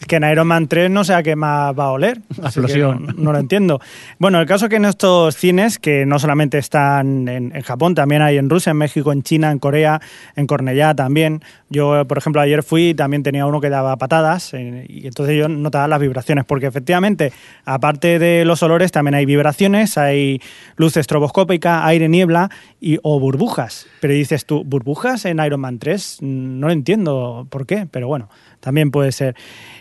Es 0.00 0.06
que 0.06 0.16
en 0.16 0.24
Iron 0.24 0.46
Man 0.46 0.66
3 0.66 0.90
no 0.90 1.04
sé 1.04 1.12
a 1.12 1.22
qué 1.22 1.36
más 1.36 1.78
va 1.78 1.84
a 1.84 1.90
oler. 1.90 2.20
Explosión. 2.42 3.06
No, 3.06 3.12
no 3.12 3.32
lo 3.32 3.38
entiendo. 3.38 3.80
Bueno, 4.18 4.40
el 4.40 4.46
caso 4.46 4.64
es 4.66 4.70
que 4.70 4.76
en 4.76 4.86
estos 4.86 5.36
cines, 5.36 5.78
que 5.78 6.06
no 6.06 6.18
solamente 6.18 6.56
están 6.56 7.28
en, 7.28 7.54
en 7.54 7.62
Japón, 7.62 7.94
también 7.94 8.22
hay 8.22 8.38
en 8.38 8.48
Rusia, 8.48 8.70
en 8.70 8.78
México, 8.78 9.12
en 9.12 9.22
China, 9.22 9.50
en 9.50 9.58
Corea, 9.58 10.00
en 10.34 10.46
Cornellá 10.46 10.94
también. 10.94 11.17
Yo, 11.70 12.04
por 12.06 12.18
ejemplo, 12.18 12.40
ayer 12.40 12.62
fui 12.62 12.90
y 12.90 12.94
también 12.94 13.22
tenía 13.22 13.44
uno 13.46 13.60
que 13.60 13.68
daba 13.68 13.96
patadas 13.96 14.54
eh, 14.54 14.86
y 14.88 15.06
entonces 15.06 15.36
yo 15.36 15.48
notaba 15.48 15.86
las 15.86 16.00
vibraciones, 16.00 16.44
porque 16.44 16.66
efectivamente, 16.66 17.32
aparte 17.64 18.18
de 18.18 18.44
los 18.44 18.62
olores, 18.62 18.90
también 18.90 19.14
hay 19.14 19.26
vibraciones, 19.26 19.98
hay 19.98 20.40
luz 20.76 20.96
estroboscópica, 20.96 21.86
aire, 21.86 22.08
niebla 22.08 22.50
y, 22.80 22.98
o 23.02 23.20
burbujas. 23.20 23.86
Pero 24.00 24.14
dices 24.14 24.46
tú, 24.46 24.64
¿burbujas 24.64 25.24
en 25.24 25.40
Iron 25.44 25.60
Man 25.60 25.78
3? 25.78 26.18
No 26.22 26.68
lo 26.68 26.72
entiendo 26.72 27.46
por 27.50 27.66
qué, 27.66 27.86
pero 27.90 28.08
bueno, 28.08 28.28
también 28.60 28.90
puede 28.90 29.12
ser. 29.12 29.34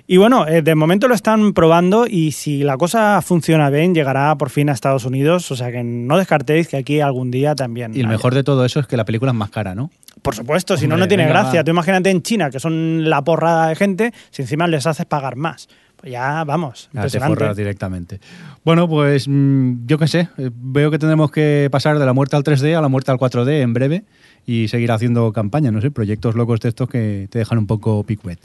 Y 0.07 0.17
bueno, 0.17 0.47
eh, 0.47 0.61
de 0.61 0.75
momento 0.75 1.07
lo 1.07 1.15
están 1.15 1.53
probando 1.53 2.05
y 2.07 2.31
si 2.31 2.63
la 2.63 2.77
cosa 2.77 3.21
funciona 3.21 3.69
bien, 3.69 3.93
llegará 3.93 4.35
por 4.37 4.49
fin 4.49 4.69
a 4.69 4.73
Estados 4.73 5.05
Unidos. 5.05 5.51
O 5.51 5.55
sea 5.55 5.71
que 5.71 5.83
no 5.83 6.17
descartéis 6.17 6.67
que 6.67 6.77
aquí 6.77 7.01
algún 7.01 7.31
día 7.31 7.55
también. 7.55 7.93
Y 7.93 7.99
el 7.99 8.05
haya. 8.05 8.11
mejor 8.13 8.33
de 8.33 8.43
todo 8.43 8.65
eso 8.65 8.79
es 8.79 8.87
que 8.87 8.97
la 8.97 9.05
película 9.05 9.31
es 9.31 9.37
más 9.37 9.49
cara, 9.49 9.75
¿no? 9.75 9.89
Por 10.21 10.35
supuesto, 10.35 10.77
si 10.77 10.87
no, 10.87 10.97
no 10.97 11.07
tiene 11.07 11.23
venga, 11.25 11.41
gracia. 11.41 11.59
va. 11.61 11.63
Tú 11.63 11.71
imagínate 11.71 12.09
en 12.09 12.21
China, 12.21 12.49
que 12.49 12.59
son 12.59 13.09
la 13.09 13.23
porrada 13.23 13.69
de 13.69 13.75
gente, 13.75 14.13
si 14.31 14.41
encima 14.41 14.67
les 14.67 14.85
haces 14.87 15.05
pagar 15.05 15.35
más. 15.35 15.67
Pues 15.95 16.11
ya, 16.11 16.43
vamos, 16.43 16.89
Ya 16.93 16.99
impresionante. 17.01 17.53
directamente. 17.55 18.19
Bueno, 18.63 18.87
pues 18.87 19.27
mm, 19.27 19.87
yo 19.87 19.97
qué 19.97 20.07
sé, 20.07 20.29
eh, 20.37 20.51
veo 20.53 20.91
que 20.91 20.99
tendremos 20.99 21.31
que 21.31 21.69
pasar 21.71 21.97
de 21.97 22.05
la 22.05 22.13
muerte 22.13 22.35
al 22.35 22.43
3D 22.43 22.77
a 22.77 22.81
la 22.81 22.87
muerte 22.87 23.09
al 23.11 23.17
4D 23.17 23.61
en 23.61 23.73
breve 23.73 24.03
y 24.45 24.67
seguir 24.67 24.91
haciendo 24.91 25.33
campaña, 25.33 25.71
no 25.71 25.81
sé, 25.81 25.89
proyectos 25.89 26.35
locos 26.35 26.59
de 26.59 26.69
estos 26.69 26.87
que 26.87 27.27
te 27.31 27.39
dejan 27.39 27.57
un 27.57 27.65
poco 27.67 28.03
picuet. 28.03 28.39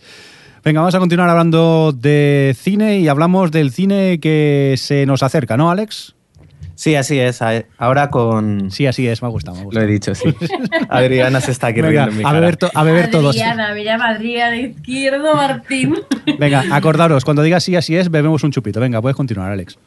Venga, 0.65 0.81
vamos 0.81 0.95
a 0.95 0.99
continuar 0.99 1.29
hablando 1.29 1.93
de 1.93 2.57
cine 2.59 3.01
y 3.01 3.09
hablamos 3.09 3.51
del 3.51 3.71
cine 3.71 4.19
que 4.21 4.75
se 4.79 5.05
nos 5.07 5.23
acerca, 5.23 5.57
¿no, 5.57 5.71
Alex? 5.71 6.15
Sí, 6.75 6.95
así 6.97 7.19
es. 7.19 7.41
Ahora 7.79 8.11
con... 8.11 8.71
Sí, 8.71 8.87
así 8.87 9.07
es, 9.07 9.23
me 9.23 9.29
ha 9.29 9.31
gustado. 9.31 9.57
Me 9.57 9.63
ha 9.63 9.73
Lo 9.73 9.81
he 9.83 9.87
dicho, 9.87 10.15
sí. 10.15 10.35
Adriana 10.89 11.41
se 11.41 11.51
está 11.53 11.69
aquí 11.69 11.81
Venga, 11.81 12.07
riendo 12.07 12.13
en 12.13 12.19
mi 12.19 12.25
a 12.25 12.33
beber, 12.33 12.57
to- 12.57 12.71
a 12.75 12.83
beber 12.83 13.11
todos. 13.11 13.37
Adriana, 13.37 13.73
me 13.75 13.85
llama 13.85 14.09
Adriana 14.09 14.57
Izquierdo 14.57 15.35
Martín. 15.35 15.95
Venga, 16.39 16.65
acordaros, 16.73 17.25
cuando 17.25 17.43
diga 17.43 17.61
sí, 17.61 17.77
así 17.77 17.97
es, 17.97 18.11
bebemos 18.11 18.43
un 18.45 18.51
chupito. 18.53 18.81
Venga, 18.81 19.01
puedes 19.03 19.17
continuar, 19.17 19.53
Alex. 19.53 19.79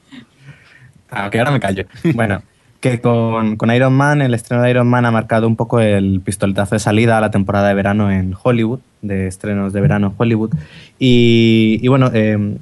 Ah, 1.10 1.30
que 1.30 1.40
ahora 1.40 1.52
me 1.52 1.60
callo. 1.60 1.86
Bueno, 2.14 2.42
que 2.80 3.00
con, 3.02 3.56
con 3.58 3.72
Iron 3.74 3.94
Man, 3.94 4.22
el 4.22 4.34
estreno 4.34 4.64
de 4.64 4.70
Iron 4.72 4.88
Man 4.88 5.06
ha 5.06 5.12
marcado 5.12 5.48
un 5.48 5.56
poco 5.56 5.80
el 5.80 6.22
pistoletazo 6.22 6.76
de 6.76 6.80
salida 6.80 7.18
a 7.18 7.22
la 7.22 7.32
temporada 7.32 7.68
de 7.68 7.74
verano 7.74 8.12
en 8.12 8.36
Hollywood, 8.42 8.80
de 9.02 9.28
estrenos 9.28 9.74
de 9.74 9.82
verano 9.82 10.08
en 10.08 10.14
Hollywood. 10.18 10.52
Y, 11.00 11.80
y 11.82 11.88
bueno, 11.88 12.12
eh, 12.14 12.58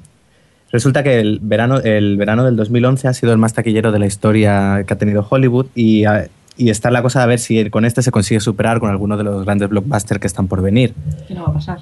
resulta 0.74 1.04
que 1.04 1.20
el 1.20 1.38
verano, 1.40 1.78
el 1.78 2.16
verano 2.16 2.44
del 2.44 2.56
2011 2.56 3.06
ha 3.06 3.14
sido 3.14 3.30
el 3.32 3.38
más 3.38 3.54
taquillero 3.54 3.92
de 3.92 4.00
la 4.00 4.06
historia 4.06 4.82
que 4.84 4.92
ha 4.92 4.98
tenido 4.98 5.24
Hollywood 5.28 5.66
y, 5.76 6.04
ah, 6.04 6.26
y 6.56 6.70
está 6.70 6.90
la 6.90 7.00
cosa 7.00 7.20
de 7.20 7.28
ver 7.28 7.38
si 7.38 7.70
con 7.70 7.84
este 7.84 8.02
se 8.02 8.10
consigue 8.10 8.40
superar 8.40 8.80
con 8.80 8.90
alguno 8.90 9.16
de 9.16 9.22
los 9.22 9.44
grandes 9.44 9.68
blockbusters 9.68 10.20
que 10.20 10.26
están 10.26 10.48
por 10.48 10.60
venir. 10.62 10.92
¿Qué 11.28 11.34
no 11.34 11.44
va 11.44 11.50
a 11.50 11.54
pasar? 11.54 11.78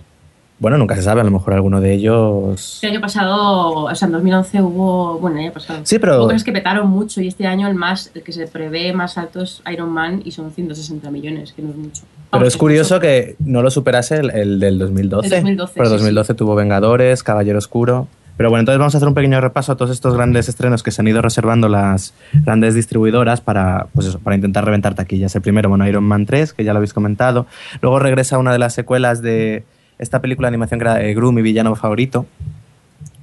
Bueno, 0.59 0.76
nunca 0.76 0.94
se 0.94 1.02
sabe, 1.02 1.22
a 1.22 1.24
lo 1.24 1.31
mejor 1.31 1.55
alguno 1.55 1.81
de 1.81 1.94
ellos... 1.94 2.81
El 2.83 2.90
año 2.90 3.00
pasado, 3.00 3.70
o 3.87 3.94
sea, 3.94 4.07
en 4.07 4.12
2011 4.12 4.61
hubo, 4.62 5.18
bueno, 5.18 5.38
el 5.38 5.44
año 5.44 5.52
pasado. 5.52 5.81
Sí, 5.85 5.98
pero- 5.98 6.18
Hubo 6.18 6.26
cosas 6.26 6.44
que 6.44 6.52
petaron 6.52 6.88
mucho 6.88 7.20
y 7.22 7.28
este 7.28 7.46
año 7.46 7.66
el 7.68 7.74
más, 7.74 8.11
el 8.14 8.22
que 8.22 8.33
se 8.33 8.46
prevé 8.46 8.92
más 8.92 9.16
alto 9.18 9.40
es 9.42 9.62
Iron 9.72 9.88
Man 9.88 10.20
y 10.24 10.31
son 10.31 10.52
160 10.52 11.11
millones, 11.11 11.52
que 11.55 11.62
no 11.62 11.70
es 11.70 11.76
mucho. 11.76 12.02
Pero 12.31 12.46
es 12.46 12.57
curioso 12.59 13.00
que 13.00 13.37
no 13.40 13.62
lo 13.62 13.70
superase 13.70 14.16
el, 14.16 14.31
el 14.31 14.61
del 14.61 14.78
2012. 14.78 15.26
El 15.26 15.33
2012, 15.33 15.72
Pero 15.76 15.87
sí, 15.87 15.92
2012 15.94 16.35
tuvo 16.35 16.55
Vengadores, 16.55 17.22
Caballero 17.22 17.59
Oscuro. 17.59 18.07
Pero 18.37 18.49
bueno, 18.49 18.61
entonces 18.61 18.79
vamos 18.79 18.95
a 18.95 18.99
hacer 18.99 19.09
un 19.09 19.14
pequeño 19.14 19.40
repaso 19.40 19.73
a 19.73 19.77
todos 19.77 19.90
estos 19.90 20.14
grandes 20.14 20.49
estrenos 20.49 20.83
que 20.83 20.90
se 20.90 21.03
han 21.03 21.09
ido 21.09 21.21
reservando 21.23 21.68
las 21.68 22.14
grandes 22.33 22.75
distribuidoras 22.75 23.40
para, 23.40 23.88
pues 23.95 24.07
eso, 24.07 24.18
para 24.18 24.37
intentar 24.37 24.64
reventar 24.64 24.95
taquillas. 24.95 25.35
El 25.35 25.42
primero, 25.42 25.68
bueno, 25.68 25.87
Iron 25.87 26.05
Man 26.05 26.27
3, 26.27 26.53
que 26.53 26.64
ya 26.64 26.73
lo 26.73 26.79
habéis 26.79 26.95
comentado. 26.95 27.47
Luego 27.81 27.99
regresa 27.99 28.38
una 28.38 28.53
de 28.53 28.59
las 28.59 28.75
secuelas 28.75 29.23
de 29.23 29.64
esta 29.99 30.21
película 30.21 30.47
de 30.47 30.51
animación 30.51 30.81
que 30.81 30.85
era 30.85 31.03
eh, 31.03 31.14
Gru, 31.14 31.33
mi 31.33 31.42
villano 31.42 31.75
favorito. 31.77 32.27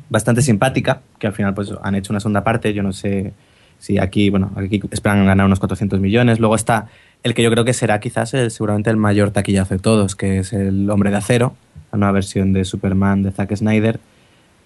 Bastante 0.10 0.42
simpática, 0.42 1.02
que 1.20 1.28
al 1.28 1.34
final 1.34 1.54
pues 1.54 1.74
han 1.84 1.96
hecho 1.96 2.14
una 2.14 2.20
segunda 2.20 2.44
parte. 2.44 2.74
Yo 2.74 2.84
no 2.84 2.94
sé 2.94 3.34
si 3.80 3.98
aquí, 3.98 4.30
bueno, 4.30 4.52
aquí 4.56 4.82
esperan 4.92 5.26
ganar 5.26 5.46
unos 5.46 5.60
400 5.60 6.00
millones. 6.00 6.40
Luego 6.40 6.56
está 6.56 6.88
el 7.24 7.34
que 7.34 7.44
yo 7.44 7.52
creo 7.52 7.66
que 7.66 7.74
será 7.74 8.00
quizás 8.00 8.34
el, 8.34 8.52
seguramente 8.52 8.90
el 8.90 8.98
mayor 8.98 9.32
taquillazo 9.32 9.74
de 9.74 9.80
todos, 9.80 10.16
que 10.16 10.40
es 10.40 10.54
El 10.54 10.90
Hombre 10.90 11.12
de 11.12 11.18
Acero, 11.18 11.56
la 11.92 11.98
nueva 11.98 12.12
versión 12.14 12.54
de 12.54 12.64
Superman 12.66 13.24
de 13.24 13.32
Zack 13.32 13.56
Snyder, 13.56 14.00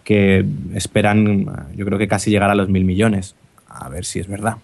que 0.04 0.46
esperan, 0.74 1.46
yo 1.76 1.86
creo 1.86 1.98
que 1.98 2.08
casi 2.08 2.30
llegar 2.32 2.50
a 2.50 2.56
los 2.56 2.70
mil 2.70 2.86
millones. 2.86 3.36
A 3.68 3.90
ver 3.90 4.06
si 4.06 4.20
es 4.20 4.28
verdad. 4.28 4.58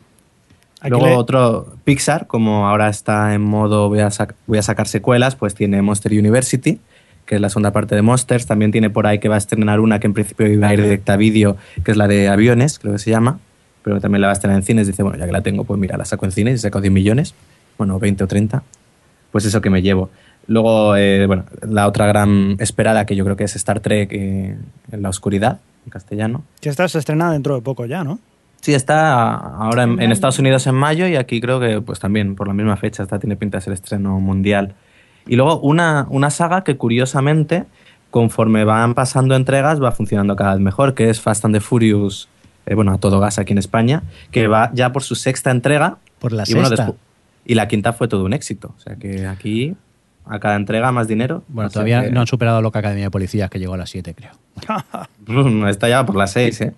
Aquí 0.82 0.91
Luego 0.91 1.06
le- 1.08 1.15
otro, 1.15 1.73
Pixar, 1.84 2.28
como 2.28 2.67
ahora 2.67 2.89
está 2.89 3.34
en 3.34 3.41
modo 3.41 3.89
voy 3.89 3.99
a, 3.99 4.08
sac- 4.08 4.36
voy 4.47 4.60
a 4.60 4.62
sacar 4.62 4.88
secuelas, 4.88 5.36
pues 5.36 5.54
tiene 5.56 5.82
Monster 5.82 6.12
University, 6.13 6.80
que 7.25 7.36
es 7.36 7.41
la 7.41 7.49
segunda 7.49 7.71
parte 7.71 7.95
de 7.95 8.02
Monsters. 8.02 8.45
También 8.45 8.71
tiene 8.71 8.89
por 8.89 9.06
ahí 9.08 9.19
que 9.19 9.28
va 9.30 9.36
a 9.36 9.39
estrenar 9.39 9.80
una 9.82 9.99
que 9.99 10.08
en 10.08 10.13
principio 10.13 10.47
iba 10.47 10.67
a 10.69 10.73
ir 10.73 10.82
directa 10.82 11.13
a 11.13 11.17
vídeo, 11.17 11.58
que 11.84 11.91
es 11.91 11.97
la 11.97 12.08
de 12.08 12.30
aviones, 12.30 12.80
creo 12.80 12.93
que 12.93 12.99
se 12.99 13.10
llama, 13.12 13.39
pero 13.84 13.99
también 13.99 14.21
la 14.21 14.28
va 14.28 14.32
a 14.32 14.34
estrenar 14.34 14.58
en 14.60 14.63
cines. 14.63 14.88
Dice, 14.88 15.04
bueno, 15.04 15.17
ya 15.17 15.25
que 15.25 15.32
la 15.34 15.41
tengo, 15.41 15.63
pues 15.65 15.80
mira, 15.80 15.97
la 15.97 16.06
saco 16.06 16.25
en 16.25 16.32
cines 16.32 16.56
y 16.56 16.58
saco 16.60 16.80
10 16.80 16.93
millones, 16.93 17.34
bueno, 17.78 17.99
20 17.99 18.23
o 18.23 18.28
30. 18.28 18.63
Pues 19.32 19.45
eso 19.45 19.62
que 19.62 19.69
me 19.69 19.82
llevo. 19.82 20.10
Luego, 20.49 20.95
eh, 20.95 21.27
bueno, 21.27 21.45
la 21.62 21.88
otra 21.88 22.07
gran 22.07 22.55
esperada 22.59 23.05
que 23.05 23.15
yo 23.15 23.23
creo 23.23 23.38
que 23.38 23.43
es 23.43 23.55
Star 23.55 23.81
Trek 23.81 24.12
eh, 24.12 24.57
en 24.91 25.01
la 25.01 25.09
oscuridad, 25.09 25.59
en 25.85 25.91
castellano. 25.91 26.43
Que 26.59 26.69
esta 26.69 26.88
se 26.88 26.97
estrena 26.97 27.31
dentro 27.31 27.53
de 27.53 27.62
poco 27.62 27.85
ya, 27.85 28.03
¿no? 28.03 28.19
Sí, 28.59 28.73
está 28.73 29.35
ahora 29.35 29.83
en, 29.83 30.01
en 30.01 30.12
Estados 30.12 30.39
Unidos 30.39 30.65
en 30.65 30.73
mayo 30.73 31.07
y 31.07 31.15
aquí 31.15 31.39
creo 31.39 31.59
que 31.59 31.81
pues 31.81 31.99
también 31.99 32.35
por 32.35 32.47
la 32.47 32.55
misma 32.55 32.77
fecha. 32.77 33.03
Esta 33.03 33.19
tiene 33.19 33.35
pinta 33.35 33.59
de 33.59 33.62
ser 33.62 33.73
estreno 33.73 34.19
mundial. 34.19 34.73
Y 35.27 35.35
luego 35.35 35.59
una, 35.59 36.07
una 36.09 36.31
saga 36.31 36.63
que 36.63 36.77
curiosamente, 36.77 37.65
conforme 38.09 38.63
van 38.63 38.95
pasando 38.95 39.35
entregas, 39.35 39.81
va 39.81 39.91
funcionando 39.91 40.35
cada 40.35 40.53
vez 40.55 40.62
mejor, 40.62 40.95
que 40.95 41.12
es 41.12 41.21
Fast 41.21 41.45
and 41.45 41.53
the 41.53 41.62
Furious, 41.62 42.27
eh, 42.65 42.73
bueno, 42.73 42.91
a 42.91 42.97
todo 42.97 43.19
gas 43.19 43.38
aquí 43.38 43.53
en 43.53 43.59
España, 43.59 44.01
que 44.31 44.47
va 44.47 44.71
ya 44.73 44.91
por 44.91 45.03
su 45.03 45.13
sexta 45.13 45.51
entrega. 45.51 45.97
Por 46.17 46.33
la 46.33 46.43
y, 46.43 46.47
sexta. 46.47 46.93
y 47.45 47.53
la 47.53 47.67
quinta 47.67 47.93
fue 47.93 48.07
todo 48.07 48.25
un 48.25 48.33
éxito. 48.33 48.73
O 48.75 48.79
sea 48.81 48.95
que 48.95 49.27
aquí, 49.27 49.75
a 50.30 50.39
cada 50.39 50.56
entrega, 50.56 50.92
más 50.92 51.08
dinero. 51.08 51.44
Bueno, 51.50 51.70
todavía 51.70 52.04
que- 52.06 52.12
no 52.12 52.22
han 52.22 52.28
superado 52.28 52.62
Loca 52.62 52.80
Academia 52.80 53.06
de 53.06 53.12
Policías, 53.12 53.50
que 53.50 53.60
llegó 53.60 53.74
a 53.74 53.78
las 53.78 53.89
7, 53.89 54.13
creo. 54.15 54.32
Mm, 55.28 55.68
Está 55.68 55.89
ya 55.89 56.06
por 56.06 56.15
las 56.15 56.32
seis, 56.32 56.62
¿eh? 56.62 56.74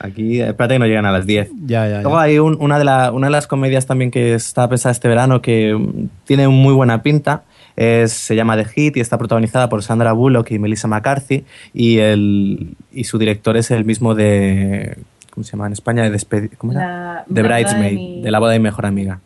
Aquí, 0.00 0.40
espérate 0.40 0.74
que 0.74 0.78
no 0.80 0.86
llegan 0.86 1.06
a 1.06 1.12
las 1.12 1.24
10. 1.26 1.50
Ya, 1.66 1.88
ya, 1.88 2.02
Luego 2.02 2.16
ya. 2.16 2.22
hay 2.22 2.38
un- 2.38 2.56
una, 2.60 2.78
de 2.78 2.84
la- 2.84 3.12
una 3.12 3.28
de 3.28 3.30
las 3.30 3.46
comedias 3.46 3.86
también 3.86 4.10
que 4.10 4.34
está 4.34 4.68
pensada 4.68 4.92
este 4.92 5.08
verano 5.08 5.40
que 5.40 5.78
tiene 6.24 6.48
muy 6.48 6.74
buena 6.74 7.02
pinta. 7.02 7.42
Es- 7.76 8.12
se 8.12 8.36
llama 8.36 8.56
The 8.56 8.64
Hit 8.66 8.96
y 8.96 9.00
está 9.00 9.18
protagonizada 9.18 9.68
por 9.68 9.82
Sandra 9.82 10.12
Bullock 10.12 10.50
y 10.50 10.58
Melissa 10.58 10.88
McCarthy. 10.88 11.44
Y, 11.72 11.98
el, 11.98 12.76
y 12.92 13.04
su 13.04 13.18
director 13.18 13.56
es 13.56 13.70
el 13.70 13.84
mismo 13.84 14.14
de. 14.14 14.98
¿Cómo 15.30 15.42
se 15.44 15.52
llama 15.52 15.66
en 15.66 15.72
España? 15.72 16.08
De, 16.08 16.50
¿cómo 16.58 16.72
era? 16.72 16.80
La- 16.86 17.24
de 17.26 17.42
de 17.42 17.48
Bridesmaid, 17.48 17.94
mi- 17.96 18.22
de 18.22 18.30
la 18.30 18.38
boda 18.40 18.52
de 18.52 18.58
mi 18.58 18.64
mejor 18.64 18.86
amiga. 18.86 19.20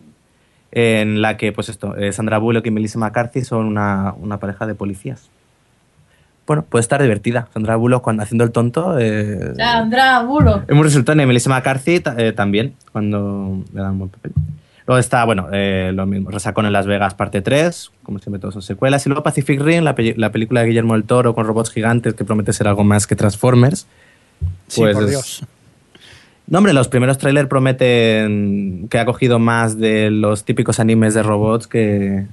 En 0.71 1.23
la 1.23 1.37
que, 1.37 1.53
pues 1.53 1.69
esto, 1.71 1.97
eh, 1.97 2.13
Sandra 2.13 2.39
Bullock 2.39 2.67
y 2.67 2.71
Melissa 2.71 2.99
McCarthy 2.99 3.43
son 3.43 3.67
una, 3.67 4.13
una 4.19 4.39
pareja 4.39 4.67
de 4.67 4.75
policías. 4.75 5.29
Bueno, 6.47 6.63
puede 6.63 6.81
estar 6.83 7.01
divertida. 7.03 7.49
Sandra 7.53 7.77
Bullock 7.77 8.03
cuando 8.03 8.23
haciendo 8.23 8.45
el 8.45 8.53
tonto. 8.53 8.99
eh, 8.99 9.53
Sandra 9.57 10.23
Bullock. 10.23 10.71
muy 10.73 10.83
resultón 10.83 11.21
y 11.21 11.27
Melissa 11.27 11.51
McCarthy 11.51 12.03
eh, 12.17 12.33
también, 12.33 12.75
cuando 12.93 13.63
le 13.73 13.81
dan 13.81 13.93
un 13.93 13.99
buen 13.99 14.11
papel. 14.11 14.33
Luego 14.87 14.99
está, 14.99 15.25
bueno, 15.27 15.49
eh, 15.53 15.91
lo 15.95 16.07
mismo, 16.07 16.31
Resacón 16.31 16.65
en 16.65 16.73
Las 16.73 16.87
Vegas, 16.87 17.13
parte 17.13 17.43
3, 17.43 17.91
como 18.03 18.19
siempre 18.19 18.41
todos 18.41 18.55
son 18.55 18.63
secuelas. 18.63 19.05
Y 19.05 19.11
luego 19.11 19.23
Pacific 19.23 19.61
Rim, 19.61 19.85
la, 19.85 19.95
pe- 19.95 20.15
la 20.17 20.33
película 20.33 20.61
de 20.63 20.69
Guillermo 20.69 20.95
del 20.95 21.05
Toro 21.05 21.35
con 21.35 21.47
robots 21.47 21.71
gigantes 21.71 22.15
que 22.15 22.25
promete 22.25 22.55
ser 22.55 22.69
algo 22.69 22.85
más 22.85 23.07
que 23.07 23.15
Transformers. 23.15 23.87
Sí, 24.69 24.81
Pues 24.81 24.95
por 24.95 25.05
es- 25.05 25.11
Dios. 25.11 25.45
No, 26.49 26.59
hombre, 26.59 26.73
los 26.73 26.89
primeros 26.89 27.19
trailers 27.19 27.49
prometen 27.49 28.87
que 28.91 28.99
ha 28.99 29.05
cogido 29.05 29.39
más 29.39 29.79
de 29.79 30.11
los 30.11 30.45
típicos 30.45 30.81
animes 30.81 31.13
de 31.13 31.23
robots 31.23 31.67
que, 31.67 32.27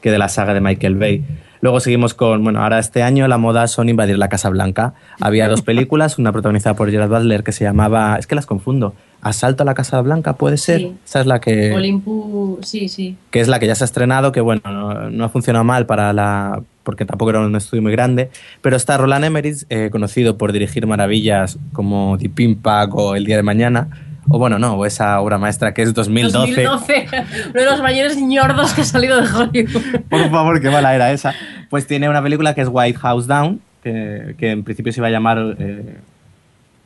que 0.00 0.10
de 0.10 0.18
la 0.18 0.28
saga 0.28 0.54
de 0.54 0.60
Michael 0.60 0.96
Bay. 0.96 1.24
Luego 1.60 1.78
seguimos 1.80 2.14
con, 2.14 2.42
bueno, 2.42 2.62
ahora 2.62 2.78
este 2.78 3.02
año 3.02 3.28
la 3.28 3.36
moda 3.36 3.68
son 3.68 3.90
invadir 3.90 4.16
la 4.16 4.30
Casa 4.30 4.48
Blanca. 4.48 4.94
Había 5.20 5.46
dos 5.46 5.60
películas, 5.60 6.18
una 6.18 6.32
protagonizada 6.32 6.74
por 6.74 6.90
Gerard 6.90 7.10
Butler 7.10 7.44
que 7.44 7.52
se 7.52 7.64
llamaba, 7.64 8.16
es 8.18 8.26
que 8.26 8.34
las 8.34 8.46
confundo, 8.46 8.94
Asalto 9.20 9.64
a 9.64 9.66
la 9.66 9.74
Casa 9.74 10.00
Blanca, 10.00 10.32
puede 10.36 10.56
ser. 10.56 10.80
Sí. 10.80 10.96
Esa 11.04 11.20
es 11.20 11.26
la 11.26 11.40
que, 11.42 11.74
Olympus, 11.74 12.66
sí, 12.66 12.88
sí. 12.88 13.18
que 13.30 13.40
es 13.40 13.48
la 13.48 13.58
que 13.58 13.66
ya 13.66 13.74
se 13.74 13.84
ha 13.84 13.86
estrenado, 13.86 14.32
que 14.32 14.40
bueno, 14.40 14.62
no, 14.64 15.10
no 15.10 15.24
ha 15.24 15.28
funcionado 15.28 15.64
mal 15.64 15.84
para 15.84 16.14
la 16.14 16.62
porque 16.90 17.04
tampoco 17.04 17.30
era 17.30 17.38
un 17.38 17.54
estudio 17.54 17.82
muy 17.82 17.92
grande, 17.92 18.30
pero 18.62 18.74
está 18.74 18.98
Roland 18.98 19.24
Emmerich, 19.24 19.64
eh, 19.68 19.90
conocido 19.92 20.36
por 20.36 20.50
dirigir 20.50 20.88
maravillas 20.88 21.56
como 21.72 22.16
Deep 22.16 22.40
Impact 22.40 22.92
o 22.96 23.14
El 23.14 23.24
Día 23.26 23.36
de 23.36 23.44
Mañana, 23.44 23.90
o 24.28 24.40
bueno, 24.40 24.58
no, 24.58 24.74
o 24.74 24.84
esa 24.86 25.20
obra 25.20 25.38
maestra 25.38 25.72
que 25.72 25.82
es 25.82 25.94
2012. 25.94 26.64
2012. 26.64 27.06
Uno 27.50 27.60
de 27.60 27.64
los 27.64 27.80
mayores 27.80 28.16
ñordos 28.20 28.72
que 28.72 28.80
ha 28.80 28.84
salido 28.84 29.22
de 29.22 29.28
Hollywood. 29.32 30.00
Por 30.08 30.30
favor, 30.30 30.60
qué 30.60 30.68
mala 30.68 30.92
era 30.92 31.12
esa. 31.12 31.32
Pues 31.68 31.86
tiene 31.86 32.08
una 32.08 32.20
película 32.24 32.56
que 32.56 32.62
es 32.62 32.68
White 32.68 32.98
House 32.98 33.28
Down, 33.28 33.60
que, 33.84 34.34
que 34.36 34.50
en 34.50 34.64
principio 34.64 34.92
se 34.92 34.98
iba 34.98 35.06
a 35.06 35.12
llamar 35.12 35.54
eh, 35.60 35.96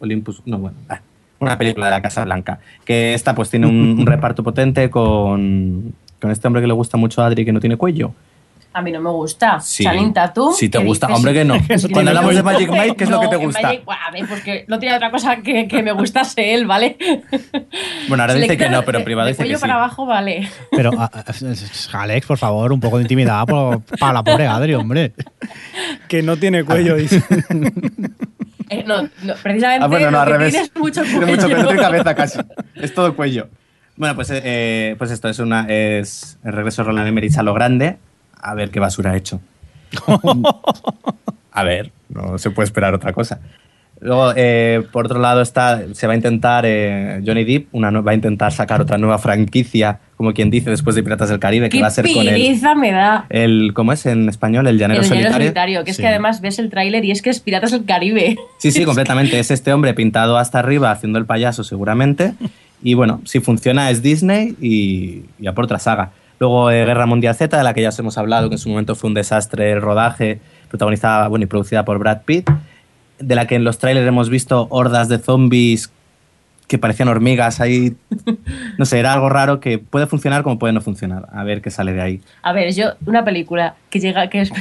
Olympus. 0.01 0.43
No, 0.45 0.59
bueno, 0.59 0.77
ah, 0.91 1.01
una 1.39 1.57
película 1.57 1.87
de 1.87 1.93
la 1.93 2.03
Casa 2.03 2.27
Blanca. 2.27 2.59
Que 2.85 3.15
esta 3.15 3.35
pues 3.35 3.49
tiene 3.49 3.69
un, 3.69 4.01
un 4.01 4.05
reparto 4.05 4.43
potente 4.43 4.91
con, 4.91 5.95
con 6.21 6.31
este 6.31 6.47
hombre 6.47 6.61
que 6.61 6.69
le 6.69 6.75
gusta 6.75 6.99
mucho 6.99 7.23
a 7.23 7.27
Adri, 7.27 7.47
que 7.47 7.53
no 7.55 7.61
tiene 7.61 7.79
cuello. 7.79 8.13
A 8.77 8.83
mí 8.83 8.91
no 8.91 9.01
me 9.01 9.11
gusta. 9.11 9.61
Sí. 9.61 9.85
Channing 9.85 10.13
Tatum. 10.13 10.53
Si 10.53 10.69
te 10.69 10.79
¿qué 10.79 10.85
gusta, 10.85 11.07
dices? 11.07 11.17
hombre, 11.19 11.33
que 11.33 11.45
no. 11.45 11.55
Cuando 11.93 12.11
hablamos 12.11 12.35
de 12.35 12.43
cuello. 12.43 12.59
Magic 12.67 12.71
Mike, 12.73 12.97
¿qué 12.97 13.05
es 13.05 13.11
lo 13.11 13.21
que 13.21 13.29
te 13.29 13.37
gusta? 13.37 13.63
Magic- 13.63 13.83
a 13.87 14.11
ver, 14.11 14.27
porque 14.29 14.65
no 14.67 14.79
tiene 14.81 14.97
otra 14.97 15.11
cosa 15.13 15.37
que, 15.37 15.69
que 15.69 15.83
me 15.83 15.93
gustase 15.93 16.55
él, 16.55 16.67
¿vale? 16.67 16.97
Bueno, 18.09 18.23
ahora 18.25 18.35
dice 18.35 18.57
que 18.57 18.69
no, 18.69 18.83
pero 18.85 18.99
en 18.99 19.05
privado 19.05 19.27
de 19.27 19.33
dice 19.33 19.43
que 19.45 19.49
cuello 19.49 19.59
sí. 19.59 19.61
para 19.63 19.75
abajo, 19.77 20.05
vale. 20.07 20.49
Pero, 20.73 20.91
Alex, 21.93 22.27
por 22.27 22.37
favor, 22.39 22.73
un 22.73 22.81
poco 22.81 22.99
de 22.99 23.03
intimidad 23.05 23.47
por- 23.47 23.81
para 23.99 24.13
la 24.13 24.23
pobre 24.25 24.47
Adri, 24.47 24.75
hombre. 24.75 25.13
Que 26.09 26.23
no 26.23 26.37
tiene 26.37 26.65
cuello, 26.65 26.97
dice. 26.97 27.23
Eh, 28.71 28.83
no, 28.87 29.03
no, 29.03 29.35
precisamente 29.43 29.85
Ah, 29.85 29.89
bueno, 29.89 30.07
no, 30.07 30.13
lo 30.13 30.21
al 30.21 30.27
que 30.27 30.33
revés. 30.33 30.53
tiene 30.53 30.67
es 30.67 30.77
mucho 30.77 31.03
Tiene 31.03 31.19
cuello. 31.27 31.49
mucho 31.49 31.65
cuello, 31.67 31.81
cabeza 31.83 32.15
casi. 32.15 32.39
Es 32.77 32.95
todo 32.95 33.15
cuello. 33.15 33.49
Bueno, 33.97 34.15
pues, 34.15 34.31
eh, 34.33 34.95
pues 34.97 35.11
esto 35.11 35.29
es 35.29 35.39
una 35.39 35.67
es 35.69 36.39
el 36.45 36.53
regreso 36.55 36.83
de 36.83 36.87
Roland 36.89 37.09
Emmerich 37.09 37.37
a 37.37 37.43
lo 37.43 37.53
grande. 37.53 37.99
A 38.45 38.55
ver 38.55 38.71
qué 38.71 38.79
basura 38.79 39.13
ha 39.13 39.17
hecho. 39.17 39.41
a 41.53 41.63
ver, 41.65 41.91
no 42.09 42.39
se 42.39 42.51
puede 42.51 42.65
esperar 42.67 42.95
otra 42.95 43.13
cosa. 43.13 43.41
Luego, 44.01 44.33
eh, 44.37 44.83
por 44.93 45.07
otro 45.07 45.19
lado, 45.19 45.41
está, 45.41 45.83
se 45.95 46.07
va 46.07 46.13
a 46.13 46.17
intentar, 46.17 46.65
eh, 46.67 47.23
Johnny 47.25 47.45
Depp 47.45 47.69
una, 47.73 47.91
va 48.03 48.11
a 48.11 48.15
intentar 48.15 48.53
sacar 48.53 48.83
otra 48.83 48.99
nueva 48.99 49.19
franquicia, 49.19 50.01
como 50.17 50.35
quien 50.35 50.51
dice, 50.51 50.69
después 50.69 50.95
de 50.95 51.03
Piratas 51.03 51.31
del 51.31 51.39
Caribe, 51.39 51.71
que 51.71 51.81
va 51.81 51.87
a 51.87 51.91
ser 51.91 52.13
con 52.13 52.27
el, 52.29 52.35
piriza 52.35 52.75
me 52.75 52.91
da. 52.93 53.25
el, 53.31 53.73
¿cómo 53.73 53.93
es 53.93 54.05
en 54.05 54.29
español? 54.29 54.67
El 54.67 54.79
llanero 54.79 55.01
El 55.01 55.09
llanero 55.09 55.29
solitario. 55.29 55.47
solitario, 55.47 55.85
que 55.85 55.91
es 55.93 55.97
Sí. 55.97 56.03
que 56.03 56.09
además 56.09 56.41
ves 56.43 56.59
el 56.59 56.69
tráiler 56.69 57.03
y 57.05 57.13
es 57.13 57.23
que 57.23 57.31
es 57.31 57.41
Piratas 57.41 57.71
del 57.71 57.87
Caribe. 57.87 58.37
Sí, 58.59 58.73
sí, 58.73 58.85
completamente. 58.85 59.39
Es 59.39 59.51
este 59.51 59.73
hombre 59.73 59.95
pintado 59.95 60.37
hasta 60.37 60.59
arriba 60.59 60.91
haciendo 60.91 61.19
el 61.19 61.25
payaso 61.25 61.65
seguramente. 61.65 62.35
Y 62.83 62.93
bueno, 62.95 63.23
si 63.25 63.41
funciona 63.41 63.89
es 63.91 64.03
Disney 64.03 64.55
y, 64.61 65.23
y 65.41 65.47
a 65.47 65.55
por 65.55 65.65
otra 65.65 65.79
saga. 65.79 66.11
Luego 66.45 66.71
eh, 66.71 66.85
Guerra 66.85 67.07
Mundial 67.07 67.35
Z, 67.35 67.57
de 67.57 67.63
la 67.65 67.73
que 67.73 67.81
ya 67.81 67.89
os 67.89 67.99
hemos 67.99 68.19
hablado, 68.19 68.51
que 68.51 68.57
en 68.57 68.59
su 68.59 68.69
momento 68.69 68.95
fue 68.95 69.09
un 69.09 69.15
desastre 69.15 69.73
el 69.73 69.81
rodaje, 69.81 70.41
protagonizada 70.69 71.27
bueno, 71.29 71.45
y 71.45 71.47
producida 71.47 71.87
por 71.87 71.99
Brad 71.99 72.21
Pitt, 72.27 72.51
de 73.19 73.35
la 73.35 73.47
que 73.47 73.55
en 73.55 73.65
los 73.65 73.79
trailers 73.79 74.07
hemos 74.07 74.29
visto 74.29 74.67
hordas 74.69 75.09
de 75.09 75.17
zombies 75.19 75.91
que 76.69 76.77
parecían 76.77 77.09
hormigas 77.09 77.63
ahí. 77.63 77.97
No 78.77 78.85
sé, 78.85 78.99
era 78.99 79.15
algo 79.15 79.31
raro 79.31 79.59
que 79.61 79.79
puede 79.79 80.07
funcionar 80.07 80.43
como 80.43 80.59
puede 80.59 80.75
no 80.75 80.83
funcionar. 80.83 81.29
A 81.33 81.45
ver 81.45 81.63
qué 81.63 81.71
sale 81.71 81.93
de 81.95 82.03
ahí. 82.03 82.21
A 82.43 82.53
ver, 82.53 82.75
yo, 82.75 82.91
una 83.07 83.25
película 83.25 83.77
que 83.89 84.01
llega, 84.01 84.29
que, 84.29 84.43
es- 84.43 84.53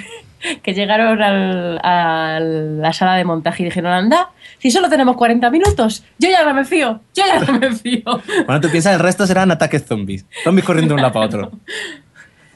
que 0.62 0.73
llegaron 0.73 1.21
al- 1.21 1.79
a 1.84 2.39
la 2.39 2.93
sala 2.93 3.15
de 3.15 3.23
montaje 3.25 3.63
y 3.63 3.65
dijeron, 3.65 3.91
anda, 3.91 4.29
si 4.60 4.71
solo 4.71 4.89
tenemos 4.89 5.15
40 5.17 5.49
minutos, 5.49 6.03
yo 6.19 6.29
ya 6.29 6.43
no 6.45 6.53
me 6.53 6.65
fío, 6.65 6.99
yo 7.15 7.23
ya 7.25 7.39
no 7.39 7.60
me 7.60 7.71
fío. 7.75 8.03
Cuando 8.45 8.67
tú 8.67 8.71
piensas, 8.71 8.93
el 8.93 8.99
resto 8.99 9.25
serán 9.27 9.51
ataques 9.51 9.86
zombies. 9.86 10.25
Zombies 10.43 10.65
corriendo 10.65 10.93
de 10.93 10.95
un 10.95 11.01
lado 11.01 11.13
para 11.13 11.25
otro. 11.25 11.51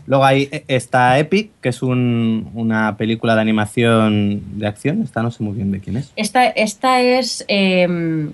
Luego 0.05 0.23
hay 0.23 0.47
eh, 0.51 0.63
está 0.69 1.19
Epic, 1.19 1.51
que 1.61 1.69
es 1.69 1.81
un- 1.81 2.49
una 2.53 2.95
película 2.95 3.35
de 3.35 3.41
animación 3.41 4.41
de 4.57 4.65
acción. 4.67 5.01
Esta 5.01 5.21
no 5.21 5.31
sé 5.31 5.43
muy 5.43 5.53
bien 5.55 5.71
de 5.71 5.81
quién 5.81 5.97
es. 5.97 6.13
Esta, 6.15 6.45
esta 6.47 7.01
es 7.01 7.43
eh, 7.49 8.29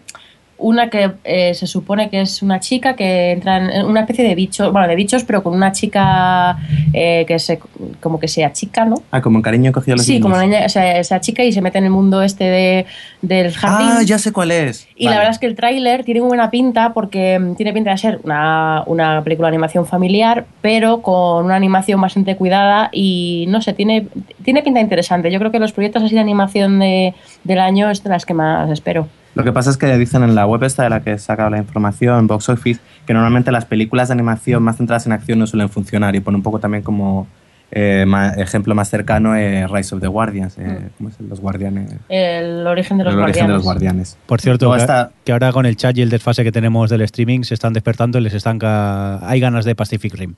una 0.64 0.90
que 0.90 1.12
eh, 1.26 1.54
se 1.54 1.68
supone 1.68 2.10
que 2.10 2.22
es 2.22 2.42
una 2.42 2.60
chica 2.60 2.96
que 2.96 3.32
entra 3.32 3.58
en 3.58 3.86
una 3.86 4.00
especie 4.02 4.24
de 4.26 4.34
bichos, 4.34 4.72
bueno, 4.72 4.88
de 4.88 4.96
bichos, 4.96 5.24
pero 5.26 5.44
con 5.44 5.54
una 5.54 5.72
chica 5.74 6.58
eh, 6.94 7.26
que 7.28 7.38
se, 7.38 7.60
como 8.00 8.18
que 8.20 8.28
sea 8.28 8.54
chica, 8.54 8.86
¿no? 8.86 8.96
Ah, 9.12 9.22
como 9.22 9.38
en 9.40 9.42
cariño 9.44 9.72
cogido 9.74 9.98
los 9.98 10.06
Sí, 10.06 10.14
niños. 10.14 10.24
como 10.24 10.36
una 10.36 10.46
niña, 10.46 10.66
o 10.66 10.70
sea, 10.70 10.98
esa 11.00 11.20
chica 11.20 11.44
y 11.44 11.52
se 11.52 11.62
mete 11.62 11.78
en 11.80 11.84
el 11.84 11.90
mundo 11.90 12.22
este 12.22 12.46
de, 12.46 12.86
del 13.22 13.52
jardín. 13.52 13.90
Ah, 13.92 14.02
ya 14.04 14.18
sé 14.18 14.32
cuál 14.32 14.52
es. 14.52 14.88
Y 14.96 15.06
la 15.06 15.18
verdad 15.18 15.32
es 15.32 15.40
que 15.40 15.46
el 15.48 15.56
tráiler 15.56 16.04
tiene 16.06 16.22
buena 16.22 16.50
pinta 16.50 16.94
porque 16.94 17.38
mm, 17.40 17.56
tiene 17.56 17.74
pinta 17.74 17.92
de 17.92 17.98
ser 17.98 18.20
una, 18.24 18.84
una 18.86 19.22
película 19.24 19.48
de 19.50 19.56
animación 19.56 19.86
familiar, 19.86 20.46
pero 20.62 21.02
con 21.02 21.46
una 21.46 21.56
animación 21.56 22.00
bastante 22.00 22.36
cuidada 22.38 22.90
y 22.94 23.46
no 23.50 23.62
sé, 23.62 23.74
tiene, 23.74 24.08
tiene 24.44 24.64
pinta 24.64 24.80
interesante. 24.80 25.30
Yo 25.30 25.40
creo 25.40 25.52
que 25.52 25.60
los 25.60 25.74
proyectos 25.74 26.04
así 26.04 26.16
de 26.16 26.22
animación 26.22 26.80
de, 26.80 27.14
del 27.44 27.60
año 27.60 27.90
es 27.92 28.02
de 28.04 28.10
las 28.10 28.26
que 28.26 28.34
más 28.34 28.70
espero. 28.70 29.08
Lo 29.36 29.44
que 29.44 29.52
pasa 29.52 29.70
es 29.70 29.78
que 29.78 29.98
dicen 29.98 30.24
en 30.24 30.36
la 30.36 30.46
web 30.46 30.64
esta 30.64 30.84
de 30.84 30.90
la 30.90 31.02
que 31.02 31.14
he 31.14 31.18
sacado 31.20 31.50
la 31.50 31.58
información, 31.58 32.28
Box 32.28 32.50
Office, 32.50 32.80
que 33.06 33.14
normalmente 33.14 33.52
las 33.52 33.66
películas 33.66 34.10
de 34.10 34.14
animación 34.14 34.62
más 34.64 34.78
centradas 34.78 35.06
en 35.08 35.12
acción 35.12 35.40
no 35.40 35.48
suelen 35.48 35.70
funcionar 35.70 36.16
y 36.16 36.20
pone 36.20 36.38
un 36.38 36.44
poco 36.44 36.60
también 36.60 36.84
como 36.84 37.28
eh, 37.72 38.06
ma- 38.08 38.30
ejemplo 38.34 38.76
más 38.76 38.90
cercano 38.90 39.36
eh, 39.36 39.66
Rise 39.68 39.96
of 39.96 40.02
the 40.02 40.08
Guardians, 40.08 40.56
eh, 40.60 40.90
¿cómo 40.98 41.10
es? 41.10 41.20
Los 41.22 41.40
Guardianes. 41.40 41.92
El 42.10 42.68
origen 42.68 43.00
de 43.00 43.04
los 43.06 43.14
el 43.16 43.20
origen 43.20 43.48
de 43.48 43.54
los 43.54 43.64
guardianes. 43.64 43.64
Guardianes. 43.64 44.18
Por 44.28 44.40
cierto, 44.42 44.70
que, 44.72 45.08
que 45.26 45.32
ahora 45.32 45.52
con 45.52 45.66
el 45.66 45.76
chat 45.78 45.98
y 45.98 46.04
el 46.04 46.12
desfase 46.12 46.44
que 46.44 46.52
tenemos 46.52 46.92
del 46.92 47.02
streaming 47.02 47.42
se 47.42 47.56
están 47.56 47.74
despertando 47.74 48.20
y 48.20 48.22
les 48.22 48.36
están 48.36 48.60
ca- 48.60 49.28
hay 49.28 49.40
ganas 49.40 49.66
de 49.66 49.74
Pacific 49.74 50.14
Rim. 50.14 50.36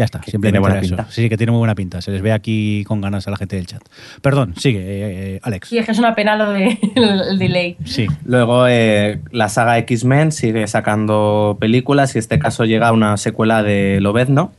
Ya 0.00 0.06
está, 0.06 0.18
Que 0.18 0.30
simplemente 0.30 0.54
tiene 0.56 0.60
buena 0.60 0.76
era 0.76 0.86
eso. 0.86 0.96
pinta. 0.96 1.12
Sí, 1.12 1.28
que 1.28 1.36
tiene 1.36 1.52
muy 1.52 1.58
buena 1.58 1.74
pinta. 1.74 2.00
Se 2.00 2.10
les 2.10 2.22
ve 2.22 2.32
aquí 2.32 2.84
con 2.86 3.02
ganas 3.02 3.28
a 3.28 3.30
la 3.30 3.36
gente 3.36 3.56
del 3.56 3.66
chat. 3.66 3.82
Perdón, 4.22 4.54
sigue, 4.56 4.78
eh, 4.80 5.34
eh, 5.36 5.40
Alex. 5.42 5.68
Sí, 5.68 5.76
es 5.76 5.84
que 5.84 5.92
es 5.92 5.98
una 5.98 6.14
pena 6.14 6.36
lo 6.36 6.50
de 6.52 6.78
el, 6.94 7.20
el 7.32 7.38
delay. 7.38 7.76
Sí. 7.84 8.06
Luego 8.24 8.66
eh, 8.66 9.20
la 9.30 9.50
saga 9.50 9.76
X-Men 9.76 10.32
sigue 10.32 10.66
sacando 10.68 11.58
películas 11.60 12.16
y 12.16 12.18
este 12.18 12.38
caso 12.38 12.64
llega 12.64 12.92
una 12.92 13.18
secuela 13.18 13.62
de 13.62 13.98
Lobezno. 14.00 14.52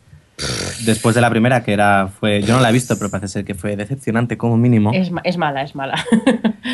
Después 0.85 1.13
de 1.15 1.21
la 1.21 1.29
primera, 1.31 1.63
que 1.63 1.73
era 1.73 2.07
fue 2.19 2.41
yo 2.43 2.55
no 2.55 2.61
la 2.61 2.69
he 2.69 2.73
visto, 2.73 2.97
pero 2.97 3.09
parece 3.09 3.27
ser 3.27 3.45
que 3.45 3.53
fue 3.55 3.75
decepcionante 3.75 4.37
como 4.37 4.57
mínimo. 4.57 4.91
Es 4.93 5.11
mala, 5.37 5.61
es 5.63 5.75
mala. 5.75 6.03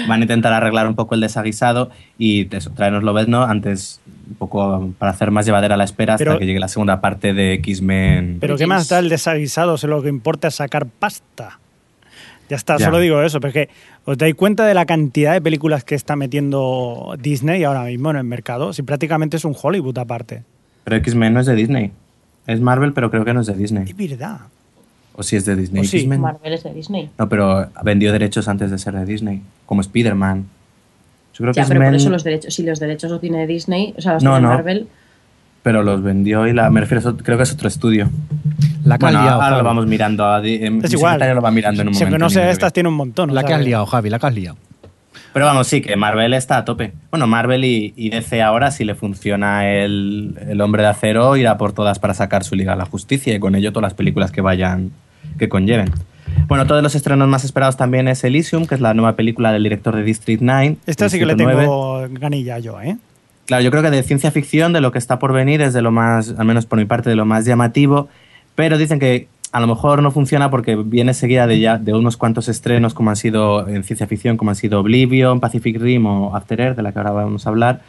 Van 0.07 0.19
a 0.19 0.23
intentar 0.23 0.51
arreglar 0.51 0.87
un 0.87 0.95
poco 0.95 1.15
el 1.15 1.21
desaguisado 1.21 1.89
y 2.17 2.53
eso, 2.55 2.71
traernos 2.71 3.03
Lobezno 3.03 3.43
antes, 3.43 3.99
un 4.29 4.35
poco 4.35 4.89
para 4.99 5.11
hacer 5.11 5.31
más 5.31 5.45
llevadera 5.45 5.77
la 5.77 5.83
espera 5.83 6.15
hasta 6.15 6.25
Pero- 6.25 6.39
que 6.39 6.45
llegue 6.45 6.59
la 6.59 6.67
segunda 6.67 6.99
parte 7.01 7.33
de 7.33 7.53
X-Men. 7.53 8.37
Pero 8.39 8.57
¿qué 8.57 8.67
más 8.67 8.89
da 8.89 8.99
el 8.99 9.09
desaguisado? 9.09 9.77
Si 9.77 9.87
lo 9.87 10.01
que 10.01 10.09
importa 10.09 10.49
es 10.49 10.55
sacar 10.55 10.85
pasta. 10.85 11.59
Ya 12.49 12.55
está, 12.55 12.77
Ya. 12.77 12.85
solo 12.85 12.99
digo 12.99 13.21
eso, 13.21 13.39
pero 13.41 13.49
es 13.49 13.53
que 13.67 13.69
os 14.05 14.17
dais 14.17 14.33
cuenta 14.35 14.65
de 14.65 14.73
la 14.73 14.85
cantidad 14.85 15.33
de 15.33 15.41
películas 15.41 15.83
que 15.83 15.95
está 15.95 16.15
metiendo 16.15 17.15
Disney 17.19 17.63
ahora 17.65 17.83
mismo 17.83 18.09
en 18.11 18.17
el 18.17 18.23
mercado. 18.23 18.71
Si 18.73 18.83
prácticamente 18.83 19.35
es 19.37 19.43
un 19.45 19.55
Hollywood 19.61 19.97
aparte. 19.97 20.43
Pero 20.85 20.95
X-Men 20.97 21.33
no 21.33 21.39
es 21.41 21.45
de 21.45 21.55
Disney. 21.55 21.91
Es 22.45 22.61
Marvel, 22.61 22.93
pero 22.93 23.11
creo 23.11 23.25
que 23.25 23.33
no 23.33 23.41
es 23.41 23.47
de 23.47 23.53
Disney. 23.55 23.83
Es 23.83 23.97
verdad. 23.97 24.39
O 25.13 25.23
si 25.23 25.35
es 25.35 25.43
de 25.45 25.55
Disney. 25.57 25.81
O 25.81 25.85
sí. 25.85 26.07
Marvel 26.07 26.53
es 26.53 26.63
de 26.63 26.73
Disney. 26.73 27.09
No, 27.17 27.27
pero 27.27 27.67
vendió 27.83 28.13
derechos 28.13 28.47
antes 28.47 28.71
de 28.71 28.77
ser 28.77 28.93
de 28.93 29.03
Disney. 29.05 29.41
Como 29.65 29.81
Spider-Man. 29.81 30.45
Yo 31.37 31.43
creo 31.43 31.53
que 31.53 31.59
Ya, 31.61 31.65
pero 31.67 31.81
por 31.83 31.95
eso 31.95 32.09
los 32.09 32.23
derechos, 32.23 32.53
si 32.53 32.63
los 32.63 32.79
derechos 32.79 33.11
los 33.11 33.21
tiene 33.21 33.45
Disney, 33.47 33.93
o 33.97 34.01
sea, 34.01 34.13
los 34.13 34.23
No, 34.23 34.31
tiene 34.31 34.47
no. 34.47 34.53
Marvel, 34.53 34.87
pero 35.63 35.83
los 35.83 36.01
vendió 36.01 36.47
y 36.47 36.53
la. 36.53 36.69
Me 36.69 36.79
refiero, 36.81 36.99
eso- 36.99 37.17
creo 37.17 37.37
que 37.37 37.43
es 37.43 37.51
otro 37.53 37.67
estudio. 37.67 38.09
La 38.85 38.97
que 38.97 39.05
Bueno, 39.05 39.19
has 39.19 39.25
liado, 39.25 39.41
ahora 39.41 39.57
lo 39.57 39.63
vamos 39.63 39.85
mirando. 39.85 40.25
a 40.25 40.41
em, 40.45 40.79
Es 40.83 40.93
igual. 40.93 41.19
lo 41.19 41.41
va 41.41 41.51
mirando 41.51 41.81
en 41.81 41.89
un 41.89 41.93
Si 41.93 41.99
momento. 41.99 42.15
aunque 42.15 42.23
no 42.23 42.29
sea 42.29 42.49
estas, 42.51 42.71
tiene 42.73 42.89
un 42.89 42.95
montón. 42.95 43.33
La 43.35 43.43
que 43.43 43.53
has 43.53 43.61
liado, 43.61 43.85
Javi, 43.85 44.09
la 44.09 44.17
que 44.19 44.27
has 44.27 44.33
liado. 44.33 44.57
Pero 45.33 45.45
vamos, 45.45 45.67
sí, 45.67 45.81
que 45.81 45.95
Marvel 45.95 46.33
está 46.33 46.57
a 46.57 46.65
tope. 46.65 46.93
Bueno, 47.11 47.27
Marvel 47.27 47.63
y, 47.65 47.93
y 47.95 48.09
DC 48.09 48.41
ahora, 48.41 48.71
si 48.71 48.85
le 48.85 48.95
funciona 48.95 49.69
el, 49.69 50.35
el 50.47 50.61
hombre 50.61 50.81
de 50.83 50.89
acero, 50.89 51.35
irá 51.37 51.57
por 51.57 51.73
todas 51.73 51.99
para 51.99 52.13
sacar 52.15 52.43
su 52.43 52.55
Liga 52.55 52.71
de 52.71 52.77
la 52.79 52.85
Justicia 52.85 53.35
y 53.35 53.39
con 53.39 53.53
ello 53.53 53.71
todas 53.71 53.83
las 53.83 53.93
películas 53.93 54.31
que 54.31 54.41
vayan, 54.41 54.91
que 55.37 55.47
conlleven. 55.49 55.91
Bueno, 56.47 56.63
otro 56.63 56.75
de 56.75 56.81
los 56.81 56.95
estrenos 56.95 57.27
más 57.27 57.43
esperados 57.43 57.77
también 57.77 58.07
es 58.07 58.23
Elysium, 58.23 58.65
que 58.65 58.75
es 58.75 58.81
la 58.81 58.93
nueva 58.93 59.15
película 59.15 59.51
del 59.51 59.63
director 59.63 59.95
de 59.95 60.03
District 60.03 60.41
9. 60.41 60.77
Esta 60.85 61.09
sí 61.09 61.19
que 61.19 61.25
le 61.25 61.35
Distrito 61.35 61.51
9. 61.53 61.63
tengo 61.63 62.19
ganilla 62.19 62.59
yo, 62.59 62.79
¿eh? 62.81 62.97
Claro, 63.45 63.63
yo 63.63 63.71
creo 63.71 63.81
que 63.81 63.91
de 63.91 64.03
ciencia 64.03 64.31
ficción, 64.31 64.73
de 64.73 64.81
lo 64.81 64.91
que 64.91 64.97
está 64.97 65.19
por 65.19 65.31
venir, 65.31 65.61
es 65.61 65.73
de 65.73 65.81
lo 65.81 65.91
más, 65.91 66.35
al 66.37 66.45
menos 66.45 66.65
por 66.65 66.79
mi 66.79 66.85
parte, 66.85 67.09
de 67.09 67.15
lo 67.15 67.25
más 67.25 67.45
llamativo. 67.45 68.09
Pero 68.55 68.77
dicen 68.77 68.99
que 68.99 69.27
a 69.51 69.61
lo 69.61 69.67
mejor 69.67 70.03
no 70.03 70.11
funciona 70.11 70.49
porque 70.49 70.75
viene 70.75 71.13
seguida 71.13 71.47
de 71.47 71.59
ya 71.59 71.77
de 71.77 71.93
unos 71.93 72.17
cuantos 72.17 72.49
estrenos 72.49 72.93
como 72.93 73.09
han 73.09 73.15
sido 73.15 73.67
en 73.67 73.83
ciencia 73.83 74.05
ficción, 74.05 74.35
como 74.35 74.51
han 74.51 74.55
sido 74.55 74.81
Oblivion, 74.81 75.39
Pacific 75.39 75.79
Rim 75.79 76.05
o 76.05 76.35
After 76.35 76.59
Earth, 76.59 76.75
de 76.75 76.83
la 76.83 76.91
que 76.91 76.99
ahora 76.99 77.11
vamos 77.11 77.45
a 77.47 77.49
hablar. 77.49 77.81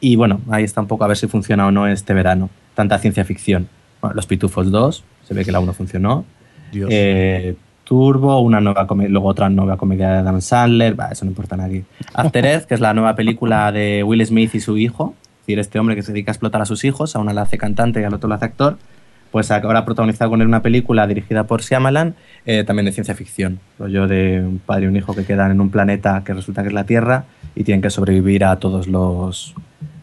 Y 0.00 0.16
bueno, 0.16 0.40
ahí 0.48 0.62
está 0.62 0.80
un 0.80 0.86
poco 0.86 1.04
a 1.04 1.08
ver 1.08 1.16
si 1.16 1.26
funciona 1.26 1.66
o 1.66 1.70
no 1.70 1.88
este 1.88 2.14
verano. 2.14 2.48
Tanta 2.74 2.98
ciencia 2.98 3.24
ficción. 3.24 3.68
Bueno, 4.00 4.14
Los 4.14 4.26
Pitufos 4.26 4.70
2, 4.70 5.04
se 5.26 5.34
ve 5.34 5.44
que 5.44 5.52
la 5.52 5.60
1 5.60 5.72
funcionó. 5.74 6.24
Dios. 6.72 6.88
Eh, 6.92 7.56
Turbo, 7.90 8.38
una 8.38 8.60
nueva 8.60 8.86
luego 8.88 9.26
otra 9.26 9.50
nueva 9.50 9.76
comedia 9.76 10.12
de 10.12 10.18
Adam 10.18 10.40
Sandler, 10.40 10.94
eso 11.10 11.24
no 11.24 11.32
importa 11.32 11.56
a 11.56 11.58
nadie. 11.58 11.82
After 12.14 12.46
Earth, 12.46 12.66
que 12.66 12.74
es 12.74 12.80
la 12.80 12.94
nueva 12.94 13.16
película 13.16 13.72
de 13.72 14.04
Will 14.04 14.24
Smith 14.24 14.54
y 14.54 14.60
su 14.60 14.78
hijo, 14.78 15.16
es 15.24 15.38
decir, 15.40 15.58
este 15.58 15.80
hombre 15.80 15.96
que 15.96 16.02
se 16.02 16.12
dedica 16.12 16.30
a 16.30 16.34
explotar 16.34 16.62
a 16.62 16.66
sus 16.66 16.84
hijos, 16.84 17.16
a 17.16 17.18
una 17.18 17.32
la 17.32 17.42
hace 17.42 17.58
cantante 17.58 18.00
y 18.00 18.04
al 18.04 18.14
otro 18.14 18.28
la 18.28 18.36
hace 18.36 18.44
actor, 18.44 18.78
pues 19.32 19.50
ahora 19.50 19.80
ha 19.80 19.84
protagonizado 19.84 20.30
con 20.30 20.40
él 20.40 20.46
una 20.46 20.62
película 20.62 21.04
dirigida 21.08 21.48
por 21.48 21.62
Shyamalan, 21.62 22.14
eh, 22.46 22.62
también 22.62 22.86
de 22.86 22.92
ciencia 22.92 23.16
ficción, 23.16 23.58
rollo 23.76 24.06
de 24.06 24.40
un 24.40 24.60
padre 24.60 24.84
y 24.84 24.86
un 24.86 24.96
hijo 24.96 25.16
que 25.16 25.24
quedan 25.24 25.50
en 25.50 25.60
un 25.60 25.70
planeta 25.70 26.22
que 26.24 26.32
resulta 26.32 26.62
que 26.62 26.68
es 26.68 26.74
la 26.74 26.84
Tierra 26.84 27.24
y 27.56 27.64
tienen 27.64 27.82
que 27.82 27.90
sobrevivir 27.90 28.44
a 28.44 28.54
todos 28.60 28.86
los, 28.86 29.56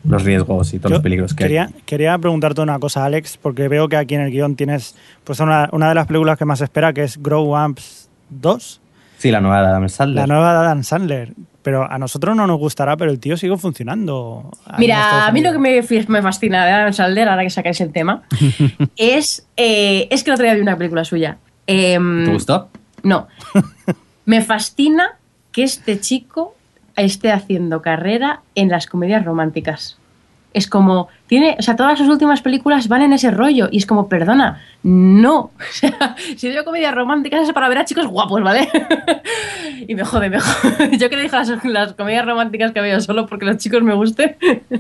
los 0.08 0.24
riesgos 0.24 0.74
y 0.74 0.80
todos 0.80 0.92
Yo 0.92 0.96
los 0.96 1.04
peligros 1.04 1.34
que 1.34 1.44
hay. 1.44 1.50
quería, 1.50 1.70
quería 1.86 2.18
preguntarte 2.18 2.62
una 2.62 2.80
cosa, 2.80 3.06
Alex, 3.06 3.38
porque 3.38 3.68
veo 3.68 3.88
que 3.90 3.98
aquí 3.98 4.16
en 4.16 4.22
el 4.22 4.32
guion 4.32 4.56
tienes 4.56 4.96
pues 5.24 5.40
una, 5.40 5.70
una 5.72 5.90
de 5.90 5.96
las 5.96 6.08
películas 6.08 6.38
que 6.38 6.46
más 6.46 6.62
espera, 6.62 6.94
que 6.94 7.04
es 7.04 7.22
Grow 7.22 7.56
Ups 7.56 8.10
2, 8.30 8.82
Sí, 9.18 9.32
la 9.32 9.42
nueva 9.42 9.62
de 9.62 9.68
Adam 9.68 9.90
Sandler. 9.90 10.28
la 10.28 10.28
nueva 10.28 10.54
de 10.54 10.60
Adam 10.60 10.84
Sandler. 10.84 11.34
Pero 11.64 11.92
a 11.92 11.98
nosotros 11.98 12.36
no 12.36 12.48
nos 12.48 12.60
gustará, 12.60 12.96
pero 12.96 13.12
el 13.12 13.20
tío 13.20 13.36
sigue 13.36 13.58
funcionando. 13.58 14.52
Mira, 14.78 15.28
a 15.28 15.32
mí 15.32 15.42
lo 15.42 15.52
que 15.52 15.58
me 15.58 16.22
fascina 16.22 16.66
de 16.66 16.72
Adam 16.72 16.94
Sandler, 16.94 17.28
ahora 17.28 17.44
que 17.44 17.50
sacáis 17.50 17.82
el 17.82 17.92
tema, 17.92 18.24
es, 18.96 19.46
eh, 19.58 20.08
es 20.10 20.24
que 20.24 20.30
el 20.30 20.36
otro 20.36 20.46
día 20.46 20.54
vi 20.54 20.62
una 20.62 20.78
película 20.78 21.04
suya. 21.04 21.40
Em, 21.66 22.26
¿Te 22.26 22.32
gustó? 22.32 22.70
No. 23.04 23.28
Me 24.26 24.42
fascina 24.42 25.18
que 25.52 25.64
este 25.64 26.00
chico 26.00 26.56
esté 26.96 27.32
haciendo 27.32 27.82
carrera 27.82 28.42
en 28.56 28.70
las 28.70 28.86
comedias 28.88 29.26
románticas. 29.26 29.97
Es 30.58 30.68
como, 30.68 31.08
tiene, 31.28 31.56
o 31.60 31.62
sea, 31.62 31.76
todas 31.76 32.00
sus 32.00 32.08
últimas 32.08 32.42
películas 32.42 32.88
van 32.88 33.04
en 33.04 33.14
ese 33.14 33.30
rollo 33.30 33.70
y 33.72 33.78
es 33.78 33.86
como, 33.86 34.10
perdona, 34.10 34.60
no. 34.82 35.52
O 35.60 35.72
sea, 35.72 36.16
si 36.36 36.50
veo 36.50 36.66
comedias 36.66 36.96
románticas 36.96 37.48
es 37.48 37.54
para 37.54 37.70
ver 37.70 37.78
a 37.78 37.86
chicos 37.86 38.08
guapos, 38.08 38.42
¿vale? 38.42 38.68
y 39.88 39.94
me 39.94 40.04
jode, 40.04 40.32
me 40.32 40.40
jode. 40.40 40.98
Yo 40.98 41.12
que 41.12 41.18
digo 41.18 41.38
las, 41.38 41.64
las 41.64 41.94
comedias 41.94 42.26
románticas 42.26 42.72
que 42.72 42.82
veo 42.82 43.00
solo 43.02 43.28
porque 43.28 43.46
los 43.46 43.58
chicos 43.58 43.84
me 43.84 43.94
gusten. 43.94 44.36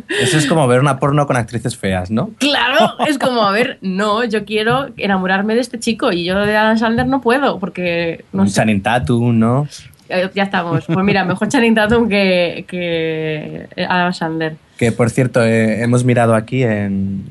Eso 0.09 0.37
es 0.39 0.47
como 0.47 0.67
ver 0.67 0.79
una 0.79 0.97
porno 0.97 1.27
con 1.27 1.37
actrices 1.37 1.77
feas, 1.77 2.09
¿no? 2.09 2.31
Claro, 2.39 2.95
es 3.05 3.19
como, 3.19 3.43
a 3.43 3.51
ver, 3.51 3.77
no, 3.81 4.23
yo 4.23 4.43
quiero 4.45 4.87
enamorarme 4.97 5.53
de 5.53 5.61
este 5.61 5.77
chico 5.77 6.11
y 6.11 6.23
yo 6.23 6.39
de 6.43 6.57
Adam 6.57 6.79
Sandler 6.79 7.05
no 7.05 7.21
puedo 7.21 7.59
porque, 7.59 8.25
no 8.33 8.41
un 8.41 8.49
sé. 8.49 8.55
Channing 8.55 8.81
Tatum, 8.81 9.37
¿no? 9.37 9.67
Ya 10.09 10.43
estamos. 10.43 10.85
Pues 10.85 10.97
mira, 11.05 11.23
mejor 11.23 11.49
Channing 11.49 11.75
Tatum 11.75 12.09
que, 12.09 12.65
que 12.67 13.67
Adam 13.87 14.13
Sandler. 14.13 14.55
Que 14.77 14.91
por 14.91 15.09
cierto, 15.09 15.43
eh, 15.43 15.81
hemos 15.81 16.03
mirado 16.03 16.35
aquí 16.35 16.63
en, 16.63 17.23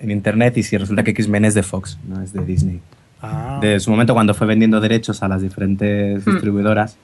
en 0.00 0.10
internet 0.10 0.56
y 0.56 0.62
si 0.62 0.76
resulta 0.78 1.02
que 1.02 1.10
X-Men 1.12 1.44
es 1.44 1.54
de 1.54 1.62
Fox, 1.62 1.98
no 2.08 2.22
es 2.22 2.32
de 2.32 2.44
Disney. 2.44 2.80
Ah. 3.22 3.60
su 3.80 3.90
momento 3.90 4.12
cuando 4.14 4.34
fue 4.34 4.46
vendiendo 4.46 4.80
derechos 4.80 5.22
a 5.22 5.28
las 5.28 5.42
diferentes 5.42 6.24
Hmm. 6.24 6.30
distribuidoras. 6.30 6.96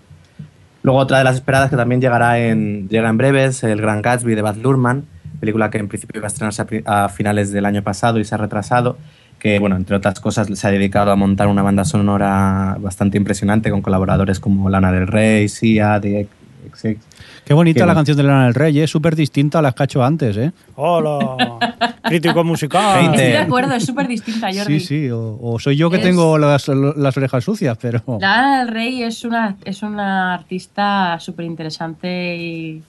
Luego 0.83 0.99
otra 1.01 1.19
de 1.19 1.25
las 1.25 1.37
esperadas 1.37 1.71
que 1.71 1.77
también 1.77 2.01
llegará 2.01 2.39
en, 2.39 2.89
llega 2.89 3.09
en 3.09 3.17
breves, 3.17 3.63
El 3.65 3.81
Gran 3.81 4.03
Gatsby 4.03 4.35
de 4.35 4.43
Baz 4.43 4.57
Luhrmann, 4.59 5.05
película 5.41 5.71
que 5.71 5.79
en 5.79 5.89
principio 5.89 6.19
iba 6.19 6.27
a 6.27 6.29
estrenarse 6.29 6.63
a, 6.85 7.05
a 7.05 7.09
finales 7.09 7.53
del 7.53 7.65
año 7.67 7.83
pasado 7.83 8.19
y 8.19 8.25
se 8.25 8.35
ha 8.35 8.39
retrasado, 8.39 8.99
que 9.39 9.59
bueno, 9.59 9.77
entre 9.77 9.97
otras 9.97 10.21
cosas 10.21 10.49
se 10.53 10.67
ha 10.67 10.71
dedicado 10.71 11.11
a 11.13 11.17
montar 11.17 11.49
una 11.49 11.63
banda 11.63 11.85
sonora 11.85 12.77
bastante 12.81 13.17
impresionante 13.17 13.71
con 13.71 13.81
colaboradores 13.81 14.39
como 14.41 14.69
Lana 14.71 14.93
del 14.93 15.07
Rey, 15.07 15.49
Sia, 15.49 16.01
The 16.01 16.27
XX. 16.75 16.97
Qué 17.45 17.55
bonita 17.55 17.81
Qué 17.81 17.87
la 17.87 17.95
canción 17.95 18.17
de 18.17 18.23
Lana 18.23 18.45
del 18.45 18.55
Rey, 18.55 18.79
es 18.81 18.91
súper 18.91 19.17
distinta 19.17 19.59
a 19.59 19.63
las 19.63 19.75
que 19.75 19.83
ha 19.83 19.85
hecho 19.85 20.03
antes, 20.03 20.37
¿eh? 20.37 20.53
Hola, 20.77 21.59
crítico 22.03 22.45
musical. 22.45 23.07
Estoy 23.07 23.17
de 23.27 23.39
acuerdo, 23.39 23.75
es 23.75 23.85
súper 23.85 24.07
distinta, 24.07 24.49
Jordi. 24.55 24.79
Sí, 24.79 24.87
sí, 24.87 25.11
o, 25.11 25.39
o 25.43 25.59
soy 25.59 25.77
yo 25.77 25.91
que 25.91 25.97
Es- 25.97 26.03
tengo 26.03 26.39
las, 26.39 26.69
las 26.69 27.17
orejas 27.17 27.43
sucias, 27.45 27.77
pero... 27.81 28.01
Lana 28.21 28.61
del 28.61 28.69
Rey 28.69 29.03
es 29.03 29.25
una, 29.25 29.57
es 29.65 29.83
una 29.83 30.35
artista 30.35 31.19
súper 31.19 31.45
interesante 31.47 32.37
y, 32.37 32.83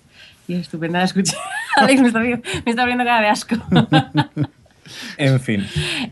y 0.48 0.54
estupenda 0.54 1.00
de 1.00 1.06
escuchar. 1.06 1.40
Alex 1.78 2.02
me 2.02 2.08
está, 2.08 2.20
vi- 2.20 2.36
me 2.36 2.70
está 2.70 2.82
abriendo 2.84 3.04
cara 3.04 3.22
de 3.22 3.28
asco. 3.30 3.56
En 5.18 5.40
fin. 5.40 5.66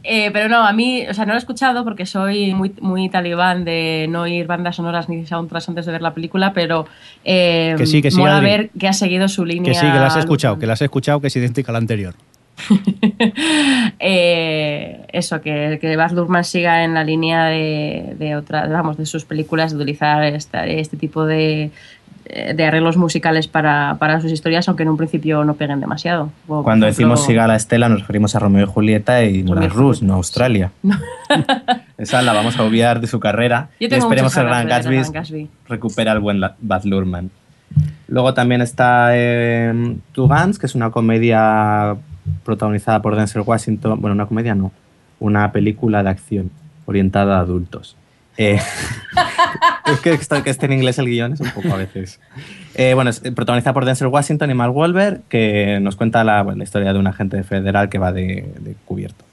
Eh, 0.03 0.29
pero 0.31 0.47
no, 0.49 0.65
a 0.65 0.71
mí, 0.73 1.03
o 1.09 1.13
sea, 1.13 1.25
no 1.25 1.33
lo 1.33 1.37
he 1.37 1.39
escuchado 1.39 1.83
porque 1.83 2.05
soy 2.05 2.53
muy, 2.53 2.73
muy 2.81 3.09
talibán 3.09 3.65
de 3.65 4.07
no 4.09 4.27
ir 4.27 4.47
bandas 4.47 4.75
sonoras 4.77 5.09
ni 5.09 5.25
soundtracks 5.25 5.69
antes 5.69 5.85
de 5.85 5.91
ver 5.91 6.01
la 6.01 6.13
película, 6.13 6.53
pero 6.53 6.85
eh, 7.25 7.75
Que 7.77 7.85
sí, 7.85 8.01
que 8.01 8.11
sí, 8.11 8.17
mola 8.17 8.37
Adri. 8.37 8.45
ver 8.49 8.69
que 8.77 8.87
ha 8.87 8.93
seguido 8.93 9.27
su 9.27 9.45
línea. 9.45 9.71
Que 9.71 9.77
sí, 9.77 9.85
que 9.85 9.93
la 9.99 10.07
has 10.07 10.17
escuchado, 10.17 10.57
que 10.57 10.65
la 10.67 10.73
has 10.73 10.81
escuchado, 10.81 11.19
que 11.21 11.27
es 11.27 11.35
idéntica 11.35 11.71
a 11.71 11.73
la 11.73 11.79
anterior. 11.79 12.15
Eh, 13.99 15.05
eso, 15.11 15.41
que, 15.41 15.77
que 15.81 15.95
Baz 15.95 16.11
Luhrmann 16.13 16.43
siga 16.43 16.83
en 16.83 16.93
la 16.93 17.03
línea 17.03 17.45
de, 17.45 18.15
de 18.17 18.35
otras, 18.35 18.69
vamos, 18.71 18.97
de 18.97 19.05
sus 19.05 19.25
películas, 19.25 19.71
de 19.71 19.77
utilizar 19.77 20.23
esta- 20.23 20.65
este 20.65 20.97
tipo 20.97 21.25
de, 21.25 21.71
de 22.25 22.65
arreglos 22.65 22.97
musicales 22.97 23.47
para, 23.47 23.97
para 23.99 24.21
sus 24.21 24.31
historias, 24.31 24.67
aunque 24.67 24.83
en 24.83 24.89
un 24.89 24.97
principio 24.97 25.43
no 25.43 25.55
peguen 25.55 25.79
demasiado. 25.79 26.31
Como, 26.47 26.63
Cuando 26.63 26.85
ejemplo, 26.85 27.09
decimos 27.09 27.25
siga 27.25 27.45
a 27.45 27.47
la 27.47 27.55
estela 27.55 27.89
nos 27.89 28.01
referimos 28.01 28.35
a 28.35 28.39
Romeo 28.39 28.63
y 28.63 28.67
Julieta 28.67 29.23
y 29.23 29.43
Moulin 29.43 29.69
Rouge, 29.69 30.05
no 30.05 30.15
Australia. 30.15 30.71
Esa 31.97 32.21
la 32.21 32.33
vamos 32.33 32.57
a 32.57 32.63
obviar 32.63 33.01
de 33.01 33.07
su 33.07 33.19
carrera 33.19 33.69
y 33.79 33.85
esperemos 33.85 34.33
que 34.33 34.41
muchas 34.41 34.45
Gran 34.45 34.67
Gatsby 34.67 35.01
Gatsby. 35.11 35.49
recupera 35.67 36.11
al 36.11 36.19
buen 36.19 36.41
Baz 36.59 36.85
Luhrmann. 36.85 37.31
Luego 38.07 38.33
también 38.33 38.61
está 38.61 39.11
eh, 39.13 39.95
Two 40.11 40.27
Guns, 40.27 40.59
que 40.59 40.65
es 40.65 40.75
una 40.75 40.89
comedia 40.89 41.95
protagonizada 42.43 43.01
por 43.01 43.15
Denzel 43.15 43.43
Washington. 43.45 44.01
Bueno, 44.01 44.13
una 44.13 44.25
comedia 44.25 44.55
no, 44.55 44.71
una 45.19 45.51
película 45.51 46.03
de 46.03 46.09
acción 46.09 46.51
orientada 46.85 47.37
a 47.37 47.41
adultos. 47.41 47.95
Eh, 48.41 48.59
es 49.93 49.99
que, 49.99 50.13
esto- 50.13 50.43
que 50.43 50.49
esté 50.49 50.65
en 50.65 50.73
inglés 50.73 50.97
el 50.99 51.05
guion 51.07 51.33
es 51.33 51.39
un 51.41 51.51
poco 51.51 51.73
a 51.73 51.77
veces. 51.77 52.19
Eh, 52.75 52.93
bueno, 52.93 53.09
es 53.09 53.19
protagonizada 53.19 53.73
por 53.73 53.85
Denzel 53.85 54.07
Washington 54.07 54.49
y 54.49 54.53
Mark 54.53 54.75
Wahlberg, 54.75 55.21
que 55.29 55.79
nos 55.81 55.95
cuenta 55.95 56.23
la, 56.23 56.41
bueno, 56.43 56.57
la 56.59 56.63
historia 56.63 56.93
de 56.93 56.99
un 56.99 57.07
agente 57.07 57.43
federal 57.43 57.89
que 57.89 57.97
va 57.97 58.11
de, 58.11 58.45
de 58.59 58.75
cubierto. 58.85 59.25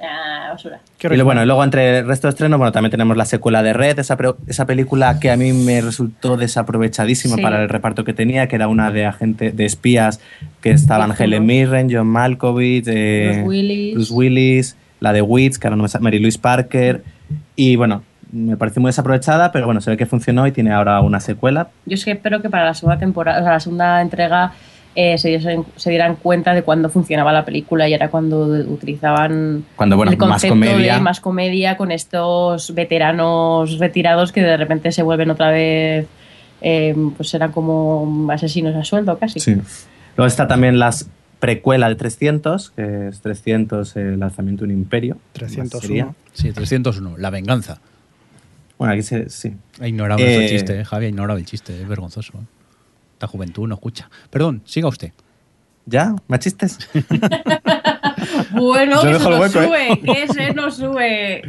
Ah, 0.00 0.50
basura. 0.52 0.80
Y 1.02 1.16
lo- 1.16 1.24
bueno, 1.24 1.42
y 1.42 1.46
luego 1.46 1.64
entre 1.64 1.98
el 2.00 2.06
resto 2.06 2.26
de 2.26 2.30
estrenos, 2.30 2.58
bueno, 2.58 2.70
también 2.70 2.90
tenemos 2.90 3.16
la 3.16 3.24
secuela 3.24 3.62
de 3.62 3.72
Red, 3.72 3.98
esa, 3.98 4.16
esa 4.46 4.66
película 4.66 5.18
que 5.18 5.30
a 5.30 5.36
mí 5.36 5.52
me 5.52 5.80
resultó 5.80 6.36
desaprovechadísima 6.36 7.36
Sí. 7.36 7.42
para 7.42 7.62
el 7.62 7.68
reparto 7.70 8.04
que 8.04 8.12
tenía, 8.12 8.46
que 8.46 8.56
era 8.56 8.68
una 8.68 8.90
de 8.90 9.06
agente 9.06 9.52
de 9.52 9.64
espías 9.64 10.20
que 10.60 10.70
estaban 10.70 11.12
Helen. 11.18 11.46
Mirren, 11.46 11.88
John 11.90 12.08
Malkovich, 12.08 12.84
eh, 12.88 13.30
Bruce 13.42 13.48
Willis. 13.48 13.94
Bruce 13.94 14.12
Willis, 14.12 14.76
la 15.00 15.12
de 15.14 15.22
Wits, 15.22 15.58
que 15.58 15.66
ahora 15.66 15.76
no 15.76 15.84
me 15.84 15.88
Mary 16.00 16.18
Louise 16.18 16.38
Parker. 16.38 17.02
Y 17.56 17.76
bueno, 17.76 18.02
me 18.32 18.56
pareció 18.56 18.80
muy 18.82 18.88
desaprovechada, 18.88 19.52
pero 19.52 19.66
bueno, 19.66 19.80
se 19.80 19.90
ve 19.90 19.96
que 19.96 20.06
funcionó 20.06 20.46
y 20.46 20.52
tiene 20.52 20.72
ahora 20.72 21.00
una 21.00 21.20
secuela. 21.20 21.68
Yo 21.86 21.94
es 21.94 22.04
que 22.04 22.12
espero 22.12 22.42
que 22.42 22.50
para 22.50 22.64
la 22.64 22.74
segunda 22.74 22.98
temporada, 22.98 23.40
o 23.40 23.42
sea, 23.42 23.52
la 23.52 23.60
segunda 23.60 24.00
entrega, 24.00 24.52
eh, 24.94 25.18
se, 25.18 25.38
se 25.76 25.90
dieran 25.90 26.16
cuenta 26.16 26.54
de 26.54 26.62
cuándo 26.62 26.88
funcionaba 26.88 27.32
la 27.32 27.44
película 27.44 27.88
y 27.88 27.94
era 27.94 28.08
cuando 28.08 28.44
utilizaban 28.44 29.64
Cuando, 29.76 29.96
bueno, 29.96 30.12
el 30.12 30.18
más 30.18 30.28
concepto 30.28 30.54
comedia. 30.54 30.94
de 30.94 31.00
más 31.00 31.20
comedia 31.20 31.76
con 31.76 31.92
estos 31.92 32.74
veteranos 32.74 33.78
retirados 33.78 34.32
que 34.32 34.42
de 34.42 34.56
repente 34.56 34.92
se 34.92 35.02
vuelven 35.02 35.30
otra 35.30 35.50
vez, 35.50 36.06
eh, 36.62 36.94
pues 37.16 37.32
eran 37.34 37.52
como 37.52 38.26
asesinos 38.32 38.74
a 38.74 38.84
sueldo 38.84 39.18
casi. 39.18 39.38
Sí. 39.38 39.54
Luego 40.16 40.26
está 40.26 40.48
también 40.48 40.78
las 40.78 41.10
precuela 41.40 41.88
de 41.88 41.96
300, 41.96 42.70
que 42.70 43.08
es 43.08 43.20
300, 43.20 43.96
el 43.96 44.18
lanzamiento 44.18 44.64
de 44.64 44.72
un 44.72 44.78
imperio. 44.78 45.18
301. 45.34 45.80
Sería. 45.80 46.14
Sí, 46.32 46.52
301, 46.52 47.18
la 47.18 47.30
venganza. 47.30 47.80
Bueno, 48.78 48.92
aquí 48.94 49.02
se, 49.02 49.28
sí. 49.30 49.54
Ha 49.80 49.88
ignorado 49.88 50.20
nuestro 50.20 50.42
Eh, 50.42 50.48
chiste, 50.48 50.80
¿eh? 50.80 50.84
Javi 50.84 51.06
ha 51.06 51.08
ignorado 51.08 51.38
el 51.38 51.44
chiste, 51.46 51.80
es 51.80 51.88
vergonzoso. 51.88 52.32
¿eh? 52.38 52.42
Esta 53.14 53.26
juventud 53.26 53.66
no 53.66 53.74
escucha. 53.74 54.08
Perdón, 54.30 54.62
siga 54.64 54.88
usted. 54.88 55.12
¿Ya? 55.86 56.14
¿Machistes? 56.28 56.78
Bueno, 58.52 59.02
Yo 59.04 59.12
que 59.12 59.18
se 59.20 59.28
el 59.28 59.40
hueco, 59.40 59.62
¿eh? 59.62 59.66
sube, 59.66 60.00
que 60.04 60.28
se 60.32 60.54
nos 60.54 60.76
sube. 60.76 61.42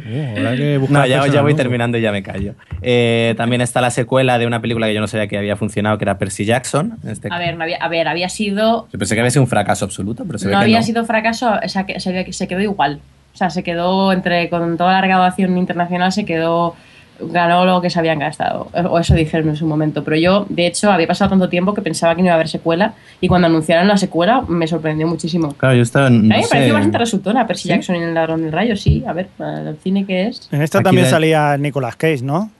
Oh, 0.80 0.86
No, 0.90 1.06
ya, 1.06 1.42
voy 1.42 1.54
terminando 1.54 1.98
y 1.98 2.02
ya 2.02 2.12
me 2.12 2.22
callo. 2.22 2.54
Eh, 2.82 3.34
también 3.36 3.60
está 3.62 3.80
la 3.80 3.90
secuela 3.90 4.38
de 4.38 4.46
una 4.46 4.60
película 4.60 4.86
que 4.86 4.94
yo 4.94 5.00
no 5.00 5.08
sabía 5.08 5.26
que 5.26 5.38
había 5.38 5.56
funcionado, 5.56 5.98
que 5.98 6.04
era 6.04 6.18
Percy 6.18 6.44
Jackson. 6.44 6.98
Este- 7.06 7.28
A 7.30 7.38
ver, 7.38 7.56
no 7.56 7.64
había, 7.64 7.78
a 7.78 7.88
ver, 7.88 8.06
había 8.08 8.28
sido 8.28 8.88
Yo 8.92 8.98
pensé 8.98 9.14
que 9.14 9.20
había 9.20 9.30
sido 9.30 9.42
un 9.42 9.48
fracaso 9.48 9.84
absoluto, 9.84 10.24
pero 10.26 10.38
se 10.38 10.46
ve 10.48 10.52
no 10.54 10.58
que 10.60 10.64
había 10.64 10.78
no. 10.80 10.84
sido 10.84 11.04
fracaso, 11.04 11.52
o 11.64 11.68
sea, 11.68 11.84
que 11.86 11.98
se, 12.00 12.12
ve 12.12 12.24
que 12.24 12.32
se 12.32 12.46
quedó 12.46 12.60
igual. 12.60 13.00
O 13.34 13.36
sea, 13.36 13.50
se 13.50 13.62
quedó 13.62 14.12
entre 14.12 14.48
con 14.48 14.76
toda 14.76 14.92
la 14.92 15.00
recaudación 15.00 15.56
internacional, 15.58 16.12
se 16.12 16.24
quedó 16.24 16.74
ganó 17.20 17.64
lo 17.64 17.80
que 17.82 17.90
se 17.90 17.98
habían 17.98 18.18
gastado. 18.18 18.68
O 18.90 18.98
eso 18.98 19.14
dijeron 19.14 19.48
en 19.48 19.56
su 19.56 19.66
momento. 19.66 20.04
Pero 20.04 20.16
yo, 20.16 20.46
de 20.48 20.66
hecho, 20.66 20.90
había 20.90 21.06
pasado 21.06 21.30
tanto 21.30 21.48
tiempo 21.48 21.74
que 21.74 21.82
pensaba 21.82 22.14
que 22.14 22.22
no 22.22 22.26
iba 22.26 22.32
a 22.32 22.36
haber 22.36 22.48
secuela. 22.48 22.94
Y 23.20 23.28
cuando 23.28 23.46
anunciaron 23.48 23.88
la 23.88 23.96
secuela, 23.96 24.42
me 24.48 24.66
sorprendió 24.66 25.06
muchísimo. 25.06 25.52
Claro, 25.54 25.74
yo 25.74 25.82
estaba... 25.82 26.06
a 26.06 26.10
mí 26.10 26.18
No 26.28 26.36
me 26.36 26.46
pareció 26.48 26.74
bastante 26.74 26.98
resultona 26.98 27.46
Percy 27.46 27.62
¿Sí? 27.64 27.68
Jackson 27.70 27.96
y 27.96 28.00
el 28.00 28.14
ladrón 28.14 28.42
del 28.42 28.52
rayo, 28.52 28.76
sí. 28.76 29.04
A 29.06 29.12
ver, 29.12 29.28
para 29.36 29.70
el 29.70 29.76
cine 29.78 30.04
que 30.06 30.28
es. 30.28 30.48
En 30.52 30.62
esta 30.62 30.78
Aquí 30.78 30.84
también 30.84 31.06
salía 31.06 31.56
Nicolas 31.56 31.96
Cage, 31.96 32.22
¿no? 32.22 32.50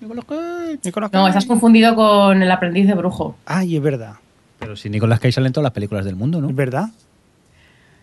Nicolas 0.00 0.24
Cage. 0.24 0.78
Nicolas 0.84 1.12
No, 1.12 1.18
Cage. 1.20 1.28
estás 1.30 1.46
confundido 1.46 1.94
con 1.94 2.42
el 2.42 2.50
aprendiz 2.50 2.86
de 2.86 2.94
brujo. 2.94 3.36
Ay, 3.44 3.76
es 3.76 3.82
verdad. 3.82 4.14
Pero 4.58 4.76
si 4.76 4.88
Nicolas 4.90 5.20
Cage 5.20 5.32
sale 5.32 5.46
en 5.48 5.52
todas 5.52 5.64
las 5.64 5.72
películas 5.72 6.04
del 6.04 6.16
mundo, 6.16 6.40
¿no? 6.40 6.48
Es 6.48 6.54
verdad. 6.56 6.86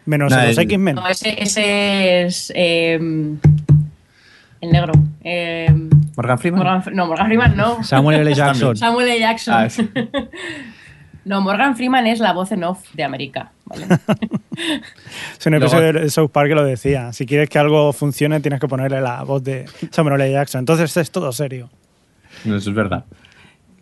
Menos 0.06 0.32
No, 0.32 0.40
en 0.40 0.48
los 0.50 0.58
el- 0.58 0.64
X-Men. 0.64 0.96
No, 0.96 1.08
ese, 1.08 1.42
ese 1.42 2.22
es 2.24 2.52
eh, 2.56 3.00
el 4.62 4.72
negro. 4.72 4.94
Eh, 5.24 5.68
Morgan 6.16 6.40
Freeman. 6.40 6.64
Morgan, 6.64 6.96
no, 6.96 7.08
Morgan 7.08 7.28
Freeman 7.28 7.58
no. 7.58 7.84
Samuel 7.84 8.22
L. 8.22 8.34
Jackson. 8.36 8.76
Samuel 8.76 9.08
L. 9.10 9.20
Jackson. 9.20 9.54
Ah, 9.54 9.70
sí. 9.70 9.90
no, 11.26 11.42
Morgan 11.42 11.76
Freeman 11.76 12.08
es 12.08 12.20
la 12.20 12.34
voz 12.34 12.52
en 12.52 12.64
off 12.64 12.94
de 12.94 13.04
América. 13.04 13.52
¿vale? 13.66 13.86
Es 15.40 15.46
un 15.46 15.54
episodio 15.54 15.94
de 15.94 16.10
South 16.10 16.30
Park 16.32 16.50
que 16.50 16.56
lo 16.56 16.64
decía. 16.64 17.14
Si 17.14 17.26
quieres 17.26 17.50
que 17.50 17.60
algo 17.60 17.94
funcione, 17.94 18.40
tienes 18.40 18.60
que 18.60 18.68
ponerle 18.68 19.02
la 19.02 19.24
voz 19.24 19.44
de 19.44 19.66
Samuel 19.92 20.22
L. 20.22 20.32
Jackson. 20.32 20.60
Entonces 20.60 20.96
es 20.98 21.12
todo 21.12 21.32
serio. 21.32 21.70
No, 22.46 22.56
Eso 22.56 22.70
es 22.70 22.76
verdad. 22.76 23.06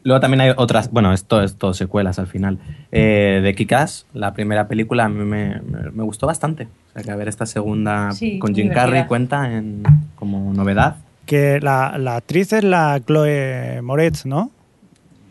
Luego 0.06 0.20
también 0.22 0.40
hay 0.42 0.52
otras, 0.56 0.92
bueno, 0.92 1.12
esto 1.14 1.42
es 1.42 1.56
todo 1.58 1.74
secuelas 1.74 2.20
al 2.20 2.28
final. 2.28 2.60
Eh, 2.92 3.42
de 3.44 3.56
Kick-Ass, 3.56 4.06
la 4.14 4.34
primera 4.34 4.68
película, 4.68 5.06
a 5.06 5.10
mí 5.10 5.26
me, 5.26 5.60
me- 5.62 5.92
me 5.92 6.04
gustó 6.04 6.28
bastante. 6.28 6.68
O 6.90 6.94
sea, 6.94 7.04
que 7.04 7.12
a 7.12 7.16
ver 7.16 7.28
esta 7.28 7.46
segunda 7.48 8.12
Sí, 8.12 8.38
con 8.40 8.54
Jim. 8.54 8.70
Carrey 8.72 9.06
cuenta 9.08 9.52
en, 9.52 9.82
como 10.16 10.54
novedad. 10.54 10.98
Que 11.26 11.60
la, 11.60 11.98
la 11.98 12.18
actriz 12.18 12.54
es 12.54 12.64
la 12.64 13.02
Chloe 13.06 13.82
Moretz, 13.82 14.28
¿no? 14.28 14.52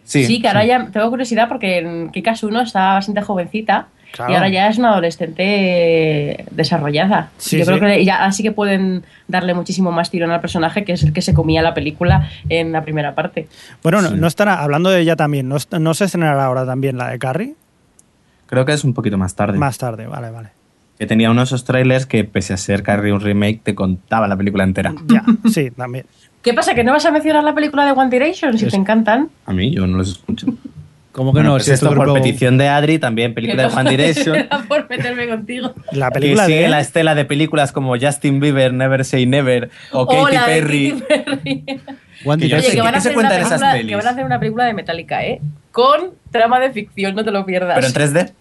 Sí, 0.02 0.42
que 0.42 0.48
ahora 0.48 0.66
ya 0.66 0.90
tengo 0.90 1.08
curiosidad 1.08 1.48
porque 1.48 1.78
en 1.78 2.10
Kikas 2.10 2.42
1 2.42 2.60
estaba 2.60 2.94
bastante 2.94 3.22
jovencita 3.22 3.86
Claro. 4.14 4.30
y 4.32 4.34
ahora 4.36 4.48
ya 4.48 4.68
es 4.68 4.78
una 4.78 4.90
adolescente 4.92 6.44
desarrollada. 6.52 7.30
Sí, 7.38 7.58
Yo 7.58 7.64
creo 7.64 7.78
sí. 7.78 7.84
que 7.84 8.04
ya 8.04 8.24
así 8.24 8.42
que 8.42 8.52
pueden 8.52 9.02
darle 9.28 9.54
muchísimo 9.54 9.90
más 9.90 10.10
tirón 10.10 10.30
al 10.30 10.40
personaje 10.40 10.84
que 10.84 10.92
es 10.92 11.02
el 11.02 11.12
que 11.12 11.20
se 11.22 11.34
comía 11.34 11.62
la 11.62 11.74
película 11.74 12.28
en 12.48 12.72
la 12.72 12.82
primera 12.84 13.14
parte. 13.14 13.48
Bueno, 13.82 14.02
no, 14.02 14.10
Sí. 14.10 14.14
no 14.16 14.26
estará, 14.26 14.62
hablando 14.62 14.90
de 14.90 15.00
ella 15.00 15.16
también, 15.16 15.48
¿no, 15.48 15.56
no 15.80 15.94
se 15.94 16.04
estrenará 16.04 16.44
ahora 16.44 16.64
también 16.64 16.96
la 16.96 17.08
de 17.08 17.18
Carrie? 17.18 17.54
Creo 18.46 18.64
que 18.64 18.72
es 18.72 18.84
un 18.84 18.94
poquito 18.94 19.18
más 19.18 19.34
tarde. 19.34 19.58
Más 19.58 19.78
tarde, 19.78 20.06
vale, 20.06 20.30
vale. 20.30 20.50
Que 20.98 21.06
tenía 21.06 21.30
uno 21.30 21.40
de 21.40 21.46
esos 21.46 21.64
trailers 21.64 22.06
que, 22.06 22.22
pese 22.22 22.52
a 22.54 22.56
ser 22.56 22.84
Carrey 22.84 23.10
un 23.10 23.20
remake, 23.20 23.60
te 23.64 23.74
contaba 23.74 24.28
la 24.28 24.36
película 24.36 24.62
entera. 24.64 24.94
Ya, 25.08 25.24
sí, 25.50 25.70
también. 25.72 26.06
¿Qué 26.42 26.52
pasa? 26.54 26.74
¿Que 26.74 26.84
no 26.84 26.92
vas 26.92 27.04
a 27.06 27.10
mencionar 27.10 27.42
la 27.42 27.54
película 27.54 27.84
de 27.86 27.92
One 27.92 28.10
Direction 28.10 28.56
si 28.58 28.66
Es- 28.66 28.70
te 28.70 28.76
encantan? 28.76 29.30
A 29.46 29.52
mí, 29.52 29.74
yo 29.74 29.86
no 29.86 29.96
los 29.96 30.10
escucho. 30.10 30.46
¿Cómo 31.14 31.30
que 31.32 31.36
Bueno, 31.36 31.50
no? 31.50 31.54
pues 31.54 31.64
Si 31.66 31.70
es 31.70 31.74
esto 31.74 31.86
por 31.94 31.98
grupo- 32.00 32.14
petición 32.14 32.58
de 32.58 32.68
Adri, 32.68 32.98
también 32.98 33.34
película 33.34 33.68
de 33.68 33.74
One 33.74 33.90
Direction. 33.96 34.34
Era 34.36 34.64
por 34.68 34.90
meterme 34.90 35.28
contigo. 35.28 35.72
La 35.92 36.08
que 36.10 36.14
película 36.20 36.46
sigue 36.46 36.62
de... 36.62 36.68
la 36.68 36.80
estela 36.80 37.14
de 37.14 37.24
películas 37.24 37.70
como 37.72 37.96
Justin 37.96 38.40
Bieber, 38.40 38.74
Never 38.74 39.04
Say 39.04 39.24
Never 39.24 39.70
o 39.92 40.06
Katy 40.08 40.36
de 40.36 40.42
Perry. 40.44 40.90
Katy 40.90 41.02
Perry. 41.24 41.64
One 42.26 42.42
Que 42.42 42.48
yo 42.48 42.56
Oye, 42.56 42.66
sé, 42.66 42.72
que 42.76 42.80
van, 42.80 42.92
¿qué 42.92 42.98
a 42.98 43.00
se 43.00 43.08
hacer 43.10 43.24
en 43.24 43.40
esas 43.42 43.60
pelis? 43.72 43.88
que 43.88 43.96
van 43.96 44.06
a 44.06 44.10
hacer 44.10 44.24
una 44.24 44.38
película 44.40 44.64
de 44.64 44.72
Metallica, 44.74 45.24
¿eh? 45.24 45.40
Con 45.72 46.12
trama 46.30 46.58
de 46.60 46.70
ficción, 46.70 47.14
no 47.16 47.24
te 47.24 47.32
lo 47.32 47.44
pierdas. 47.44 47.74
Pero 47.74 47.86
en 47.88 47.92
3D. 47.92 48.32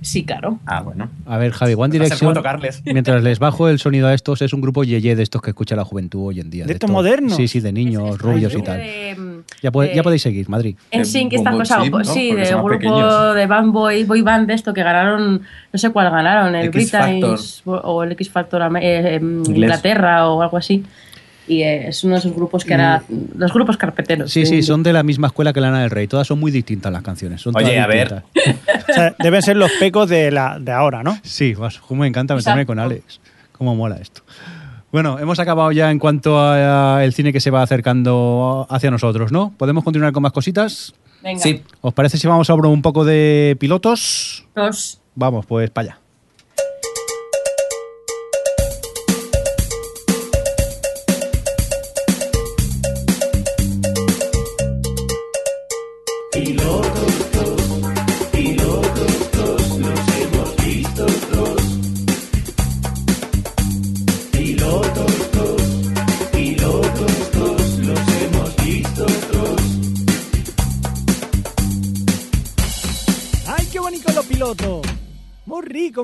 Sí, 0.00 0.24
claro. 0.24 0.60
Ah, 0.64 0.80
bueno. 0.82 1.10
A 1.26 1.36
ver, 1.36 1.50
Javi, 1.52 1.74
One 1.76 1.90
Direction, 1.92 2.32
tocarles. 2.32 2.82
mientras 2.86 3.22
les 3.22 3.38
bajo 3.40 3.68
el 3.68 3.80
sonido 3.80 4.06
a 4.06 4.14
estos, 4.14 4.40
es 4.42 4.52
un 4.52 4.60
grupo 4.60 4.84
yeye 4.84 5.14
de 5.16 5.22
estos 5.24 5.42
que 5.42 5.50
escucha 5.50 5.74
la 5.76 5.84
juventud 5.84 6.28
hoy 6.28 6.40
en 6.40 6.50
día. 6.50 6.64
¿De 6.64 6.72
estos 6.74 6.88
modernos? 6.90 7.34
Sí, 7.36 7.48
sí, 7.48 7.60
de 7.60 7.72
niños, 7.72 8.18
rubios 8.18 8.54
y 8.54 8.62
tal. 8.62 8.78
de, 8.78 9.16
mm, 9.18 9.27
Ya, 9.62 9.70
puede- 9.72 9.92
eh, 9.92 9.96
ya 9.96 10.02
podéis 10.02 10.22
seguir, 10.22 10.48
Madrid. 10.48 10.76
En 10.90 11.00
De 11.00 11.04
Sync, 11.04 11.32
estas 11.32 11.52
Bombo 11.52 11.58
cosas. 11.60 11.82
Chip, 11.82 11.92
¿no? 11.94 12.04
Sí, 12.04 12.28
Porque 12.30 12.44
de 12.44 12.50
grupo 12.54 12.68
pequeños. 12.68 13.34
de 13.34 13.46
band 13.46 13.72
boy, 13.72 14.04
boy 14.04 14.22
band 14.22 14.46
de 14.46 14.54
esto 14.54 14.72
que 14.72 14.82
ganaron, 14.82 15.42
no 15.72 15.78
sé 15.78 15.90
cuál 15.90 16.10
ganaron, 16.10 16.54
el 16.54 16.70
British 16.70 17.62
o 17.64 18.04
el 18.04 18.12
X 18.12 18.30
Factor 18.30 18.62
eh, 18.80 19.16
em. 19.16 19.42
Inglaterra 19.46 20.28
o 20.28 20.42
algo 20.42 20.56
así. 20.56 20.84
Y 21.48 21.62
eh, 21.62 21.88
es 21.88 22.04
uno 22.04 22.12
de 22.14 22.18
esos 22.20 22.34
grupos 22.34 22.62
que 22.64 22.74
era. 22.74 23.02
Los 23.36 23.52
grupos 23.54 23.78
carpeteros. 23.78 24.28
Mm. 24.30 24.32
Sí, 24.32 24.44
sí, 24.46 24.62
son 24.62 24.82
de 24.82 24.92
la 24.92 25.02
misma 25.02 25.28
escuela 25.28 25.52
que 25.54 25.60
Lana 25.62 25.80
del 25.80 25.90
Rey. 25.90 26.06
Todas 26.06 26.26
son 26.26 26.38
muy 26.38 26.50
distintas 26.52 26.92
las 26.92 27.02
canciones. 27.02 27.40
Son 27.40 27.56
Oye, 27.56 27.70
todas 27.70 27.84
a 27.84 27.86
ver. 27.86 28.22
distintas. 28.34 28.84
O 28.88 28.92
sea, 28.92 29.14
deben 29.18 29.42
ser 29.42 29.56
los 29.56 29.70
pecos 29.72 30.08
de, 30.08 30.30
la, 30.30 30.58
de 30.58 30.72
ahora, 30.72 31.02
¿no? 31.02 31.18
Sí, 31.22 31.54
vas, 31.54 31.78
cómo 31.78 32.02
me 32.02 32.08
encanta 32.08 32.34
meterme 32.34 32.62
Exacto. 32.62 32.66
con 32.70 32.78
Alex. 32.78 33.20
Cómo 33.52 33.74
mola 33.74 33.96
esto. 33.96 34.22
Bueno, 34.90 35.18
hemos 35.18 35.38
acabado 35.38 35.70
ya 35.72 35.90
en 35.90 35.98
cuanto 35.98 36.38
a, 36.38 36.96
a 36.96 37.04
el 37.04 37.12
cine 37.12 37.32
que 37.32 37.40
se 37.40 37.50
va 37.50 37.62
acercando 37.62 38.66
hacia 38.70 38.90
nosotros, 38.90 39.32
¿no? 39.32 39.52
¿Podemos 39.56 39.84
continuar 39.84 40.12
con 40.12 40.22
más 40.22 40.32
cositas? 40.32 40.94
Venga. 41.22 41.42
Sí. 41.42 41.62
¿Os 41.80 41.92
parece 41.92 42.16
si 42.16 42.26
vamos 42.26 42.48
a 42.48 42.52
hablar 42.52 42.70
un 42.70 42.80
poco 42.82 43.04
de 43.04 43.56
pilotos? 43.60 44.46
Dos. 44.54 45.00
Vamos, 45.14 45.44
pues 45.46 45.70
para 45.70 45.90
allá. 45.92 46.00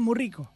Muy 0.04 0.16
rico. 0.16 0.50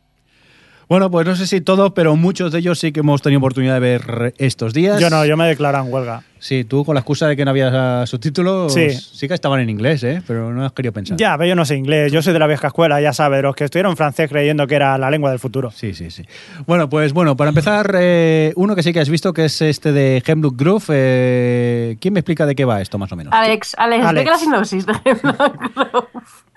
Bueno, 0.88 1.10
pues 1.10 1.26
no 1.26 1.36
sé 1.36 1.46
si 1.46 1.60
todos, 1.60 1.92
pero 1.92 2.16
muchos 2.16 2.52
de 2.52 2.60
ellos 2.60 2.78
sí 2.78 2.92
que 2.92 3.00
hemos 3.00 3.20
tenido 3.20 3.38
oportunidad 3.38 3.74
de 3.74 3.80
ver 3.80 4.34
estos 4.38 4.72
días. 4.72 5.00
Yo 5.00 5.10
no, 5.10 5.24
yo 5.26 5.36
me 5.36 5.44
he 5.44 5.48
declarado 5.48 5.86
en 5.86 5.92
huelga. 5.92 6.22
Sí, 6.40 6.64
tú 6.64 6.84
con 6.84 6.94
la 6.94 7.00
excusa 7.00 7.26
de 7.26 7.36
que 7.36 7.44
no 7.44 7.50
había 7.50 8.06
subtítulos, 8.06 8.72
Sí. 8.72 8.90
sí 8.90 9.26
que 9.28 9.34
estaban 9.34 9.60
en 9.60 9.70
inglés, 9.70 10.02
¿eh? 10.04 10.22
Pero 10.26 10.52
no 10.52 10.64
has 10.64 10.72
querido 10.72 10.92
pensar. 10.92 11.16
Ya, 11.16 11.36
pero 11.36 11.48
yo 11.48 11.54
no 11.54 11.64
sé 11.64 11.76
inglés, 11.76 12.12
yo 12.12 12.22
soy 12.22 12.32
de 12.32 12.38
la 12.38 12.46
vieja 12.46 12.68
escuela, 12.68 13.00
ya 13.00 13.12
sabes, 13.12 13.38
de 13.38 13.42
los 13.42 13.56
que 13.56 13.64
estuvieron 13.64 13.96
francés 13.96 14.28
creyendo 14.28 14.66
que 14.66 14.74
era 14.76 14.96
la 14.98 15.10
lengua 15.10 15.30
del 15.30 15.38
futuro. 15.38 15.70
Sí, 15.70 15.94
sí, 15.94 16.10
sí. 16.10 16.24
Bueno, 16.66 16.88
pues 16.88 17.12
bueno, 17.12 17.36
para 17.36 17.48
empezar, 17.50 17.94
eh, 17.98 18.52
uno 18.56 18.74
que 18.76 18.82
sí 18.82 18.92
que 18.92 19.00
has 19.00 19.08
visto, 19.08 19.32
que 19.32 19.46
es 19.46 19.60
este 19.62 19.92
de 19.92 20.22
Hemlock 20.26 20.56
Grove. 20.56 20.84
eh, 20.90 21.96
¿Quién 22.00 22.14
me 22.14 22.20
explica 22.20 22.46
de 22.46 22.54
qué 22.54 22.64
va 22.64 22.80
esto, 22.80 22.98
más 22.98 23.10
o 23.12 23.16
menos? 23.16 23.32
Alex, 23.32 23.74
Alex, 23.78 24.04
Alex. 24.04 24.28
explica 24.28 24.30
la 24.30 24.38
sinopsis 24.38 24.86
de 24.86 24.92
Hemlock 25.04 25.74
Grove. 25.74 26.08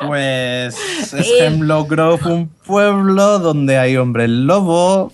Pues 0.07 1.13
es 1.13 1.13
Eh. 1.13 1.45
Hemlock 1.45 1.89
Grove, 1.89 2.19
un 2.31 2.47
pueblo 2.65 3.39
donde 3.39 3.77
hay 3.77 3.97
hombre 3.97 4.27
lobo 4.27 5.11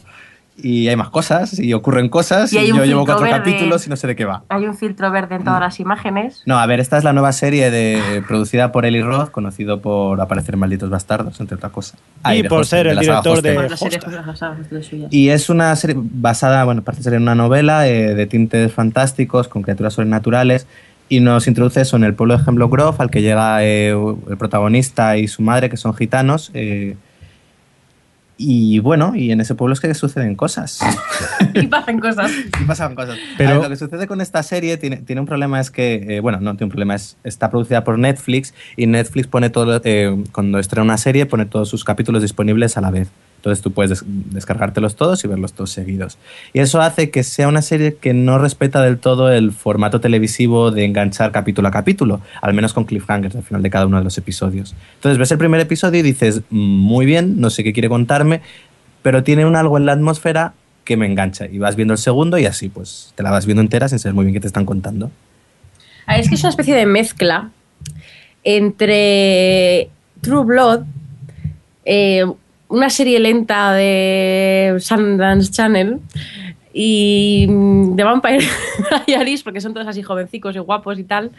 y 0.60 0.88
hay 0.88 0.96
más 0.96 1.10
cosas 1.12 1.60
y 1.60 1.72
ocurren 1.74 2.10
cosas 2.10 2.52
Y 2.52 2.58
y, 2.58 2.68
yo 2.70 2.84
llevo 2.84 3.06
cuatro 3.06 3.26
verde. 3.26 3.38
capítulos 3.38 3.86
y 3.86 3.90
no 3.92 3.96
sé 3.96 4.08
de 4.08 4.16
qué 4.16 4.26
va. 4.26 4.44
Hay 4.50 4.66
un 4.66 4.76
filtro 4.76 5.12
verde 5.12 5.36
en 5.36 5.44
todas 5.44 5.60
las 5.60 5.80
imágenes. 5.80 6.42
No, 6.48 6.58
a 6.58 6.66
ver, 6.66 6.80
esta 6.80 6.98
es 6.98 7.04
la 7.04 7.14
nueva 7.14 7.32
serie 7.32 7.70
de, 7.70 8.24
producida 8.28 8.72
por 8.72 8.86
Eli 8.86 9.02
Roth, 9.02 9.30
conocido 9.30 9.82
por 9.82 10.20
aparecer 10.20 10.56
en 10.56 10.60
Malditos 10.62 10.90
Bastardos, 10.90 11.40
entre 11.40 11.56
otra 11.58 11.70
cosa. 11.70 11.98
Ah, 12.24 12.36
Y 12.36 12.42
por 12.44 12.62
Hostel, 12.62 12.80
ser 12.80 12.88
el 12.88 13.00
director 13.00 13.42
de- 13.42 13.52
de. 13.52 15.08
Y 15.12 15.30
es 15.30 15.50
una 15.50 15.76
serie 15.76 15.96
basada, 16.00 16.64
bueno, 16.66 16.82
parece 16.82 17.04
ser 17.04 17.14
en 17.14 17.22
una 17.24 17.36
novela 17.36 17.88
eh, 17.88 18.16
de 18.16 18.26
tintes 18.26 18.72
fantásticos, 18.74 19.48
con 19.48 19.62
criaturas 19.62 19.94
sobrenaturales, 19.94 20.68
y 21.10 21.20
nos 21.22 21.48
introduce 21.48 21.82
eso 21.82 21.96
en 21.98 22.04
el 22.04 22.14
pueblo 22.16 22.38
de 22.38 22.44
Hemlock 22.46 22.72
Grove, 22.72 22.98
al 23.00 23.10
que 23.10 23.22
llega 23.22 23.64
eh, 23.64 23.92
el 23.92 24.38
protagonista 24.38 25.18
y 25.18 25.28
su 25.28 25.42
madre, 25.42 25.70
que 25.70 25.78
son 25.78 25.94
gitanos. 25.94 26.52
eh, 26.54 26.96
y 28.38 28.80
bueno, 28.80 29.14
y 29.16 29.32
en 29.32 29.42
ese 29.42 29.56
pueblo 29.56 29.74
es 29.74 29.80
que 29.80 29.94
suceden 29.94 30.36
cosas. 30.36 30.80
Y 31.54 31.66
pasan 31.68 32.00
cosas. 32.00 32.32
y 32.62 32.66
pasan 32.66 32.94
cosas. 32.94 33.18
Pero- 33.38 33.56
ver, 33.56 33.64
lo 33.64 33.70
que 33.70 33.76
sucede 33.78 34.06
con 34.06 34.22
esta 34.22 34.44
serie 34.44 34.78
tiene, 34.78 34.98
tiene 34.98 35.22
un 35.22 35.28
problema, 35.28 35.60
es 35.60 35.72
que, 35.72 36.06
eh, 36.08 36.20
bueno, 36.20 36.40
no 36.40 36.52
tiene 36.52 36.66
un 36.66 36.70
problema, 36.72 36.94
es, 36.96 37.18
está 37.24 37.50
producida 37.50 37.84
por 37.84 37.98
Netflix 37.98 38.54
y 38.76 38.86
Netflix 38.86 39.28
pone 39.28 39.50
todo, 39.50 39.82
eh, 39.84 40.16
cuando 40.32 40.60
estrena 40.60 40.84
una 40.84 40.98
serie, 40.98 41.26
pone 41.26 41.46
todos 41.46 41.68
sus 41.70 41.84
capítulos 41.84 42.22
disponibles 42.22 42.78
a 42.78 42.82
la 42.82 42.92
vez. 42.92 43.08
Entonces 43.38 43.62
tú 43.64 43.72
puedes 43.72 43.90
des- 43.92 44.04
descargártelos 44.06 44.96
todos 44.96 45.24
y 45.24 45.28
verlos 45.28 45.54
todos 45.54 45.72
seguidos. 45.72 46.18
Y 46.54 46.60
eso 46.60 46.82
hace 46.82 47.10
que 47.12 47.24
sea 47.24 47.48
una 47.48 47.62
serie 47.62 47.96
que 47.96 48.14
no 48.14 48.38
respeta 48.40 48.82
del 48.82 48.98
todo 48.98 49.32
el 49.32 49.52
formato 49.52 50.02
televisivo 50.02 50.72
de 50.72 50.84
enganchar 50.86 51.32
capítulo 51.32 51.68
a 51.68 51.72
capítulo, 51.72 52.20
al 52.42 52.54
menos 52.54 52.74
con 52.74 52.84
cliffhangers 52.86 53.36
al 53.36 53.44
final 53.44 53.62
de 53.62 53.70
cada 53.70 53.86
uno 53.86 53.98
de 53.98 54.04
los 54.04 54.18
episodios. 54.18 54.76
Entonces 54.96 55.18
ves 55.18 55.32
el 55.32 55.38
primer 55.38 55.62
episodio 55.62 56.00
y 56.00 56.04
dices, 56.04 56.42
"Mm, 56.50 56.58
muy 56.60 57.06
bien, 57.06 57.40
no 57.40 57.50
sé 57.50 57.64
qué 57.64 57.74
quiere 57.74 57.90
contarme, 57.90 58.42
pero 59.04 59.24
tiene 59.24 59.46
un 59.46 59.56
algo 59.56 59.78
en 59.78 59.86
la 59.86 59.94
atmósfera 59.94 60.54
que 60.84 60.98
me 60.98 61.06
engancha. 61.06 61.46
Y 61.46 61.58
vas 61.60 61.76
viendo 61.76 61.94
el 61.94 61.98
segundo 62.00 62.38
y 62.38 62.46
así, 62.46 62.70
pues 62.70 63.12
te 63.16 63.22
la 63.24 63.30
vas 63.32 63.46
viendo 63.46 63.62
entera 63.62 63.88
sin 63.88 64.00
saber 64.00 64.16
muy 64.16 64.26
bien 64.26 64.34
qué 64.34 64.40
te 64.42 64.48
están 64.48 64.66
contando. 64.66 65.12
Ah, 66.06 66.18
Es 66.18 66.28
que 66.30 66.36
es 66.36 66.42
una 66.42 66.50
especie 66.50 66.74
de 66.76 66.86
mezcla 66.86 67.52
entre 68.44 69.90
True 70.22 70.46
Blood, 70.46 70.82
eh, 71.86 72.26
una 72.70 72.90
serie 72.90 73.20
lenta 73.20 73.74
de 73.74 74.76
Sundance 74.80 75.52
Channel 75.52 76.00
y 76.74 77.48
mm, 77.50 77.96
The 77.96 78.04
Vampire 78.04 78.46
Diaries, 79.08 79.44
porque 79.44 79.62
son 79.62 79.74
todos 79.74 79.88
así 79.88 80.04
jovencicos 80.04 80.56
y 80.56 80.60
guapos 80.60 81.00
y 81.00 81.04
tal. 81.04 81.32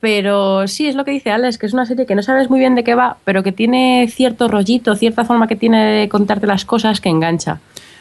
Pero 0.00 0.68
sí, 0.68 0.86
es 0.86 0.94
lo 0.94 1.04
que 1.04 1.10
dice 1.10 1.30
Alex, 1.30 1.58
que 1.58 1.66
es 1.66 1.72
una 1.72 1.84
serie 1.84 2.06
que 2.06 2.14
no 2.14 2.22
sabes 2.22 2.48
muy 2.48 2.60
bien 2.60 2.76
de 2.76 2.84
qué 2.84 2.94
va, 2.94 3.16
pero 3.24 3.42
que 3.42 3.50
tiene 3.50 4.06
cierto 4.08 4.46
rollito, 4.46 4.94
cierta 4.94 5.24
forma 5.24 5.48
que 5.48 5.56
tiene 5.56 5.84
de 5.84 6.08
contarte 6.08 6.46
las 6.46 6.64
cosas 6.64 7.00
que 7.00 7.08
engancha. 7.08 7.60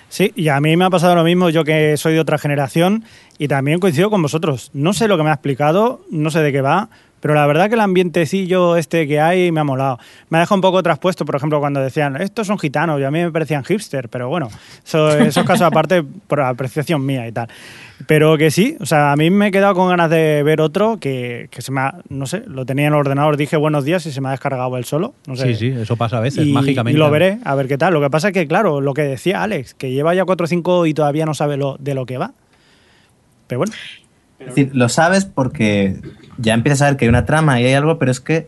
Sí, 0.09 0.32
y 0.36 0.47
a 0.47 0.61
mí 0.61 0.78
me 0.78 0.86
ha 0.86 0.89
pasado 0.89 1.15
lo 1.15 1.24
mismo, 1.24 1.49
yo 1.49 1.63
que 1.63 1.97
soy 1.97 2.13
de 2.13 2.20
otra 2.20 2.38
generación 2.38 3.03
y 3.38 3.47
también 3.47 3.80
coincido 3.80 4.09
con 4.09 4.22
vosotros. 4.22 4.70
No 4.74 4.93
sé 4.93 5.07
lo 5.07 5.18
que 5.18 5.24
me 5.24 5.32
ha 5.32 5.34
explicado, 5.34 6.01
no 6.11 6.30
sé 6.30 6.41
de 6.41 6.51
qué 6.51 6.61
va, 6.61 6.89
pero 7.20 7.34
la 7.34 7.45
verdad 7.47 7.68
que 7.70 7.76
el 7.76 7.82
ambientecillo 7.82 8.76
este 8.76 9.07
que 9.07 9.20
hay 9.20 9.51
me 9.51 9.59
ha 9.59 9.63
molado. 9.63 9.99
Me 10.30 10.38
ha 10.38 10.41
dejado 10.41 10.55
un 10.55 10.61
poco 10.61 10.84
traspuesto, 10.84 11.26
por 11.26 11.36
ejemplo, 11.36 11.59
cuando 11.59 11.80
decían, 11.80 12.20
estos 12.22 12.47
son 12.47 12.59
gitanos, 12.59 12.99
y 12.99 13.03
a 13.03 13.11
mí 13.11 13.20
me 13.20 13.32
parecían 13.32 13.63
hipster, 13.63 14.09
pero 14.09 14.30
bueno, 14.30 14.49
eso, 14.86 15.09
esos 15.18 15.45
casos 15.45 15.63
aparte 15.63 16.03
por 16.03 16.41
apreciación 16.41 17.05
mía 17.05 17.28
y 17.28 17.32
tal. 17.32 17.47
Pero 18.05 18.38
que 18.38 18.51
sí, 18.51 18.78
o 18.80 18.86
sea, 18.86 19.11
a 19.11 19.15
mí 19.15 19.32
me 19.32 19.47
he 19.47 19.51
quedado 19.51 19.74
con 19.74 19.89
ganas 19.89 20.09
de 20.11 20.43
ver 20.43 20.61
otro 20.61 20.97
que, 20.97 21.47
que 21.49 21.63
se 21.63 21.72
me 21.72 21.82
ha, 21.82 21.95
no 22.09 22.28
sé, 22.28 22.43
lo 22.45 22.65
tenía 22.65 22.88
en 22.88 22.93
el 22.93 22.99
ordenador, 22.99 23.38
dije 23.38 23.57
buenos 23.57 23.86
días 23.86 24.05
y 24.05 24.11
se 24.11 24.22
me 24.22 24.28
ha 24.28 24.32
descargado 24.32 24.78
él 24.78 24.86
solo. 24.86 25.15
No 25.26 25.36
sé. 25.36 25.55
Sí, 25.55 25.72
sí, 25.72 25.82
eso 25.82 25.95
pasa 25.97 26.18
a 26.18 26.22
veces, 26.22 26.45
y, 26.45 26.51
mágicamente. 26.51 26.95
y 26.95 26.99
lo 26.99 27.09
veré, 27.09 27.39
a 27.43 27.55
ver 27.55 27.68
qué 27.68 27.78
tal. 27.78 27.93
Lo 27.93 28.01
que 28.01 28.11
pasa 28.11 28.28
es 28.28 28.34
que, 28.34 28.47
claro, 28.47 28.82
lo 28.82 28.93
que 28.93 29.01
decía 29.01 29.41
Alex, 29.41 29.74
que 29.74 29.91
lleva 29.91 30.13
ya 30.13 30.26
4 30.26 30.43
o 30.43 30.47
5 30.47 30.86
y 30.86 30.93
todavía 30.93 31.26
no 31.26 31.34
sabe 31.34 31.57
lo, 31.57 31.78
de 31.80 31.95
lo 31.95 32.05
que 32.05 32.20
va. 32.20 32.34
Pero 33.47 33.59
bueno, 33.59 33.74
Es 34.40 34.48
decir, 34.48 34.72
lo 34.74 34.88
sabes 34.90 35.26
porque 35.26 35.96
ya 36.38 36.54
empiezas 36.54 36.82
a 36.84 36.86
ver 36.88 36.98
que 36.98 37.06
hay 37.06 37.10
una 37.10 37.26
trama 37.26 37.60
y 37.60 37.66
hay 37.66 37.74
algo, 37.74 37.98
pero 37.98 38.12
es 38.12 38.20
que 38.20 38.48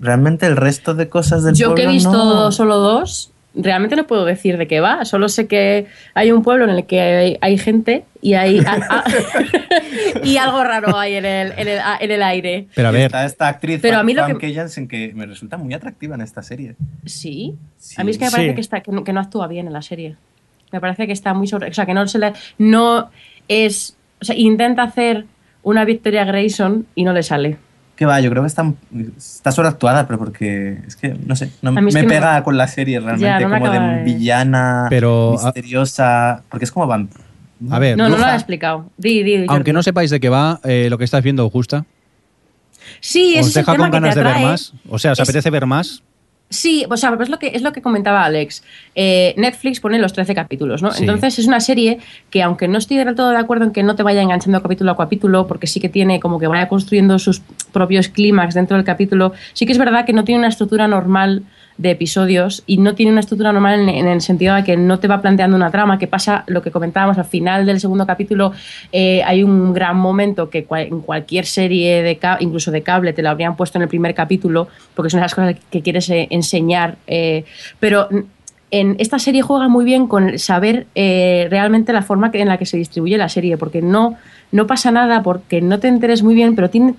realmente 0.00 0.46
el 0.46 0.56
resto 0.56 0.94
de 0.94 1.08
cosas 1.08 1.42
del 1.44 1.54
Yo 1.54 1.74
que 1.74 1.84
he 1.84 1.88
visto 1.88 2.12
no- 2.12 2.52
solo 2.52 2.78
dos, 2.78 3.30
realmente 3.54 3.96
no 3.96 4.06
puedo 4.06 4.24
decir 4.24 4.58
de 4.58 4.66
qué 4.66 4.80
va. 4.80 5.04
Solo 5.04 5.28
sé 5.28 5.46
que 5.46 5.86
hay 6.14 6.32
un 6.32 6.42
pueblo 6.42 6.64
en 6.64 6.70
el 6.70 6.86
que 6.86 7.00
hay, 7.00 7.38
hay 7.40 7.56
gente 7.56 8.04
y 8.20 8.34
hay 8.34 8.58
a- 8.58 8.72
a- 8.90 9.04
y 10.24 10.36
algo 10.36 10.62
raro 10.64 10.98
hay 10.98 11.14
en 11.14 11.24
el, 11.24 11.52
en 11.56 11.68
el, 11.68 11.78
en 12.00 12.10
el 12.10 12.22
aire. 12.22 12.66
Pero 12.74 12.88
a 12.88 12.90
ver, 12.90 13.02
Está 13.06 13.24
esta 13.24 13.48
actriz, 13.48 13.78
Pero 13.80 13.98
a 13.98 14.02
mí 14.02 14.12
lo 14.12 14.26
que- 14.38 14.52
Janssen, 14.54 14.88
que 14.88 15.12
me 15.14 15.24
resulta 15.26 15.56
muy 15.56 15.72
atractiva 15.72 16.14
en 16.16 16.20
esta 16.22 16.42
serie. 16.42 16.74
Sí. 17.06 17.54
Sí. 17.78 17.94
A 17.98 18.04
mí 18.04 18.10
es 18.10 18.18
que 18.18 18.24
me 18.26 18.30
parece 18.30 18.50
Sí. 18.50 18.54
que, 18.56 18.60
está, 18.60 18.80
que, 18.80 18.90
no, 18.92 19.04
que 19.04 19.12
no 19.12 19.20
actúa 19.20 19.46
bien 19.46 19.66
en 19.68 19.72
la 19.72 19.82
serie. 19.82 20.16
Me 20.72 20.80
parece 20.80 21.06
que 21.06 21.12
está 21.12 21.32
muy 21.32 21.46
sobre. 21.46 21.70
O 21.70 21.72
sea, 21.74 21.86
que 21.86 21.94
no 21.94 22.06
se 22.08 22.18
le. 22.18 22.32
No 22.58 23.10
es. 23.48 23.95
O 24.26 24.32
sea, 24.34 24.36
intenta 24.36 24.82
hacer 24.82 25.24
una 25.62 25.84
Victoria 25.84 26.24
Grayson 26.24 26.84
y 26.96 27.04
no 27.04 27.12
le 27.12 27.22
sale. 27.22 27.58
Que 27.94 28.04
va, 28.06 28.20
yo 28.20 28.28
creo 28.28 28.42
que 28.42 28.48
está, 28.48 28.72
está 29.16 29.52
sobreactuada, 29.52 30.06
pero 30.06 30.18
porque 30.18 30.78
es 30.86 30.96
que, 30.96 31.14
no 31.26 31.36
sé, 31.36 31.50
no 31.62 31.70
es 31.70 31.94
me 31.94 32.00
que 32.00 32.06
me- 32.06 32.14
pega 32.14 32.42
con 32.42 32.56
la 32.58 32.66
serie 32.68 32.98
realmente, 32.98 33.24
Ya, 33.26 33.38
no 33.40 33.48
me 33.48 33.58
como 33.60 33.70
de 33.70 34.02
villana, 34.04 34.86
Pero, 34.90 35.38
misteriosa, 35.42 36.42
porque 36.50 36.64
es 36.64 36.72
como 36.72 36.86
van. 36.88 37.08
a 37.70 37.78
ver, 37.78 37.96
No, 37.96 38.08
no 38.08 38.16
lo 38.18 38.26
he 38.26 38.34
explicado. 38.34 38.90
Di, 38.98 39.22
di, 39.22 39.46
aunque 39.48 39.72
no 39.72 39.82
sepáis 39.82 40.10
de 40.10 40.18
qué 40.20 40.28
va, 40.28 40.60
eh, 40.64 40.88
lo 40.90 40.98
que 40.98 41.04
estáis 41.04 41.22
viendo 41.22 41.46
os 41.46 41.52
gusta. 41.52 41.84
Sí, 43.00 43.36
¿Os 43.38 43.46
es 43.48 43.56
el 43.56 43.60
deja 43.62 43.72
tema 43.72 43.84
con 43.84 43.92
que 43.92 43.96
te 43.96 44.00
ganas 44.00 44.14
de 44.16 44.22
ver 44.24 44.42
más? 44.42 44.72
O 44.88 44.98
sea, 44.98 45.12
¿os 45.12 45.20
Es- 45.20 45.28
apetece 45.28 45.50
ver 45.50 45.66
más? 45.66 46.02
Sí, 46.48 46.86
o 46.88 46.96
sea, 46.96 47.16
es 47.20 47.28
lo 47.28 47.40
que, 47.40 47.48
es 47.48 47.62
lo 47.62 47.72
que 47.72 47.82
comentaba 47.82 48.24
Alex. 48.24 48.62
Eh, 48.94 49.34
Netflix 49.36 49.80
pone 49.80 49.98
los 49.98 50.12
13 50.12 50.32
capítulos, 50.34 50.80
¿no? 50.80 50.92
Sí. 50.92 51.02
Entonces 51.02 51.40
es 51.40 51.46
una 51.46 51.58
serie 51.58 51.98
que, 52.30 52.42
aunque 52.42 52.68
no 52.68 52.78
estoy 52.78 52.98
del 52.98 53.16
todo 53.16 53.30
de 53.30 53.36
acuerdo 53.36 53.64
en 53.64 53.72
que 53.72 53.82
no 53.82 53.96
te 53.96 54.04
vaya 54.04 54.22
enganchando 54.22 54.62
capítulo 54.62 54.92
a 54.92 54.96
capítulo, 54.96 55.48
porque 55.48 55.66
sí 55.66 55.80
que 55.80 55.88
tiene 55.88 56.20
como 56.20 56.38
que 56.38 56.46
vaya 56.46 56.68
construyendo 56.68 57.18
sus 57.18 57.40
propios 57.72 58.08
clímax 58.08 58.54
dentro 58.54 58.76
del 58.76 58.86
capítulo, 58.86 59.32
sí 59.54 59.66
que 59.66 59.72
es 59.72 59.78
verdad 59.78 60.04
que 60.06 60.12
no 60.12 60.22
tiene 60.22 60.38
una 60.38 60.48
estructura 60.48 60.86
normal 60.86 61.42
de 61.78 61.90
episodios 61.90 62.62
y 62.66 62.78
no 62.78 62.94
tiene 62.94 63.12
una 63.12 63.20
estructura 63.20 63.52
normal 63.52 63.88
en, 63.88 64.06
el 64.06 64.20
sentido 64.20 64.54
de 64.54 64.64
que 64.64 64.76
no 64.76 64.98
te 64.98 65.08
va 65.08 65.20
planteando 65.20 65.56
una 65.56 65.70
trama, 65.70 65.98
que 65.98 66.06
pasa 66.06 66.44
lo 66.46 66.62
que 66.62 66.70
comentábamos 66.70 67.18
al 67.18 67.24
final 67.24 67.66
del 67.66 67.80
segundo 67.80 68.06
capítulo, 68.06 68.52
eh, 68.92 69.22
hay 69.24 69.42
un 69.42 69.72
gran 69.72 69.96
momento 69.96 70.48
que 70.48 70.66
en 70.70 71.00
cualquier 71.00 71.46
serie, 71.46 72.02
de 72.02 72.18
incluso 72.40 72.70
de 72.70 72.82
cable, 72.82 73.12
te 73.12 73.22
lo 73.22 73.30
habrían 73.30 73.56
puesto 73.56 73.78
en 73.78 73.82
el 73.82 73.88
primer 73.88 74.14
capítulo, 74.14 74.68
porque 74.94 75.10
son 75.10 75.20
esas 75.20 75.34
cosas 75.34 75.56
que 75.70 75.82
quieres 75.82 76.08
eh, 76.10 76.28
enseñar, 76.30 76.96
eh, 77.06 77.44
pero 77.78 78.08
en 78.70 78.96
esta 78.98 79.18
serie 79.18 79.42
juega 79.42 79.68
muy 79.68 79.84
bien 79.84 80.06
con 80.08 80.38
saber 80.38 80.86
realmente 80.94 81.92
la 81.92 82.02
forma 82.02 82.30
en 82.32 82.48
la 82.48 82.58
que 82.58 82.66
se 82.66 82.76
distribuye 82.76 83.16
la 83.16 83.28
serie, 83.28 83.56
porque 83.56 83.80
no, 83.80 84.16
no 84.50 84.66
pasa 84.66 84.90
nada, 84.90 85.22
porque 85.22 85.60
no 85.60 85.78
te 85.78 85.88
enteres 85.88 86.22
muy 86.22 86.34
bien, 86.34 86.56
pero 86.56 86.68
tiene 86.68 86.94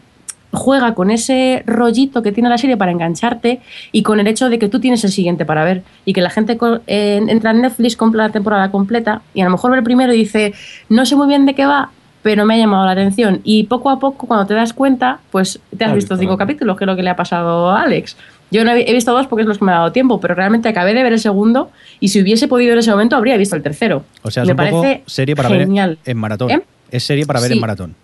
juega 0.51 0.93
con 0.93 1.11
ese 1.11 1.63
rollito 1.65 2.21
que 2.23 2.31
tiene 2.31 2.49
la 2.49 2.57
serie 2.57 2.77
para 2.77 2.91
engancharte 2.91 3.59
y 3.91 4.01
con 4.03 4.19
el 4.19 4.27
hecho 4.27 4.49
de 4.49 4.57
que 4.59 4.69
tú 4.69 4.79
tienes 4.79 5.03
el 5.03 5.11
siguiente 5.11 5.45
para 5.45 5.63
ver 5.63 5.83
y 6.05 6.13
que 6.13 6.21
la 6.21 6.29
gente 6.29 6.57
eh, 6.87 7.21
entra 7.27 7.51
en 7.51 7.61
Netflix, 7.61 7.95
compra 7.95 8.27
la 8.27 8.31
temporada 8.31 8.71
completa 8.71 9.21
y 9.33 9.41
a 9.41 9.45
lo 9.45 9.51
mejor 9.51 9.71
ve 9.71 9.77
el 9.77 9.83
primero 9.83 10.13
y 10.13 10.17
dice, 10.17 10.53
no 10.89 11.05
sé 11.05 11.15
muy 11.15 11.27
bien 11.27 11.45
de 11.45 11.53
qué 11.53 11.65
va, 11.65 11.91
pero 12.23 12.45
me 12.45 12.55
ha 12.55 12.57
llamado 12.57 12.85
la 12.85 12.91
atención 12.91 13.41
y 13.43 13.63
poco 13.65 13.89
a 13.89 13.99
poco 13.99 14.25
cuando 14.27 14.45
te 14.47 14.53
das 14.53 14.73
cuenta, 14.73 15.19
pues 15.31 15.59
te 15.77 15.85
has 15.85 15.93
visto 15.93 16.17
cinco 16.17 16.37
capítulos, 16.37 16.77
que 16.77 16.83
es 16.83 16.87
lo 16.87 16.95
que 16.95 17.03
le 17.03 17.09
ha 17.09 17.15
pasado 17.15 17.69
a 17.69 17.83
Alex. 17.83 18.17
Yo 18.49 18.63
no 18.63 18.71
he 18.71 18.93
visto 18.93 19.11
dos 19.11 19.27
porque 19.27 19.41
es 19.41 19.47
los 19.47 19.57
que 19.57 19.65
me 19.65 19.73
ha 19.73 19.75
dado 19.75 19.91
tiempo, 19.91 20.21
pero 20.21 20.33
realmente 20.33 20.69
acabé 20.69 20.93
de 20.93 21.03
ver 21.03 21.11
el 21.13 21.19
segundo 21.19 21.69
y 21.99 22.07
si 22.07 22.21
hubiese 22.21 22.47
podido 22.47 22.71
en 22.73 22.79
ese 22.79 22.91
momento 22.91 23.17
habría 23.17 23.35
visto 23.35 23.55
el 23.57 23.61
tercero. 23.61 24.05
O 24.23 24.31
sea, 24.31 24.43
es 24.43 24.47
me 24.47 24.53
un 24.53 24.57
poco 24.69 24.81
parece 24.83 25.03
serie 25.05 25.35
para 25.35 25.49
genial. 25.49 25.97
ver 26.05 26.11
en 26.11 26.17
maratón. 26.17 26.51
¿Eh? 26.51 26.61
Es 26.89 27.03
serie 27.03 27.25
para 27.25 27.41
ver 27.41 27.49
Sí. 27.49 27.55
en 27.55 27.61
maratón. 27.61 27.95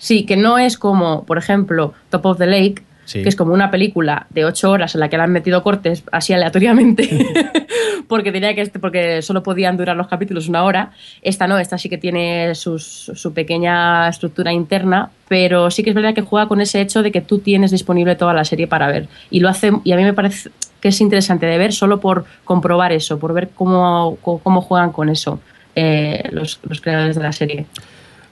Sí, 0.00 0.24
que 0.26 0.36
no 0.36 0.58
es 0.58 0.76
como, 0.76 1.24
por 1.24 1.38
ejemplo, 1.38 1.94
Top 2.10 2.26
of 2.26 2.38
the 2.38 2.46
Lake, 2.46 2.82
Sí. 3.04 3.22
que 3.24 3.28
es 3.28 3.34
como 3.34 3.52
una 3.52 3.72
película 3.72 4.26
de 4.30 4.44
ocho 4.44 4.70
horas 4.70 4.94
en 4.94 5.00
la 5.00 5.08
que 5.08 5.16
le 5.16 5.24
han 5.24 5.32
metido 5.32 5.64
cortes 5.64 6.04
así 6.12 6.32
aleatoriamente, 6.32 7.08
porque 8.08 8.30
tenía 8.30 8.54
que 8.54 8.64
porque 8.80 9.20
solo 9.20 9.42
podían 9.42 9.76
durar 9.76 9.96
los 9.96 10.06
capítulos 10.06 10.48
una 10.48 10.62
hora. 10.62 10.92
Esta 11.22 11.48
no, 11.48 11.58
esta 11.58 11.76
sí 11.76 11.88
que 11.88 11.98
tiene 11.98 12.54
sus- 12.54 13.10
su 13.14 13.32
pequeña 13.34 14.08
estructura 14.08 14.52
interna, 14.52 15.10
pero 15.28 15.70
sí 15.72 15.82
que 15.82 15.90
es 15.90 15.96
verdad 15.96 16.14
que 16.14 16.22
juega 16.22 16.46
con 16.46 16.60
ese 16.60 16.80
hecho 16.80 17.02
de 17.02 17.10
que 17.10 17.20
tú 17.20 17.40
tienes 17.40 17.72
disponible 17.72 18.14
toda 18.14 18.32
la 18.32 18.44
serie 18.44 18.68
para 18.68 18.86
ver. 18.88 19.08
Y 19.30 19.40
lo 19.40 19.48
hace, 19.48 19.72
y 19.82 19.90
a 19.92 19.96
mí 19.96 20.04
me 20.04 20.12
parece 20.14 20.50
que 20.80 20.88
es 20.88 21.00
interesante 21.00 21.46
de 21.46 21.58
ver 21.58 21.72
solo 21.72 21.98
por 22.00 22.24
comprobar 22.44 22.92
eso, 22.92 23.18
por 23.18 23.34
ver 23.34 23.50
cómo, 23.54 24.18
cómo 24.22 24.60
juegan 24.60 24.92
con 24.92 25.08
eso 25.08 25.40
eh, 25.74 26.28
los, 26.30 26.60
los 26.68 26.80
creadores 26.80 27.16
de 27.16 27.22
la 27.22 27.32
serie. 27.32 27.66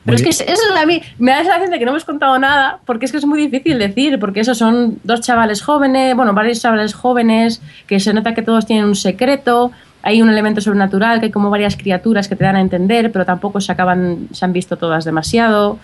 Pero 0.08 0.16
es 0.16 0.22
que 0.22 0.30
es, 0.30 0.40
es 0.40 0.58
a 0.74 0.86
mí 0.86 1.02
me 1.18 1.32
da 1.32 1.38
la 1.38 1.44
sensación 1.44 1.70
de 1.70 1.78
que 1.78 1.84
no 1.84 1.90
hemos 1.90 2.04
contado 2.06 2.38
nada, 2.38 2.80
porque 2.86 3.04
es 3.04 3.12
que 3.12 3.18
es 3.18 3.26
muy 3.26 3.46
difícil 3.46 3.78
decir, 3.78 4.18
porque 4.18 4.40
esos 4.40 4.56
son 4.56 4.98
dos 5.04 5.20
chavales 5.20 5.60
jóvenes, 5.60 6.16
bueno, 6.16 6.32
varios 6.32 6.62
chavales 6.62 6.94
jóvenes, 6.94 7.60
que 7.86 8.00
se 8.00 8.14
nota 8.14 8.34
que 8.34 8.40
todos 8.40 8.64
tienen 8.64 8.86
un 8.86 8.94
secreto, 8.96 9.70
hay 10.02 10.22
un 10.22 10.30
elemento 10.30 10.62
sobrenatural, 10.62 11.20
que 11.20 11.26
hay 11.26 11.32
como 11.32 11.50
varias 11.50 11.76
criaturas 11.76 12.26
que 12.26 12.36
te 12.36 12.44
dan 12.44 12.56
a 12.56 12.62
entender, 12.62 13.12
pero 13.12 13.26
tampoco 13.26 13.60
se 13.60 13.70
acaban, 13.70 14.28
se 14.32 14.44
han 14.46 14.54
visto 14.54 14.76
todas 14.76 15.04
demasiado. 15.04 15.78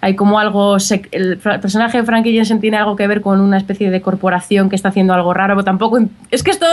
Hay 0.00 0.16
como 0.16 0.38
algo, 0.38 0.76
el 1.12 1.38
personaje 1.38 1.98
de 1.98 2.04
Frankie 2.04 2.32
Jensen 2.32 2.60
tiene 2.60 2.76
algo 2.78 2.96
que 2.96 3.06
ver 3.06 3.20
con 3.20 3.40
una 3.40 3.58
especie 3.58 3.90
de 3.90 4.00
corporación 4.00 4.70
que 4.70 4.76
está 4.76 4.88
haciendo 4.88 5.12
algo 5.12 5.34
raro, 5.34 5.54
pero 5.54 5.64
tampoco, 5.64 5.98
es 6.30 6.42
que 6.42 6.50
es 6.50 6.58
todo 6.58 6.70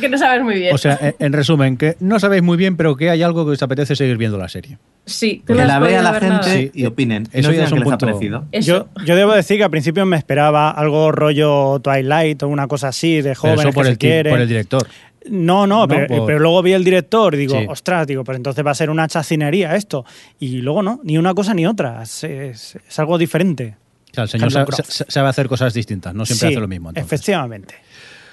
que 0.00 0.08
no 0.08 0.18
sabes 0.18 0.42
muy 0.42 0.54
bien. 0.54 0.74
O 0.74 0.78
sea, 0.78 0.98
en, 1.00 1.14
en 1.18 1.32
resumen, 1.32 1.76
que 1.76 1.96
no 2.00 2.20
sabéis 2.20 2.42
muy 2.42 2.56
bien, 2.56 2.76
pero 2.76 2.96
que 2.96 3.10
hay 3.10 3.22
algo 3.22 3.44
que 3.44 3.52
os 3.52 3.62
apetece 3.62 3.96
seguir 3.96 4.16
viendo 4.16 4.38
la 4.38 4.48
serie. 4.48 4.78
sí, 5.04 5.42
tú 5.46 5.54
Que 5.54 5.60
no 5.60 5.66
la 5.66 5.78
vea 5.80 6.02
la 6.02 6.14
gente. 6.14 6.44
Sí. 6.44 6.70
y 6.74 6.86
opinen. 6.86 7.26
Eso 7.32 7.50
ya 7.52 7.64
es 7.64 7.72
un 7.72 7.78
qué 7.78 7.84
les 7.84 7.92
ha 7.92 7.98
punto-. 7.98 8.46
Yo, 8.60 8.88
yo 9.04 9.16
debo 9.16 9.32
decir 9.32 9.56
que 9.56 9.64
al 9.64 9.70
principio 9.70 10.06
me 10.06 10.16
esperaba 10.16 10.70
algo 10.70 11.10
rollo 11.10 11.80
Twilight 11.80 12.42
o 12.42 12.48
una 12.48 12.68
cosa 12.68 12.88
así 12.88 13.20
de 13.20 13.34
jóvenes 13.34 13.64
eso 13.64 13.72
por 13.72 13.84
que 13.84 13.88
el, 13.90 13.94
se 13.94 13.98
quieren. 13.98 14.32
por 14.32 14.40
el 14.40 14.48
director. 14.48 14.86
No, 15.28 15.66
no, 15.66 15.80
No, 15.80 15.88
pero, 15.88 16.06
por- 16.06 16.26
pero 16.26 16.38
luego 16.38 16.62
vi 16.62 16.72
el 16.72 16.82
director 16.84 17.34
y 17.34 17.38
digo, 17.38 17.58
Sí. 17.58 17.66
ostras, 17.68 18.06
digo, 18.06 18.24
pues 18.24 18.36
entonces 18.36 18.64
va 18.64 18.70
a 18.70 18.74
ser 18.74 18.88
una 18.90 19.06
chacinería 19.06 19.76
esto. 19.76 20.04
Y 20.38 20.62
luego 20.62 20.82
no, 20.82 21.00
ni 21.04 21.18
una 21.18 21.34
cosa 21.34 21.52
ni 21.52 21.66
otra. 21.66 22.02
Es, 22.02 22.24
es- 22.24 22.76
es 22.88 22.98
algo 22.98 23.18
diferente. 23.18 23.76
O 24.10 24.14
sea, 24.14 24.24
el 24.24 24.30
señor 24.30 24.48
Carlos 24.52 24.68
sa- 24.76 24.82
Croft. 24.82 24.90
sa- 24.90 25.04
sabe 25.08 25.28
hacer 25.28 25.48
cosas 25.48 25.74
distintas, 25.74 26.14
no 26.14 26.24
siempre 26.24 26.48
Sí, 26.48 26.54
hace 26.54 26.60
lo 26.60 26.68
mismo. 26.68 26.88
entonces. 26.88 27.06
Efectivamente. 27.12 27.74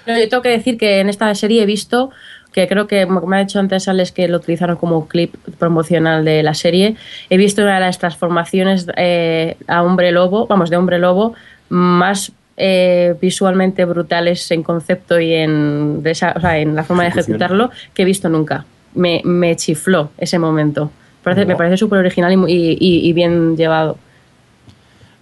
No, 0.06 0.18
yo 0.18 0.28
tengo 0.28 0.42
que 0.42 0.48
decir 0.48 0.78
que 0.78 1.00
en 1.00 1.10
esta 1.10 1.32
serie 1.34 1.62
he 1.62 1.66
visto, 1.66 2.10
que 2.52 2.66
creo 2.66 2.86
que 2.86 3.04
me 3.04 3.36
ha 3.36 3.40
dicho 3.40 3.60
antes 3.60 3.86
Alex 3.88 4.10
que 4.10 4.26
lo 4.26 4.38
utilizaron 4.38 4.76
como 4.76 5.06
clip 5.06 5.34
promocional 5.58 6.24
de 6.24 6.42
la 6.42 6.54
serie, 6.54 6.96
he 7.28 7.36
visto 7.36 7.60
una 7.62 7.74
de 7.74 7.80
las 7.80 7.98
transformaciones 7.98 8.86
eh, 8.96 9.56
a 9.66 9.82
hombre 9.82 10.10
lobo, 10.10 10.46
vamos, 10.46 10.70
de 10.70 10.78
hombre 10.78 10.98
lobo, 10.98 11.34
más 11.68 12.32
eh, 12.58 13.14
visualmente 13.20 13.84
brutales 13.84 14.50
en 14.50 14.62
concepto 14.62 15.18
y 15.20 15.32
en, 15.34 16.02
de 16.02 16.10
esa- 16.10 16.32
o 16.36 16.40
sea, 16.40 16.58
en 16.58 16.74
la 16.74 16.82
forma 16.84 17.04
de 17.04 17.10
ejecutarlo 17.30 17.70
que 17.94 18.02
he 18.02 18.04
visto 18.04 18.28
nunca. 18.28 18.64
Me, 18.94 19.22
me 19.24 19.54
chifló 19.56 20.10
ese 20.18 20.38
momento. 20.38 20.90
Parece- 21.22 21.42
Me 21.46 21.56
parece 21.56 21.76
súper 21.76 21.98
original 22.00 22.32
y- 22.48 22.76
y- 22.80 23.08
y 23.08 23.12
bien 23.12 23.56
llevado. 23.56 23.98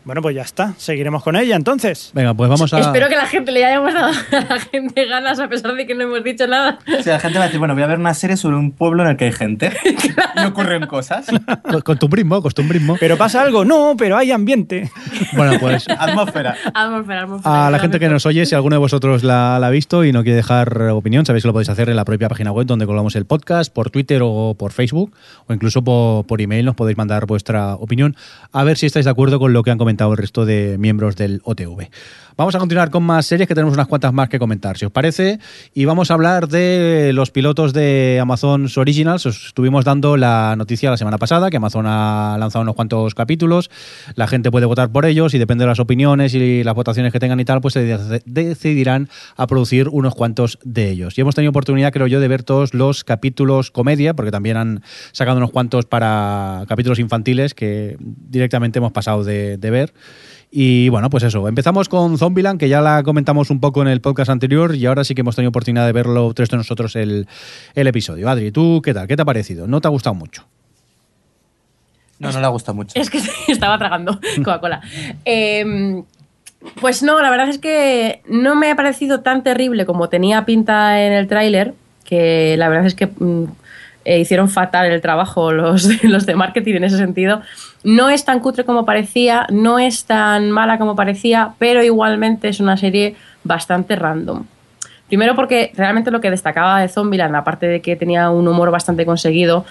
Bueno, 0.06 0.22
pues 0.22 0.36
ya 0.36 0.42
está. 0.42 0.72
Seguiremos 0.76 1.20
con 1.24 1.34
ella 1.34 1.56
entonces. 1.56 2.12
Venga, 2.14 2.32
pues 2.32 2.48
vamos 2.48 2.72
a. 2.72 2.78
Espero 2.78 3.08
que 3.08 3.16
la 3.16 3.26
gente 3.26 3.50
le 3.50 3.64
hayamos 3.64 3.92
dado 3.92 4.06
a 4.30 4.40
la 4.54 4.60
gente 4.60 5.04
ganas 5.06 5.40
a 5.40 5.48
pesar 5.48 5.74
de 5.74 5.84
que 5.84 5.96
no 5.96 6.04
hemos 6.04 6.22
dicho 6.22 6.46
nada. 6.46 6.78
O 6.96 7.02
sea, 7.02 7.14
la 7.14 7.18
gente 7.18 7.38
va 7.38 7.44
a 7.44 7.46
decir, 7.48 7.58
bueno, 7.58 7.74
voy 7.74 7.82
a 7.82 7.88
ver 7.88 7.98
una 7.98 8.14
serie 8.14 8.36
sobre 8.36 8.54
un 8.54 8.70
pueblo 8.70 9.02
en 9.02 9.08
el 9.10 9.16
que 9.16 9.24
hay 9.24 9.32
gente 9.32 9.72
y 10.36 10.44
ocurren 10.46 10.86
cosas. 10.86 11.26
Co- 11.68 11.82
Costumbrismo, 11.82 12.40
costumbrismo. 12.40 12.96
¿Pero 13.00 13.16
pasa 13.16 13.42
algo? 13.42 13.64
No, 13.64 13.96
pero 13.98 14.16
hay 14.16 14.30
ambiente. 14.30 14.92
Bueno, 15.34 15.58
pues 15.58 15.88
Atmósfera. 15.88 16.54
Atmósfera, 16.72 17.22
atmósfera, 17.24 17.66
A 17.66 17.70
la 17.72 17.78
gente 17.80 17.98
que 17.98 18.08
nos 18.08 18.26
oye, 18.26 18.46
si 18.46 18.54
alguno 18.54 18.76
de 18.76 18.80
vosotros 18.80 19.24
la, 19.24 19.58
la 19.58 19.66
ha 19.66 19.70
visto 19.70 20.04
y 20.04 20.12
no 20.12 20.22
quiere 20.22 20.36
dejar 20.36 20.82
opinión, 20.82 21.26
sabéis 21.26 21.42
que 21.42 21.48
lo 21.48 21.52
podéis 21.52 21.68
hacer 21.70 21.88
en 21.88 21.96
la 21.96 22.04
propia 22.04 22.28
página 22.28 22.52
web 22.52 22.64
donde 22.68 22.86
colgamos 22.86 23.16
el 23.16 23.24
podcast, 23.26 23.72
por 23.72 23.90
Twitter 23.90 24.20
o 24.22 24.54
por 24.56 24.70
Facebook, 24.70 25.12
o 25.48 25.52
incluso 25.52 25.82
por, 25.82 26.24
por 26.26 26.40
email 26.40 26.64
nos 26.64 26.76
podéis 26.76 26.96
mandar 26.96 27.26
vuestra 27.26 27.74
opinión, 27.74 28.14
a 28.52 28.62
ver 28.62 28.76
si 28.76 28.86
estáis 28.86 29.04
de 29.06 29.10
acuerdo 29.10 29.40
con 29.40 29.52
lo 29.52 29.64
que 29.64 29.72
han 29.72 29.78
comentado 29.78 29.95
el 30.04 30.16
resto 30.16 30.44
de 30.44 30.76
miembros 30.78 31.16
del 31.16 31.40
OTV. 31.44 31.88
Vamos 32.38 32.54
a 32.54 32.58
continuar 32.58 32.90
con 32.90 33.02
más 33.02 33.24
series 33.24 33.48
que 33.48 33.54
tenemos 33.54 33.72
unas 33.72 33.86
cuantas 33.86 34.12
más 34.12 34.28
que 34.28 34.38
comentar, 34.38 34.76
si 34.76 34.84
os 34.84 34.92
parece, 34.92 35.38
y 35.72 35.86
vamos 35.86 36.10
a 36.10 36.14
hablar 36.14 36.48
de 36.48 37.12
los 37.14 37.30
pilotos 37.30 37.72
de 37.72 38.18
Amazon 38.20 38.66
Originals. 38.76 39.24
Os 39.24 39.46
estuvimos 39.46 39.86
dando 39.86 40.18
la 40.18 40.54
noticia 40.54 40.90
la 40.90 40.98
semana 40.98 41.16
pasada 41.16 41.48
que 41.48 41.56
Amazon 41.56 41.86
ha 41.88 42.36
lanzado 42.38 42.62
unos 42.64 42.74
cuantos 42.74 43.14
capítulos, 43.14 43.70
la 44.16 44.26
gente 44.26 44.50
puede 44.50 44.66
votar 44.66 44.90
por 44.90 45.06
ellos 45.06 45.32
y 45.32 45.38
depende 45.38 45.64
de 45.64 45.68
las 45.68 45.80
opiniones 45.80 46.34
y 46.34 46.62
las 46.62 46.74
votaciones 46.74 47.10
que 47.10 47.20
tengan 47.20 47.40
y 47.40 47.46
tal, 47.46 47.62
pues 47.62 47.72
se 47.72 47.84
de- 47.84 48.22
decidirán 48.26 49.08
a 49.38 49.46
producir 49.46 49.88
unos 49.88 50.14
cuantos 50.14 50.58
de 50.62 50.90
ellos. 50.90 51.16
Y 51.16 51.22
hemos 51.22 51.34
tenido 51.34 51.48
oportunidad, 51.52 51.90
creo 51.90 52.06
yo, 52.06 52.20
de 52.20 52.28
ver 52.28 52.42
todos 52.42 52.74
los 52.74 53.02
capítulos 53.02 53.70
comedia, 53.70 54.12
porque 54.12 54.30
también 54.30 54.58
han 54.58 54.82
sacado 55.12 55.38
unos 55.38 55.52
cuantos 55.52 55.86
para 55.86 56.66
capítulos 56.68 56.98
infantiles 56.98 57.54
que 57.54 57.96
directamente 57.98 58.78
hemos 58.78 58.92
pasado 58.92 59.24
de, 59.24 59.56
de 59.56 59.70
ver. 59.70 59.94
Y 60.58 60.88
bueno, 60.88 61.10
pues 61.10 61.22
eso, 61.22 61.46
empezamos 61.48 61.86
con 61.90 62.16
Zombieland, 62.16 62.58
que 62.58 62.70
ya 62.70 62.80
la 62.80 63.02
comentamos 63.02 63.50
un 63.50 63.60
poco 63.60 63.82
en 63.82 63.88
el 63.88 64.00
podcast 64.00 64.30
anterior 64.30 64.74
y 64.74 64.86
ahora 64.86 65.04
sí 65.04 65.14
que 65.14 65.20
hemos 65.20 65.36
tenido 65.36 65.50
oportunidad 65.50 65.84
de 65.84 65.92
verlo 65.92 66.32
tres 66.32 66.48
de 66.48 66.56
nosotros 66.56 66.96
el, 66.96 67.28
el 67.74 67.86
episodio. 67.86 68.26
Adri, 68.26 68.52
¿tú 68.52 68.80
qué 68.82 68.94
tal? 68.94 69.06
¿Qué 69.06 69.16
te 69.16 69.20
ha 69.20 69.26
parecido? 69.26 69.66
¿No 69.66 69.82
te 69.82 69.88
ha 69.88 69.90
gustado 69.90 70.14
mucho? 70.14 70.46
No, 72.18 72.32
no 72.32 72.40
le 72.40 72.46
gusta 72.46 72.72
mucho. 72.72 72.98
Es 72.98 73.10
que 73.10 73.20
estaba 73.48 73.76
tragando 73.76 74.18
Coca-Cola. 74.36 74.80
Eh, 75.26 76.02
pues 76.80 77.02
no, 77.02 77.20
la 77.20 77.28
verdad 77.28 77.50
es 77.50 77.58
que 77.58 78.22
no 78.26 78.54
me 78.54 78.70
ha 78.70 78.76
parecido 78.76 79.20
tan 79.20 79.42
terrible 79.42 79.84
como 79.84 80.08
tenía 80.08 80.46
pinta 80.46 81.04
en 81.04 81.12
el 81.12 81.28
tráiler, 81.28 81.74
que 82.02 82.56
la 82.56 82.70
verdad 82.70 82.86
es 82.86 82.94
que 82.94 83.08
mm, 83.08 83.44
eh, 84.06 84.20
hicieron 84.20 84.48
fatal 84.48 84.86
el 84.86 85.00
trabajo 85.00 85.50
los, 85.50 85.88
los 86.04 86.26
de 86.26 86.36
marketing 86.36 86.76
en 86.76 86.84
ese 86.84 86.96
sentido. 86.96 87.42
No 87.82 88.08
es 88.08 88.24
tan 88.24 88.38
cutre 88.38 88.64
como 88.64 88.84
parecía, 88.84 89.46
no 89.50 89.80
es 89.80 90.04
tan 90.04 90.52
mala 90.52 90.78
como 90.78 90.94
parecía, 90.94 91.54
pero 91.58 91.82
igualmente 91.82 92.48
es 92.48 92.60
una 92.60 92.76
serie 92.76 93.16
bastante 93.42 93.96
random. 93.96 94.44
Primero 95.08 95.34
porque 95.34 95.72
realmente 95.76 96.10
lo 96.10 96.20
que 96.20 96.30
destacaba 96.30 96.80
de 96.80 96.88
Zombieland, 96.88 97.34
aparte 97.34 97.66
de 97.66 97.80
que 97.80 97.96
tenía 97.96 98.30
un 98.30 98.46
humor 98.46 98.70
bastante 98.70 99.04
conseguido, 99.04 99.64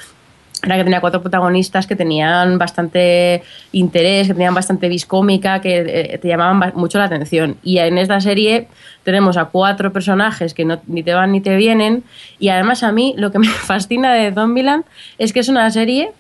era 0.63 0.77
que 0.77 0.83
tenía 0.83 1.01
cuatro 1.01 1.21
protagonistas 1.21 1.85
que 1.85 1.95
tenían 1.95 2.57
bastante 2.57 3.43
interés, 3.71 4.27
que 4.27 4.33
tenían 4.33 4.53
bastante 4.55 4.87
vis 4.89 5.05
cómica, 5.05 5.61
que 5.61 5.79
eh, 6.13 6.17
te 6.17 6.27
llamaban 6.27 6.59
ba- 6.59 6.71
mucho 6.75 6.97
la 6.97 7.03
atención. 7.05 7.57
Y 7.63 7.77
en 7.77 7.97
esta 7.97 8.19
serie 8.21 8.67
tenemos 9.03 9.37
a 9.37 9.45
cuatro 9.45 9.91
personajes 9.93 10.53
que 10.53 10.65
no, 10.65 10.79
ni 10.87 11.03
te 11.03 11.13
van 11.13 11.33
ni 11.33 11.41
te 11.41 11.55
vienen. 11.55 12.03
Y 12.39 12.49
además 12.49 12.83
a 12.83 12.91
mí 12.91 13.13
lo 13.17 13.31
que 13.31 13.39
me 13.45 13.47
fascina 13.47 14.13
de 14.13 14.31
Zombieland 14.33 14.85
es 15.17 15.33
que 15.33 15.41
es 15.41 15.49
una 15.49 15.69
serie 15.71 16.11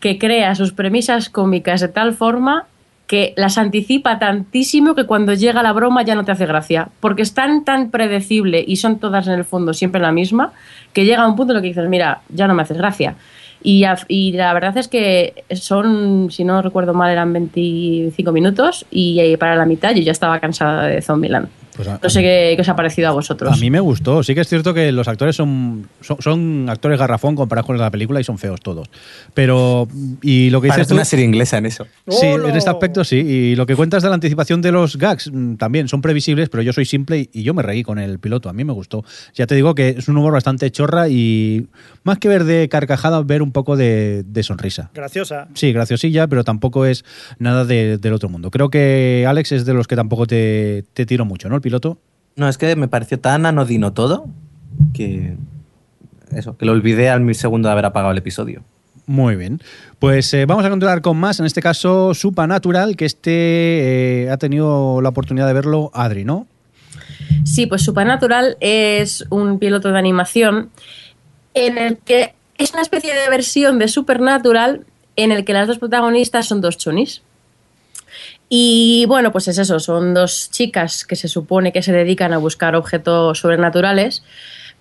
que 0.00 0.18
crea 0.18 0.54
sus 0.54 0.72
premisas 0.72 1.28
cómicas 1.28 1.80
de 1.80 1.88
tal 1.88 2.14
forma 2.14 2.66
que 3.06 3.34
las 3.36 3.58
anticipa 3.58 4.18
tantísimo 4.20 4.94
que 4.94 5.04
cuando 5.04 5.34
llega 5.34 5.62
la 5.64 5.72
broma 5.72 6.02
ya 6.02 6.14
no 6.14 6.24
te 6.24 6.30
hace 6.32 6.46
gracia. 6.46 6.88
Porque 7.00 7.22
es 7.22 7.34
tan, 7.34 7.64
tan 7.64 7.90
predecible 7.90 8.64
y 8.66 8.76
son 8.76 8.98
todas 9.00 9.26
en 9.26 9.34
el 9.34 9.44
fondo 9.44 9.74
siempre 9.74 10.00
la 10.00 10.12
misma, 10.12 10.52
que 10.92 11.04
llega 11.04 11.26
un 11.26 11.34
punto 11.36 11.52
en 11.52 11.56
el 11.58 11.62
que 11.62 11.68
dices, 11.68 11.88
mira, 11.88 12.20
ya 12.28 12.46
no 12.48 12.54
me 12.54 12.62
haces 12.62 12.78
gracia. 12.78 13.16
Y, 13.62 13.84
a- 13.84 13.98
y 14.08 14.32
la 14.32 14.52
verdad 14.54 14.76
es 14.78 14.88
que 14.88 15.44
son, 15.52 16.30
si 16.30 16.44
no 16.44 16.62
recuerdo 16.62 16.94
mal, 16.94 17.10
eran 17.10 17.32
25 17.32 18.32
minutos 18.32 18.86
y 18.90 19.20
eh, 19.20 19.36
para 19.38 19.54
la 19.56 19.66
mitad 19.66 19.92
yo 19.94 20.02
ya 20.02 20.12
estaba 20.12 20.40
cansada 20.40 20.86
de 20.86 21.02
Zombieland. 21.02 21.48
Pues 21.76 21.88
a- 21.88 21.98
No 22.02 22.10
sé 22.10 22.20
qué, 22.20 22.52
qué 22.56 22.62
os 22.62 22.68
ha 22.68 22.76
parecido 22.76 23.08
a 23.08 23.12
vosotros. 23.12 23.52
A 23.52 23.56
mí 23.56 23.70
me 23.70 23.80
gustó. 23.80 24.22
Sí 24.22 24.34
que 24.34 24.40
es 24.42 24.48
cierto 24.48 24.74
que 24.74 24.92
los 24.92 25.08
actores 25.08 25.36
son, 25.36 25.88
son, 26.00 26.16
son 26.20 26.66
actores 26.68 26.98
garrafón 26.98 27.36
comparados 27.36 27.66
con 27.66 27.78
la 27.78 27.90
película 27.90 28.20
y 28.20 28.24
son 28.24 28.38
feos 28.38 28.60
todos. 28.60 28.88
Pero, 29.34 29.88
y 30.22 30.50
lo 30.50 30.60
que 30.60 30.66
dices 30.66 30.76
Parece 30.76 30.88
tú... 30.90 30.94
una 30.94 31.04
serie 31.04 31.24
inglesa 31.24 31.58
en 31.58 31.66
eso. 31.66 31.86
Sí, 32.08 32.26
¡Hola! 32.26 32.48
en 32.50 32.56
este 32.56 32.70
aspecto 32.70 33.04
sí. 33.04 33.16
Y 33.16 33.56
lo 33.56 33.66
que 33.66 33.76
cuentas 33.76 34.02
de 34.02 34.08
la 34.08 34.14
anticipación 34.14 34.62
de 34.62 34.72
los 34.72 34.96
gags 34.96 35.30
mm, 35.32 35.54
también 35.56 35.88
son 35.88 36.00
previsibles, 36.02 36.48
pero 36.48 36.62
yo 36.62 36.72
soy 36.72 36.84
simple 36.84 37.18
y, 37.20 37.30
y 37.32 37.42
yo 37.42 37.54
me 37.54 37.62
reí 37.62 37.82
con 37.82 37.98
el 37.98 38.18
piloto. 38.18 38.48
A 38.48 38.52
mí 38.52 38.64
me 38.64 38.72
gustó. 38.72 39.04
Ya 39.34 39.46
te 39.46 39.54
digo 39.54 39.74
que 39.74 39.90
es 39.90 40.08
un 40.08 40.16
humor 40.16 40.32
bastante 40.32 40.70
chorra 40.70 41.08
y 41.08 41.66
más 42.04 42.18
que 42.18 42.28
ver 42.28 42.44
de 42.44 42.68
carcajada, 42.68 43.22
ver 43.22 43.42
un 43.42 43.52
poco 43.52 43.76
de, 43.76 44.22
de 44.26 44.42
sonrisa. 44.42 44.90
Graciosa. 44.94 45.48
Sí, 45.54 45.72
graciosilla, 45.72 46.26
pero 46.26 46.44
tampoco 46.44 46.84
es 46.86 47.04
nada 47.38 47.64
de- 47.64 47.98
del 47.98 48.12
otro 48.12 48.28
mundo. 48.28 48.50
Creo 48.50 48.70
que 48.70 49.24
Alex 49.28 49.52
es 49.52 49.64
de 49.64 49.74
los 49.74 49.86
que 49.86 49.96
tampoco 49.96 50.26
te, 50.26 50.84
te 50.94 51.06
tiro 51.06 51.24
mucho, 51.24 51.48
¿no? 51.48 51.59
El 51.60 51.62
piloto. 51.62 51.98
No, 52.36 52.48
es 52.48 52.56
que 52.56 52.74
me 52.74 52.88
pareció 52.88 53.20
tan 53.20 53.44
anodino 53.44 53.92
todo 53.92 54.26
que. 54.94 55.36
Eso, 56.32 56.56
que 56.56 56.64
lo 56.64 56.72
olvidé 56.72 57.10
al 57.10 57.34
segundo 57.34 57.68
de 57.68 57.72
haber 57.72 57.84
apagado 57.84 58.12
el 58.12 58.18
episodio. 58.18 58.62
Muy 59.04 59.36
bien. 59.36 59.60
Pues 59.98 60.32
eh, 60.32 60.46
vamos 60.46 60.64
a 60.64 60.70
continuar 60.70 61.02
con 61.02 61.18
más. 61.18 61.38
En 61.38 61.44
este 61.44 61.60
caso, 61.60 62.14
Supernatural, 62.14 62.96
que 62.96 63.04
este 63.04 64.22
eh, 64.22 64.30
ha 64.30 64.38
tenido 64.38 65.02
la 65.02 65.10
oportunidad 65.10 65.46
de 65.48 65.52
verlo 65.52 65.90
Adri, 65.92 66.24
¿no? 66.24 66.46
Sí, 67.44 67.66
pues 67.66 67.82
Supernatural 67.82 68.56
es 68.60 69.26
un 69.28 69.58
piloto 69.58 69.90
de 69.90 69.98
animación 69.98 70.70
en 71.52 71.76
el 71.76 71.98
que 71.98 72.32
es 72.56 72.72
una 72.72 72.80
especie 72.82 73.12
de 73.12 73.28
versión 73.28 73.78
de 73.78 73.88
Supernatural 73.88 74.86
en 75.16 75.32
el 75.32 75.44
que 75.44 75.52
las 75.52 75.66
dos 75.68 75.78
protagonistas 75.78 76.46
son 76.46 76.62
dos 76.62 76.78
chonis. 76.78 77.20
Y 78.52 79.04
bueno, 79.06 79.30
pues 79.30 79.46
es 79.46 79.58
eso, 79.58 79.78
son 79.78 80.12
dos 80.12 80.50
chicas 80.50 81.04
que 81.04 81.14
se 81.14 81.28
supone 81.28 81.72
que 81.72 81.82
se 81.82 81.92
dedican 81.92 82.32
a 82.32 82.38
buscar 82.38 82.74
objetos 82.74 83.38
sobrenaturales, 83.38 84.24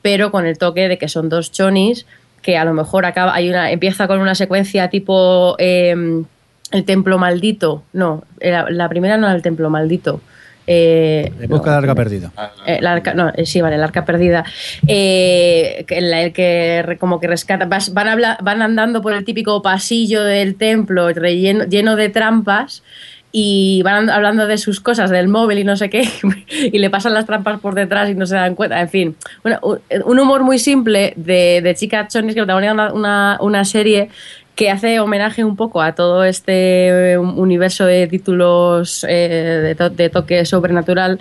pero 0.02 0.32
con 0.32 0.48
el 0.48 0.58
toque 0.58 0.88
de 0.88 0.98
que 0.98 1.08
son 1.08 1.30
dos 1.30 1.52
chonis 1.52 2.08
que 2.42 2.58
a 2.58 2.66
lo 2.66 2.74
mejor 2.74 3.06
acaba, 3.06 3.36
hay 3.36 3.48
una, 3.48 3.70
empieza 3.70 4.08
con 4.08 4.20
una 4.22 4.34
secuencia 4.34 4.90
tipo 4.90 5.56
em, 5.60 6.26
el 6.72 6.84
templo 6.86 7.20
maldito. 7.20 7.84
No, 7.94 8.24
la, 8.42 8.66
la 8.72 8.90
primera 8.90 9.18
no 9.18 9.28
era 9.28 9.36
el 9.36 9.44
templo 9.44 9.70
maldito. 9.70 10.20
Eh, 10.66 11.32
busca 11.48 11.72
de 11.72 11.78
arca 11.78 11.96
perdida. 11.96 12.32
eh, 12.66 12.78
el 12.80 12.88
arca, 12.88 13.14
no, 13.14 13.32
eh, 13.36 13.46
sí, 13.46 13.60
vale, 13.62 13.76
el 13.76 13.84
arca 13.84 14.06
perdida. 14.06 14.46
Eh, 14.88 15.84
que 15.88 15.98
el, 15.98 16.14
el 16.14 16.34
que 16.34 16.98
como 17.00 17.20
que 17.20 17.28
rescata. 17.28 17.66
vas- 17.66 17.94
Van, 17.94 18.08
habla- 18.08 18.38
van 18.42 18.62
andando 18.64 19.02
por 19.02 19.14
el 19.14 19.26
típico 19.26 19.62
pasillo 19.62 20.24
del 20.24 20.56
templo 20.56 21.10
relleno, 21.14 21.66
lleno 21.66 21.96
de 21.96 22.10
trampas. 22.10 22.84
Y 23.32 23.82
van 23.84 23.96
and- 23.96 24.10
hablando 24.10 24.48
de 24.48 24.58
sus 24.58 24.80
cosas, 24.80 25.12
del 25.12 25.28
móvil 25.28 25.60
y 25.60 25.64
no 25.64 25.76
sé 25.78 25.90
qué, 25.90 26.08
y 26.50 26.80
le 26.80 26.90
pasan 26.90 27.14
las 27.14 27.26
trampas 27.28 27.60
por 27.60 27.76
detrás 27.76 28.10
y 28.10 28.16
no 28.16 28.26
se 28.26 28.36
dan 28.36 28.56
cuenta. 28.56 28.82
En 28.82 28.90
fin, 28.90 29.16
bueno, 29.44 29.60
un, 30.06 30.20
humor 30.20 30.44
muy 30.44 30.58
simple 30.58 31.14
de, 31.16 31.62
de 31.62 31.76
chica 31.76 32.08
chonis 32.08 32.34
que 32.34 32.42
protagonizan 32.42 32.74
una, 32.74 32.94
una, 32.94 33.38
una 33.42 33.66
serie 33.66 34.10
que 34.56 34.70
hace 34.72 35.00
homenaje 35.00 35.44
un 35.46 35.56
poco 35.56 35.82
a 35.82 35.94
todo 35.96 36.24
este 36.24 37.12
eh, 37.14 37.18
universo 37.18 37.86
de 37.86 38.08
títulos 38.08 39.06
eh, 39.08 39.62
de, 39.64 39.76
to- 39.76 39.90
de 39.90 40.10
toque 40.10 40.44
sobrenatural 40.44 41.20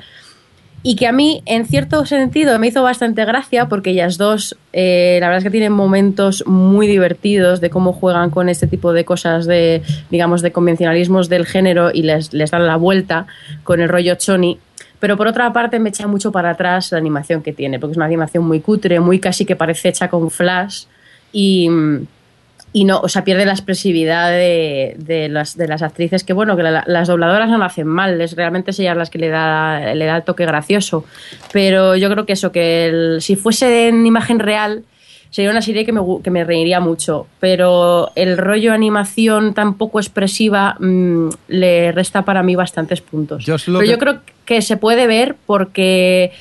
y 0.83 0.97
que 0.97 1.07
a 1.07 1.13
mí, 1.13 1.43
en 1.45 1.67
cierto 1.67 2.07
sentido, 2.07 2.59
me 2.59 2.69
hizo 2.69 2.83
bastante 2.83 3.25
gracia 3.25 3.69
porque 3.69 3.91
ellas 3.91 4.17
dos, 4.17 4.57
eh, 4.73 5.19
la 5.21 5.27
verdad 5.27 5.39
es 5.39 5.45
que 5.45 5.51
tienen 5.51 5.73
momentos 5.73 6.45
muy 6.47 6.87
divertidos 6.87 7.61
de 7.61 7.69
cómo 7.69 7.93
juegan 7.93 8.31
con 8.31 8.49
este 8.49 8.67
tipo 8.67 8.93
de 8.93 9.05
cosas 9.05 9.47
de, 9.47 9.83
digamos, 10.11 10.41
de 10.41 10.53
convencionalismos 10.53 11.29
del 11.29 11.47
género 11.47 11.91
y 11.93 12.03
les, 12.03 12.33
les 12.33 12.51
dan 12.53 12.67
la 12.67 12.77
vuelta 12.77 13.27
con 13.65 13.81
el 13.81 13.89
rollo 13.89 14.15
choni. 14.15 14.59
Pero 15.01 15.17
por 15.17 15.27
otra 15.27 15.53
parte 15.53 15.79
me 15.79 15.89
echa 15.91 16.07
mucho 16.07 16.31
para 16.33 16.51
atrás 16.51 16.93
la 16.93 16.99
animación 16.99 17.43
que 17.43 17.53
tiene, 17.53 17.79
porque 17.79 17.93
es 17.93 17.97
una 17.97 18.07
animación 18.07 18.45
muy 18.45 18.61
cutre, 18.61 19.01
muy 19.01 19.19
casi 19.19 19.45
que 19.45 19.57
parece 19.57 19.89
hecha 19.89 20.09
con 20.09 20.31
flash 20.31 20.85
y, 21.33 21.69
y 22.81 22.85
no, 22.85 23.01
o 23.01 23.09
sea, 23.09 23.25
pierde 23.25 23.45
la 23.45 23.53
expresividad 23.53 24.31
de, 24.31 24.95
de 24.99 25.29
las, 25.29 25.57
de 25.57 25.67
las 25.67 25.83
actrices, 25.83 26.23
que 26.23 26.33
bueno, 26.33 26.57
que 26.57 26.63
la- 26.63 26.85
las 26.87 27.09
dobladoras 27.09 27.49
no 27.49 27.59
lo 27.59 27.65
hacen 27.65 27.87
mal, 27.89 28.21
es 28.21 28.37
realmente 28.37 28.71
es 28.71 28.79
ella 28.79 28.95
las 28.95 29.11
que 29.11 29.19
le 29.19 29.29
da, 29.31 29.95
le 29.95 30.05
da 30.05 30.17
el 30.19 30.23
toque 30.23 30.47
gracioso. 30.47 31.05
Pero 31.53 31.97
yo 31.97 32.09
creo 32.11 32.25
que 32.27 32.35
eso, 32.35 32.53
que 32.53 32.87
el- 32.87 33.21
si 33.21 33.35
fuese 33.37 33.89
en 33.89 34.07
imagen 34.07 34.39
real, 34.39 34.85
sería 35.31 35.51
una 35.51 35.61
serie 35.61 35.85
que 35.85 35.93
me, 35.93 36.01
que 36.23 36.31
me 36.31 36.45
reiría 36.45 36.79
mucho. 36.81 37.27
Pero 37.41 38.13
el 38.15 38.39
rollo 38.39 38.73
animación 38.73 39.55
tan 39.55 39.75
poco 39.75 39.99
expresiva 39.99 40.77
mm, 40.79 41.29
le 41.49 41.93
resta 41.93 42.23
para 42.23 42.43
mí 42.43 42.55
bastantes 42.55 43.01
puntos. 43.01 43.45
Yo 43.45 43.57
Pero 43.67 43.81
que- 43.81 43.87
yo 43.89 43.99
creo 43.99 44.21
que 44.45 44.63
se 44.63 44.77
puede 44.77 45.07
ver 45.07 45.35
porque 45.47 46.33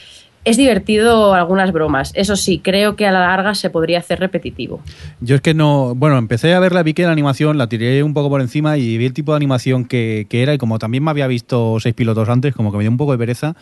es 0.48 0.58
divertido 0.58 1.34
algunas 1.34 1.72
bromas. 1.74 2.12
Eso 2.16 2.36
sí, 2.36 2.60
creo 2.60 2.96
que 2.96 3.06
a 3.06 3.12
la 3.12 3.20
larga 3.20 3.54
se 3.54 3.70
podría 3.70 4.00
hacer 4.00 4.20
repetitivo. 4.20 4.80
Yo 5.20 5.36
es 5.36 5.42
que 5.42 5.54
no, 5.54 5.94
bueno, 5.94 6.18
empecé 6.18 6.54
a 6.54 6.60
verla, 6.60 6.84
vi 6.84 6.94
que 6.94 7.04
la 7.04 7.12
animación 7.12 7.58
la 7.58 7.68
tiré 7.68 8.02
un 8.02 8.14
poco 8.14 8.30
por 8.30 8.40
encima 8.40 8.78
y 8.78 8.98
vi 8.98 9.06
el 9.06 9.14
tipo 9.14 9.34
de 9.34 9.38
animación 9.38 9.86
que, 9.86 10.26
que 10.30 10.44
era 10.44 10.54
y 10.54 10.58
como 10.58 10.80
también 10.80 11.04
me 11.04 11.12
había 11.12 11.28
visto 11.28 11.78
seis 11.80 11.94
pilotos 11.94 12.30
antes, 12.30 12.56
como 12.56 12.72
que 12.72 12.78
me 12.78 12.84
dio 12.84 12.92
un 12.92 12.98
poco 12.98 13.12
de 13.12 13.18
pereza 13.18 13.56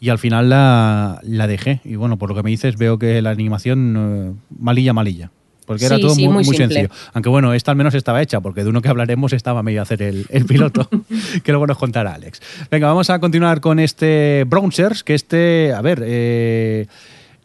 y 0.00 0.08
al 0.08 0.18
final 0.18 0.48
la, 0.48 1.20
la 1.22 1.46
dejé. 1.46 1.80
Y 1.84 1.96
bueno, 1.96 2.16
por 2.16 2.30
lo 2.30 2.34
que 2.34 2.42
me 2.42 2.50
dices 2.50 2.76
veo 2.76 2.98
que 2.98 3.20
la 3.20 3.30
animación 3.30 3.96
eh, 3.98 4.32
malilla, 4.58 4.92
malilla. 4.92 5.30
Porque 5.70 5.84
era 5.86 5.94
Sí, 5.96 6.02
todo 6.02 6.14
sí, 6.16 6.24
muy, 6.24 6.34
muy 6.34 6.44
muy 6.44 6.56
simple. 6.56 6.74
sencillo. 6.74 6.92
Aunque 7.14 7.28
bueno, 7.28 7.54
esta 7.54 7.70
al 7.70 7.76
menos 7.76 7.94
estaba 7.94 8.20
hecha, 8.20 8.40
porque 8.40 8.64
de 8.64 8.70
uno 8.70 8.82
que 8.82 8.88
hablaremos 8.88 9.32
estaba 9.32 9.62
medio 9.62 9.78
a 9.78 9.82
hacer 9.84 10.02
el, 10.02 10.26
el 10.28 10.44
piloto, 10.44 10.88
que 11.44 11.52
luego 11.52 11.68
nos 11.68 11.78
contará 11.78 12.14
Alex. 12.14 12.40
Venga, 12.72 12.88
vamos 12.88 13.08
a 13.08 13.20
continuar 13.20 13.60
con 13.60 13.78
este 13.78 14.42
Brownsers, 14.48 15.04
que 15.04 15.14
este, 15.14 15.72
a 15.72 15.80
ver, 15.80 16.02
eh, 16.04 16.86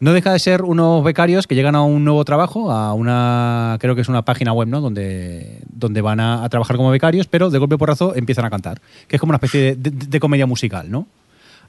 no 0.00 0.12
deja 0.12 0.32
de 0.32 0.40
ser 0.40 0.62
unos 0.62 1.04
becarios 1.04 1.46
que 1.46 1.54
llegan 1.54 1.76
a 1.76 1.82
un 1.82 2.04
nuevo 2.04 2.24
trabajo, 2.24 2.72
a 2.72 2.92
una, 2.94 3.78
creo 3.80 3.94
que 3.94 4.00
es 4.00 4.08
una 4.08 4.22
página 4.22 4.52
web, 4.52 4.66
¿no? 4.66 4.80
Donde, 4.80 5.60
donde 5.72 6.00
van 6.00 6.18
a, 6.18 6.42
a 6.42 6.48
trabajar 6.48 6.76
como 6.76 6.90
becarios, 6.90 7.28
pero 7.28 7.48
de 7.48 7.58
golpe 7.58 7.78
porrazo 7.78 8.16
empiezan 8.16 8.44
a 8.44 8.50
cantar, 8.50 8.80
que 9.06 9.14
es 9.16 9.20
como 9.20 9.30
una 9.30 9.36
especie 9.36 9.76
de, 9.76 9.90
de- 9.92 10.06
de 10.08 10.20
comedia 10.20 10.46
musical, 10.46 10.90
¿no? 10.90 11.06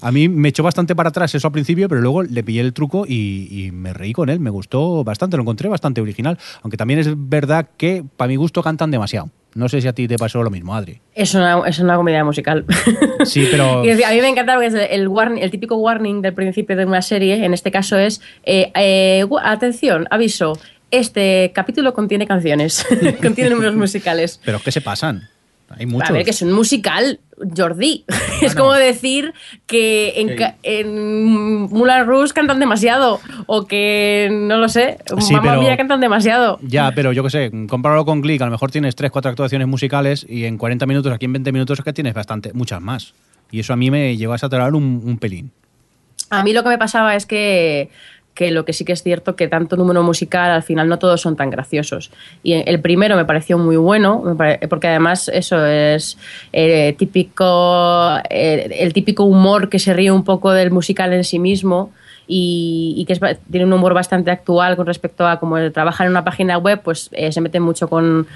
A 0.01 0.11
mí 0.11 0.29
me 0.29 0.49
echó 0.49 0.63
bastante 0.63 0.95
para 0.95 1.09
atrás 1.09 1.33
eso 1.35 1.47
al 1.47 1.51
principio, 1.53 1.87
pero 1.89 2.01
luego 2.01 2.23
le 2.23 2.43
pillé 2.43 2.61
el 2.61 2.73
truco 2.73 3.05
y, 3.07 3.47
y 3.49 3.71
me 3.71 3.93
reí 3.93 4.13
con 4.13 4.29
él. 4.29 4.39
Me 4.39 4.49
gustó 4.49 5.03
bastante, 5.03 5.37
lo 5.37 5.43
encontré 5.43 5.69
bastante 5.69 6.01
original. 6.01 6.37
Aunque 6.63 6.77
también 6.77 6.99
es 6.99 7.07
verdad 7.15 7.67
que, 7.77 8.03
para 8.15 8.27
mi 8.29 8.35
gusto, 8.35 8.61
cantan 8.61 8.91
demasiado. 8.91 9.29
No 9.55 9.67
sé 9.69 9.81
si 9.81 9.87
a 9.87 9.93
ti 9.93 10.07
te 10.07 10.17
pasó 10.17 10.43
lo 10.43 10.51
mismo, 10.51 10.75
Adri. 10.75 10.99
Es 11.15 11.33
una, 11.33 11.61
es 11.67 11.79
una 11.79 11.95
comedia 11.95 12.23
musical. 12.23 12.65
Sí, 13.25 13.47
pero- 13.49 13.83
Y 13.83 13.89
a 14.03 14.11
mí 14.11 14.21
me 14.21 14.29
encanta 14.29 14.53
porque 14.53 14.67
es 14.67 14.73
el, 14.91 15.09
warning- 15.09 15.39
el 15.41 15.49
típico 15.51 15.75
warning 15.77 16.21
del 16.21 16.33
principio 16.33 16.75
de 16.77 16.85
una 16.85 17.01
serie. 17.01 17.43
En 17.43 17.53
este 17.53 17.71
caso 17.71 17.97
es: 17.97 18.21
eh, 18.43 18.71
eh, 18.75 19.25
atención, 19.43 20.05
aviso. 20.11 20.57
Este 20.91 21.51
capítulo 21.53 21.93
contiene 21.93 22.25
canciones, 22.25 22.85
contiene 23.21 23.49
números 23.49 23.75
musicales. 23.75 24.39
Pero 24.45 24.57
es 24.57 24.63
que 24.63 24.71
se 24.71 24.79
pasan. 24.81 25.27
Hay 25.69 25.85
muchos. 25.85 26.09
A 26.09 26.13
ver, 26.13 26.23
que 26.23 26.31
es 26.31 26.41
un 26.41 26.53
musical, 26.53 27.19
Jordi. 27.55 28.05
es 28.41 28.55
como 28.55 28.73
decir 28.73 29.33
que 29.65 30.13
en, 30.21 30.35
ca- 30.37 30.55
en 30.63 31.63
Moulin 31.69 32.05
Rouge 32.05 32.33
cantan 32.33 32.59
demasiado. 32.59 33.19
O 33.47 33.65
que, 33.67 34.29
no 34.31 34.57
lo 34.57 34.69
sé, 34.69 34.97
Sí, 35.19 35.33
Mamma 35.33 35.49
pero- 35.51 35.61
Mía 35.61 35.77
cantan 35.77 35.99
demasiado. 35.99 36.57
Ya, 36.61 36.91
pero 36.95 37.11
yo 37.11 37.23
qué 37.23 37.29
sé, 37.29 37.51
compáralo 37.67 38.05
con 38.05 38.21
Click, 38.21 38.41
a 38.41 38.45
lo 38.45 38.51
mejor 38.51 38.71
tienes 38.71 38.95
3, 38.95 39.11
4 39.11 39.29
actuaciones 39.31 39.67
musicales 39.67 40.25
y 40.27 40.45
en 40.45 40.57
40 40.57 40.85
minutos, 40.85 41.11
aquí 41.13 41.25
en 41.25 41.33
20 41.33 41.51
minutos 41.51 41.79
es 41.79 41.85
que 41.85 41.93
tienes 41.93 42.13
bastante, 42.13 42.53
muchas 42.53 42.81
más. 42.81 43.13
Y 43.51 43.59
eso 43.59 43.73
a 43.73 43.75
mí 43.75 43.91
me 43.91 44.15
llegó 44.17 44.33
a 44.33 44.37
saturar 44.37 44.73
un, 44.73 45.01
un 45.05 45.17
pelín. 45.19 45.51
A 46.29 46.43
mí 46.43 46.51
lo 46.53 46.63
que 46.63 46.69
me 46.69 46.77
pasaba 46.77 47.15
es 47.15 47.25
que, 47.25 47.89
que 48.37 48.51
lo 48.51 48.65
que 48.65 48.71
sí 48.71 48.85
que 48.85 48.93
es 48.93 49.01
cierto 49.01 49.35
que 49.35 49.47
tanto 49.47 49.75
número 49.77 50.03
musical 50.03 50.51
al 50.51 50.61
final 50.61 50.87
no 50.87 50.99
todos 50.99 51.19
son 51.19 51.35
tan 51.35 51.49
graciosos. 51.49 52.11
Y 52.43 52.53
el 52.53 52.79
primero 52.79 53.15
me 53.15 53.25
pareció 53.25 53.57
muy 53.57 53.77
bueno, 53.77 54.37
porque 54.69 54.87
además 54.87 55.27
eso 55.33 55.65
es 55.65 56.19
eh, 56.53 56.93
típico, 56.99 58.19
eh, 58.29 58.77
el 58.79 58.93
típico 58.93 59.23
humor 59.23 59.69
que 59.69 59.79
se 59.79 59.91
ríe 59.91 60.11
un 60.11 60.23
poco 60.23 60.51
del 60.51 60.69
musical 60.69 61.13
en 61.13 61.23
sí 61.23 61.39
mismo. 61.39 61.91
Y, 62.29 63.05
que 63.07 63.13
es 63.13 63.21
tiene 63.49 63.65
un 63.65 63.71
humor 63.71 63.93
bastante 63.93 64.31
actual 64.31 64.75
con 64.75 64.85
respecto 64.85 65.25
a 65.25 65.39
cómo 65.39 65.71
trabaja 65.71 66.03
en 66.03 66.11
una 66.11 66.25
página 66.25 66.57
web, 66.57 66.81
pues 66.83 67.09
eh, 67.13 67.31
se 67.31 67.39
mete 67.39 67.61
mucho 67.61 67.87
con, 67.87 68.27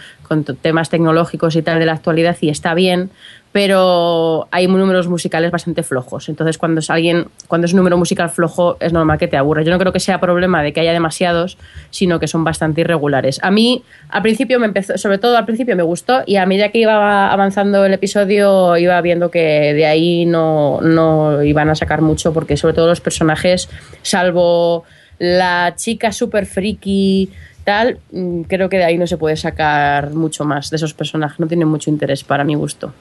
temas 0.62 0.89
tecnológicos 0.89 1.58
y 1.58 1.62
tal 1.62 1.78
de 1.78 1.86
la 1.86 1.91
actualidad 1.91 2.38
y 2.39 2.47
está 2.47 2.74
bien, 2.74 3.10
pero 3.52 4.47
hay 4.52 4.68
números 4.68 5.08
musicales 5.10 5.52
bastante 5.52 5.84
flojos. 5.84 6.30
Entonces, 6.30 6.58
cuando 6.58 6.80
es 6.80 6.89
alguien, 6.89 7.28
cuando 7.47 7.66
es 7.66 7.74
un 7.74 7.78
número 7.78 7.97
musical 7.97 8.30
flojo, 8.30 8.78
es 8.80 8.93
normal 8.93 9.18
que 9.18 9.28
te 9.28 9.36
aburra. 9.36 9.62
Yo 9.62 9.72
no 9.72 9.80
creo 9.80 9.91
que 9.91 9.99
sea 9.99 10.20
problema 10.22 10.64
de 10.64 10.72
que 10.72 10.80
haya 10.80 10.93
demasiados, 10.93 11.58
sino 11.89 12.20
que 12.20 12.28
son 12.28 12.43
bastante 12.43 12.82
irregulares. 12.82 13.39
A 13.43 13.52
mí, 13.52 13.84
al 14.10 14.22
principio 14.22 14.60
me 14.60 14.68
empezó, 14.68 14.97
sobre 14.97 15.18
todo 15.18 15.38
al 15.38 15.45
principio 15.45 15.76
me 15.76 15.84
gustó, 15.84 16.22
y 16.26 16.38
a 16.38 16.45
medida 16.45 16.70
que 16.70 16.80
iba 16.80 17.32
avanzando 17.32 17.86
el 17.86 17.93
episodio, 17.93 18.78
iba 18.78 18.99
viendo 19.02 19.30
que 19.30 19.74
de 19.74 19.86
ahí 19.86 20.26
no, 20.26 20.80
no 20.82 21.43
iban 21.43 21.70
a 21.70 21.76
sacar 21.76 22.02
mucho, 22.02 22.32
porque 22.32 22.56
sobre 22.56 22.74
todo 22.74 22.88
los 22.88 23.02
personajes, 23.02 23.70
salvo 24.02 24.86
la 25.20 25.74
chica 25.76 26.12
super 26.12 26.45
friki 26.45 27.30
tal, 27.64 27.99
mm, 28.12 28.41
creo 28.43 28.70
que 28.70 28.78
de 28.78 28.86
ahí 28.86 28.97
no 28.97 29.08
se 29.08 29.18
puede 29.18 29.36
sacar 29.36 30.12
mucho 30.12 30.45
más 30.45 30.70
de 30.70 30.78
esos 30.78 30.93
personajes. 30.93 31.39
No 31.39 31.47
tienen 31.47 31.68
mucho 31.68 31.89
interés 31.89 32.24
para 32.24 32.43
mi 32.43 32.56
gusto. 32.56 32.93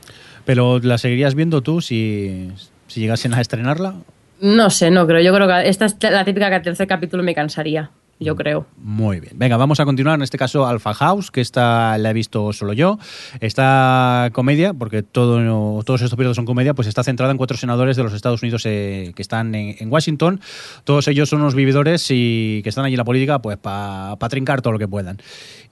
Pero 0.45 0.79
¿la 0.79 0.99
seguirías 0.99 1.35
viendo 1.35 1.63
tú 1.63 1.81
si, 1.81 2.51
llegasen 2.95 3.35
a 3.35 3.41
estrenarla? 3.41 3.95
No 4.41 4.71
sé, 4.71 4.91
no 4.91 5.07
creo. 5.07 5.21
Yo 5.21 5.35
creo 5.35 5.47
que 5.47 5.69
esta 5.69 5.87
es 5.87 5.97
la 6.01 6.25
típica 6.25 6.49
que 6.49 6.57
al 6.57 6.63
tercer 6.63 6.87
capítulo 6.87 7.23
me 7.23 7.35
cansaría. 7.35 7.91
Yo 8.23 8.37
creo. 8.37 8.67
Muy 8.77 9.19
bien. 9.19 9.33
Venga, 9.39 9.57
vamos 9.57 9.81
a 9.81 9.87
continuar. 9.87 10.17
En 10.17 10.23
este 10.23 10.37
caso, 10.37 10.67
Alpha 10.67 10.93
House, 10.93 11.31
que 11.31 11.41
esta 11.41 11.97
la 11.97 12.11
he 12.11 12.13
visto 12.13 12.53
solo 12.53 12.75
yo. 12.75 12.99
Esta 13.41 14.29
comedia, 14.35 14.75
porque 14.75 15.03
todo, 15.03 15.83
todos 15.85 16.03
estos 16.03 16.17
periodos 16.17 16.37
son 16.37 16.45
comedia, 16.45 16.75
pues 16.75 16.87
está 16.87 17.03
centrada 17.03 17.33
en 17.33 17.39
cuatro 17.39 17.57
senadores 17.57 17.97
de 17.97 18.03
los 18.03 18.13
Estados 18.13 18.43
Unidos 18.43 18.63
eh, 18.67 19.13
que 19.17 19.23
están 19.23 19.55
en, 19.55 19.75
en 19.79 19.91
Washington. 19.91 20.39
Todos 20.85 21.09
ellos 21.09 21.31
son 21.31 21.41
unos 21.41 21.55
vividores 21.55 22.07
y 22.11 22.61
que 22.63 22.69
están 22.69 22.85
allí 22.85 22.95
en 22.95 22.99
la 22.99 23.05
política 23.05 23.41
pues 23.41 23.57
para 23.57 24.17
trincar 24.29 24.61
todo 24.61 24.75
lo 24.75 24.79
que 24.79 24.87
puedan. 24.87 25.17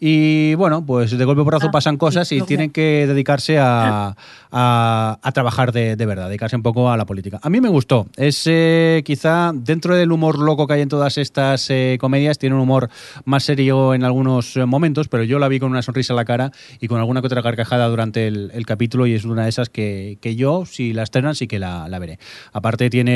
Y 0.01 0.55
bueno, 0.55 0.87
pues 0.87 1.11
de 1.17 1.25
golpe 1.25 1.43
porrazo 1.45 1.67
Ah, 1.69 1.71
pasan 1.73 1.97
cosas 1.99 2.31
y 2.33 2.39
que- 2.41 2.47
tienen 2.47 2.71
que 2.71 3.05
dedicarse 3.07 3.59
a, 3.59 4.17
a- 4.51 5.19
a 5.23 5.33
trabajar 5.33 5.73
de, 5.73 5.97
de 5.97 6.07
verdad, 6.07 6.29
dedicarse 6.29 6.57
un 6.57 6.63
poco 6.63 6.91
a 6.91 6.97
la 6.97 7.05
política. 7.05 7.41
A 7.43 7.51
mí 7.51 7.61
me 7.61 7.69
gustó. 7.69 8.07
Es 8.17 8.45
eh, 8.47 9.03
quizá 9.05 9.53
dentro 9.55 9.95
del 9.97 10.13
humor 10.13 10.39
loco 10.39 10.67
que 10.67 10.75
hay 10.75 10.81
en 10.83 10.89
todas 10.89 11.19
estas 11.19 11.69
eh, 11.71 11.99
comedias, 12.01 12.38
tiene 12.39 12.55
un 12.57 12.63
humor 12.63 12.89
más 13.25 13.45
serio 13.45 13.95
en 13.95 14.05
algunos 14.05 14.57
eh, 14.57 14.65
momentos, 14.65 15.09
pero 15.09 15.25
yo 15.25 15.39
la 15.39 15.49
vi 15.49 15.59
con 15.61 15.71
una 15.71 15.83
sonrisa 15.83 16.13
en 16.13 16.17
la 16.17 16.25
cara 16.25 16.53
y 16.81 16.89
con 16.89 16.99
alguna 16.99 17.21
que 17.21 17.27
otra 17.27 17.43
carcajada 17.43 17.87
durante 17.89 18.27
el, 18.27 18.51
el 18.55 18.67
capítulo 18.67 19.07
y 19.07 19.15
es 19.15 19.25
una 19.25 19.45
de 19.45 19.49
esas 19.51 19.69
que, 19.69 20.19
que 20.21 20.37
yo, 20.37 20.65
si 20.67 20.93
la 20.93 21.03
estrenan, 21.03 21.35
sí 21.35 21.47
que 21.47 21.59
la, 21.59 21.89
la 21.89 21.99
veré. 21.99 22.19
Aparte 22.53 22.89
tiene, 22.91 23.13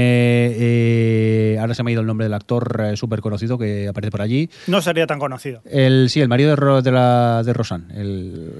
eh, 0.55 1.57
ahora 1.61 1.75
se 1.75 1.83
me 1.83 1.91
ha 1.91 1.93
ido 1.93 2.01
el 2.01 2.07
nombre 2.07 2.25
del 2.27 2.35
actor 2.35 2.93
súper 2.97 3.21
conocido 3.21 3.59
que 3.59 3.89
aparece 3.89 4.11
por 4.11 4.23
allí. 4.23 4.51
No 4.67 4.81
sería 4.83 5.07
tan 5.07 5.19
conocido. 5.19 5.63
El, 5.65 6.09
sí, 6.11 6.21
el 6.21 6.29
marido 6.29 6.51
de, 6.51 6.57
Ro- 6.57 6.83
de, 6.83 6.93
la, 6.93 7.43
de 7.45 7.53
Rosan. 7.53 7.91
El, 7.95 8.53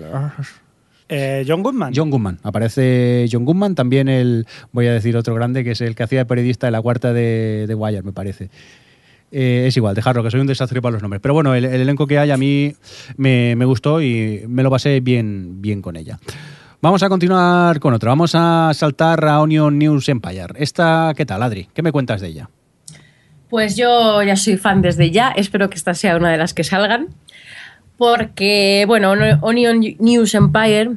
Eh, 1.09 1.45
John 1.47 1.63
Goodman. 1.63 1.93
John 1.95 2.11
Goodman. 2.11 2.39
Aparece 2.43 3.27
John 3.31 3.45
Goodman, 3.45 3.75
también 3.75 4.09
el, 4.09 4.47
voy 4.73 4.87
a 4.87 4.93
decir 4.95 5.15
otro 5.17 5.35
grande, 5.35 5.63
que 5.63 5.73
es 5.73 5.81
el 5.83 5.95
que 5.95 6.05
hacía 6.05 6.21
de 6.21 6.25
periodista 6.27 6.67
de 6.69 6.71
la 6.71 6.81
cuarta 6.81 7.13
de, 7.13 7.67
de 7.69 7.75
Wire, 7.75 8.03
me 8.03 8.13
parece. 8.13 8.49
Eh, 9.33 9.65
es 9.67 9.77
igual, 9.77 9.95
dejarlo, 9.95 10.23
que 10.23 10.31
soy 10.31 10.41
un 10.41 10.47
desastre 10.47 10.83
para 10.83 10.93
los 10.93 11.03
nombres. 11.03 11.21
Pero 11.23 11.35
bueno, 11.35 11.55
el, 11.55 11.65
el 11.65 11.81
elenco 11.81 12.07
que 12.07 12.19
hay 12.19 12.31
a 12.31 12.37
mí 12.37 12.75
me, 13.17 13.57
me 13.57 13.65
gustó 13.65 14.01
y 14.03 14.45
me 14.47 14.63
lo 14.63 14.71
pasé 14.71 15.01
bien, 15.01 15.63
bien 15.63 15.81
con 15.83 15.97
ella. 15.97 16.19
Vamos 16.83 17.03
a 17.03 17.09
continuar 17.09 17.81
con 17.81 17.95
otra. 17.95 18.11
Vamos 18.11 18.35
a 18.35 18.73
saltar 18.75 19.25
a 19.25 19.41
Onion 19.41 19.79
News 19.79 20.09
Empire. 20.09 20.55
Esta, 20.57 21.15
¿qué 21.17 21.25
tal, 21.25 21.43
Adri? 21.43 21.69
¿Qué 21.73 21.83
me 21.83 21.93
cuentas 21.93 22.21
de 22.21 22.29
ella? 22.29 22.51
Pues 23.49 23.77
yo 23.77 24.23
ya 24.23 24.35
soy 24.35 24.57
fan 24.57 24.81
desde 24.81 25.11
ya, 25.11 25.31
espero 25.31 25.69
que 25.69 25.77
esta 25.77 25.93
sea 25.93 26.17
una 26.17 26.31
de 26.31 26.39
las 26.39 26.55
que 26.55 26.65
salgan, 26.65 27.09
porque, 27.99 28.85
bueno, 28.87 29.13
Onion 29.43 29.79
News 29.99 30.35
Empire 30.35 30.93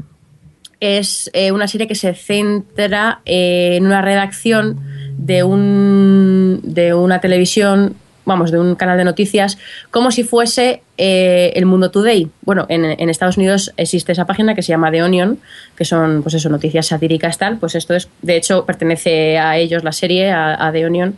es 0.79 1.29
eh, 1.33 1.51
una 1.51 1.67
serie 1.67 1.85
que 1.85 1.95
se 1.95 2.13
centra 2.13 3.19
eh, 3.25 3.75
en 3.75 3.85
una 3.85 4.01
redacción 4.01 4.79
de, 5.17 5.43
un, 5.43 6.61
de 6.63 6.93
una 6.93 7.19
televisión, 7.19 7.97
vamos, 8.25 8.51
de 8.51 8.59
un 8.59 8.75
canal 8.75 8.97
de 8.97 9.03
noticias, 9.03 9.57
como 9.91 10.11
si 10.11 10.23
fuese 10.23 10.81
eh, 10.97 11.53
el 11.55 11.65
Mundo 11.65 11.91
Today. 11.91 12.29
Bueno, 12.41 12.65
en, 12.69 12.85
en, 12.85 13.09
Estados 13.09 13.37
Unidos 13.37 13.73
existe 13.77 14.11
esa 14.11 14.25
página 14.25 14.55
que 14.55 14.61
se 14.61 14.69
llama 14.69 14.91
The 14.91 15.03
Onion, 15.03 15.39
que 15.75 15.85
son, 15.85 16.23
pues 16.23 16.35
eso, 16.35 16.49
noticias 16.49 16.87
satíricas 16.87 17.37
tal, 17.37 17.57
pues 17.57 17.75
esto 17.75 17.93
es, 17.93 18.09
de 18.21 18.35
hecho, 18.35 18.65
pertenece 18.65 19.37
a 19.37 19.57
ellos 19.57 19.83
la 19.83 19.91
serie, 19.91 20.31
a, 20.31 20.67
a 20.67 20.71
The 20.71 20.85
Onion, 20.85 21.17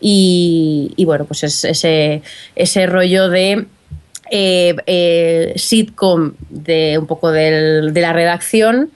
y, 0.00 1.04
bueno, 1.04 1.24
pues 1.24 1.44
es 1.44 1.64
ese, 1.64 2.22
ese 2.54 2.86
rollo 2.86 3.28
de 3.28 3.66
eh, 4.30 4.76
eh, 4.86 5.52
sitcom 5.56 6.34
de 6.50 6.98
un 6.98 7.06
poco 7.06 7.30
del, 7.30 7.94
de 7.94 8.00
la 8.00 8.12
redacción 8.12 8.90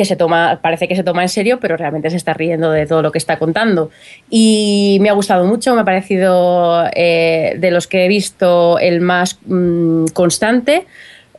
que 0.00 0.06
se 0.06 0.16
toma, 0.16 0.60
parece 0.62 0.88
que 0.88 0.96
se 0.96 1.04
toma 1.04 1.20
en 1.20 1.28
serio, 1.28 1.60
pero 1.60 1.76
realmente 1.76 2.08
se 2.08 2.16
está 2.16 2.32
riendo 2.32 2.70
de 2.70 2.86
todo 2.86 3.02
lo 3.02 3.12
que 3.12 3.18
está 3.18 3.38
contando. 3.38 3.90
Y 4.30 4.96
me 5.02 5.10
ha 5.10 5.12
gustado 5.12 5.44
mucho, 5.44 5.74
me 5.74 5.82
ha 5.82 5.84
parecido 5.84 6.86
eh, 6.96 7.56
de 7.58 7.70
los 7.70 7.86
que 7.86 8.06
he 8.06 8.08
visto 8.08 8.78
el 8.78 9.02
más 9.02 9.38
mmm, 9.44 10.06
constante. 10.14 10.86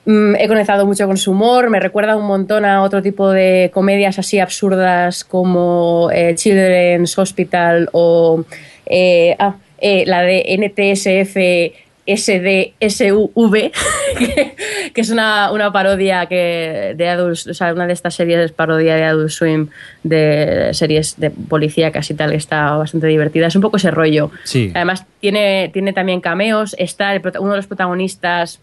Mm, 0.05 0.36
he 0.36 0.47
conectado 0.47 0.86
mucho 0.86 1.07
con 1.07 1.18
su 1.18 1.32
humor, 1.32 1.72
me 1.72 1.80
recuerda 1.80 2.16
un 2.16 2.28
montón 2.28 2.64
a 2.64 2.84
otro 2.84 3.01
tipo 3.01 3.32
de 3.32 3.72
comedias 3.74 4.20
así 4.20 4.38
absurdas 4.38 5.24
como 5.24 6.12
eh, 6.14 6.36
Children's 6.36 7.18
Hospital 7.18 7.89
o 7.93 8.43
eh, 8.86 9.36
ah, 9.39 9.55
la 9.82 10.22
de 10.22 10.45
NTSF 10.55 11.91
SDSUV, 12.16 13.53
que, 14.18 14.55
que 14.93 15.01
es 15.01 15.09
una, 15.09 15.51
una, 15.51 15.72
parodia 15.72 16.26
que 16.26 16.93
de 16.95 17.09
Adult, 17.09 17.47
o 17.47 17.53
sea, 17.53 17.74
una 17.74 17.88
de 17.88 17.93
estas 17.93 18.16
series 18.16 18.51
parodia 18.51 18.95
de 18.95 19.03
Adult 19.03 19.30
Swim, 19.30 19.68
de 20.03 20.70
series 20.74 21.20
de 21.20 21.30
policía 21.32 21.91
casi 21.91 22.14
tal, 22.14 22.34
está 22.34 22.72
bastante 22.72 23.07
divertida. 23.07 23.47
Es 23.47 23.55
un 23.55 23.62
poco 23.62 23.78
ese 23.78 23.91
rollo. 23.91 24.32
Sí. 24.43 24.72
Además, 24.74 25.05
tiene, 25.20 25.70
tiene 25.74 25.93
también 25.93 26.22
cameos. 26.22 26.76
Está 26.78 27.14
el, 27.14 27.22
uno 27.39 27.51
de 27.51 27.57
los 27.57 27.68
protagonistas 27.68 28.59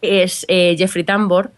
es 0.00 0.44
eh, 0.48 0.76
Jeffrey 0.78 1.04
Tambor, 1.04 1.50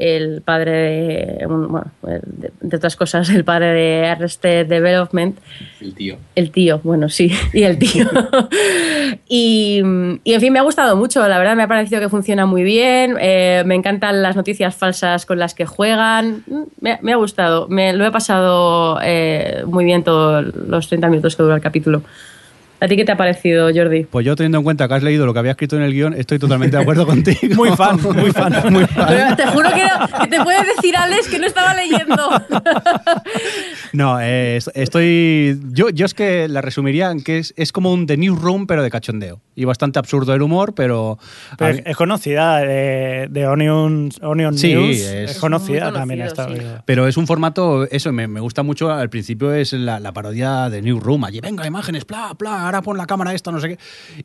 el 0.00 0.40
padre 0.40 0.72
de, 0.72 1.46
bueno, 1.46 1.84
de, 2.02 2.50
de, 2.60 2.76
otras 2.76 2.96
cosas, 2.96 3.28
el 3.28 3.44
padre 3.44 3.66
de 3.72 4.08
Arrested 4.08 4.66
Development. 4.66 5.38
El 5.80 5.94
tío. 5.94 6.16
El 6.34 6.50
tío, 6.50 6.80
bueno, 6.82 7.10
sí, 7.10 7.30
y 7.52 7.62
el 7.64 7.78
tío. 7.78 8.08
y, 9.28 9.82
y, 10.24 10.32
en 10.32 10.40
fin, 10.40 10.52
me 10.52 10.58
ha 10.58 10.62
gustado 10.62 10.96
mucho, 10.96 11.26
la 11.28 11.38
verdad 11.38 11.54
me 11.54 11.64
ha 11.64 11.68
parecido 11.68 12.00
que 12.00 12.08
funciona 12.08 12.46
muy 12.46 12.62
bien, 12.62 13.16
eh, 13.20 13.62
me 13.66 13.74
encantan 13.74 14.22
las 14.22 14.36
noticias 14.36 14.74
falsas 14.74 15.26
con 15.26 15.38
las 15.38 15.54
que 15.54 15.66
juegan, 15.66 16.44
me, 16.80 16.98
me 17.02 17.12
ha 17.12 17.16
gustado, 17.16 17.68
me 17.68 17.92
lo 17.92 18.06
he 18.06 18.10
pasado 18.10 18.98
eh, 19.02 19.64
muy 19.66 19.84
bien 19.84 20.02
todos 20.02 20.46
los 20.54 20.88
30 20.88 21.08
minutos 21.08 21.36
que 21.36 21.42
dura 21.42 21.56
el 21.56 21.60
capítulo. 21.60 22.02
¿A 22.80 22.88
ti 22.88 22.96
qué 22.96 23.04
te 23.04 23.12
ha 23.12 23.16
parecido, 23.16 23.68
Jordi? 23.74 24.04
Pues 24.04 24.24
yo, 24.24 24.34
teniendo 24.36 24.56
en 24.56 24.64
cuenta 24.64 24.88
que 24.88 24.94
has 24.94 25.02
leído 25.02 25.26
lo 25.26 25.34
que 25.34 25.38
había 25.38 25.50
escrito 25.52 25.76
en 25.76 25.82
el 25.82 25.92
guion, 25.92 26.14
estoy 26.14 26.38
totalmente 26.38 26.78
de 26.78 26.82
acuerdo 26.82 27.06
contigo. 27.06 27.54
muy 27.54 27.70
fan, 27.76 28.00
muy 28.00 28.32
fan, 28.32 28.54
muy 28.72 28.86
fan. 28.86 29.06
Pero 29.06 29.36
te 29.36 29.46
juro 29.48 29.68
que, 29.70 29.84
no, 29.84 30.20
que 30.22 30.28
te 30.28 30.42
puedes 30.42 30.62
decir, 30.76 30.96
Alex, 30.96 31.28
que 31.28 31.38
no 31.38 31.46
estaba 31.46 31.74
leyendo. 31.74 32.16
no, 33.92 34.18
eh, 34.20 34.58
estoy. 34.74 35.60
Yo, 35.72 35.90
yo 35.90 36.06
es 36.06 36.14
que 36.14 36.48
la 36.48 36.62
resumiría 36.62 37.10
en 37.10 37.22
que 37.22 37.38
es, 37.38 37.52
es 37.58 37.70
como 37.70 37.92
un 37.92 38.06
The 38.06 38.16
Newsroom, 38.16 38.66
pero 38.66 38.82
de 38.82 38.90
cachondeo. 38.90 39.42
Y 39.54 39.66
bastante 39.66 39.98
absurdo 39.98 40.32
el 40.32 40.40
humor, 40.40 40.74
pero. 40.74 41.18
pero 41.58 41.74
es, 41.74 41.82
es, 41.84 41.96
conocida 41.98 42.60
de, 42.60 43.28
de 43.30 43.46
Onion, 43.46 44.08
Onion 44.22 44.56
sí, 44.56 44.74
News. 44.74 44.96
Es, 44.96 45.32
es 45.32 45.38
conocida 45.38 45.92
también 45.92 46.22
esta. 46.22 46.48
sí. 46.48 46.54
Pero 46.86 47.06
es 47.06 47.18
un 47.18 47.26
formato, 47.26 47.84
eso 47.90 48.10
me, 48.10 48.26
me, 48.26 48.40
gusta 48.40 48.62
mucho. 48.62 48.90
Al 48.90 49.10
principio 49.10 49.52
es 49.52 49.74
la, 49.74 50.00
la 50.00 50.12
parodia 50.12 50.70
de 50.70 50.80
Newsroom. 50.80 51.24
Allí, 51.24 51.40
venga, 51.40 51.66
imágenes, 51.66 52.06
bla, 52.06 52.32
bla, 52.38 52.69
ahora 52.70 52.82
pon 52.82 52.96
la 52.96 53.06
cámara 53.06 53.34
esta, 53.34 53.52
no 53.52 53.60
sé 53.60 53.68
qué. 53.68 53.78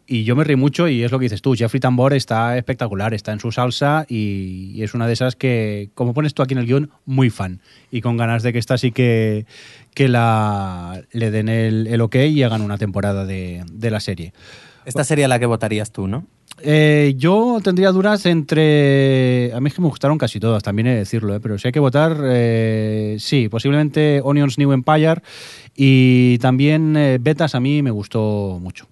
Y 0.08 0.24
yo 0.24 0.36
me 0.36 0.44
reí 0.44 0.56
mucho 0.56 0.88
y 0.88 1.04
es 1.04 1.12
lo 1.12 1.20
que 1.20 1.24
dices 1.26 1.42
tú. 1.42 1.56
Jeffrey 1.56 1.80
Tambor 1.80 2.14
está 2.14 2.58
espectacular, 2.58 3.14
está 3.14 3.32
en 3.32 3.40
su 3.40 3.52
salsa 3.52 4.06
y, 4.08 4.82
es 4.82 4.94
una 4.94 5.08
de 5.08 5.14
esas 5.14 5.36
que, 5.36 5.90
como 5.96 6.14
pones 6.14 6.34
tú 6.34 6.44
aquí 6.44 6.54
en 6.54 6.60
el 6.60 6.66
guion, 6.66 6.92
muy 7.06 7.30
fan. 7.30 7.62
Y 7.92 8.02
con 8.02 8.18
ganas 8.18 8.44
de 8.44 8.54
que 8.54 8.60
esta 8.60 8.78
sí 8.78 8.92
que, 8.92 9.46
que 9.94 10.08
le 10.08 11.32
den 11.32 11.50
el, 11.50 11.88
el 11.88 12.02
ok 12.02 12.16
y 12.16 12.44
hagan 12.44 12.62
una 12.62 12.78
temporada 12.78 13.26
de, 13.26 13.64
de 13.72 13.92
la 13.92 14.00
serie. 14.00 14.34
Esta 14.86 15.04
sería 15.04 15.28
la 15.28 15.40
que 15.40 15.48
votarías 15.48 15.92
tú, 15.92 16.08
¿no? 16.08 16.26
Eh, 16.62 17.14
yo 17.18 17.60
tendría 17.64 17.92
dudas 17.92 18.26
entre. 18.26 19.52
A 19.54 19.60
mí 19.60 19.68
es 19.68 19.74
que 19.74 19.82
me 19.82 19.88
gustaron 19.88 20.18
casi 20.18 20.40
todas, 20.40 20.64
también 20.64 20.88
he 20.88 20.92
de 20.92 20.98
decirlo, 21.00 21.36
¿eh? 21.36 21.40
pero 21.42 21.58
si 21.58 21.68
hay 21.68 21.72
que 21.72 21.80
votar, 21.80 22.18
eh, 22.24 23.18
sí, 23.20 23.50
posiblemente 23.50 24.22
Onions 24.24 24.58
New 24.58 24.72
Empire 24.72 25.22
y 25.76 26.38
también 26.40 26.96
eh, 26.96 27.18
Betas 27.20 27.56
a 27.56 27.60
mí 27.60 27.82
me 27.82 27.92
gustó 27.92 28.58
mucho. 28.62 28.88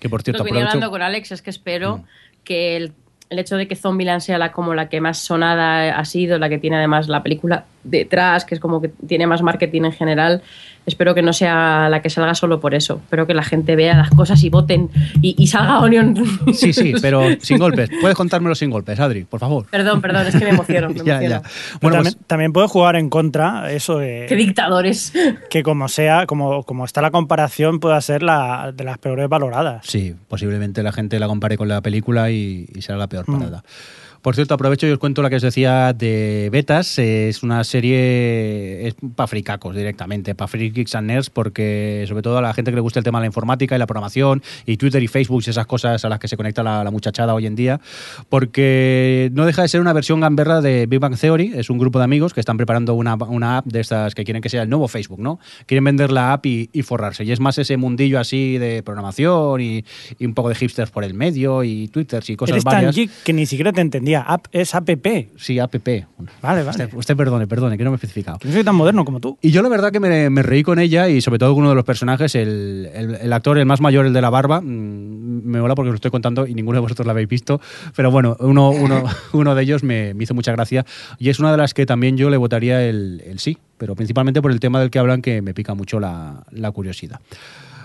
Que 0.00 0.08
por 0.08 0.22
cierto, 0.22 0.42
Lo 0.42 0.44
que 0.44 0.52
venía 0.52 0.66
hablando 0.66 0.90
con 0.90 1.02
Alex 1.02 1.32
es 1.32 1.40
que 1.40 1.50
espero 1.50 1.98
mm. 1.98 2.04
que 2.42 2.76
el, 2.76 2.92
el, 3.30 3.38
hecho 3.38 3.56
de 3.56 3.68
que 3.68 3.76
Zombieland 3.76 4.20
sea 4.20 4.36
la, 4.36 4.50
como 4.50 4.74
la 4.74 4.88
que 4.88 5.00
más 5.00 5.18
sonada 5.18 5.96
ha 5.96 6.04
sido, 6.04 6.38
la 6.38 6.48
que 6.48 6.58
tiene 6.58 6.76
además 6.76 7.08
la 7.08 7.22
película 7.22 7.64
detrás, 7.84 8.44
que 8.44 8.56
es 8.56 8.60
como 8.60 8.80
que 8.82 8.88
tiene 8.88 9.28
más 9.28 9.40
marketing 9.40 9.82
en 9.84 9.92
general, 9.92 10.42
espero 10.86 11.14
que 11.14 11.22
no 11.22 11.32
sea 11.32 11.88
la 11.88 12.02
que 12.02 12.10
salga 12.10 12.34
solo 12.34 12.60
por 12.60 12.74
eso. 12.74 13.00
Espero 13.04 13.26
que 13.26 13.34
la 13.34 13.42
gente 13.42 13.76
vea 13.76 13.96
las 13.96 14.10
cosas 14.10 14.42
y 14.42 14.50
voten 14.50 14.90
y, 15.22 15.34
y 15.38 15.46
salga 15.46 15.80
Onion. 15.80 16.14
Sí, 16.54 16.72
sí, 16.72 16.94
pero 17.00 17.22
sin 17.40 17.58
golpes. 17.58 17.90
Puedes 18.00 18.16
contármelo 18.16 18.54
sin 18.54 18.70
golpes, 18.70 18.98
Adri, 19.00 19.24
por 19.24 19.40
favor. 19.40 19.66
Perdón, 19.70 20.00
perdón, 20.00 20.26
es 20.26 20.34
que 20.36 20.44
me 20.44 20.50
emociono. 20.50 20.88
Me 20.90 20.94
ya, 21.04 21.16
emociono. 21.18 21.28
ya. 21.28 21.38
Bueno, 21.40 21.48
Bueno, 21.80 21.94
también, 21.96 22.02
pues, 22.14 22.26
también 22.26 22.52
puede 22.52 22.68
jugar 22.68 22.96
en 22.96 23.10
contra 23.10 23.72
eso 23.72 23.98
de 23.98 24.26
Qué 24.28 24.36
dictadores. 24.36 25.12
que 25.50 25.62
como 25.62 25.88
sea, 25.88 26.26
como, 26.26 26.62
como 26.64 26.84
está 26.84 27.00
la 27.02 27.10
comparación, 27.10 27.80
pueda 27.80 28.00
ser 28.00 28.22
la 28.22 28.72
de 28.74 28.84
las 28.84 28.98
peores 28.98 29.28
valoradas. 29.28 29.86
sí, 29.86 30.14
posiblemente 30.28 30.82
la 30.82 30.92
gente 30.92 31.18
la 31.18 31.26
compare 31.26 31.56
con 31.56 31.68
la 31.68 31.80
película 31.80 32.30
y, 32.30 32.66
y 32.74 32.82
será 32.82 32.98
la 32.98 33.06
peor 33.08 33.24
parada. 33.26 33.58
Mm. 33.58 34.03
Por 34.24 34.34
cierto, 34.34 34.54
aprovecho 34.54 34.86
y 34.86 34.90
os 34.90 34.98
cuento 34.98 35.20
la 35.20 35.28
que 35.28 35.36
os 35.36 35.42
decía 35.42 35.92
de 35.92 36.48
Betas. 36.50 36.98
Es 36.98 37.42
una 37.42 37.62
serie 37.62 38.88
es 38.88 38.94
para 39.14 39.26
fricacos 39.26 39.76
directamente, 39.76 40.34
para 40.34 40.48
free 40.48 40.70
geeks 40.70 40.94
and 40.94 41.08
nerds, 41.08 41.28
porque 41.28 42.06
sobre 42.08 42.22
todo 42.22 42.38
a 42.38 42.40
la 42.40 42.54
gente 42.54 42.70
que 42.70 42.74
le 42.76 42.80
gusta 42.80 43.00
el 43.00 43.04
tema 43.04 43.18
de 43.18 43.24
la 43.24 43.26
informática 43.26 43.76
y 43.76 43.78
la 43.78 43.86
programación 43.86 44.42
y 44.64 44.78
Twitter 44.78 45.02
y 45.02 45.08
Facebook 45.08 45.42
y 45.46 45.50
esas 45.50 45.66
cosas 45.66 46.02
a 46.06 46.08
las 46.08 46.18
que 46.18 46.28
se 46.28 46.38
conecta 46.38 46.62
la, 46.62 46.82
la 46.82 46.90
muchachada 46.90 47.34
hoy 47.34 47.44
en 47.44 47.54
día, 47.54 47.82
porque 48.30 49.28
no 49.34 49.44
deja 49.44 49.60
de 49.60 49.68
ser 49.68 49.82
una 49.82 49.92
versión 49.92 50.20
gamberra 50.20 50.62
de 50.62 50.86
Big 50.86 51.00
Bang 51.00 51.18
Theory. 51.18 51.52
Es 51.54 51.68
un 51.68 51.76
grupo 51.76 51.98
de 51.98 52.04
amigos 52.04 52.32
que 52.32 52.40
están 52.40 52.56
preparando 52.56 52.94
una, 52.94 53.16
una 53.16 53.58
app 53.58 53.66
de 53.66 53.80
estas 53.80 54.14
que 54.14 54.24
quieren 54.24 54.40
que 54.40 54.48
sea 54.48 54.62
el 54.62 54.70
nuevo 54.70 54.88
Facebook, 54.88 55.20
¿no? 55.20 55.38
Quieren 55.66 55.84
vender 55.84 56.10
la 56.10 56.32
app 56.32 56.46
y, 56.46 56.70
y 56.72 56.80
forrarse. 56.80 57.24
Y 57.24 57.32
es 57.32 57.40
más 57.40 57.58
ese 57.58 57.76
mundillo 57.76 58.18
así 58.18 58.56
de 58.56 58.82
programación 58.82 59.60
y, 59.60 59.84
y, 60.18 60.24
un 60.24 60.32
poco 60.32 60.48
de 60.48 60.54
hipsters 60.54 60.90
por 60.90 61.04
el 61.04 61.12
medio 61.12 61.62
y 61.62 61.88
Twitter 61.88 62.24
y 62.26 62.36
cosas 62.36 62.54
Eres 62.54 62.64
varias. 62.64 62.94
tan 62.94 62.94
geek 62.94 63.10
que 63.22 63.34
ni 63.34 63.44
siquiera 63.44 63.70
te 63.70 63.82
entendía. 63.82 64.13
App 64.22 64.46
es 64.52 64.74
app. 64.74 64.88
Sí, 65.36 65.58
app. 65.58 65.74
Vale, 65.74 66.62
vale. 66.62 66.70
Usted, 66.70 66.94
usted, 66.94 67.16
perdone, 67.16 67.46
perdone, 67.46 67.76
que 67.76 67.84
no 67.84 67.90
me 67.90 67.94
he 67.94 67.96
especificado. 67.96 68.38
Que 68.38 68.48
no 68.48 68.54
soy 68.54 68.64
tan 68.64 68.74
moderno 68.76 69.04
como 69.04 69.20
tú. 69.20 69.38
Y 69.40 69.50
yo 69.50 69.62
la 69.62 69.68
verdad 69.68 69.92
que 69.92 70.00
me, 70.00 70.30
me 70.30 70.42
reí 70.42 70.62
con 70.62 70.78
ella 70.78 71.08
y 71.08 71.20
sobre 71.20 71.38
todo 71.38 71.52
con 71.52 71.60
uno 71.60 71.70
de 71.70 71.74
los 71.74 71.84
personajes, 71.84 72.34
el, 72.34 72.90
el, 72.94 73.14
el, 73.16 73.32
actor, 73.32 73.58
el 73.58 73.66
más 73.66 73.80
mayor, 73.80 74.06
el 74.06 74.12
de 74.12 74.20
la 74.20 74.30
barba. 74.30 74.60
Mmm, 74.60 75.42
me 75.44 75.60
mola 75.60 75.74
porque 75.74 75.88
os 75.88 75.92
lo 75.92 75.96
estoy 75.96 76.10
contando 76.10 76.46
y 76.46 76.54
ninguno 76.54 76.76
de 76.76 76.80
vosotros 76.80 77.06
lo 77.06 77.12
habéis 77.12 77.28
visto. 77.28 77.60
Pero 77.96 78.10
bueno, 78.10 78.36
uno, 78.40 78.70
uno, 78.70 79.04
uno 79.32 79.54
de 79.54 79.62
ellos 79.62 79.82
me, 79.82 80.14
me, 80.14 80.24
hizo 80.24 80.34
mucha 80.34 80.52
gracia 80.52 80.84
y 81.18 81.28
es 81.28 81.38
una 81.38 81.50
de 81.50 81.58
las 81.58 81.74
que 81.74 81.86
también 81.86 82.16
yo 82.16 82.30
le 82.30 82.36
votaría 82.36 82.86
el, 82.86 83.22
el 83.26 83.38
sí, 83.38 83.58
pero 83.78 83.94
principalmente 83.94 84.40
por 84.42 84.50
el 84.50 84.60
tema 84.60 84.80
del 84.80 84.90
que 84.90 84.98
hablan 84.98 85.22
que 85.22 85.42
me 85.42 85.54
pica 85.54 85.74
mucho 85.74 86.00
la, 86.00 86.44
la 86.50 86.70
curiosidad. 86.70 87.20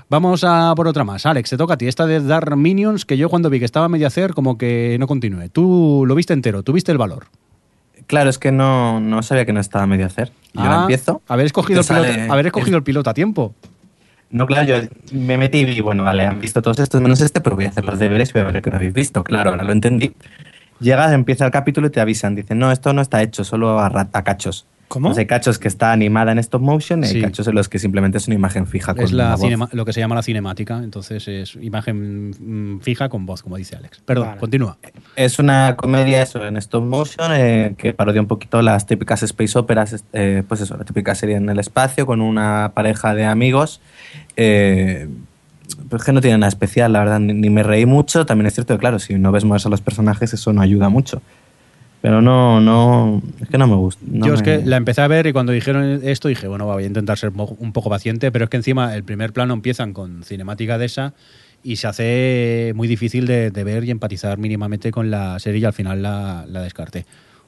Vamos 0.09 0.43
a 0.43 0.73
por 0.75 0.87
otra 0.87 1.03
más. 1.03 1.27
Alex, 1.27 1.51
te 1.51 1.57
toca 1.57 1.75
a 1.75 1.77
ti. 1.77 1.87
Esta 1.87 2.07
de 2.07 2.19
Dark 2.19 2.57
Minions, 2.57 3.05
que 3.05 3.15
yo 3.15 3.29
cuando 3.29 3.51
vi 3.51 3.59
que 3.59 3.65
estaba 3.65 3.85
a 3.85 3.89
medio 3.89 4.07
hacer, 4.07 4.33
como 4.33 4.57
que 4.57 4.97
no 4.99 5.05
continúe. 5.05 5.49
Tú 5.49 6.03
lo 6.07 6.15
viste 6.15 6.33
entero, 6.33 6.63
tuviste 6.63 6.91
el 6.91 6.97
valor. 6.97 7.27
Claro, 8.07 8.31
es 8.31 8.39
que 8.39 8.51
no, 8.51 8.99
no 8.99 9.21
sabía 9.21 9.45
que 9.45 9.53
no 9.53 9.59
estaba 9.59 9.83
a 9.83 9.87
medio 9.87 10.07
hacer. 10.07 10.31
Yo 10.53 10.63
ah, 10.63 10.79
empiezo. 10.81 11.21
Haber 11.27 11.45
escogido, 11.45 11.81
el 11.81 11.85
piloto, 11.85 12.33
haber 12.33 12.47
escogido 12.47 12.77
el 12.77 12.83
piloto 12.83 13.09
a 13.11 13.13
tiempo. 13.13 13.53
No, 14.31 14.47
claro, 14.47 14.67
yo 14.67 14.87
me 15.11 15.37
metí 15.37 15.59
y 15.59 15.65
vi, 15.65 15.79
bueno, 15.79 16.03
vale, 16.03 16.25
han 16.25 16.39
visto 16.39 16.59
todos 16.61 16.79
estos 16.79 17.01
menos 17.01 17.21
este, 17.21 17.39
pero 17.41 17.55
voy 17.55 17.65
a 17.65 17.69
hacer 17.69 17.85
los 17.85 17.99
deberes 17.99 18.29
y 18.29 18.33
voy 18.33 18.41
a 18.41 18.45
ver 18.45 18.61
que 18.63 18.71
no 18.71 18.77
habéis 18.77 18.93
visto. 18.93 19.23
Claro, 19.23 19.51
ahora 19.51 19.63
lo 19.63 19.71
entendí. 19.71 20.15
llegas, 20.79 21.13
empieza 21.13 21.45
el 21.45 21.51
capítulo 21.51 21.85
y 21.85 21.89
te 21.91 22.01
avisan. 22.01 22.33
Dicen, 22.33 22.57
no, 22.57 22.71
esto 22.71 22.93
no 22.93 23.03
está 23.03 23.21
hecho, 23.21 23.43
solo 23.43 23.79
a, 23.79 23.87
a 24.11 24.23
cachos. 24.23 24.65
¿Cómo? 24.89 25.07
Pues 25.09 25.17
hay 25.19 25.27
cachos 25.27 25.59
que 25.59 25.67
está 25.69 25.93
animada 25.93 26.31
en 26.33 26.39
stop 26.39 26.61
motion 26.61 27.03
y 27.03 27.07
Sí. 27.07 27.15
hay 27.17 27.21
cachos 27.21 27.47
en 27.47 27.55
los 27.55 27.69
que 27.69 27.79
simplemente 27.79 28.17
es 28.17 28.27
una 28.27 28.35
imagen 28.35 28.67
fija. 28.67 28.93
Con 28.95 29.05
Es 29.05 29.11
la 29.13 29.31
voz. 29.35 29.39
cinema- 29.41 29.69
lo 29.71 29.85
que 29.85 29.93
se 29.93 30.01
llama 30.01 30.15
la 30.15 30.23
cinemática, 30.23 30.81
entonces 30.83 31.27
es 31.27 31.55
imagen 31.61 32.31
mm, 32.31 32.81
fija 32.81 33.07
con 33.07 33.25
voz, 33.25 33.41
como 33.43 33.55
dice 33.55 33.75
Alex. 33.77 34.01
Perdón, 34.03 34.27
Vale. 34.29 34.39
continúa. 34.39 34.77
Es 35.15 35.39
una 35.39 35.75
comedia 35.77 36.21
eso, 36.21 36.45
en 36.45 36.57
stop 36.57 36.83
motion 36.83 37.31
eh, 37.33 37.75
que 37.77 37.93
parodia 37.93 38.19
un 38.19 38.27
poquito 38.27 38.61
las 38.61 38.85
típicas 38.87 39.23
space 39.23 39.57
operas, 39.59 40.03
eh, 40.11 40.43
pues 40.47 40.59
eso, 40.61 40.75
la 40.75 40.83
típica 40.83 41.13
serie 41.15 41.35
en 41.37 41.47
el 41.49 41.59
espacio 41.59 42.05
con 42.05 42.19
una 42.19 42.71
pareja 42.73 43.13
de 43.13 43.25
amigos. 43.25 43.79
Eh, 44.35 45.07
pues 45.87 46.03
que 46.03 46.11
no 46.11 46.19
tiene 46.21 46.37
nada 46.39 46.49
especial, 46.49 46.91
la 46.93 46.99
verdad, 46.99 47.19
ni, 47.19 47.33
ni 47.33 47.49
me 47.51 47.61
reí 47.61 47.85
mucho. 47.85 48.25
También 48.25 48.47
es 48.47 48.55
cierto 48.55 48.73
que, 48.73 48.79
claro, 48.79 48.97
si 48.97 49.13
no 49.19 49.31
ves 49.31 49.45
más 49.45 49.65
a 49.65 49.69
los 49.69 49.81
personajes, 49.81 50.33
eso 50.33 50.51
no 50.51 50.61
ayuda 50.61 50.89
mucho. 50.89 51.21
Pero 52.01 52.21
no, 52.21 52.61
no, 52.61 53.21
es 53.41 53.49
que 53.49 53.57
no 53.57 53.67
me 53.67 53.75
gusta. 53.75 54.01
no 54.09 54.25
Yo 54.27 54.33
es 54.35 54.39
me- 54.39 54.45
que 54.45 54.65
la 54.65 54.77
empecé 54.77 55.01
a 55.01 55.07
ver 55.07 55.27
y 55.27 55.33
cuando 55.33 55.51
dijeron 55.51 55.99
esto 56.03 56.29
dije, 56.29 56.47
bueno, 56.47 56.65
voy 56.65 56.83
a 56.83 56.87
intentar 56.87 57.17
ser 57.17 57.31
un 57.35 57.73
poco 57.73 57.89
paciente, 57.89 58.31
pero 58.31 58.45
es 58.45 58.49
que 58.49 58.57
encima 58.57 58.95
el 58.95 59.03
primer 59.03 59.33
plano 59.33 59.53
empiezan 59.53 59.91
con 59.93 60.23
cinemática 60.23 60.77
de 60.77 60.85
esa 60.85 61.13
y 61.61 61.75
se 61.75 61.87
hace 61.87 62.71
muy 62.73 62.87
difícil 62.87 63.27
de, 63.27 63.51
de 63.51 63.63
ver 63.65 63.83
y 63.83 63.91
empatizar 63.91 64.37
mínimamente 64.37 64.91
con 64.91 65.11
la 65.11 65.37
serie 65.39 65.59
y 65.61 65.65
al 65.65 65.73
final 65.73 66.01
la, 66.01 66.45
la 66.47 66.61
descarté. 66.61 67.05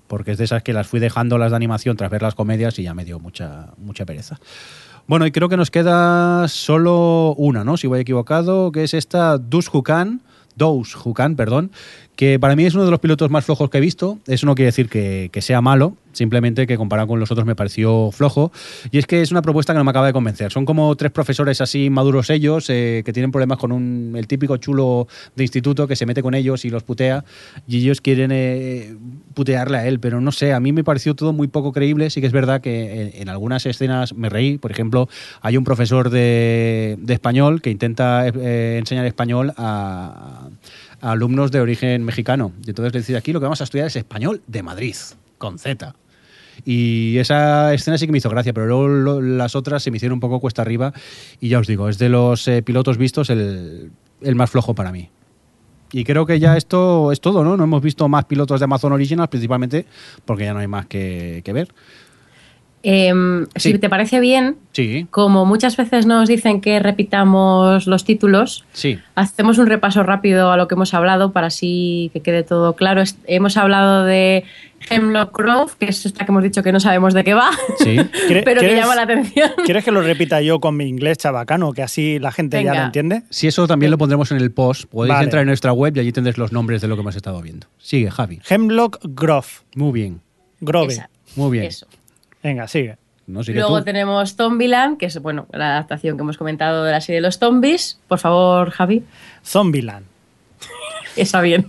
Porque 0.08 0.32
es 0.32 0.38
de 0.38 0.44
esas 0.44 0.64
que 0.64 0.74
las 0.74 0.88
fui 0.88 1.00
dejando 1.00 1.38
las 1.38 1.52
de 1.52 1.56
animación 1.56 1.96
tras 1.96 2.12
ver 2.12 2.22
las 2.22 2.36
comedias 2.36 2.78
y 2.78 2.84
ya 2.84 2.94
me 2.94 3.06
dio 3.06 3.20
mucha, 3.20 3.68
mucha 3.78 4.06
pereza. 4.06 4.38
Bueno, 5.08 5.26
y 5.26 5.32
creo 5.32 5.48
que 5.48 5.56
nos 5.56 5.72
queda 5.72 6.50
solo 6.50 7.34
una, 7.38 7.64
¿no? 7.64 7.78
Si 7.78 7.88
voy 7.88 8.02
equivocado, 8.02 8.74
que 8.74 8.84
es 8.84 8.94
esta 8.94 9.38
Dus 9.38 9.74
Hukan, 9.74 10.22
Dous 10.58 10.94
Hukan, 11.06 11.38
perdón, 11.38 11.72
que 12.16 12.40
para 12.40 12.56
mí 12.56 12.66
es 12.66 12.74
uno 12.74 12.86
de 12.86 12.92
los 12.92 13.00
pilotos 13.00 13.30
más 13.30 13.46
flojos 13.46 13.70
que 13.70 13.78
he 13.78 13.82
visto. 13.82 14.20
Eso 14.28 14.46
no 14.46 14.56
quiere 14.56 14.68
decir 14.68 14.90
que, 14.90 15.30
que 15.32 15.42
sea 15.42 15.62
malo, 15.62 15.96
simplemente 16.14 16.68
que 16.68 16.78
comparado 16.78 17.08
con 17.08 17.20
los 17.20 17.32
otros 17.32 17.46
me 17.46 17.56
pareció 17.56 18.12
flojo. 18.12 18.52
Y 18.92 18.98
es 18.98 19.08
que 19.08 19.22
es 19.22 19.32
una 19.32 19.42
propuesta 19.42 19.74
que 19.74 19.78
no 19.78 19.84
me 19.84 19.92
acaba 19.92 20.08
de 20.08 20.14
convencer. 20.14 20.52
Son 20.52 20.66
como 20.66 20.96
tres 20.96 21.12
profesores 21.12 21.62
así 21.62 21.90
maduros 21.90 22.30
ellos, 22.30 22.70
eh, 22.70 23.02
que 23.06 23.14
tienen 23.14 23.32
problemas 23.32 23.58
con 23.58 23.72
un, 23.72 24.14
el 24.16 24.28
típico 24.28 24.58
chulo 24.58 25.08
de 25.36 25.44
instituto 25.44 25.88
que 25.88 25.96
se 25.96 26.06
mete 26.06 26.22
con 26.22 26.34
ellos 26.34 26.66
y 26.66 26.70
los 26.70 26.84
putea, 26.84 27.24
y 27.68 27.78
ellos 27.78 28.02
quieren 28.02 28.32
eh, 28.34 28.96
putearle 29.34 29.78
a 29.78 29.88
él, 29.88 30.00
pero 30.00 30.22
no 30.22 30.32
sé, 30.32 30.54
a 30.54 30.60
mí 30.60 30.72
me 30.72 30.84
pareció 30.84 31.16
todo 31.16 31.34
muy 31.34 31.48
poco 31.48 31.72
creíble. 31.72 32.10
Sí 32.10 32.22
que 32.22 32.28
es 32.28 32.34
verdad 32.34 32.62
que 32.62 33.12
en, 33.16 33.30
algunas 33.30 33.66
escenas 33.66 34.14
me 34.14 34.30
reí. 34.30 34.58
Por 34.58 34.72
ejemplo, 34.72 35.08
hay 35.42 35.58
un 35.58 35.64
profesor 35.64 36.10
de, 36.10 36.98
de 37.00 37.14
español 37.14 37.62
que 37.62 37.70
intenta 37.70 38.28
eh, 38.28 38.78
enseñar 38.78 39.06
español 39.06 39.54
a 39.58 40.50
alumnos 41.02 41.52
de 41.52 41.60
origen 41.60 42.04
mexicano. 42.04 42.54
Y 42.66 42.70
entonces 42.70 42.94
le 42.94 43.00
dice, 43.00 43.18
aquí 43.18 43.34
lo 43.34 43.40
que 43.40 43.46
vamos 43.46 43.62
a 43.62 43.66
estudiar 43.66 43.88
es 43.88 43.96
español 43.96 44.42
de 44.48 44.64
Madrid, 44.64 44.96
con 45.38 45.60
Z. 45.60 45.96
Y 46.66 47.18
esa 47.18 47.74
escena 47.74 47.98
sí 47.98 48.06
que 48.06 48.12
me 48.12 48.20
hizo 48.20 48.30
gracia, 48.30 48.54
pero 48.54 48.68
luego 48.68 48.88
lo- 48.88 49.22
las 49.22 49.56
otras 49.56 49.82
se 49.82 49.90
me 49.92 49.98
hicieron 49.98 50.16
un 50.16 50.20
poco 50.20 50.40
cuesta 50.40 50.62
arriba. 50.62 50.94
Y 51.40 51.50
ya 51.50 51.60
os 51.60 51.68
digo, 51.68 51.90
es 51.90 51.98
de 51.98 52.10
los 52.10 52.48
eh, 52.48 52.62
pilotos 52.62 52.98
vistos 52.98 53.30
el, 53.30 53.92
más 54.36 54.50
flojo 54.50 54.76
para 54.76 54.92
mí. 54.92 55.10
Y 55.92 56.04
creo 56.04 56.26
que 56.26 56.40
ya 56.40 56.56
esto 56.56 57.12
es 57.12 57.20
todo, 57.20 57.44
¿no? 57.44 57.58
No 57.58 57.64
hemos 57.66 57.82
visto 57.82 58.08
más 58.08 58.26
pilotos 58.26 58.60
de 58.60 58.64
Amazon 58.64 58.94
Originals, 58.94 59.30
principalmente 59.30 59.86
porque 60.24 60.46
ya 60.46 60.54
no 60.54 60.60
hay 60.60 60.68
más 60.68 60.86
que 60.86 61.42
ver. 61.54 61.68
Em, 62.84 63.46
Sí. 63.56 63.74
Si 63.74 63.80
te 63.80 63.90
parece 63.90 64.20
bien, 64.20 64.58
Sí, 64.72 65.06
como 65.12 65.46
muchas 65.46 65.78
veces 65.78 66.06
nos 66.06 66.28
dicen 66.28 66.62
que 66.62 66.80
repitamos 66.80 67.86
los 67.88 68.06
títulos, 68.06 68.66
sí. 68.74 68.98
hacemos 69.16 69.58
un 69.58 69.68
repaso 69.68 70.02
rápido 70.04 70.52
a 70.52 70.58
lo 70.58 70.68
que 70.68 70.76
hemos 70.76 70.94
hablado 70.94 71.32
para 71.32 71.48
así 71.48 72.10
que 72.14 72.22
quede 72.22 72.44
todo 72.44 72.74
claro. 72.76 73.04
Hemos 73.28 73.58
hablado 73.58 74.06
de 74.06 74.44
Hemlock 74.90 75.38
Grove, 75.38 75.72
que 75.78 75.86
es 75.88 76.06
esta 76.06 76.26
que 76.26 76.32
hemos 76.32 76.42
dicho 76.42 76.64
que 76.64 76.72
no 76.72 76.80
sabemos 76.80 77.14
de 77.14 77.24
qué 77.24 77.34
va, 77.36 77.52
Sí. 77.80 77.98
¿Quiere- 78.28 78.44
pero 78.44 78.62
que 78.62 78.76
llama 78.76 78.96
la 78.96 79.04
atención. 79.04 79.52
¿Quieres 79.66 79.84
que 79.84 79.92
lo 79.92 80.02
repita 80.02 80.42
yo 80.42 80.60
con 80.60 80.76
mi 80.76 80.86
inglés 80.88 81.18
chabacano? 81.20 81.74
Que 81.74 81.84
así 81.84 82.18
la 82.18 82.32
gente 82.32 82.64
ya 82.64 82.74
lo 82.74 82.82
entiende. 82.86 83.24
Si 83.30 83.48
eso 83.48 83.68
también 83.68 83.92
lo 83.92 83.98
pondremos 83.98 84.32
en 84.32 84.38
el 84.38 84.52
post, 84.52 84.86
podéis 84.90 85.14
Vale. 85.14 85.26
entrar 85.26 85.42
en 85.42 85.48
nuestra 85.48 85.72
web 85.74 85.96
y 85.96 86.00
allí 86.00 86.12
tendréis 86.12 86.38
los 86.40 86.52
nombres 86.52 86.82
de 86.82 86.88
lo 86.88 86.96
que 86.96 87.02
hemos 87.02 87.16
estado 87.16 87.42
viendo. 87.42 87.68
Sigue, 87.78 88.10
Javi. 88.10 88.40
Hemlock 88.50 89.00
Grove. 89.04 89.48
Muy 89.76 89.92
bien. 89.92 90.22
Grove. 90.62 90.94
Esa, 90.94 91.10
Muy 91.36 91.52
bien. 91.52 91.66
Eso. 91.66 91.86
Venga, 92.44 92.68
sigue. 92.68 92.98
¿No? 93.28 93.44
Sigue 93.44 93.60
Luego 93.60 93.80
tú. 93.80 93.86
tenemos 93.86 94.36
Zombieland, 94.36 94.98
que 94.98 95.06
es 95.06 95.22
bueno, 95.22 95.48
la 95.54 95.72
adaptación 95.74 96.18
que 96.18 96.24
hemos 96.24 96.38
comentado 96.38 96.84
de 96.84 96.92
la 96.92 97.02
serie 97.02 97.18
de 97.18 97.28
los 97.28 97.38
zombies. 97.38 98.00
Por 98.08 98.20
favor, 98.20 98.72
Javi. 98.72 99.04
Zombieland. 99.46 100.06
Esa 101.16 101.42
bien. 101.42 101.66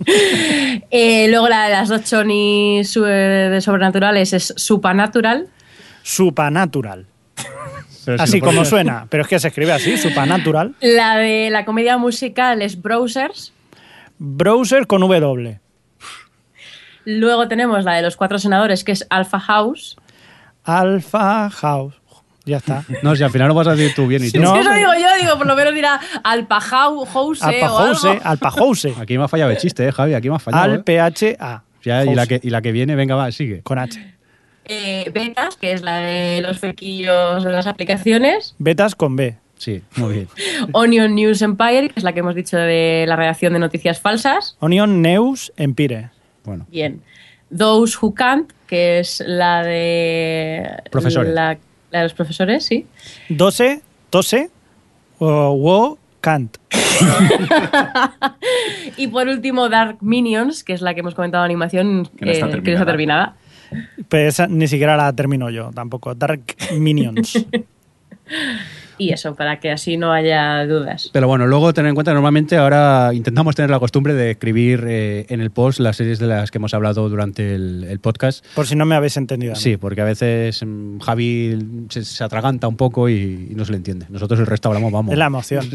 Eh, 0.90 1.26
luego 1.30 1.48
la 1.48 1.64
de 1.64 1.70
las 1.72 1.88
dos 1.88 2.04
chonis 2.04 2.96
eh, 2.96 3.00
de 3.00 3.60
sobrenaturales 3.60 4.32
es 4.32 4.54
Supernatural. 4.56 5.48
Supernatural. 6.02 7.06
Si 7.88 8.10
Así 8.18 8.40
como 8.40 8.64
suena. 8.64 9.06
Pero 9.10 9.22
es 9.22 9.28
que 9.28 9.38
se 9.38 9.46
escribe 9.46 9.70
así, 9.70 9.96
Supernatural. 9.96 10.74
La 10.80 11.16
de 11.18 11.50
la 11.50 11.64
comedia 11.64 11.98
musical 11.98 12.60
es 12.60 12.82
Browsers. 12.82 13.52
Browser 14.18 14.88
con 14.88 15.02
W. 15.02 15.60
Luego 17.04 17.46
tenemos 17.46 17.84
la 17.84 17.94
de 17.94 18.02
los 18.02 18.16
cuatro 18.16 18.40
senadores, 18.40 18.82
que 18.82 18.90
es 18.90 19.06
Alpha 19.08 19.38
House. 19.38 19.96
Alpha 20.64 21.50
House. 21.50 21.94
Ya 22.44 22.56
está. 22.56 22.84
No, 23.02 23.14
si 23.14 23.22
al 23.22 23.30
final 23.30 23.48
lo 23.48 23.54
vas 23.54 23.68
a 23.68 23.74
decir 23.76 23.94
tú 23.94 24.06
bien 24.08 24.24
y 24.24 24.30
tú. 24.30 24.40
No, 24.40 24.56
Eso 24.56 24.68
pero- 24.70 24.74
digo 24.74 24.90
yo, 24.94 25.16
digo, 25.24 25.38
por 25.38 25.46
lo 25.46 25.54
menos 25.54 25.74
dirá 25.74 26.00
Alpha 26.24 26.60
House 26.60 27.08
algo. 27.42 27.66
House. 27.68 28.04
Alpha 28.24 28.50
House. 28.50 28.86
Aquí 29.00 29.16
me 29.16 29.24
ha 29.24 29.28
fallado 29.28 29.50
el 29.52 29.58
chiste, 29.58 29.86
¿eh, 29.86 29.92
Javi? 29.92 30.14
Aquí 30.14 30.28
me 30.28 30.36
ha 30.36 30.40
fallado. 30.40 30.64
Al 30.64 30.74
¿eh? 30.86 31.10
PHA. 31.38 31.62
Ya, 31.84 32.04
y, 32.04 32.14
la 32.14 32.26
que, 32.26 32.40
y 32.42 32.50
la 32.50 32.62
que 32.62 32.70
viene, 32.72 32.94
venga, 32.94 33.14
va, 33.16 33.30
sigue. 33.32 33.62
Con 33.62 33.78
H. 33.78 33.98
Eh, 34.64 35.10
Betas, 35.12 35.56
que 35.56 35.72
es 35.72 35.82
la 35.82 35.98
de 35.98 36.40
los 36.40 36.58
fequillos 36.60 37.42
de 37.42 37.50
las 37.50 37.66
aplicaciones. 37.66 38.54
Betas 38.58 38.94
con 38.94 39.16
B. 39.16 39.36
Sí, 39.56 39.82
muy 39.96 40.14
bien. 40.14 40.28
Onion 40.72 41.14
News 41.14 41.42
Empire, 41.42 41.88
que 41.88 41.94
es 42.00 42.04
la 42.04 42.12
que 42.12 42.20
hemos 42.20 42.34
dicho 42.34 42.56
de 42.56 43.04
la 43.06 43.14
redacción 43.16 43.52
de 43.52 43.58
noticias 43.60 44.00
falsas. 44.00 44.56
Onion 44.60 45.02
News 45.02 45.52
Empire. 45.56 46.10
Bueno, 46.44 46.66
Bien. 46.68 47.00
Those 47.56 47.98
Who 48.00 48.14
Can't, 48.14 48.52
que 48.66 49.00
es 49.00 49.22
la 49.26 49.62
de. 49.62 50.82
Profesores. 50.90 51.34
La, 51.34 51.58
la 51.90 51.98
de 51.98 52.04
los 52.04 52.14
profesores, 52.14 52.64
sí. 52.64 52.86
Dose, 53.28 53.82
tose 54.10 54.50
o 55.18 55.52
wo 55.54 55.98
can't. 56.20 56.56
Y 58.96 59.08
por 59.08 59.28
último, 59.28 59.68
Dark 59.68 59.98
Minions, 60.00 60.64
que 60.64 60.72
es 60.72 60.80
la 60.80 60.94
que 60.94 61.00
hemos 61.00 61.14
comentado 61.14 61.42
de 61.42 61.46
animación, 61.46 62.08
Que 62.16 62.24
no 62.24 62.32
está 62.32 62.48
eh, 62.48 62.62
que 62.62 62.70
no 62.70 62.76
está 62.78 62.86
terminada. 62.86 63.36
Pero 64.08 64.28
esa 64.28 64.46
ni 64.46 64.68
siquiera 64.68 64.96
la 64.96 65.12
termino 65.12 65.50
yo 65.50 65.70
tampoco. 65.74 66.14
Dark 66.14 66.42
Minions. 66.78 67.44
Y 68.98 69.12
eso, 69.12 69.34
para 69.34 69.58
que 69.60 69.70
así 69.70 69.96
no 69.96 70.12
haya 70.12 70.64
dudas. 70.66 71.10
pero 71.12 71.26
bueno, 71.28 71.46
luego 71.46 71.72
tener 71.72 71.88
en 71.90 71.94
cuenta, 71.94 72.12
normalmente 72.12 72.56
ahora 72.56 73.10
intentamos 73.14 73.54
tener 73.54 73.70
la 73.70 73.78
costumbre 73.78 74.14
de 74.14 74.32
escribir 74.32 74.84
eh, 74.86 75.26
en 75.28 75.40
el 75.40 75.50
post 75.50 75.80
las 75.80 75.96
series 75.96 76.18
de 76.18 76.26
las 76.26 76.50
que 76.50 76.58
hemos 76.58 76.74
hablado 76.74 77.08
durante 77.08 77.54
el, 77.54 77.84
el 77.84 77.98
podcast. 78.00 78.44
Por 78.54 78.66
si 78.66 78.76
no 78.76 78.86
me 78.86 78.94
habéis 78.94 79.16
entendido. 79.16 79.54
Sí, 79.54 79.76
porque 79.76 80.00
a 80.00 80.04
veces 80.04 80.62
mm, 80.64 80.98
Javi 80.98 81.58
se, 81.88 82.04
se 82.04 82.24
atraganta 82.24 82.68
un 82.68 82.76
poco 82.76 83.08
y, 83.08 83.48
y 83.50 83.54
no 83.54 83.64
se 83.64 83.72
le 83.72 83.78
entiende. 83.78 84.06
Nosotros 84.10 84.40
el 84.40 84.46
resto 84.46 84.68
hablamos, 84.68 84.92
vamos. 84.92 85.12
Es 85.12 85.18
la 85.18 85.26
emoción. 85.26 85.66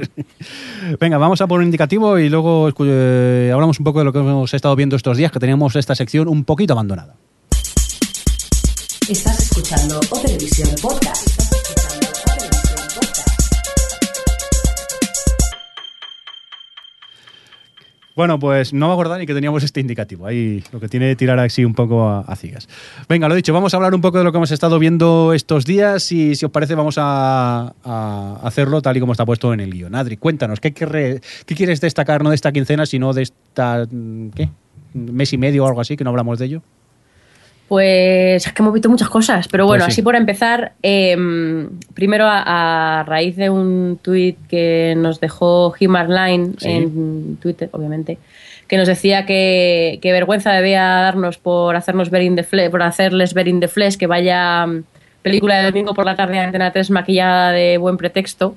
Venga, 0.99 1.17
vamos 1.17 1.41
a 1.41 1.47
por 1.47 1.59
un 1.59 1.65
indicativo 1.65 2.17
y 2.19 2.29
luego 2.29 2.69
eh, 2.85 3.51
hablamos 3.53 3.79
un 3.79 3.83
poco 3.83 3.99
de 3.99 4.05
lo 4.05 4.13
que 4.13 4.19
hemos 4.19 4.53
estado 4.53 4.75
viendo 4.75 4.95
estos 4.95 5.17
días, 5.17 5.31
que 5.31 5.39
teníamos 5.39 5.75
esta 5.75 5.95
sección 5.95 6.27
un 6.27 6.43
poquito 6.43 6.73
abandonada. 6.73 7.15
Estás 9.09 9.39
escuchando 9.39 9.99
O 10.09 10.19
Televisión 10.19 10.69
Podcast. 10.81 11.46
Bueno, 18.17 18.39
pues 18.39 18.73
no 18.73 18.87
me 18.87 18.93
acordaba 18.93 19.19
ni 19.19 19.27
que 19.27 19.35
teníamos 19.35 19.63
este 19.63 19.79
indicativo. 19.79 20.25
Ahí 20.25 20.63
lo 20.71 20.79
que 20.79 20.89
tiene 20.89 21.05
de 21.05 21.15
tirar 21.15 21.37
así 21.37 21.63
un 21.63 21.75
poco 21.75 22.09
a, 22.09 22.21
a 22.21 22.35
ciegas. 22.35 22.67
Venga, 23.07 23.29
lo 23.29 23.35
dicho, 23.35 23.53
vamos 23.53 23.75
a 23.75 23.77
hablar 23.77 23.93
un 23.93 24.01
poco 24.01 24.17
de 24.17 24.23
lo 24.23 24.31
que 24.31 24.39
hemos 24.39 24.49
estado 24.49 24.79
viendo 24.79 25.33
estos 25.33 25.65
días 25.65 26.11
y 26.11 26.33
si 26.35 26.43
os 26.43 26.51
parece 26.51 26.73
vamos 26.73 26.95
a, 26.97 27.75
hacerlo 28.41 28.81
tal 28.81 28.97
y 28.97 29.01
como 29.01 29.11
está 29.11 29.23
puesto 29.23 29.53
en 29.53 29.59
el 29.59 29.71
guion. 29.71 29.93
Adri, 29.93 30.17
cuéntanos, 30.17 30.59
¿qué, 30.59 30.73
qué 30.73 31.21
quieres 31.45 31.79
destacar 31.79 32.23
no 32.23 32.29
de 32.29 32.35
esta 32.35 32.51
quincena, 32.51 32.87
sino 32.87 33.13
de 33.13 33.21
esta. 33.21 33.87
¿Mes 34.95 35.33
y 35.33 35.37
medio 35.37 35.65
o 35.65 35.67
algo 35.67 35.81
así, 35.81 35.95
que 35.95 36.03
no 36.03 36.09
hablamos 36.09 36.39
de 36.39 36.45
ello? 36.45 36.63
Pues 37.67 38.47
es 38.47 38.53
que 38.53 38.61
hemos 38.61 38.73
visto 38.73 38.89
muchas 38.89 39.09
cosas, 39.09 39.47
pero 39.49 39.65
bueno, 39.65 39.83
Pues 39.83 39.95
sí. 39.95 39.99
así 39.99 40.01
por 40.01 40.15
empezar, 40.15 40.71
eh, 40.83 41.17
primero 41.93 42.25
a, 42.25 42.99
a 42.99 43.03
raíz 43.03 43.35
de 43.35 43.49
un 43.49 43.99
tuit 44.01 44.37
que 44.47 44.93
nos 44.95 45.19
dejó 45.19 45.73
Line 45.79 46.53
Sí. 46.57 46.69
en 46.69 47.37
Twitter, 47.41 47.67
obviamente, 47.73 48.19
que 48.69 48.77
nos 48.77 48.87
decía 48.87 49.25
que, 49.25 49.99
que 50.01 50.11
vergüenza 50.13 50.53
debía 50.53 50.81
darnos 50.81 51.37
por 51.37 51.75
hacernos 51.75 52.09
ver 52.09 52.21
in 52.21 52.37
the 52.37 52.43
flesh, 52.43 52.69
por 52.71 52.81
hacerles 52.83 53.33
ver 53.33 53.49
in 53.49 53.59
the 53.59 53.67
flesh, 53.67 53.97
que 53.97 54.07
vaya 54.07 54.65
mm, 54.65 54.83
película 55.21 55.57
de 55.57 55.65
domingo 55.65 55.93
por 55.93 56.05
la 56.05 56.15
tarde 56.15 56.39
a 56.39 56.43
Antena 56.45 56.71
3 56.71 56.89
maquillada 56.91 57.51
de 57.51 57.77
buen 57.77 57.97
pretexto. 57.97 58.55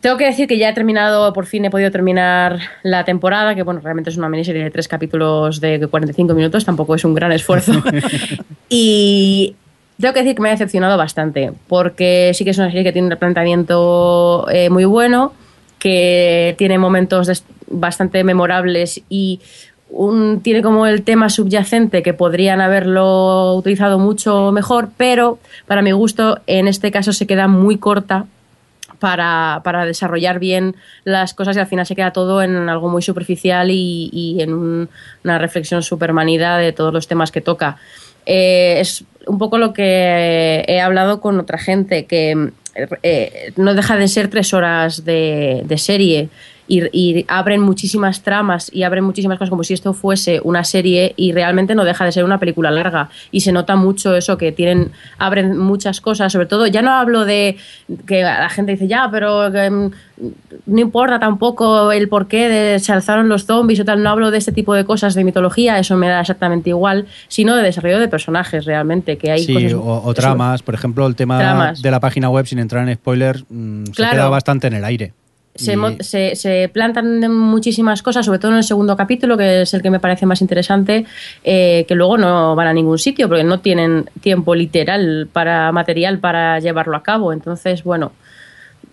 Tengo 0.00 0.16
que 0.16 0.24
decir 0.26 0.46
que 0.46 0.56
ya 0.56 0.68
he 0.68 0.72
terminado, 0.72 1.32
por 1.32 1.46
fin 1.46 1.64
he 1.64 1.70
podido 1.70 1.90
terminar 1.90 2.60
la 2.84 3.04
temporada, 3.04 3.54
que 3.56 3.62
bueno, 3.64 3.80
realmente 3.82 4.10
es 4.10 4.16
una 4.16 4.28
miniserie 4.28 4.62
de 4.62 4.70
tres 4.70 4.86
capítulos 4.86 5.60
de 5.60 5.84
45 5.88 6.32
minutos, 6.32 6.64
tampoco 6.64 6.94
es 6.94 7.04
un 7.04 7.12
gran 7.14 7.32
esfuerzo. 7.32 7.72
y 8.68 9.56
tengo 10.00 10.14
que 10.14 10.20
decir 10.20 10.36
que 10.36 10.42
me 10.42 10.48
ha 10.48 10.52
decepcionado 10.52 10.96
bastante, 10.96 11.52
porque 11.68 12.30
sí 12.34 12.44
que 12.44 12.50
es 12.50 12.58
una 12.58 12.68
serie 12.68 12.84
que 12.84 12.92
tiene 12.92 13.08
un 13.08 13.18
planteamiento 13.18 14.46
eh, 14.50 14.70
muy 14.70 14.84
bueno, 14.84 15.32
que 15.78 16.54
tiene 16.56 16.78
momentos 16.78 17.42
bastante 17.68 18.22
memorables 18.24 19.02
y 19.08 19.40
un- 19.90 20.40
tiene 20.40 20.62
como 20.62 20.86
el 20.86 21.02
tema 21.02 21.28
subyacente 21.30 22.02
que 22.02 22.14
podrían 22.14 22.60
haberlo 22.60 23.54
utilizado 23.56 23.98
mucho 23.98 24.52
mejor, 24.52 24.90
pero 24.96 25.38
para 25.66 25.82
mi 25.82 25.90
gusto 25.92 26.38
en 26.46 26.68
este 26.68 26.90
caso 26.92 27.12
se 27.12 27.26
queda 27.26 27.48
muy 27.48 27.76
corta 27.76 28.26
para, 29.00 29.60
para 29.64 29.84
desarrollar 29.84 30.38
bien 30.38 30.76
las 31.04 31.34
cosas 31.34 31.56
y 31.56 31.60
al 31.60 31.66
final 31.66 31.84
se 31.86 31.96
queda 31.96 32.12
todo 32.12 32.42
en 32.42 32.68
algo 32.68 32.88
muy 32.88 33.02
superficial 33.02 33.70
y, 33.70 34.36
en 34.40 34.52
un- 34.52 34.88
una 35.24 35.38
reflexión 35.38 35.82
súper 35.82 36.12
manida 36.12 36.58
de 36.58 36.72
todos 36.72 36.92
los 36.92 37.08
temas 37.08 37.32
que 37.32 37.40
toca. 37.40 37.76
Eh, 38.26 38.76
es 38.78 39.02
un 39.26 39.38
poco 39.38 39.58
lo 39.58 39.72
que 39.72 40.64
he 40.68 40.80
hablado 40.80 41.20
con 41.20 41.40
otra 41.40 41.58
gente, 41.58 42.04
que 42.06 42.50
eh, 43.02 43.52
no 43.56 43.74
deja 43.74 43.96
de 43.96 44.06
ser 44.06 44.28
tres 44.28 44.54
horas 44.54 45.04
de 45.04 45.74
serie 45.76 46.28
y, 46.70 46.84
y 46.92 47.24
abren 47.26 47.60
muchísimas 47.60 48.22
tramas 48.22 48.70
y 48.72 48.84
abren 48.84 49.02
muchísimas 49.02 49.38
cosas 49.38 49.50
como 49.50 49.64
si 49.64 49.74
esto 49.74 49.92
fuese 49.92 50.40
una 50.44 50.62
serie 50.62 51.14
y 51.16 51.32
realmente 51.32 51.74
no 51.74 51.84
deja 51.84 52.04
de 52.04 52.12
ser 52.12 52.22
una 52.24 52.38
película 52.38 52.70
larga 52.70 53.10
y 53.32 53.40
se 53.40 53.50
nota 53.50 53.74
mucho 53.74 54.14
eso 54.14 54.38
que 54.38 54.52
tienen 54.52 54.92
abren 55.18 55.58
muchas 55.58 56.00
cosas 56.00 56.32
sobre 56.32 56.46
todo 56.46 56.68
ya 56.68 56.80
no 56.80 56.92
hablo 56.92 57.24
de 57.24 57.56
que 58.06 58.22
la 58.22 58.48
gente 58.48 58.72
dice 58.72 58.86
ya 58.86 59.08
pero 59.10 59.50
que, 59.50 59.68
mm, 59.68 59.90
no 60.66 60.80
importa 60.80 61.18
tampoco 61.18 61.90
el 61.90 62.08
porqué 62.08 62.48
de 62.48 62.78
se 62.78 62.92
alzaron 62.92 63.28
los 63.28 63.46
zombies 63.46 63.80
o 63.80 63.84
tal 63.84 64.02
no 64.02 64.10
hablo 64.10 64.30
de 64.30 64.38
este 64.38 64.52
tipo 64.52 64.72
de 64.74 64.84
cosas 64.84 65.14
de 65.14 65.24
mitología 65.24 65.78
eso 65.78 65.96
me 65.96 66.08
da 66.08 66.20
exactamente 66.20 66.70
igual 66.70 67.06
sino 67.26 67.56
de 67.56 67.64
desarrollo 67.64 67.98
de 67.98 68.06
personajes 68.06 68.64
realmente 68.64 69.18
que 69.18 69.32
hay 69.32 69.44
Sí, 69.44 69.54
cosas 69.54 69.72
o, 69.74 70.02
o 70.04 70.14
tramas. 70.14 70.62
Por 70.62 70.74
ejemplo, 70.74 71.06
el 71.06 71.16
tema 71.16 71.38
Tramas. 71.38 71.82
de 71.82 71.90
la 71.90 71.98
página 72.00 72.30
web, 72.30 72.46
sin 72.46 72.58
entrar 72.58 72.86
en 72.88 72.94
spoilers, 72.94 73.44
mm, 73.48 73.86
se 73.86 74.08
queda 74.08 74.28
bastante 74.28 74.66
en 74.68 74.74
el 74.74 74.84
aire. 74.84 75.14
Se, 75.54 75.74
Y- 75.74 75.96
se, 76.00 76.36
se 76.36 76.70
plantan 76.72 77.20
muchísimas 77.32 78.02
cosas, 78.02 78.24
sobre 78.24 78.38
todo 78.38 78.52
en 78.52 78.58
el 78.58 78.64
segundo 78.64 78.96
capítulo, 78.96 79.36
que 79.36 79.62
es 79.62 79.74
el 79.74 79.82
que 79.82 79.90
me 79.90 80.00
parece 80.00 80.24
más 80.26 80.40
interesante, 80.40 81.04
eh, 81.44 81.84
que 81.88 81.94
luego 81.94 82.16
no 82.16 82.54
van 82.54 82.68
a 82.68 82.72
ningún 82.72 82.98
sitio, 82.98 83.28
porque 83.28 83.44
no 83.44 83.60
tienen 83.60 84.08
tiempo 84.20 84.54
literal 84.54 85.28
para 85.32 85.70
material 85.72 86.18
para 86.18 86.58
llevarlo 86.60 86.96
a 86.96 87.02
cabo. 87.02 87.32
Entonces, 87.32 87.82
bueno, 87.84 88.12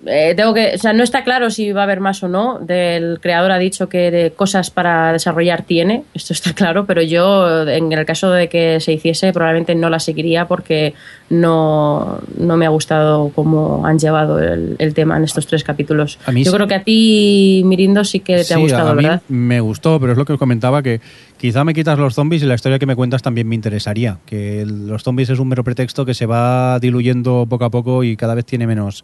eh, 0.08 0.34
tengo 0.36 0.54
que, 0.54 0.74
o 0.76 0.78
sea, 0.78 0.94
no 0.94 1.04
está 1.04 1.24
claro 1.24 1.50
si 1.50 1.72
va 1.72 1.82
a 1.82 1.84
haber 1.84 2.00
más 2.00 2.24
o 2.24 2.28
no. 2.28 2.60
El 2.68 3.20
creador 3.22 3.52
ha 3.52 3.58
dicho 3.60 3.90
que 3.90 4.10
de 4.12 4.32
cosas 4.32 4.72
para 4.72 5.12
desarrollar 5.14 5.64
tiene, 5.64 6.04
esto 6.14 6.34
está 6.34 6.54
claro, 6.54 6.86
pero 6.86 7.02
yo, 7.02 7.68
en 7.68 7.92
el 7.92 8.06
caso 8.06 8.32
de 8.32 8.50
que 8.50 8.80
se 8.80 8.94
hiciese, 8.94 9.34
probablemente 9.34 9.76
no 9.76 9.90
la 9.90 10.00
seguiría 10.00 10.48
porque 10.48 10.94
no, 11.30 12.20
no 12.38 12.58
me 12.58 12.66
ha 12.66 12.70
gustado 12.70 13.32
cómo 13.36 13.86
han 13.86 14.00
llevado 14.00 14.40
el, 14.40 14.76
el 14.80 14.94
tema 14.94 15.18
en 15.18 15.24
estos 15.24 15.46
tres 15.48 15.64
capítulos. 15.64 16.20
A 16.26 16.32
mí 16.32 16.44
yo 16.44 16.52
sí- 16.52 16.56
creo 16.56 16.68
que 16.68 16.76
a 16.76 16.84
ti, 16.84 17.62
Mirindo, 17.66 18.04
sí 18.04 18.20
que 18.22 18.44
te 18.44 18.54
ha 18.54 18.58
gustado, 18.58 18.90
a 18.92 18.96
mí 18.96 19.04
¿verdad? 19.04 19.22
me 19.28 19.60
gustó, 19.60 20.00
pero 20.00 20.14
es 20.14 20.18
lo 20.18 20.26
que 20.26 20.34
os 20.34 20.40
comentaba 20.40 20.82
que 20.82 21.02
quizá 21.38 21.64
me 21.64 21.74
quitas 21.74 22.00
los 22.00 22.16
zombies 22.16 22.44
y 22.44 22.46
la 22.46 22.56
historia 22.56 22.80
que 22.80 22.86
me 22.86 22.96
cuentas 22.96 23.22
también 23.22 23.48
me 23.48 23.56
interesaría. 23.56 24.18
Que 24.26 24.66
los 24.66 25.04
zombies 25.04 25.30
es 25.30 25.40
un 25.40 25.48
mero 25.50 25.64
pretexto 25.64 26.06
que 26.06 26.14
se 26.14 26.26
va 26.26 26.80
diluyendo 26.80 27.46
poco 27.50 27.66
a 27.66 27.70
poco 27.70 28.04
y 28.04 28.16
cada 28.18 28.34
vez 28.36 28.46
tiene 28.46 28.66
menos, 28.68 29.04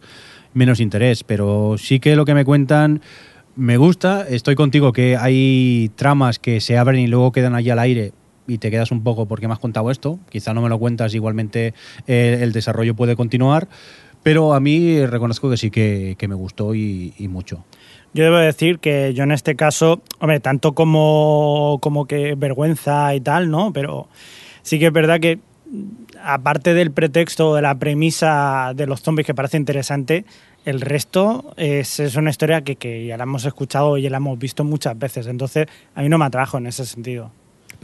menos 0.54 0.80
interés. 0.80 1.22
Pero 1.24 1.76
sí 1.78 2.00
que 2.00 2.16
lo 2.16 2.24
que 2.24 2.34
me 2.34 2.44
cuentan 2.44 3.02
me 3.56 3.76
gusta. 3.76 4.26
Estoy 4.28 4.54
contigo 4.54 4.92
que 4.92 5.16
hay 5.16 5.90
tramas 5.96 6.38
que 6.38 6.60
se 6.60 6.78
abren 6.78 7.00
y 7.00 7.06
luego 7.06 7.30
quedan 7.32 7.54
allí 7.54 7.70
al 7.70 7.78
aire 7.78 8.12
y 8.46 8.58
te 8.58 8.70
quedas 8.70 8.90
un 8.90 9.02
poco 9.02 9.26
porque 9.26 9.46
me 9.46 9.52
has 9.54 9.60
contado 9.60 9.90
esto. 9.90 10.18
Quizá 10.30 10.52
no 10.54 10.60
me 10.62 10.68
lo 10.68 10.78
cuentas, 10.78 11.14
igualmente 11.14 11.72
eh, 12.06 12.38
el 12.42 12.52
desarrollo 12.52 12.94
puede 12.94 13.14
continuar. 13.16 13.68
Pero 14.22 14.54
a 14.54 14.60
mí 14.60 15.04
reconozco 15.04 15.50
que 15.50 15.56
sí 15.58 15.70
que, 15.70 16.16
que 16.18 16.28
me 16.28 16.34
gustó 16.34 16.74
y- 16.74 17.12
y 17.18 17.28
mucho. 17.28 17.64
Yo 18.14 18.24
debo 18.24 18.36
decir 18.38 18.78
que 18.78 19.12
yo 19.12 19.24
en 19.24 19.32
este 19.32 19.54
caso, 19.54 20.00
hombre, 20.18 20.40
tanto 20.40 20.72
como, 20.72 21.78
como 21.82 22.06
que 22.06 22.34
vergüenza 22.34 23.14
y 23.14 23.20
tal, 23.20 23.50
¿no? 23.50 23.72
Pero 23.72 24.08
sí 24.62 24.78
que 24.78 24.86
es 24.86 24.92
verdad 24.92 25.20
que, 25.20 25.40
aparte 26.24 26.74
del 26.74 26.90
pretexto, 26.90 27.54
de 27.54 27.62
la 27.62 27.74
premisa 27.76 28.72
de 28.74 28.86
los 28.86 29.02
zombies 29.02 29.26
que 29.26 29.34
parece 29.34 29.56
interesante, 29.56 30.24
el 30.64 30.80
resto 30.80 31.52
es, 31.56 31.98
una 32.16 32.30
historia 32.30 32.62
que, 32.62 32.76
que 32.76 33.06
ya 33.06 33.16
la 33.16 33.24
hemos 33.24 33.44
escuchado 33.44 33.98
y 33.98 34.02
ya 34.02 34.10
la 34.10 34.16
hemos 34.16 34.38
visto 34.38 34.64
muchas 34.64 34.98
veces. 34.98 35.26
Entonces, 35.26 35.66
a 35.94 36.02
mí 36.02 36.08
no 36.08 36.18
me 36.18 36.24
atrajo 36.24 36.58
en 36.58 36.66
ese 36.66 36.86
sentido. 36.86 37.30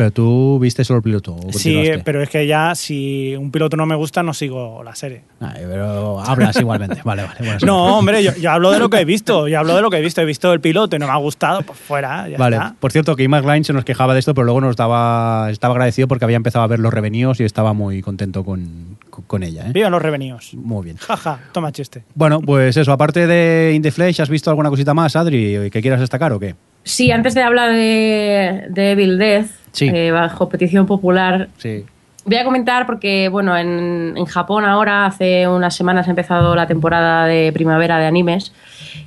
Pero 0.01 0.13
tú 0.13 0.59
viste 0.59 0.83
solo 0.83 0.97
el 0.97 1.03
piloto. 1.03 1.35
¿o 1.37 1.53
Sí, 1.53 1.85
pero 2.07 2.23
es 2.23 2.31
que 2.31 2.47
ya 2.47 2.75
si 2.75 3.37
un 3.37 3.51
piloto 3.51 3.77
no 3.77 3.85
me 3.85 3.95
gusta, 3.95 4.23
no 4.23 4.33
sigo 4.33 4.83
la 4.83 4.95
serie. 4.95 5.25
Ay, 5.41 5.63
pero 5.69 6.19
hablas 6.21 6.57
igualmente. 6.57 7.01
Vale, 7.05 7.25
vale. 7.25 7.35
bueno. 7.41 7.59
No, 7.67 7.99
hombre, 7.99 8.25
yo, 8.25 8.35
yo 8.37 8.51
hablo 8.51 8.71
de 8.71 8.79
lo 8.79 8.89
que 8.89 8.97
he 9.01 9.05
visto. 9.05 9.47
Yo 9.47 9.59
hablo 9.59 9.77
de 9.77 9.83
lo 9.83 9.91
que 9.91 9.99
he 9.99 10.01
visto. 10.01 10.23
He 10.23 10.25
visto 10.25 10.55
el 10.55 10.63
piloto 10.63 10.97
y 10.97 10.99
no 10.99 11.07
me 11.07 11.13
ha 11.13 11.17
gustado, 11.17 11.61
pues 11.61 11.79
fuera, 11.79 12.27
ya 12.31 12.39
Vale, 12.39 12.57
está. 12.57 12.75
por 12.81 12.93
cierto, 12.93 13.15
que 13.15 13.25
Imac 13.25 13.45
Line 13.45 13.63
se 13.63 13.75
nos 13.75 13.85
quejaba 13.85 14.15
de 14.15 14.21
esto, 14.21 14.33
pero 14.33 14.47
luego 14.47 14.63
nos 14.63 14.75
daba, 14.77 15.51
estaba 15.51 15.75
agradecido 15.75 16.09
porque 16.09 16.25
había 16.25 16.37
empezado 16.39 16.65
a 16.65 16.67
ver 16.69 16.79
los 16.79 16.95
revenidos 16.95 17.39
y 17.41 17.45
estaba 17.45 17.75
muy 17.75 18.01
contento 18.01 18.43
con, 18.43 18.97
con- 19.11 19.25
con 19.25 19.43
ella. 19.43 19.67
¿eh? 19.67 19.73
Vivan 19.75 19.93
los 19.93 20.01
revenidos. 20.01 20.55
Muy 20.55 20.83
bien. 20.83 20.97
Jaja, 20.97 21.41
toma 21.53 21.73
chiste. 21.73 22.05
Bueno, 22.15 22.41
pues 22.41 22.75
eso, 22.79 22.91
aparte 22.93 23.27
de 23.27 23.73
In 23.75 23.83
the 23.83 23.91
Flesh, 23.91 24.23
¿has 24.23 24.31
visto 24.31 24.49
alguna 24.49 24.71
cosita 24.71 24.95
más, 24.95 25.15
Adri, 25.15 25.69
que 25.71 25.83
quieras 25.83 26.01
destacar 26.01 26.33
o 26.33 26.41
qué? 26.41 26.55
Sí, 26.85 27.11
antes 27.13 27.35
de 27.35 27.43
hablar 27.43 27.73
de, 27.73 28.65
de 28.69 28.91
Evil 28.93 29.19
Death, 29.19 29.47
Sí. 29.73 29.89
eh, 29.93 30.11
bajo 30.11 30.49
petición 30.49 30.87
popular, 30.87 31.49
Sí. 31.59 31.85
Voy 32.27 32.37
a 32.37 32.45
comentar 32.45 32.85
porque, 32.87 33.29
bueno, 33.31 33.57
en, 33.57 34.13
en 34.15 34.25
Japón 34.27 34.67
ahora 34.67 35.07
hace 35.07 35.49
unas 35.49 35.75
semanas 35.75 36.07
ha 36.07 36.11
empezado 36.11 36.55
la 36.55 36.67
temporada 36.67 37.25
de 37.27 37.51
primavera 37.53 37.99
de 37.99 38.05
animes 38.07 38.53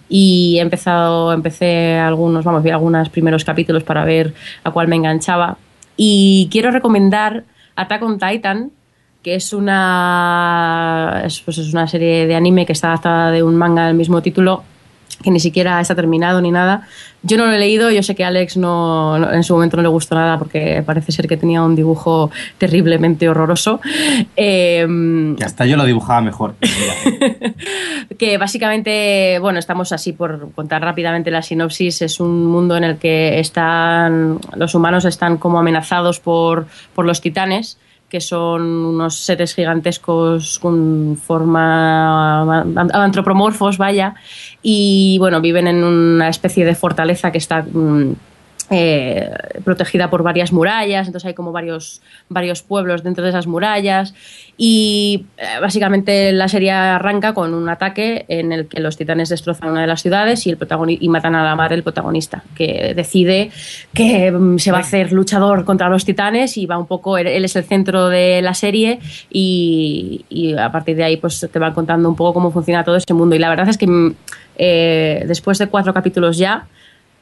y 0.09 0.55
he 0.57 0.61
empezado, 0.61 1.31
empecé 1.31 1.99
algunos, 1.99 2.43
vamos, 2.43 2.63
vi 2.63 2.71
algunos 2.71 3.09
primeros 3.09 3.45
capítulos 3.45 3.83
para 3.83 4.03
ver 4.03 4.33
a 4.63 4.71
cuál 4.71 4.87
me 4.87 4.95
enganchaba 4.95 5.57
y 5.95 6.49
quiero 6.51 6.71
recomendar 6.71 7.43
Attack 7.75 8.01
on 8.01 8.17
Titan, 8.17 8.71
que 9.21 9.35
es 9.35 9.53
una, 9.53 11.21
es, 11.23 11.39
pues 11.41 11.59
es 11.59 11.71
una 11.71 11.87
serie 11.87 12.25
de 12.25 12.35
anime 12.35 12.65
que 12.65 12.73
está 12.73 12.87
adaptada 12.89 13.29
de 13.31 13.43
un 13.43 13.55
manga 13.55 13.85
del 13.87 13.95
mismo 13.95 14.21
título 14.23 14.63
que 15.21 15.31
ni 15.31 15.39
siquiera 15.39 15.79
está 15.81 15.95
terminado 15.95 16.41
ni 16.41 16.51
nada. 16.51 16.87
Yo 17.25 17.37
no 17.37 17.45
lo 17.45 17.53
he 17.53 17.59
leído, 17.59 17.89
yo 17.89 18.03
sé 18.03 18.15
que 18.15 18.25
a 18.25 18.27
Alex 18.27 18.57
no, 18.57 19.17
no- 19.17 19.31
en 19.31 19.43
su 19.43 19.53
momento 19.53 19.77
no 19.77 19.83
le 19.83 19.89
gustó 19.89 20.15
nada 20.15 20.37
porque 20.37 20.83
parece 20.85 21.11
ser 21.13 21.27
que 21.27 21.37
tenía 21.37 21.61
un 21.63 21.75
dibujo 21.75 22.29
terriblemente 22.57 23.29
horroroso. 23.29 23.79
Eh, 24.35 24.85
Que 25.37 25.43
hasta 25.45 25.65
yo 25.65 25.77
lo 25.77 25.85
dibujaba 25.85 26.19
mejor. 26.21 26.55
que 28.17 28.37
básicamente, 28.37 29.37
bueno, 29.39 29.59
estamos 29.59 29.91
así 29.91 30.13
por 30.13 30.51
contar 30.53 30.81
rápidamente 30.81 31.31
la 31.31 31.41
sinopsis, 31.41 32.01
es 32.01 32.19
un 32.19 32.45
mundo 32.47 32.75
en 32.77 32.83
el 32.83 32.97
que 32.97 33.39
están 33.39 34.39
los 34.55 34.75
humanos 34.75 35.05
están 35.05 35.37
como 35.37 35.59
amenazados 35.59 36.19
por, 36.19 36.67
por 36.93 37.05
los 37.05 37.21
titanes 37.21 37.77
que 38.13 38.21
son 38.21 38.61
unos 38.61 39.15
seres 39.15 39.55
gigantescos 39.55 40.59
con 40.59 41.17
forma 41.17 42.61
antropomorfos, 42.93 43.79
vaya, 43.79 44.13
y 44.61 45.17
bueno, 45.17 45.41
viven 45.41 45.65
en 45.65 45.83
una 45.83 46.29
especie 46.29 46.63
de 46.63 46.75
fortaleza 46.75 47.31
que 47.31 47.39
está 47.39 47.63
mm, 47.63 48.13
eh, 48.69 49.29
protegida 49.63 50.09
por 50.09 50.23
varias 50.23 50.51
murallas, 50.51 51.07
entonces 51.07 51.27
hay 51.27 51.33
como 51.33 51.51
varios, 51.51 52.01
varios 52.29 52.61
pueblos 52.61 53.03
dentro 53.03 53.23
de 53.23 53.29
esas 53.29 53.47
murallas 53.47 54.13
y 54.57 55.25
eh, 55.37 55.59
básicamente 55.61 56.31
la 56.31 56.47
serie 56.47 56.71
arranca 56.71 57.33
con 57.33 57.53
un 57.53 57.67
ataque 57.69 58.25
en 58.27 58.51
el 58.51 58.67
que 58.67 58.79
los 58.79 58.97
titanes 58.97 59.29
destrozan 59.29 59.71
una 59.71 59.81
de 59.81 59.87
las 59.87 60.01
ciudades 60.01 60.45
y, 60.47 60.49
el 60.49 60.57
y 60.87 61.09
matan 61.09 61.35
a 61.35 61.43
la 61.43 61.55
madre 61.55 61.75
del 61.75 61.83
protagonista, 61.83 62.43
que 62.55 62.93
decide 62.95 63.51
que 63.93 64.31
mm, 64.31 64.57
se 64.59 64.71
va 64.71 64.77
a 64.77 64.81
hacer 64.81 65.11
luchador 65.11 65.65
contra 65.65 65.89
los 65.89 66.05
titanes 66.05 66.57
y 66.57 66.65
va 66.65 66.77
un 66.77 66.87
poco, 66.87 67.17
él, 67.17 67.27
él 67.27 67.45
es 67.45 67.55
el 67.55 67.63
centro 67.63 68.09
de 68.09 68.41
la 68.41 68.53
serie 68.53 68.99
y, 69.29 70.25
y 70.29 70.53
a 70.57 70.71
partir 70.71 70.95
de 70.95 71.03
ahí 71.03 71.17
pues 71.17 71.47
te 71.51 71.59
van 71.59 71.73
contando 71.73 72.07
un 72.09 72.15
poco 72.15 72.33
cómo 72.33 72.51
funciona 72.51 72.83
todo 72.83 72.95
ese 72.95 73.13
mundo. 73.13 73.35
Y 73.35 73.39
la 73.39 73.49
verdad 73.49 73.69
es 73.69 73.77
que 73.77 73.87
mm, 73.87 74.15
eh, 74.57 75.23
después 75.27 75.57
de 75.57 75.67
cuatro 75.67 75.93
capítulos 75.93 76.37
ya 76.37 76.67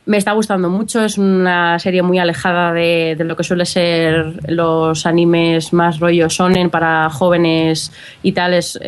me 0.05 0.17
está 0.17 0.31
gustando 0.31 0.69
mucho, 0.69 1.05
es 1.05 1.17
una 1.17 1.77
serie 1.77 2.01
muy 2.01 2.17
alejada 2.17 2.73
de, 2.73 3.15
de 3.15 3.23
lo 3.23 3.35
que 3.35 3.43
suele 3.43 3.65
ser 3.65 4.39
los 4.49 5.05
animes 5.05 5.73
más 5.73 5.99
rollo 5.99 6.29
sonen 6.29 6.69
para 6.71 7.09
jóvenes 7.09 7.91
y 8.23 8.31
tal. 8.31 8.55
Es, 8.55 8.79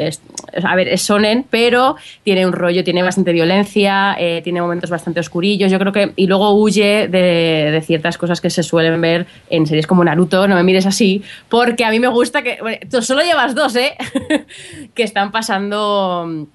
a 0.63 0.75
ver, 0.75 0.87
es 0.87 1.03
sonen, 1.03 1.45
pero 1.49 1.97
tiene 2.23 2.45
un 2.45 2.51
rollo, 2.51 2.83
tiene 2.83 3.03
bastante 3.03 3.31
violencia, 3.31 4.15
eh, 4.17 4.41
tiene 4.43 4.61
momentos 4.61 4.89
bastante 4.89 5.19
oscurillos. 5.19 5.71
Yo 5.71 5.77
creo 5.77 5.91
que. 5.91 6.13
Y 6.15 6.25
luego 6.25 6.51
huye 6.55 7.07
de, 7.07 7.69
de 7.71 7.81
ciertas 7.81 8.17
cosas 8.17 8.41
que 8.41 8.49
se 8.49 8.63
suelen 8.63 8.99
ver 8.99 9.27
en 9.49 9.67
series 9.67 9.85
como 9.85 10.03
Naruto, 10.03 10.47
no 10.47 10.55
me 10.55 10.63
mires 10.63 10.85
así, 10.85 11.23
porque 11.47 11.85
a 11.85 11.91
mí 11.91 11.99
me 11.99 12.07
gusta 12.07 12.41
que. 12.41 12.57
bueno, 12.59 12.79
tú 12.89 13.01
solo 13.03 13.21
llevas 13.21 13.53
dos, 13.53 13.75
¿eh? 13.75 13.95
que 14.95 15.03
están 15.03 15.31
pasando 15.31 16.47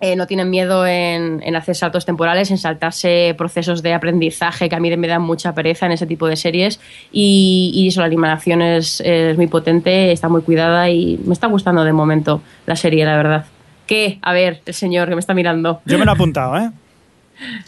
eh, 0.00 0.14
no 0.16 0.26
tienen 0.26 0.50
miedo 0.50 0.86
en, 0.86 1.42
en 1.42 1.56
hacer 1.56 1.74
saltos 1.74 2.04
temporales, 2.04 2.50
en 2.50 2.58
saltarse 2.58 3.34
procesos 3.38 3.82
de 3.82 3.94
aprendizaje 3.94 4.68
que 4.68 4.76
a 4.76 4.80
mí 4.80 4.94
me 4.96 5.08
dan 5.08 5.22
mucha 5.22 5.54
pereza 5.54 5.86
en 5.86 5.92
ese 5.92 6.06
tipo 6.06 6.26
de 6.28 6.36
series. 6.36 6.80
Y, 7.12 7.70
y 7.74 7.88
eso, 7.88 8.00
la 8.00 8.06
animación 8.06 8.60
es, 8.62 9.00
es 9.00 9.36
muy 9.36 9.46
potente, 9.46 10.12
está 10.12 10.28
muy 10.28 10.42
cuidada 10.42 10.90
y 10.90 11.18
me 11.24 11.32
está 11.32 11.46
gustando 11.46 11.84
de 11.84 11.92
momento 11.92 12.42
la 12.66 12.76
serie, 12.76 13.04
la 13.04 13.16
verdad. 13.16 13.46
¿Qué? 13.86 14.18
A 14.22 14.32
ver, 14.32 14.60
el 14.66 14.74
señor 14.74 15.08
que 15.08 15.14
me 15.14 15.20
está 15.20 15.32
mirando. 15.32 15.80
Yo 15.86 15.98
me 15.98 16.04
lo 16.04 16.10
he 16.12 16.14
apuntado, 16.14 16.56
¿eh? 16.58 16.70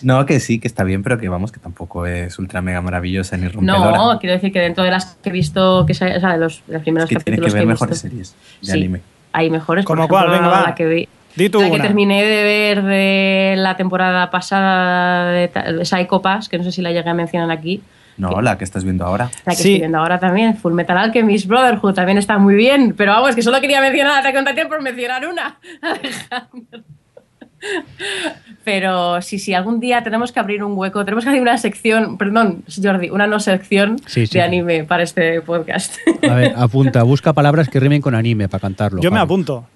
No, 0.03 0.25
que 0.25 0.41
sí, 0.41 0.59
que 0.61 0.67
está 0.67 0.83
bien, 0.83 1.03
pero 1.03 1.19
que 1.19 1.29
vamos, 1.29 1.53
que 1.53 1.61
tampoco 1.61 2.07
es 2.07 2.39
ultra 2.39 2.63
mega 2.63 2.81
maravillosa 2.81 3.37
ni 3.37 3.49
rompedora. 3.49 3.99
No, 3.99 4.19
quiero 4.19 4.35
decir 4.35 4.51
que 4.51 4.61
dentro 4.61 4.83
de 4.83 4.91
las 4.91 5.17
que 5.23 5.29
he 5.29 5.33
visto, 5.33 5.85
que 5.87 5.93
o 5.93 5.95
sea, 5.95 6.09
de 6.33 6.39
los, 6.39 6.63
de 6.67 6.73
los 6.73 6.83
primeros 6.83 7.11
es 7.11 7.19
que 7.19 7.23
tiene 7.25 7.37
capítulos 7.37 7.53
que 7.53 7.59
ver 7.59 7.63
he 7.65 7.67
mejores 7.67 8.03
visto, 8.03 8.09
series 8.09 8.35
de 8.63 8.67
Sí. 8.67 8.73
anime. 8.73 9.01
hay 9.33 9.51
mejores. 9.51 9.85
¿Cómo 9.85 10.09
cuál? 10.09 10.31
Venga, 10.31 10.49
va. 10.49 10.63
La 10.63 10.75
que, 10.75 10.87
vi- 10.87 11.09
Di 11.39 11.49
tú 11.51 11.61
la 11.61 11.67
que 11.69 11.75
una. 11.77 11.85
terminé 11.85 12.25
de 12.25 12.43
ver 12.43 12.83
de 12.83 13.55
la 13.57 13.77
temporada 13.77 14.29
pasada 14.31 15.31
de, 15.31 15.85
Psycho 15.85 16.21
Pass, 16.21 16.49
que 16.49 16.59
no 16.59 16.65
sé 16.65 16.73
si 16.73 16.83
la 16.83 16.91
llegué 16.91 17.09
a 17.09 17.15
mencionar 17.15 17.51
aquí. 17.51 17.81
No, 18.17 18.41
la 18.43 18.59
que 18.59 18.65
estás 18.65 18.83
viendo 18.83 19.05
ahora. 19.07 19.31
La 19.47 19.53
que 19.53 19.57
Sí. 19.63 19.69
estoy 19.75 19.79
viendo 19.83 19.99
ahora 19.99 20.19
también, 20.19 20.57
Full 20.57 20.73
Metal 20.73 20.99
Alchemist 20.99 21.47
Brotherhood, 21.47 21.95
también 21.95 22.19
está 22.19 22.39
muy 22.39 22.57
bien. 22.57 22.93
Pero 22.97 23.13
vamos, 23.13 23.37
que 23.37 23.43
solo 23.43 23.61
quería 23.61 23.81
mencionar 23.81 24.27
a 24.27 24.29
Attack 24.29 24.67
por 24.69 24.83
mencionar 24.83 25.25
una. 25.29 25.59
Alejandro. 25.81 26.81
Pero 28.65 29.23
sí, 29.23 29.39
sí, 29.39 29.55
algún 29.55 29.81
día 29.81 30.03
tenemos 30.03 30.33
que 30.33 30.41
abrir 30.41 30.63
un 30.63 30.77
hueco, 30.77 31.05
tenemos 31.05 31.25
que 31.25 31.31
abrir 31.31 31.43
una 31.43 31.57
sección, 31.59 32.19
perdón, 32.19 32.65
Jordi, 32.83 33.11
una 33.11 33.27
no 33.27 33.41
sección 33.41 33.99
Sí, 34.07 34.27
sí. 34.27 34.35
de 34.39 34.43
anime 34.43 34.85
para 34.85 35.03
este 35.03 35.41
podcast. 35.41 35.95
A 36.29 36.35
ver, 36.35 36.55
apunta, 36.57 37.03
busca 37.03 37.33
palabras 37.33 37.69
que 37.69 37.81
rimen 37.81 38.01
con 38.03 38.15
anime 38.15 38.49
para 38.49 38.61
cantarlo. 38.61 39.01
Yo 39.01 39.11
me 39.11 39.21
apunto. 39.21 39.67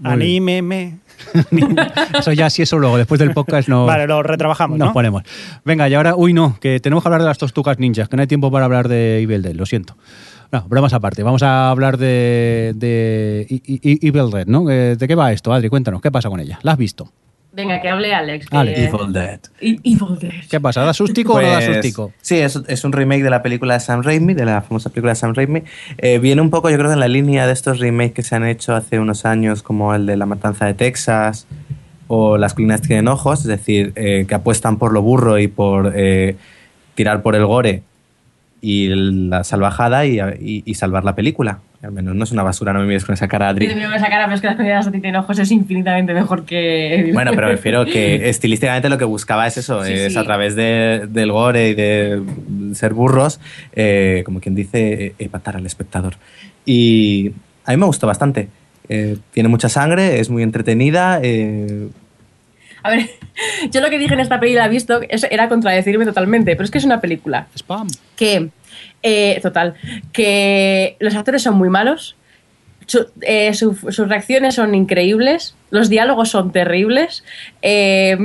Muy. 0.00 0.12
Anímeme. 0.12 0.98
Eso 2.18 2.32
ya 2.32 2.50
sí, 2.50 2.62
eso 2.62 2.78
luego, 2.78 2.96
después 2.96 3.18
del 3.20 3.32
podcast 3.32 3.68
no. 3.68 3.86
Vale, 3.86 4.06
lo 4.06 4.22
retrabajamos, 4.22 4.78
Nos 4.78 4.88
¿no? 4.88 4.92
ponemos. 4.92 5.22
Venga, 5.64 5.88
y 5.88 5.94
ahora, 5.94 6.16
uy, 6.16 6.32
no, 6.32 6.58
que 6.60 6.80
tenemos 6.80 7.02
que 7.04 7.08
hablar 7.08 7.22
de 7.22 7.28
las 7.28 7.38
tortugas 7.38 7.78
ninjas, 7.78 8.08
que 8.08 8.16
no 8.16 8.22
hay 8.22 8.26
tiempo 8.26 8.50
para 8.50 8.64
hablar 8.64 8.88
de 8.88 9.20
Evil 9.20 9.42
Dead, 9.42 9.54
lo 9.54 9.64
siento. 9.64 9.96
No, 10.50 10.62
bromas 10.68 10.92
aparte, 10.92 11.22
vamos 11.22 11.42
a 11.42 11.70
hablar 11.70 11.98
de, 11.98 12.72
de 12.76 13.46
Evil 13.48 14.30
Dead, 14.30 14.46
¿no? 14.46 14.68
Eh, 14.70 14.96
¿De 14.96 15.08
qué 15.08 15.14
va 15.14 15.32
esto, 15.32 15.52
Adri? 15.52 15.68
Cuéntanos, 15.68 16.00
¿qué 16.02 16.10
pasa 16.10 16.28
con 16.28 16.40
ella? 16.40 16.58
¿La 16.62 16.72
has 16.72 16.78
visto? 16.78 17.12
Venga, 17.54 17.80
que 17.80 17.88
hable 17.88 18.12
Alex. 18.12 18.46
que- 18.48 18.56
Alex. 18.56 18.78
Evil 18.78 19.12
Dead. 19.12 19.38
E- 19.60 19.76
Evil 19.84 20.18
Dead. 20.20 20.32
¿Qué 20.50 20.60
pasa? 20.60 20.82
¿Da 20.82 20.92
sustico 20.92 21.34
o 21.34 21.40
no 21.40 21.46
da 21.48 21.54
Pues, 21.60 21.66
sustico? 21.66 22.12
Sí, 22.20 22.36
es, 22.38 22.60
es 22.66 22.84
un 22.84 22.92
remake 22.92 23.22
de 23.22 23.30
la 23.30 23.42
película 23.42 23.74
de 23.74 23.80
Sam 23.80 24.02
Raimi, 24.02 24.34
de 24.34 24.44
la 24.44 24.60
famosa 24.62 24.90
película 24.90 25.12
de 25.12 25.16
Sam 25.16 25.34
Raimi. 25.34 25.62
Eh, 25.98 26.18
viene 26.18 26.42
un 26.42 26.50
poco, 26.50 26.68
yo 26.68 26.76
creo, 26.78 26.92
en 26.92 26.98
la 27.00 27.06
línea 27.08 27.46
de 27.46 27.52
estos 27.52 27.78
remakes 27.78 28.12
que 28.12 28.22
se 28.22 28.34
han 28.34 28.44
hecho 28.44 28.74
hace 28.74 28.98
unos 28.98 29.24
años, 29.24 29.62
como 29.62 29.94
el 29.94 30.04
de 30.06 30.16
La 30.16 30.26
Matanza 30.26 30.66
de 30.66 30.74
Texas 30.74 31.46
o 32.08 32.36
Las 32.38 32.54
colinas 32.54 32.82
tienen 32.82 33.06
ojos, 33.08 33.40
es 33.42 33.46
decir, 33.46 33.92
eh, 33.94 34.24
que 34.28 34.34
apuestan 34.34 34.76
por 34.78 34.92
lo 34.92 35.00
burro 35.02 35.38
y 35.38 35.46
por 35.48 35.92
eh, 35.96 36.36
tirar 36.96 37.22
por 37.22 37.34
el 37.36 37.46
gore 37.46 37.82
y 38.60 38.88
la 38.88 39.44
salvajada 39.44 40.06
y, 40.06 40.18
y- 40.18 40.62
y 40.66 40.74
salvar 40.74 41.04
la 41.04 41.14
película. 41.14 41.60
Al 41.84 41.92
menos 41.92 42.14
no 42.14 42.24
es 42.24 42.32
una 42.32 42.42
basura, 42.42 42.72
no 42.72 42.80
me 42.80 42.86
mires 42.86 43.04
con 43.04 43.12
esa 43.14 43.28
cara, 43.28 43.48
Adri. 43.48 43.66
de 43.66 43.74
primera 43.74 44.00
cara, 44.00 44.24
pero 44.24 44.34
es 44.34 44.40
que 44.40 44.46
las 44.46 44.56
comidas 44.56 44.84
de 44.86 44.90
tienen 45.00 45.16
ojos 45.16 45.38
es 45.38 45.50
infinitamente 45.50 46.14
mejor 46.14 46.44
que. 46.44 47.10
Bueno, 47.12 47.32
pero 47.34 47.46
me 47.48 47.52
refiero 47.54 47.84
que 47.84 48.28
estilísticamente 48.28 48.88
lo 48.88 48.98
que 48.98 49.04
buscaba 49.04 49.46
es 49.46 49.56
eso, 49.58 49.84
Sí, 49.84 49.92
es 49.92 50.12
sí. 50.14 50.18
a 50.18 50.24
través 50.24 50.56
de- 50.56 51.06
del 51.08 51.30
gore 51.32 51.68
y 51.70 51.74
de 51.74 52.22
ser 52.74 52.94
burros, 52.94 53.40
eh, 53.74 54.22
como 54.24 54.40
quien 54.40 54.54
dice, 54.54 54.92
eh, 55.06 55.14
empatar 55.18 55.56
al 55.56 55.66
espectador. 55.66 56.14
Y 56.66 57.32
a 57.66 57.70
mí 57.72 57.76
me 57.76 57.86
gustó 57.86 58.06
bastante. 58.06 58.48
Eh, 58.88 59.16
tiene 59.32 59.48
mucha 59.48 59.68
sangre, 59.68 60.20
es 60.20 60.30
muy 60.30 60.42
entretenida. 60.42 61.20
eh, 61.22 61.88
A 62.82 62.90
ver, 62.90 63.08
yo 63.70 63.80
lo 63.80 63.88
que 63.90 63.98
dije 63.98 64.12
en 64.14 64.20
esta 64.20 64.38
peli 64.40 64.52
la 64.54 64.66
he 64.66 64.68
visto 64.68 65.00
era 65.30 65.48
contradecirme 65.48 66.04
totalmente, 66.04 66.52
pero 66.56 66.64
es 66.64 66.70
que 66.70 66.78
es 66.78 66.84
una 66.84 67.00
película 67.00 67.46
Spam. 67.56 67.88
que, 68.16 68.48
eh, 69.02 69.38
total, 69.42 69.74
que 70.12 70.96
los 71.00 71.14
actores 71.14 71.42
son 71.42 71.56
muy 71.56 71.68
malos, 71.68 72.16
eh, 73.22 73.54
su- 73.54 73.74
sus 73.74 74.08
reacciones 74.08 74.54
son 74.56 74.74
increíbles, 74.74 75.54
los 75.70 75.88
diálogos 75.88 76.30
son 76.30 76.52
terribles, 76.52 77.24
eh, 77.62 78.16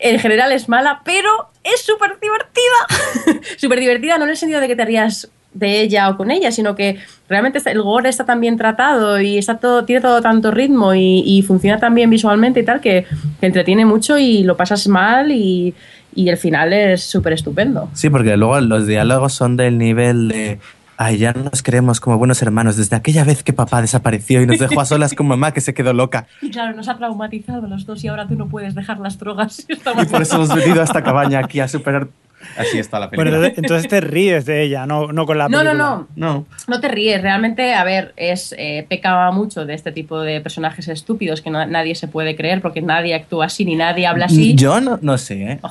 en 0.00 0.18
general 0.20 0.52
es 0.52 0.68
mala, 0.68 1.02
pero 1.04 1.48
es 1.64 1.82
súper 1.82 2.18
divertida. 2.20 3.42
súper 3.56 3.80
divertida, 3.80 4.18
no 4.18 4.24
en 4.24 4.30
el 4.30 4.36
sentido 4.36 4.60
de 4.60 4.68
que 4.68 4.76
te 4.76 4.84
rías 4.84 5.28
de 5.54 5.80
ella 5.80 6.10
o 6.10 6.16
con 6.16 6.30
ella, 6.30 6.52
sino 6.52 6.76
que 6.76 6.98
realmente 7.28 7.58
el 7.64 7.82
gore 7.82 8.08
está 8.08 8.24
tan 8.24 8.40
bien 8.40 8.56
tratado 8.56 9.20
y 9.20 9.38
está 9.38 9.58
todo, 9.58 9.84
tiene 9.84 10.00
todo 10.02 10.20
tanto 10.20 10.50
ritmo 10.50 10.94
y, 10.94 11.42
funciona 11.46 11.80
tan 11.80 11.94
bien 11.94 12.10
visualmente 12.10 12.60
y 12.60 12.64
tal 12.64 12.80
que 12.80 13.06
te 13.40 13.46
entretiene 13.46 13.84
mucho 13.86 14.18
y 14.18 14.44
lo 14.44 14.56
pasas 14.56 14.86
mal 14.88 15.32
y, 15.32 15.74
y 16.18 16.28
el 16.30 16.36
final 16.36 16.72
es 16.72 17.04
súper 17.04 17.32
estupendo. 17.32 17.88
sí, 17.94 18.10
porque 18.10 18.36
luego 18.36 18.60
los 18.60 18.88
diálogos 18.88 19.34
son 19.34 19.56
del 19.56 19.78
nivel 19.78 20.26
de... 20.26 20.58
Ay, 20.96 21.18
ya 21.18 21.32
no 21.32 21.44
nos 21.44 21.62
queremos 21.62 22.00
como 22.00 22.18
buenos 22.18 22.42
hermanos 22.42 22.76
desde 22.76 22.96
aquella 22.96 23.22
vez 23.22 23.44
que 23.44 23.52
papá 23.52 23.80
desapareció 23.80 24.42
y 24.42 24.46
nos 24.46 24.58
dejó 24.58 24.80
a 24.80 24.84
solas 24.84 25.14
con 25.14 25.28
mamá 25.28 25.52
que 25.52 25.60
se 25.60 25.74
quedó 25.74 25.92
loca. 25.92 26.26
Y 26.42 26.50
claro, 26.50 26.74
nos 26.74 26.88
ha 26.88 26.96
traumatizado 26.96 27.66
a 27.66 27.68
los 27.68 27.86
dos 27.86 28.02
y 28.02 28.08
ahora 28.08 28.26
tú 28.26 28.34
no 28.34 28.48
puedes 28.48 28.74
dejar 28.74 28.98
las 28.98 29.16
drogas. 29.16 29.64
Y 29.70 30.06
por 30.06 30.22
eso 30.22 30.34
hemos 30.34 30.52
venido 30.52 30.80
a 30.80 30.84
esta 30.84 31.04
cabaña 31.04 31.38
aquí 31.38 31.60
a 31.60 31.68
superar... 31.68 32.08
Así 32.56 32.78
está 32.78 32.98
la 32.98 33.06
Bueno, 33.08 33.24
película. 33.30 33.46
entonces, 33.48 33.58
entonces 33.64 33.88
te 33.88 34.00
ríes 34.00 34.46
de 34.46 34.62
ella, 34.62 34.86
no, 34.86 35.12
no 35.12 35.26
con 35.26 35.38
la 35.38 35.48
No, 35.48 35.58
no, 35.58 35.70
película. 35.70 35.84
no. 35.84 36.08
no. 36.34 36.46
No 36.66 36.80
te 36.80 36.88
ríes, 36.88 37.20
realmente, 37.22 37.74
a 37.74 37.84
ver, 37.84 38.12
es 38.16 38.54
eh, 38.58 38.86
peca 38.88 39.30
mucho 39.30 39.64
de 39.66 39.74
este 39.74 39.92
tipo 39.92 40.20
de 40.20 40.40
personajes 40.40 40.88
estúpidos 40.88 41.40
que 41.42 41.50
no- 41.50 41.66
nadie 41.66 41.94
se 41.94 42.08
puede 42.08 42.36
creer 42.36 42.60
porque 42.60 42.80
nadie 42.82 43.14
actúa 43.14 43.46
así 43.46 43.64
ni 43.64 43.76
nadie 43.76 44.06
habla 44.06 44.26
así. 44.26 44.54
Yo 44.54 44.80
no, 44.80 44.98
no 45.02 45.18
sé, 45.18 45.42
¿eh? 45.42 45.60
Uy. 45.62 45.70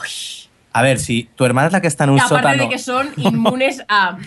A 0.74 0.82
ver, 0.82 1.00
si 1.00 1.30
tu 1.36 1.44
hermana 1.46 1.68
es 1.68 1.74
la 1.74 1.82
que 1.82 1.88
está 1.88 2.04
en 2.04 2.12
un 2.12 2.18
Y 2.18 2.20
aparte 2.22 2.38
sótano. 2.38 2.64
de 2.64 2.70
que 2.70 2.78
son 2.78 3.08
inmunes 3.18 3.84
a 3.90 4.18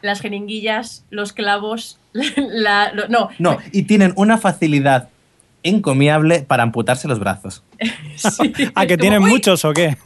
las 0.00 0.20
jeringuillas, 0.20 1.04
los 1.10 1.32
clavos, 1.32 1.98
la, 2.36 2.92
no, 3.08 3.28
No, 3.38 3.58
y 3.70 3.82
tienen 3.84 4.12
una 4.16 4.36
facilidad 4.38 5.08
encomiable 5.62 6.40
para 6.40 6.64
amputarse 6.64 7.06
los 7.06 7.18
brazos. 7.20 7.62
sí, 8.16 8.52
¿A 8.74 8.86
que 8.86 8.96
tienen 8.98 9.22
"Uy". 9.22 9.30
muchos 9.30 9.64
o 9.64 9.72
qué? 9.72 9.96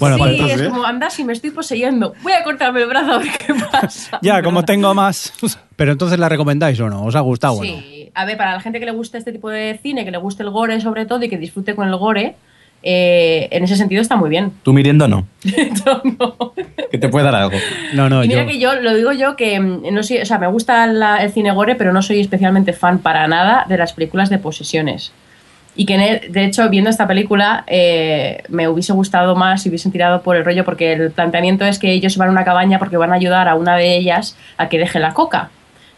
Bueno, 0.00 0.16
sí, 0.16 0.22
pues 0.40 0.60
es 0.60 0.68
como, 0.68 0.84
anda, 0.84 1.10
si 1.10 1.22
me 1.24 1.32
estoy 1.32 1.50
poseyendo, 1.50 2.14
voy 2.22 2.32
a 2.32 2.42
cortarme 2.42 2.80
el 2.82 2.88
brazo 2.88 3.12
a 3.12 3.18
ver 3.18 3.28
qué 3.38 3.54
pasa. 3.54 4.18
ya, 4.22 4.42
como 4.42 4.64
tengo 4.64 4.92
más. 4.94 5.32
Pero 5.76 5.92
entonces 5.92 6.18
la 6.18 6.28
recomendáis 6.28 6.80
o 6.80 6.88
no? 6.90 7.04
¿Os 7.04 7.14
ha 7.14 7.20
gustado 7.20 7.54
o 7.54 7.56
no? 7.58 7.62
Sí, 7.62 8.10
a 8.14 8.24
ver, 8.24 8.36
para 8.36 8.54
la 8.54 8.60
gente 8.60 8.80
que 8.80 8.86
le 8.86 8.92
guste 8.92 9.18
este 9.18 9.30
tipo 9.32 9.48
de 9.50 9.78
cine, 9.82 10.04
que 10.04 10.10
le 10.10 10.18
guste 10.18 10.42
el 10.42 10.50
gore 10.50 10.80
sobre 10.80 11.06
todo 11.06 11.22
y 11.24 11.28
que 11.28 11.38
disfrute 11.38 11.74
con 11.76 11.86
el 11.88 11.96
gore, 11.96 12.34
eh, 12.82 13.48
en 13.50 13.62
ese 13.64 13.76
sentido 13.76 14.00
está 14.00 14.16
muy 14.16 14.30
bien. 14.30 14.52
Tú 14.62 14.72
miriendo 14.72 15.06
no, 15.06 15.26
que 16.90 16.98
te 16.98 17.08
puede 17.08 17.24
dar 17.26 17.34
algo. 17.34 17.58
No, 17.94 18.08
no, 18.08 18.24
y 18.24 18.28
mira 18.28 18.42
yo. 18.42 18.48
que 18.48 18.58
yo 18.58 18.74
lo 18.80 18.94
digo 18.94 19.12
yo 19.12 19.36
que 19.36 19.60
mm, 19.60 19.92
no 19.92 20.02
soy, 20.02 20.18
o 20.18 20.26
sea, 20.26 20.38
me 20.38 20.46
gusta 20.46 20.86
la- 20.86 21.18
el 21.18 21.30
cine 21.32 21.52
gore, 21.52 21.74
pero 21.74 21.92
no 21.92 22.02
soy 22.02 22.20
especialmente 22.20 22.72
fan 22.72 22.98
para 22.98 23.26
nada 23.28 23.64
de 23.68 23.76
las 23.76 23.92
películas 23.92 24.30
de 24.30 24.38
posesiones. 24.38 25.12
Y 25.80 25.86
que, 25.86 25.96
de 26.28 26.44
hecho, 26.44 26.68
viendo 26.68 26.90
esta 26.90 27.06
película, 27.06 27.64
eh, 27.66 28.42
me 28.50 28.68
hubiese 28.68 28.92
gustado 28.92 29.34
más 29.34 29.62
si 29.62 29.70
hubiesen 29.70 29.90
tirado 29.90 30.20
por 30.20 30.36
el 30.36 30.44
rollo, 30.44 30.62
porque 30.62 30.92
el 30.92 31.10
planteamiento 31.10 31.64
es 31.64 31.78
que 31.78 31.90
ellos 31.90 32.18
van 32.18 32.28
a 32.28 32.32
una 32.32 32.44
cabaña 32.44 32.78
porque 32.78 32.98
van 32.98 33.12
a 33.12 33.14
ayudar 33.14 33.48
a 33.48 33.54
una 33.54 33.76
de 33.76 33.96
ellas 33.96 34.36
a 34.58 34.68
que 34.68 34.78
deje 34.78 34.98
la 35.00 35.14
coca. 35.14 35.48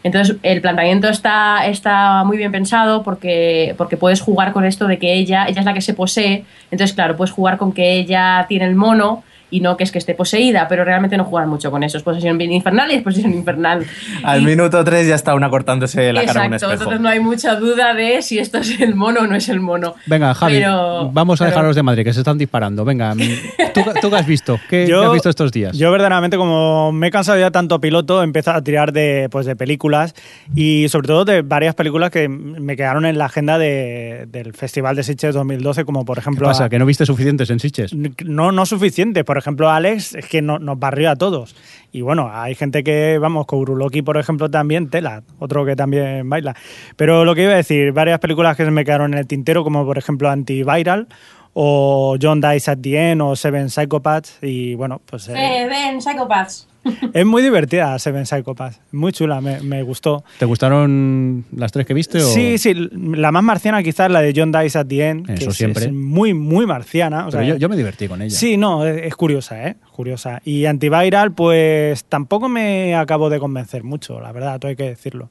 Entonces, 0.01 0.37
el 0.41 0.61
planteamiento 0.61 1.09
está, 1.09 1.67
está 1.67 2.23
muy 2.23 2.37
bien 2.37 2.53
pensado 2.53 3.03
porque, 3.03 3.75
porque 3.77 3.97
puedes 3.97 4.21
jugar 4.21 4.53
con 4.53 4.63
esto 4.63 4.87
de 4.87 4.97
que 4.99 5.15
ella, 5.15 5.47
ella 5.49 5.59
es 5.59 5.65
la 5.65 5.73
que 5.73 5.81
se 5.81 5.93
posee. 5.93 6.45
Entonces, 6.71 6.93
claro, 6.95 7.17
puedes 7.17 7.33
jugar 7.33 7.57
con 7.57 7.73
que 7.73 7.91
ella 7.97 8.45
tiene 8.47 8.63
el 8.63 8.75
mono 8.75 9.25
y 9.53 9.59
no 9.61 9.77
que 9.77 9.83
es 9.83 9.91
que 9.91 9.99
esté 9.99 10.13
poseída, 10.15 10.67
pero 10.67 10.83
realmente 10.83 11.15
no 11.17 11.25
juegan 11.25 11.49
mucho 11.49 11.69
con 11.71 11.83
eso. 11.83 11.97
Es 11.97 12.03
posesión 12.03 12.37
bien 12.37 12.51
infernal 12.51 12.91
y 12.91 12.95
es 12.95 13.03
posesión 13.03 13.33
infernal. 13.33 13.85
Al 14.23 14.41
Y- 14.41 14.45
minuto 14.45 14.83
3 14.83 15.07
ya 15.07 15.15
está 15.15 15.35
una 15.35 15.49
cortándose 15.49 16.11
la 16.11 16.25
cara 16.25 16.41
en 16.45 16.47
un 16.47 16.53
Exacto, 16.55 16.73
espejo. 16.73 16.73
entonces 16.91 17.01
no 17.01 17.09
hay 17.09 17.19
mucha 17.19 17.55
duda 17.55 17.93
de 17.93 18.21
si 18.21 18.39
esto 18.39 18.57
es 18.57 18.79
el 18.81 18.95
mono 18.95 19.21
o 19.21 19.27
no 19.27 19.35
es 19.35 19.47
el 19.49 19.59
mono. 19.59 19.95
Venga, 20.07 20.33
Javi, 20.33 20.55
Pero- 20.55 21.09
vamos 21.11 21.39
a 21.39 21.45
pero- 21.45 21.49
dejar 21.51 21.63
a 21.65 21.67
los 21.67 21.75
de 21.75 21.83
Madrid, 21.83 22.03
que 22.03 22.13
se 22.13 22.19
están 22.21 22.37
disparando. 22.37 22.83
Venga, 22.85 23.13
¿tú, 23.73 23.81
tú 24.01 24.09
qué 24.09 24.15
has 24.15 24.25
visto? 24.27 24.59
¿Qué, 24.69 24.85
qué 24.87 24.93
has 24.93 25.13
visto 25.13 25.29
estos 25.29 25.51
días? 25.51 25.77
Yo 25.77 25.91
verdaderamente, 25.91 26.37
como 26.37 26.91
me 26.91 27.07
he 27.07 27.11
cansado 27.11 27.39
ya 27.39 27.51
tanto 27.51 27.79
piloto, 27.79 28.21
he 28.21 28.23
empezado 28.23 28.57
a 28.57 28.61
tirar 28.63 28.91
de, 28.93 29.27
pues, 29.31 29.45
de 29.45 29.55
películas 29.55 30.15
y 30.55 30.87
sobre 30.89 31.07
todo 31.07 31.25
de 31.25 31.41
varias 31.43 31.75
películas 31.75 32.09
que 32.11 32.27
me 32.27 32.75
quedaron 32.75 33.05
en 33.05 33.17
la 33.17 33.25
agenda 33.25 33.57
de- 33.57 34.25
del 34.31 34.53
Festival 34.53 34.95
de 34.95 35.03
Sitges 35.03 35.35
2012, 35.35 35.85
como 35.85 36.05
por 36.05 36.15
¿Qué 36.17 36.21
ejemplo... 36.21 36.47
pasa? 36.47 36.65
a- 36.65 36.69
¿Que 36.69 36.79
no 36.79 36.85
viste 36.85 37.05
suficientes 37.05 37.49
en 37.49 37.59
Sitges? 37.59 37.93
no, 38.25 38.51
no 38.51 38.65
suficiente. 38.65 39.23
Por 39.23 39.37
ejemplo, 39.43 39.69
Alex 39.69 40.15
es 40.15 40.25
que 40.27 40.41
no- 40.41 40.57
nos 40.59 40.79
barrió 40.79 41.11
a 41.11 41.15
todos. 41.15 41.55
Y 41.91 42.01
bueno, 42.01 42.29
hay 42.33 42.55
gente 42.55 42.83
que, 42.83 43.19
vamos, 43.19 43.45
Kouruloki, 43.45 44.01
por 44.01 44.17
ejemplo, 44.17 44.49
también, 44.49 44.89
tela, 44.89 45.21
otro 45.37 45.63
que 45.65 45.75
también 45.75 46.27
baila. 46.27 46.55
Pero 46.95 47.23
lo 47.25 47.35
que 47.35 47.43
iba 47.43 47.53
a 47.53 47.57
decir, 47.57 47.91
varias 47.91 48.19
películas 48.19 48.57
que 48.57 48.65
se 48.65 48.71
me 48.71 48.83
quedaron 48.83 49.13
en 49.13 49.19
el 49.19 49.27
tintero, 49.27 49.63
como 49.63 49.85
por 49.85 49.97
ejemplo 49.99 50.29
Antiviral 50.29 51.07
o 51.53 52.15
John 52.19 52.41
Dies 52.41 52.67
at 52.67 52.79
the 52.81 53.11
End 53.11 53.21
o 53.21 53.35
Seven 53.35 53.69
Psychopaths 53.69 54.39
y 54.41 54.73
bueno, 54.73 55.01
pues 55.05 55.27
eh, 55.29 55.33
Eh, 55.35 55.67
ven, 55.67 56.01
Psychopaths. 56.01 56.67
Es 57.13 57.25
muy 57.25 57.41
divertida 57.41 57.97
Seven 57.99 58.25
Psychopaths, 58.25 58.79
muy 58.91 59.11
chula, 59.11 59.41
me, 59.41 59.61
me 59.61 59.83
gustó. 59.83 60.23
¿Te 60.39 60.45
gustaron 60.45 61.45
las 61.55 61.71
tres 61.71 61.85
que 61.85 61.93
viste? 61.93 62.19
O? 62.19 62.25
Sí, 62.25 62.57
sí, 62.57 62.73
la 62.73 63.31
más 63.31 63.43
marciana 63.43 63.81
quizás 63.83 64.11
la 64.11 64.21
de 64.21 64.33
John 64.35 64.51
Dies 64.51 64.75
at 64.75 64.87
the 64.87 65.07
End, 65.09 65.25
que 65.27 65.33
Eso 65.33 65.49
es, 65.51 65.57
siempre. 65.57 65.85
es 65.85 65.91
muy, 65.93 66.33
muy 66.33 66.65
marciana. 66.65 67.27
o 67.27 67.31
Pero 67.31 67.43
sea, 67.43 67.53
yo, 67.53 67.57
yo 67.57 67.69
me 67.69 67.77
divertí 67.77 68.07
con 68.07 68.21
ella. 68.21 68.35
Sí, 68.35 68.57
no, 68.57 68.85
es, 68.85 69.03
es 69.03 69.15
curiosa, 69.15 69.67
¿eh? 69.67 69.75
Curiosa. 69.93 70.41
Y 70.45 70.65
Antiviral, 70.65 71.31
pues 71.33 72.03
tampoco 72.05 72.49
me 72.49 72.95
acabo 72.95 73.29
de 73.29 73.39
convencer 73.39 73.83
mucho, 73.83 74.19
la 74.19 74.31
verdad, 74.31 74.59
todo 74.59 74.69
hay 74.69 74.75
que 74.75 74.89
decirlo. 74.89 75.29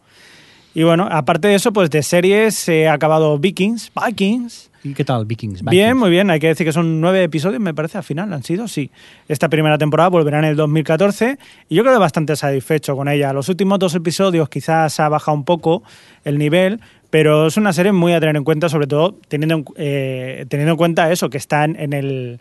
Y 0.74 0.84
bueno, 0.84 1.06
aparte 1.10 1.48
de 1.48 1.54
eso, 1.56 1.72
pues 1.72 1.90
de 1.90 2.02
series 2.02 2.68
he 2.68 2.88
acabado 2.88 3.38
Vikings, 3.38 3.92
Vikings. 4.06 4.70
¿Y 4.84 4.94
qué 4.94 5.04
tal, 5.04 5.26
Vikings? 5.26 5.62
Bien, 5.62 5.96
muy 5.96 6.10
bien. 6.10 6.28
Hay 6.30 6.40
que 6.40 6.48
decir 6.48 6.66
que 6.66 6.72
son 6.72 7.00
nueve 7.00 7.22
episodios, 7.22 7.60
me 7.60 7.72
parece, 7.72 7.98
al 7.98 8.04
final 8.04 8.32
han 8.32 8.42
sido, 8.42 8.66
sí. 8.66 8.90
Esta 9.28 9.48
primera 9.48 9.78
temporada 9.78 10.08
volverá 10.08 10.40
en 10.40 10.44
el 10.44 10.56
2014 10.56 11.38
y 11.68 11.76
yo 11.76 11.84
quedo 11.84 12.00
bastante 12.00 12.34
satisfecho 12.34 12.96
con 12.96 13.08
ella. 13.08 13.32
Los 13.32 13.48
últimos 13.48 13.78
dos 13.78 13.94
episodios 13.94 14.48
quizás 14.48 14.98
ha 14.98 15.08
bajado 15.08 15.36
un 15.36 15.44
poco 15.44 15.84
el 16.24 16.36
nivel, 16.36 16.80
pero 17.10 17.46
es 17.46 17.56
una 17.56 17.72
serie 17.72 17.92
muy 17.92 18.12
a 18.12 18.18
tener 18.18 18.34
en 18.36 18.42
cuenta, 18.42 18.68
sobre 18.68 18.88
todo 18.88 19.16
teniendo 19.28 19.54
en, 19.54 19.64
eh, 19.76 20.46
teniendo 20.48 20.72
en 20.72 20.78
cuenta 20.78 21.12
eso, 21.12 21.30
que 21.30 21.38
está 21.38 21.64
en, 21.64 21.92
el, 21.92 22.40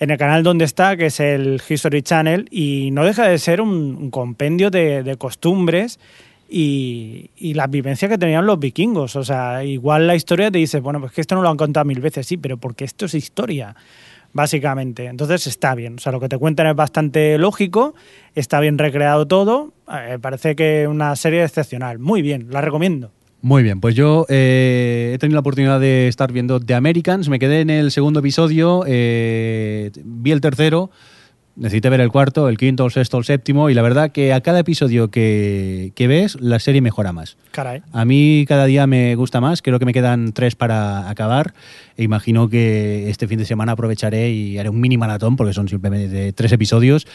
en 0.00 0.10
el 0.10 0.18
canal 0.18 0.42
donde 0.42 0.64
está, 0.64 0.96
que 0.96 1.06
es 1.06 1.20
el 1.20 1.62
History 1.68 2.02
Channel, 2.02 2.48
y 2.50 2.90
no 2.90 3.04
deja 3.04 3.28
de 3.28 3.38
ser 3.38 3.60
un, 3.60 4.10
compendio 4.10 4.70
de 4.70 5.14
costumbres 5.18 6.00
y, 6.48 7.30
y 7.36 7.54
las 7.54 7.70
vivencias 7.70 8.10
que 8.10 8.18
tenían 8.18 8.46
los 8.46 8.58
vikingos. 8.58 9.16
O 9.16 9.24
sea, 9.24 9.64
igual 9.64 10.06
la 10.06 10.14
historia 10.14 10.50
te 10.50 10.58
dice, 10.58 10.80
bueno, 10.80 11.00
pues 11.00 11.12
que 11.12 11.20
esto 11.20 11.34
no 11.34 11.42
lo 11.42 11.50
han 11.50 11.56
contado 11.56 11.84
mil 11.84 12.00
veces, 12.00 12.26
sí, 12.26 12.36
pero 12.36 12.56
porque 12.56 12.84
esto 12.84 13.06
es 13.06 13.14
historia, 13.14 13.74
básicamente. 14.32 15.06
Entonces 15.06 15.46
está 15.46 15.74
bien. 15.74 15.94
O 15.94 15.98
sea, 15.98 16.12
lo 16.12 16.20
que 16.20 16.28
te 16.28 16.38
cuentan 16.38 16.66
es 16.66 16.76
bastante 16.76 17.38
lógico, 17.38 17.94
está 18.34 18.60
bien 18.60 18.78
recreado 18.78 19.26
todo. 19.26 19.72
Eh, 19.92 20.18
parece 20.20 20.56
que 20.56 20.86
una 20.88 21.16
serie 21.16 21.44
excepcional. 21.44 21.98
Muy 21.98 22.22
bien, 22.22 22.48
la 22.50 22.60
recomiendo. 22.60 23.10
Muy 23.42 23.62
bien, 23.62 23.80
pues 23.80 23.94
yo 23.94 24.26
eh, 24.28 25.12
he 25.14 25.18
tenido 25.18 25.36
la 25.36 25.40
oportunidad 25.40 25.78
de 25.78 26.08
estar 26.08 26.32
viendo 26.32 26.58
The 26.58 26.74
Americans, 26.74 27.28
me 27.28 27.38
quedé 27.38 27.60
en 27.60 27.70
el 27.70 27.92
segundo 27.92 28.18
episodio, 28.20 28.82
eh, 28.86 29.92
vi 30.04 30.32
el 30.32 30.40
tercero, 30.40 30.90
necesité 31.56 31.88
ver 31.88 32.00
el 32.00 32.10
cuarto, 32.10 32.48
el 32.48 32.58
quinto, 32.58 32.84
el 32.84 32.92
sexto, 32.92 33.18
el 33.18 33.24
séptimo, 33.24 33.70
y 33.70 33.74
la 33.74 33.82
verdad 33.82 34.12
que 34.12 34.32
a 34.32 34.40
cada 34.40 34.60
episodio 34.60 35.10
que, 35.10 35.92
que 35.94 36.06
ves, 36.06 36.40
la 36.40 36.58
serie 36.58 36.80
mejora 36.80 37.12
más. 37.12 37.36
Caray. 37.50 37.82
A 37.92 38.04
mí 38.04 38.44
cada 38.46 38.66
día 38.66 38.86
me 38.86 39.14
gusta 39.16 39.40
más, 39.40 39.62
creo 39.62 39.78
que 39.78 39.86
me 39.86 39.92
quedan 39.92 40.32
tres 40.32 40.54
para 40.54 41.08
acabar. 41.08 41.54
E 41.96 42.04
imagino 42.04 42.48
que 42.48 43.08
este 43.08 43.26
fin 43.26 43.38
de 43.38 43.46
semana 43.46 43.72
aprovecharé 43.72 44.30
y 44.30 44.58
haré 44.58 44.68
un 44.68 44.80
mini 44.80 44.98
maratón, 44.98 45.36
porque 45.36 45.54
son 45.54 45.68
simplemente 45.68 46.08
de 46.08 46.32
tres 46.32 46.52
episodios. 46.52 47.06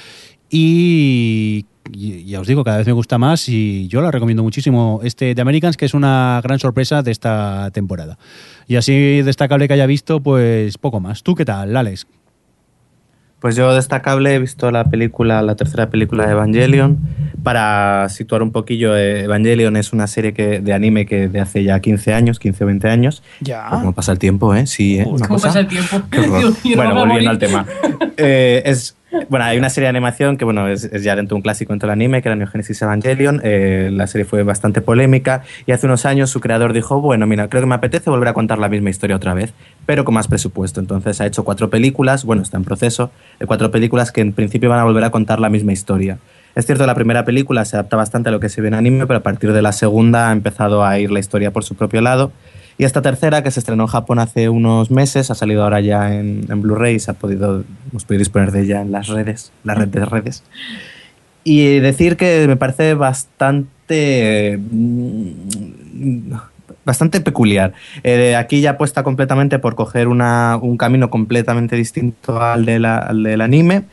Y, 0.50 1.66
ya 1.94 2.42
os 2.42 2.48
digo, 2.48 2.64
cada 2.66 2.78
vez 2.78 2.88
me 2.88 2.94
gusta 2.94 3.18
más 3.18 3.48
y 3.48 3.88
yo 3.88 4.02
la 4.02 4.12
recomiendo 4.12 4.44
muchísimo. 4.44 5.00
Este 5.04 5.34
de 5.34 5.42
Americans, 5.42 5.78
que 5.78 5.86
es 5.86 5.94
una 5.94 6.42
gran 6.44 6.60
sorpresa 6.60 7.04
de 7.04 7.12
esta 7.12 7.70
temporada. 7.72 8.18
Y 8.68 8.76
así 8.76 9.22
destacable 9.22 9.68
que 9.68 9.76
haya 9.76 9.86
visto, 9.86 10.20
pues 10.20 10.78
poco 10.78 11.00
más. 11.00 11.24
¿Tú 11.24 11.36
qué 11.36 11.46
tal, 11.46 11.76
Alex? 11.78 12.06
Pues 13.42 13.56
yo 13.56 13.74
destacable 13.74 14.36
he 14.36 14.40
visto 14.40 14.70
la 14.70 14.84
película, 14.86 15.42
la 15.42 15.56
tercera 15.56 15.90
película 15.90 16.28
de 16.28 16.34
Evangelion. 16.34 17.00
Para 17.42 18.08
situar 18.10 18.44
un 18.44 18.52
poquillo, 18.52 18.96
eh, 18.96 19.24
Evangelion 19.24 19.76
es 19.78 19.94
una 19.94 20.06
serie 20.06 20.32
que, 20.32 20.60
de 20.60 20.74
anime 20.74 21.08
que 21.08 21.28
de 21.28 21.40
hace 21.40 21.64
ya 21.64 21.80
15 21.80 22.14
años, 22.14 22.38
15 22.40 22.64
o 22.66 22.68
20 22.68 22.88
años. 22.88 23.24
Ya. 23.40 23.66
¿Cómo 23.72 23.94
pasa 23.94 24.12
el 24.12 24.20
tiempo, 24.20 24.54
eh? 24.54 24.68
Sí, 24.68 25.00
¿eh? 25.00 25.06
Una 25.08 25.26
¿Cómo 25.28 25.40
cosa- 25.40 25.48
pasa 25.48 25.60
el 25.62 25.68
tiempo? 25.68 26.00
Dios 26.12 26.60
bueno, 26.76 26.94
volviendo 26.96 27.32
al 27.32 27.40
tema. 27.40 27.66
Eh, 28.18 28.62
es, 28.66 28.96
bueno, 29.30 29.46
hay 29.46 29.58
una 29.58 29.70
serie 29.70 29.86
de 29.86 29.90
animación 29.90 30.38
que 30.38 30.46
bueno, 30.46 30.68
es, 30.68 30.90
ya 31.02 31.16
dentro 31.16 31.36
de 31.36 31.40
un 31.40 31.42
clásico 31.42 31.74
dentro 31.74 31.88
del 31.88 31.94
anime, 31.94 32.22
que 32.22 32.30
era 32.30 32.36
Neo 32.36 32.48
Genesis 32.48 32.82
Evangelion. 32.82 33.42
Eh, 33.44 33.90
la 33.92 34.08
serie 34.08 34.26
fue 34.26 34.44
bastante 34.44 34.82
polémica 34.82 35.44
y 35.66 35.72
hace 35.72 35.86
unos 35.86 36.06
años 36.06 36.30
su 36.30 36.40
creador 36.40 36.74
dijo, 36.74 37.02
bueno, 37.02 37.28
mira, 37.28 37.50
creo 37.50 37.62
que 37.62 37.68
me 37.68 37.76
apetece 37.76 38.10
volver 38.10 38.30
a 38.30 38.34
contar 38.34 38.58
la 38.58 38.70
misma 38.70 38.90
historia 38.90 39.16
otra 39.16 39.34
vez, 39.34 39.54
pero 39.86 40.06
con 40.06 40.14
más 40.14 40.28
presupuesto. 40.28 40.80
Entonces 40.80 41.20
ha 41.22 41.26
hecho 41.26 41.44
cuatro 41.44 41.70
películas, 41.70 42.24
bueno, 42.26 42.42
está 42.42 42.58
en 42.58 42.64
proceso, 42.64 43.12
de 43.40 43.46
cuatro 43.46 43.72
películas 43.72 44.12
que 44.12 44.22
en 44.22 44.34
principio 44.34 44.70
van 44.70 44.80
a 44.80 44.84
volver 44.84 45.04
a 45.04 45.10
contar 45.12 45.40
la 45.40 45.50
misma 45.50 45.74
historia. 45.74 46.18
Es 46.56 46.66
cierto 46.66 46.86
la 46.86 46.96
primera 46.96 47.24
película 47.24 47.64
se 47.66 47.78
adapta 47.78 47.96
bastante 47.96 48.30
a 48.30 48.32
lo 48.32 48.40
que 48.40 48.50
se 48.50 48.62
ve 48.62 48.68
en 48.68 48.74
anime, 48.74 49.08
pero 49.08 49.20
a 49.20 49.24
partir 49.24 49.54
de 49.54 49.62
la 49.62 49.72
segunda 49.72 50.30
ha 50.30 50.32
empezado 50.32 50.84
a 50.84 51.00
ir 51.00 51.12
la 51.12 51.20
historia 51.20 51.52
por 51.52 51.64
su 51.64 51.76
propio 51.76 52.02
lado. 52.02 52.32
Y 52.78 52.84
esta 52.86 53.02
tercera, 53.02 53.44
que 53.44 53.52
se 53.52 53.60
estrenó 53.60 53.84
en 53.84 53.88
Japón 53.88 54.20
hace 54.20 54.50
unos 54.50 54.90
meses, 54.92 55.30
ha 55.32 55.36
salido 55.36 55.64
ahora 55.64 55.80
ya 55.82 56.14
en, 56.16 56.46
Blu-ray, 56.62 57.00
se 57.00 57.12
ha 57.12 57.14
podido, 57.14 57.64
hemos 57.92 58.06
podido 58.06 58.20
disponer 58.20 58.52
de 58.52 58.62
ella 58.64 58.82
en 58.82 58.92
las 58.92 59.08
redes, 59.08 59.52
la 59.64 59.76
red 59.76 59.88
de 59.88 60.06
redes. 60.06 60.44
Y 61.44 61.80
decir 61.80 62.18
que 62.18 62.46
me 62.48 62.56
parece 62.56 62.94
bastante. 62.94 64.60
mm, 64.60 66.34
bastante 66.86 67.22
peculiar. 67.22 67.74
Eh, 68.04 68.36
aquí 68.36 68.62
ya 68.62 68.72
apuesta 68.72 69.04
completamente 69.04 69.60
por 69.60 69.76
coger 69.76 70.08
una- 70.08 70.58
un 70.60 70.78
camino 70.78 71.10
completamente 71.12 71.76
distinto 71.76 72.42
al, 72.42 72.66
de 72.66 72.80
la- 72.80 72.98
al 72.98 73.22
del 73.24 73.42
anime. 73.42 73.84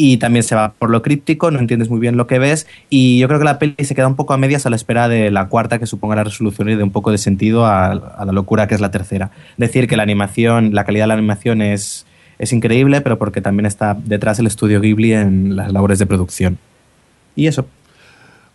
Y 0.00 0.18
también 0.18 0.44
se 0.44 0.54
va 0.54 0.74
por 0.74 0.90
lo 0.90 1.02
críptico, 1.02 1.50
no 1.50 1.58
entiendes 1.58 1.90
muy 1.90 1.98
bien 1.98 2.16
lo 2.16 2.28
que 2.28 2.38
ves. 2.38 2.68
Y 2.88 3.18
yo 3.18 3.26
creo 3.26 3.40
que 3.40 3.44
la 3.44 3.58
peli 3.58 3.74
se 3.80 3.96
queda 3.96 4.06
un 4.06 4.14
poco 4.14 4.32
a 4.32 4.36
medias 4.38 4.64
a 4.64 4.70
la 4.70 4.76
espera 4.76 5.08
de 5.08 5.32
la 5.32 5.48
cuarta, 5.48 5.80
que 5.80 5.86
suponga 5.86 6.14
la 6.14 6.22
resolución 6.22 6.68
y 6.68 6.76
de 6.76 6.84
un 6.84 6.92
poco 6.92 7.10
de 7.10 7.18
sentido 7.18 7.66
a, 7.66 7.86
a 7.88 8.24
la 8.24 8.30
locura 8.30 8.68
que 8.68 8.76
es 8.76 8.80
la 8.80 8.92
tercera. 8.92 9.32
Decir 9.56 9.88
que 9.88 9.96
la 9.96 10.04
animación, 10.04 10.72
la 10.72 10.84
calidad 10.84 11.02
de 11.02 11.08
la 11.08 11.14
animación 11.14 11.62
es, 11.62 12.06
es 12.38 12.52
increíble, 12.52 13.00
pero 13.00 13.18
porque 13.18 13.40
también 13.40 13.66
está 13.66 13.94
detrás 13.94 14.38
el 14.38 14.46
estudio 14.46 14.80
Ghibli 14.80 15.14
en 15.14 15.56
las 15.56 15.72
labores 15.72 15.98
de 15.98 16.06
producción. 16.06 16.58
Y 17.34 17.48
eso. 17.48 17.66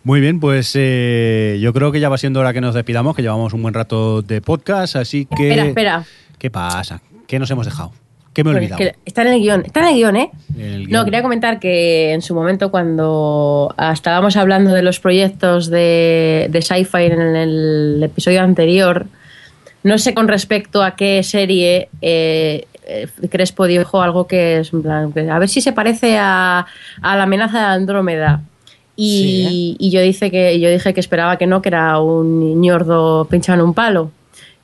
Muy 0.02 0.22
bien, 0.22 0.40
pues 0.40 0.72
eh, 0.76 1.58
yo 1.60 1.74
creo 1.74 1.92
que 1.92 2.00
ya 2.00 2.08
va 2.08 2.16
siendo 2.16 2.40
hora 2.40 2.54
que 2.54 2.62
nos 2.62 2.74
despidamos, 2.74 3.14
que 3.14 3.20
llevamos 3.20 3.52
un 3.52 3.60
buen 3.60 3.74
rato 3.74 4.22
de 4.22 4.40
podcast, 4.40 4.96
así 4.96 5.26
que... 5.26 5.50
Espera, 5.50 5.66
espera. 5.66 6.04
¿Qué 6.38 6.50
pasa? 6.50 7.02
¿Qué 7.26 7.38
nos 7.38 7.50
hemos 7.50 7.66
dejado? 7.66 7.92
¿Qué 8.34 8.44
me 8.44 8.50
he 8.50 8.52
es 8.52 8.56
olvidado? 8.58 8.78
que 8.78 8.94
está 9.06 9.22
en 9.22 9.28
el 9.28 9.40
guion. 9.40 9.62
Está 9.64 9.80
en 9.80 9.86
el 9.86 9.94
guion, 9.94 10.16
¿eh? 10.16 10.30
El 10.58 10.90
No, 10.90 11.04
quería 11.04 11.22
comentar 11.22 11.58
que 11.58 12.12
en 12.12 12.20
su 12.20 12.34
momento 12.34 12.70
cuando 12.70 13.72
ah, 13.78 13.92
estábamos 13.92 14.36
hablando 14.36 14.72
de 14.72 14.82
los 14.82 15.00
proyectos 15.00 15.70
de, 15.70 16.48
de 16.50 16.62
sci-fi 16.62 17.04
en 17.04 17.36
el 17.36 18.02
episodio 18.02 18.42
anterior, 18.42 19.06
no 19.82 19.98
sé 19.98 20.14
con 20.14 20.28
respecto 20.28 20.82
a 20.82 20.96
qué 20.96 21.22
serie 21.22 21.88
eh, 22.02 22.66
eh, 22.86 23.08
Crespo 23.30 23.66
dijo 23.66 24.02
algo 24.02 24.26
que 24.26 24.58
es 24.58 24.72
en 24.72 24.82
plan, 24.82 25.12
a 25.30 25.38
ver 25.38 25.48
si 25.48 25.60
se 25.60 25.72
parece 25.72 26.18
a, 26.18 26.66
a 27.00 27.16
la 27.16 27.22
amenaza 27.22 27.58
de 27.60 27.64
Andrómeda. 27.66 28.42
Y, 28.96 29.76
y 29.80 29.90
yo, 29.90 30.00
dice 30.00 30.30
que, 30.30 30.60
yo 30.60 30.70
dije 30.70 30.94
que 30.94 31.00
esperaba 31.00 31.36
que 31.36 31.48
no, 31.48 31.62
que 31.62 31.68
era 31.68 31.98
un 31.98 32.60
ñordo 32.60 33.26
pinchado 33.28 33.60
en 33.60 33.66
un 33.66 33.74
palo. 33.74 34.12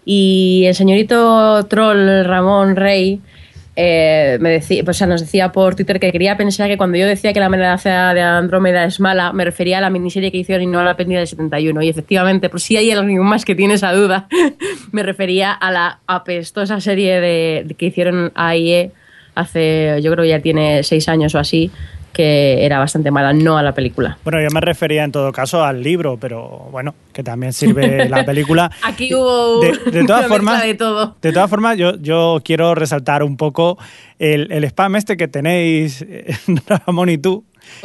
Y 0.05 0.65
el 0.67 0.75
señorito 0.75 1.65
troll 1.67 2.25
Ramón 2.25 2.77
Rey 2.77 3.21
eh, 3.83 4.37
me 4.43 4.51
decía, 4.51 4.85
pues, 4.85 4.99
o 4.99 4.99
sea, 4.99 5.07
nos 5.07 5.23
decía 5.23 5.53
por 5.53 5.75
Twitter 5.75 5.99
que 5.99 6.13
quería 6.13 6.37
pensar 6.37 6.69
que 6.69 6.77
cuando 6.77 6.99
yo 6.99 7.07
decía 7.07 7.33
que 7.33 7.41
la 7.41 7.47
amenaza 7.47 8.13
de 8.13 8.21
Andrómeda 8.21 8.85
es 8.85 9.01
mala, 9.01 9.33
me 9.33 9.43
refería 9.43 9.79
a 9.79 9.81
la 9.81 9.89
miniserie 9.89 10.31
que 10.31 10.37
hicieron 10.37 10.65
y 10.65 10.67
no 10.67 10.81
a 10.81 10.85
la 10.85 10.99
peli 10.99 11.15
del 11.15 11.27
71. 11.27 11.81
Y 11.81 11.89
efectivamente, 11.89 12.51
por 12.51 12.61
si 12.61 12.77
hay 12.77 12.91
alguien 12.91 13.23
más 13.23 13.47
que 13.47 13.55
tiene 13.55 13.75
esa 13.75 13.95
duda, 13.95 14.29
me 14.93 15.03
refería 15.03 15.53
a 15.53 15.73
la 15.73 16.01
apestosa 16.07 16.79
serie 16.79 17.23
de, 17.23 17.65
de 17.65 17.75
que 17.75 17.87
hicieron 17.87 18.33
AIE 18.35 18.93
hace, 19.35 19.99
yo 20.03 20.13
creo 20.13 20.25
que 20.25 20.29
ya 20.29 20.41
tiene 20.41 20.83
seis 20.83 21.09
años 21.09 21.35
o 21.35 21.39
así, 21.39 21.71
que 22.13 22.65
era 22.65 22.79
bastante 22.79 23.11
mala, 23.11 23.33
no 23.33 23.57
a 23.59 23.63
la 23.63 23.73
película. 23.73 24.19
Bueno, 24.25 24.41
yo 24.41 24.49
me 24.53 24.61
refería 24.61 25.05
en 25.05 25.13
todo 25.13 25.31
caso 25.33 25.65
al 25.65 25.83
libro, 25.83 26.17
pero 26.21 26.69
bueno, 26.71 26.95
que 27.13 27.23
también 27.23 27.53
sirve 27.53 28.09
la 28.09 28.25
película. 28.27 28.71
Aquí 28.83 29.15
hubo 29.15 29.61
De, 29.61 29.73
de 29.91 29.99
una 30.01 30.07
todas 30.07 30.27
formas, 30.27 30.63
de 30.63 30.75
todo. 30.75 31.17
de 31.23 31.33
todas 31.33 31.49
formas, 31.51 31.77
yo, 31.79 31.97
yo 31.99 32.41
quiero 32.45 32.75
resaltar 32.75 33.23
un 33.23 33.37
poco 33.37 33.79
el, 34.19 34.51
el 34.53 34.65
spam 34.65 34.97
este 34.97 35.17
que 35.17 35.29
tenéis, 35.29 36.03
eh, 36.09 36.35
Ramón 36.67 37.09
y 37.11 37.19
tú. 37.19 37.45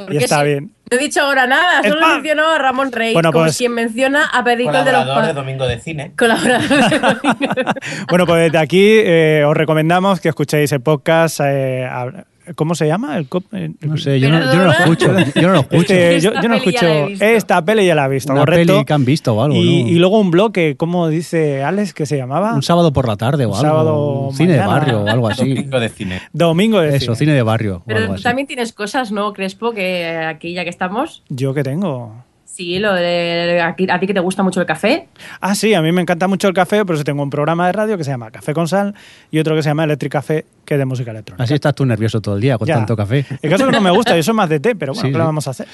Y 0.10 0.18
está 0.18 0.42
bien. 0.42 0.72
No 0.90 0.98
he 0.98 1.00
dicho 1.00 1.22
ahora 1.22 1.46
nada, 1.48 1.82
solo 1.84 1.98
Spam. 1.98 2.14
mencionó 2.16 2.48
a 2.50 2.58
Ramón 2.58 2.92
Rey, 2.92 3.14
Bueno, 3.14 3.32
como 3.32 3.46
pues- 3.46 3.58
quien 3.58 3.74
menciona 3.74 4.30
a 4.32 4.40
el 4.40 4.46
de 4.58 4.64
los 4.66 4.72
Colaborador 4.74 5.26
de 5.28 5.34
Domingo 5.34 5.68
de 5.68 5.80
Cine. 5.80 6.14
Colaborador 6.18 6.68
de 6.68 7.00
Domingo. 7.00 7.72
Bueno, 8.10 8.26
pues 8.26 8.44
desde 8.46 8.58
aquí 8.58 8.82
eh, 8.84 9.44
os 9.46 9.56
recomendamos 9.56 10.20
que 10.22 10.30
escuchéis 10.30 10.72
el 10.72 10.82
podcast. 10.82 11.40
eh, 11.44 11.86
a- 11.86 12.26
¿Cómo 12.56 12.76
se 12.76 12.88
llama? 12.88 13.18
El, 13.18 13.28
co- 13.28 13.44
eh, 13.54 13.72
No 13.82 13.98
sé, 13.98 14.20
yo 14.20 14.30
no, 14.30 14.40
yo 14.40 14.56
no 14.60 14.66
lo 14.66 14.72
escucho. 14.72 15.08
Yo 15.36 15.48
no 15.48 15.54
lo 15.54 15.60
escucho. 15.62 15.82
Este, 15.94 16.20
yo, 16.22 16.30
Esta 16.30 16.42
yo 16.42 16.50
no 16.50 16.60
peli 16.60 16.72
ya 16.74 16.82
la 16.84 16.88
he 16.90 16.96
escucho. 16.98 17.10
visto. 17.10 17.26
Esta 17.26 17.66
peli 17.66 17.86
ya 17.88 17.96
la 17.96 18.06
he 18.06 18.10
visto, 18.10 18.32
Una 18.34 18.42
correcto. 18.42 18.74
peli 18.74 18.86
que 18.86 18.94
han 18.94 19.06
visto 19.06 19.34
o 19.36 19.42
algo, 19.44 19.56
y, 19.56 19.84
¿no? 19.84 19.90
y 19.90 19.96
luego 19.96 20.20
un 20.20 20.32
bloque, 20.32 20.76
¿cómo 20.78 21.08
dice 21.08 21.64
Alex 21.64 21.94
que 21.94 22.06
se 22.06 22.18
llamaba? 22.18 22.54
Un 22.54 22.64
sábado 22.64 22.94
por 22.94 23.08
la 23.08 23.16
tarde 23.16 23.46
o 23.46 23.50
Un 23.50 23.56
algo. 23.56 23.68
sábado 23.68 24.20
un 24.28 24.36
cine 24.36 24.54
de 24.54 24.60
barrio 24.66 25.02
o 25.04 25.08
algo 25.08 25.28
así. 25.30 25.50
Domingo 25.54 25.80
de 25.80 25.90
Cine. 25.90 26.22
Domingo 26.34 26.80
de 26.82 26.90
Eso, 26.96 27.06
cine. 27.16 27.16
cine 27.18 27.34
de 27.34 27.42
barrio 27.44 27.72
o 27.72 27.76
algo 27.76 27.84
Pero 27.88 28.14
así. 28.14 28.24
también 28.24 28.48
tienes 28.48 28.74
cosas, 28.74 29.12
¿no, 29.12 29.34
Crespo? 29.34 29.72
Que 29.74 30.18
aquí 30.18 30.54
ya 30.54 30.64
que 30.64 30.70
estamos. 30.70 31.24
Yo 31.30 31.54
que 31.54 31.64
tengo. 31.64 32.25
Sí, 32.56 32.80
lo 32.80 32.94
de, 32.94 33.60
a, 33.62 33.76
ti- 33.76 33.88
a 33.90 34.00
ti 34.00 34.08
que 34.08 34.14
te 34.14 34.22
gusta 34.22 34.42
mucho 34.42 34.62
el 34.62 34.66
café. 34.66 35.08
Ah, 35.42 35.56
sí, 35.56 35.74
a 35.74 35.82
mí 35.82 35.92
me 35.92 36.02
encanta 36.02 36.26
mucho 36.30 36.48
el 36.48 36.54
café, 36.54 36.86
pero 36.86 37.04
tengo 37.04 37.22
un 37.22 37.30
programa 37.30 37.66
de 37.68 37.74
radio 37.74 37.98
que 37.98 38.06
se 38.06 38.12
llama 38.12 38.32
Café 38.32 38.54
con 38.54 38.68
Sal 38.70 38.94
y 39.30 39.40
otro 39.40 39.56
que 39.56 39.62
se 39.64 39.70
llama 39.70 39.84
Electric 39.84 40.12
Café, 40.14 40.46
que 40.64 40.76
es 40.76 40.78
de 40.78 40.86
música 40.86 41.12
electrónica. 41.12 41.44
Así 41.44 41.54
estás 41.54 41.76
tú 41.76 41.86
nervioso 41.86 42.22
todo 42.22 42.36
el 42.36 42.42
día 42.42 42.58
con 42.58 42.66
Ya. 42.66 42.76
tanto 42.76 42.96
café. 42.96 43.26
El 43.42 43.50
caso 43.50 43.64
es 43.66 43.70
que 43.72 43.76
no 43.76 43.82
me 43.82 43.92
gusta, 43.92 44.16
yo 44.16 44.24
soy 44.24 44.34
más 44.36 44.48
de 44.48 44.62
té, 44.62 44.74
pero 44.74 44.94
bueno, 44.94 45.06
Sí, 45.08 45.12
¿qué 45.12 45.18
le 45.18 45.24
sí. 45.24 45.26
vamos 45.28 45.48
a 45.48 45.52
hacer? 45.52 45.68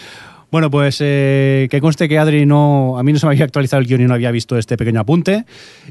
Bueno, 0.49 0.71
pues 0.71 0.97
eh, 1.01 1.67
que 1.69 1.79
conste 1.79 2.09
que 2.09 2.17
Adri 2.17 2.47
no. 2.47 2.97
A 2.97 3.03
mí 3.03 3.13
no 3.13 3.19
se 3.19 3.27
me 3.27 3.31
había 3.33 3.45
actualizado 3.45 3.79
el 3.79 3.85
guion 3.87 4.01
y 4.01 4.05
no 4.05 4.15
había 4.15 4.31
visto 4.31 4.57
este 4.57 4.75
pequeño 4.75 4.99
apunte. 5.01 5.45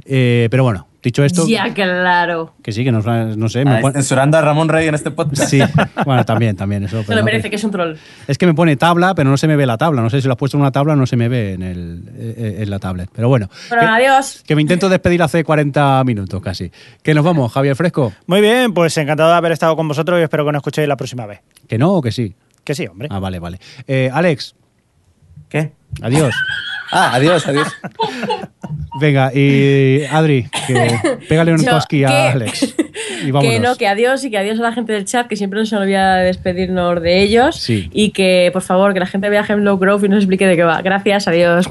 Eh, 0.04 0.48
pero 0.50 0.64
bueno, 0.64 0.88
dicho 1.02 1.24
esto. 1.24 1.46
Ya, 1.48 1.72
claro. 1.72 2.54
Que 2.62 2.72
sí, 2.72 2.84
que 2.84 2.92
no, 2.92 3.00
no 3.00 3.48
sé. 3.48 3.64
Me 3.64 3.76
Ah, 3.76 3.80
pone- 3.80 3.94
censurando 3.94 4.36
a 4.38 4.42
Ramón 4.42 4.68
Rey 4.68 4.86
en 4.88 4.94
este 4.94 5.10
podcast. 5.10 5.44
Sí, 5.50 5.60
bueno, 6.04 6.24
también, 6.24 6.56
también. 6.56 6.84
Eso, 6.84 6.98
Se 7.00 7.04
pero 7.04 7.16
lo 7.16 7.22
no, 7.22 7.24
merece, 7.26 7.50
que 7.50 7.56
es 7.56 7.64
un 7.64 7.70
troll. 7.70 7.96
Es 8.26 8.36
que 8.38 8.46
me 8.46 8.54
pone 8.54 8.76
tabla, 8.76 9.14
pero 9.14 9.30
no 9.30 9.36
se 9.36 9.46
me 9.48 9.56
ve 9.56 9.66
la 9.66 9.78
tabla. 9.78 10.02
No 10.02 10.10
sé 10.10 10.20
si 10.20 10.26
lo 10.26 10.32
has 10.34 10.38
puesto 10.38 10.56
en 10.56 10.60
una 10.62 10.72
tabla, 10.72 10.94
no 10.96 11.06
se 11.06 11.16
me 11.16 11.28
ve 11.28 11.54
en, 11.54 11.62
el, 11.62 12.02
eh, 12.16 12.58
en 12.60 12.70
la 12.70 12.78
tablet. 12.78 13.08
Pero 13.14 13.28
bueno. 13.28 13.48
Bueno, 13.68 13.82
que, 13.84 13.88
adiós. 13.88 14.42
que 14.46 14.54
me 14.54 14.62
intento 14.62 14.88
despedir 14.88 15.22
hace 15.22 15.42
40 15.44 16.02
minutos 16.04 16.40
casi. 16.42 16.70
Que 17.02 17.14
nos 17.14 17.24
vamos, 17.24 17.52
Javier 17.52 17.76
Fresco. 17.76 18.12
Muy 18.26 18.40
bien, 18.40 18.74
pues 18.74 18.96
encantado 18.98 19.30
de 19.30 19.36
haber 19.36 19.52
estado 19.52 19.76
con 19.76 19.88
vosotros 19.88 20.20
y 20.20 20.22
espero 20.22 20.44
que 20.44 20.52
nos 20.52 20.60
escuchéis 20.60 20.86
la 20.88 20.96
próxima 20.96 21.26
vez. 21.26 21.40
Que 21.68 21.78
no 21.78 21.92
o 21.94 22.02
que 22.02 22.12
sí. 22.12 22.34
Que 22.64 22.74
sí, 22.74 22.86
hombre. 22.86 23.08
Ah, 23.10 23.18
vale, 23.18 23.38
vale. 23.38 23.58
Eh, 23.88 24.10
Alex, 24.12 24.54
¿Qué? 25.48 25.72
adiós. 26.02 26.34
Ah, 26.92 27.14
adiós, 27.14 27.46
adiós. 27.46 27.68
Venga, 29.00 29.32
y 29.32 30.02
Adri, 30.10 30.48
que 30.66 30.90
pégale 31.28 31.52
un 31.54 31.64
toski 31.64 32.04
a 32.04 32.08
que- 32.08 32.14
Alex. 32.14 32.74
Y 33.24 33.30
vámonos. 33.30 33.54
Que 33.54 33.60
no, 33.60 33.76
que 33.76 33.86
adiós 33.86 34.24
y 34.24 34.30
que 34.30 34.38
adiós 34.38 34.58
a 34.58 34.62
la 34.62 34.72
gente 34.72 34.92
del 34.92 35.04
chat, 35.04 35.26
que 35.28 35.36
siempre 35.36 35.60
nos 35.60 35.72
olvida 35.72 36.16
de 36.16 36.24
despedirnos 36.26 37.00
de 37.00 37.22
ellos. 37.22 37.56
Sí. 37.56 37.88
Y 37.92 38.10
que, 38.10 38.50
por 38.52 38.62
favor, 38.62 38.92
que 38.92 39.00
la 39.00 39.06
gente 39.06 39.28
vea 39.30 39.44
Hemlock 39.48 39.80
Grove 39.80 40.06
y 40.06 40.10
nos 40.10 40.18
explique 40.18 40.46
de 40.46 40.56
qué 40.56 40.64
va. 40.64 40.82
Gracias, 40.82 41.28
adiós. 41.28 41.68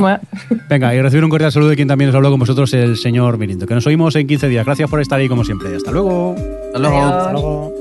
Venga, 0.70 0.96
y 0.96 1.02
recibir 1.02 1.24
un 1.24 1.30
cordial 1.30 1.52
saludo 1.52 1.70
de 1.70 1.76
quien 1.76 1.88
también 1.88 2.10
os 2.10 2.16
habló 2.16 2.32
con 2.32 2.40
vosotros, 2.40 2.74
el 2.74 2.96
señor 2.98 3.38
Mirindo. 3.38 3.68
Que 3.68 3.74
nos 3.76 3.86
oímos 3.86 4.16
en 4.16 4.26
15 4.28 4.48
días. 4.48 4.66
Gracias 4.66 4.90
por 4.90 5.02
estar 5.02 5.20
ahí 5.20 5.28
como 5.28 5.44
siempre. 5.44 5.76
Hasta 5.76 5.92
luego. 5.92 6.36
Hasta 6.68 6.80
luego. 6.80 6.98
Adiós. 6.98 7.14
Hasta 7.14 7.32
luego. 7.34 7.74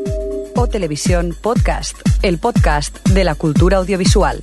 O 0.57 0.67
Televisión 0.67 1.37
Podcast, 1.41 1.97
el 2.23 2.39
podcast 2.39 3.09
de 3.11 3.23
la 3.23 3.37
cultura 3.37 3.77
audiovisual. 3.77 4.43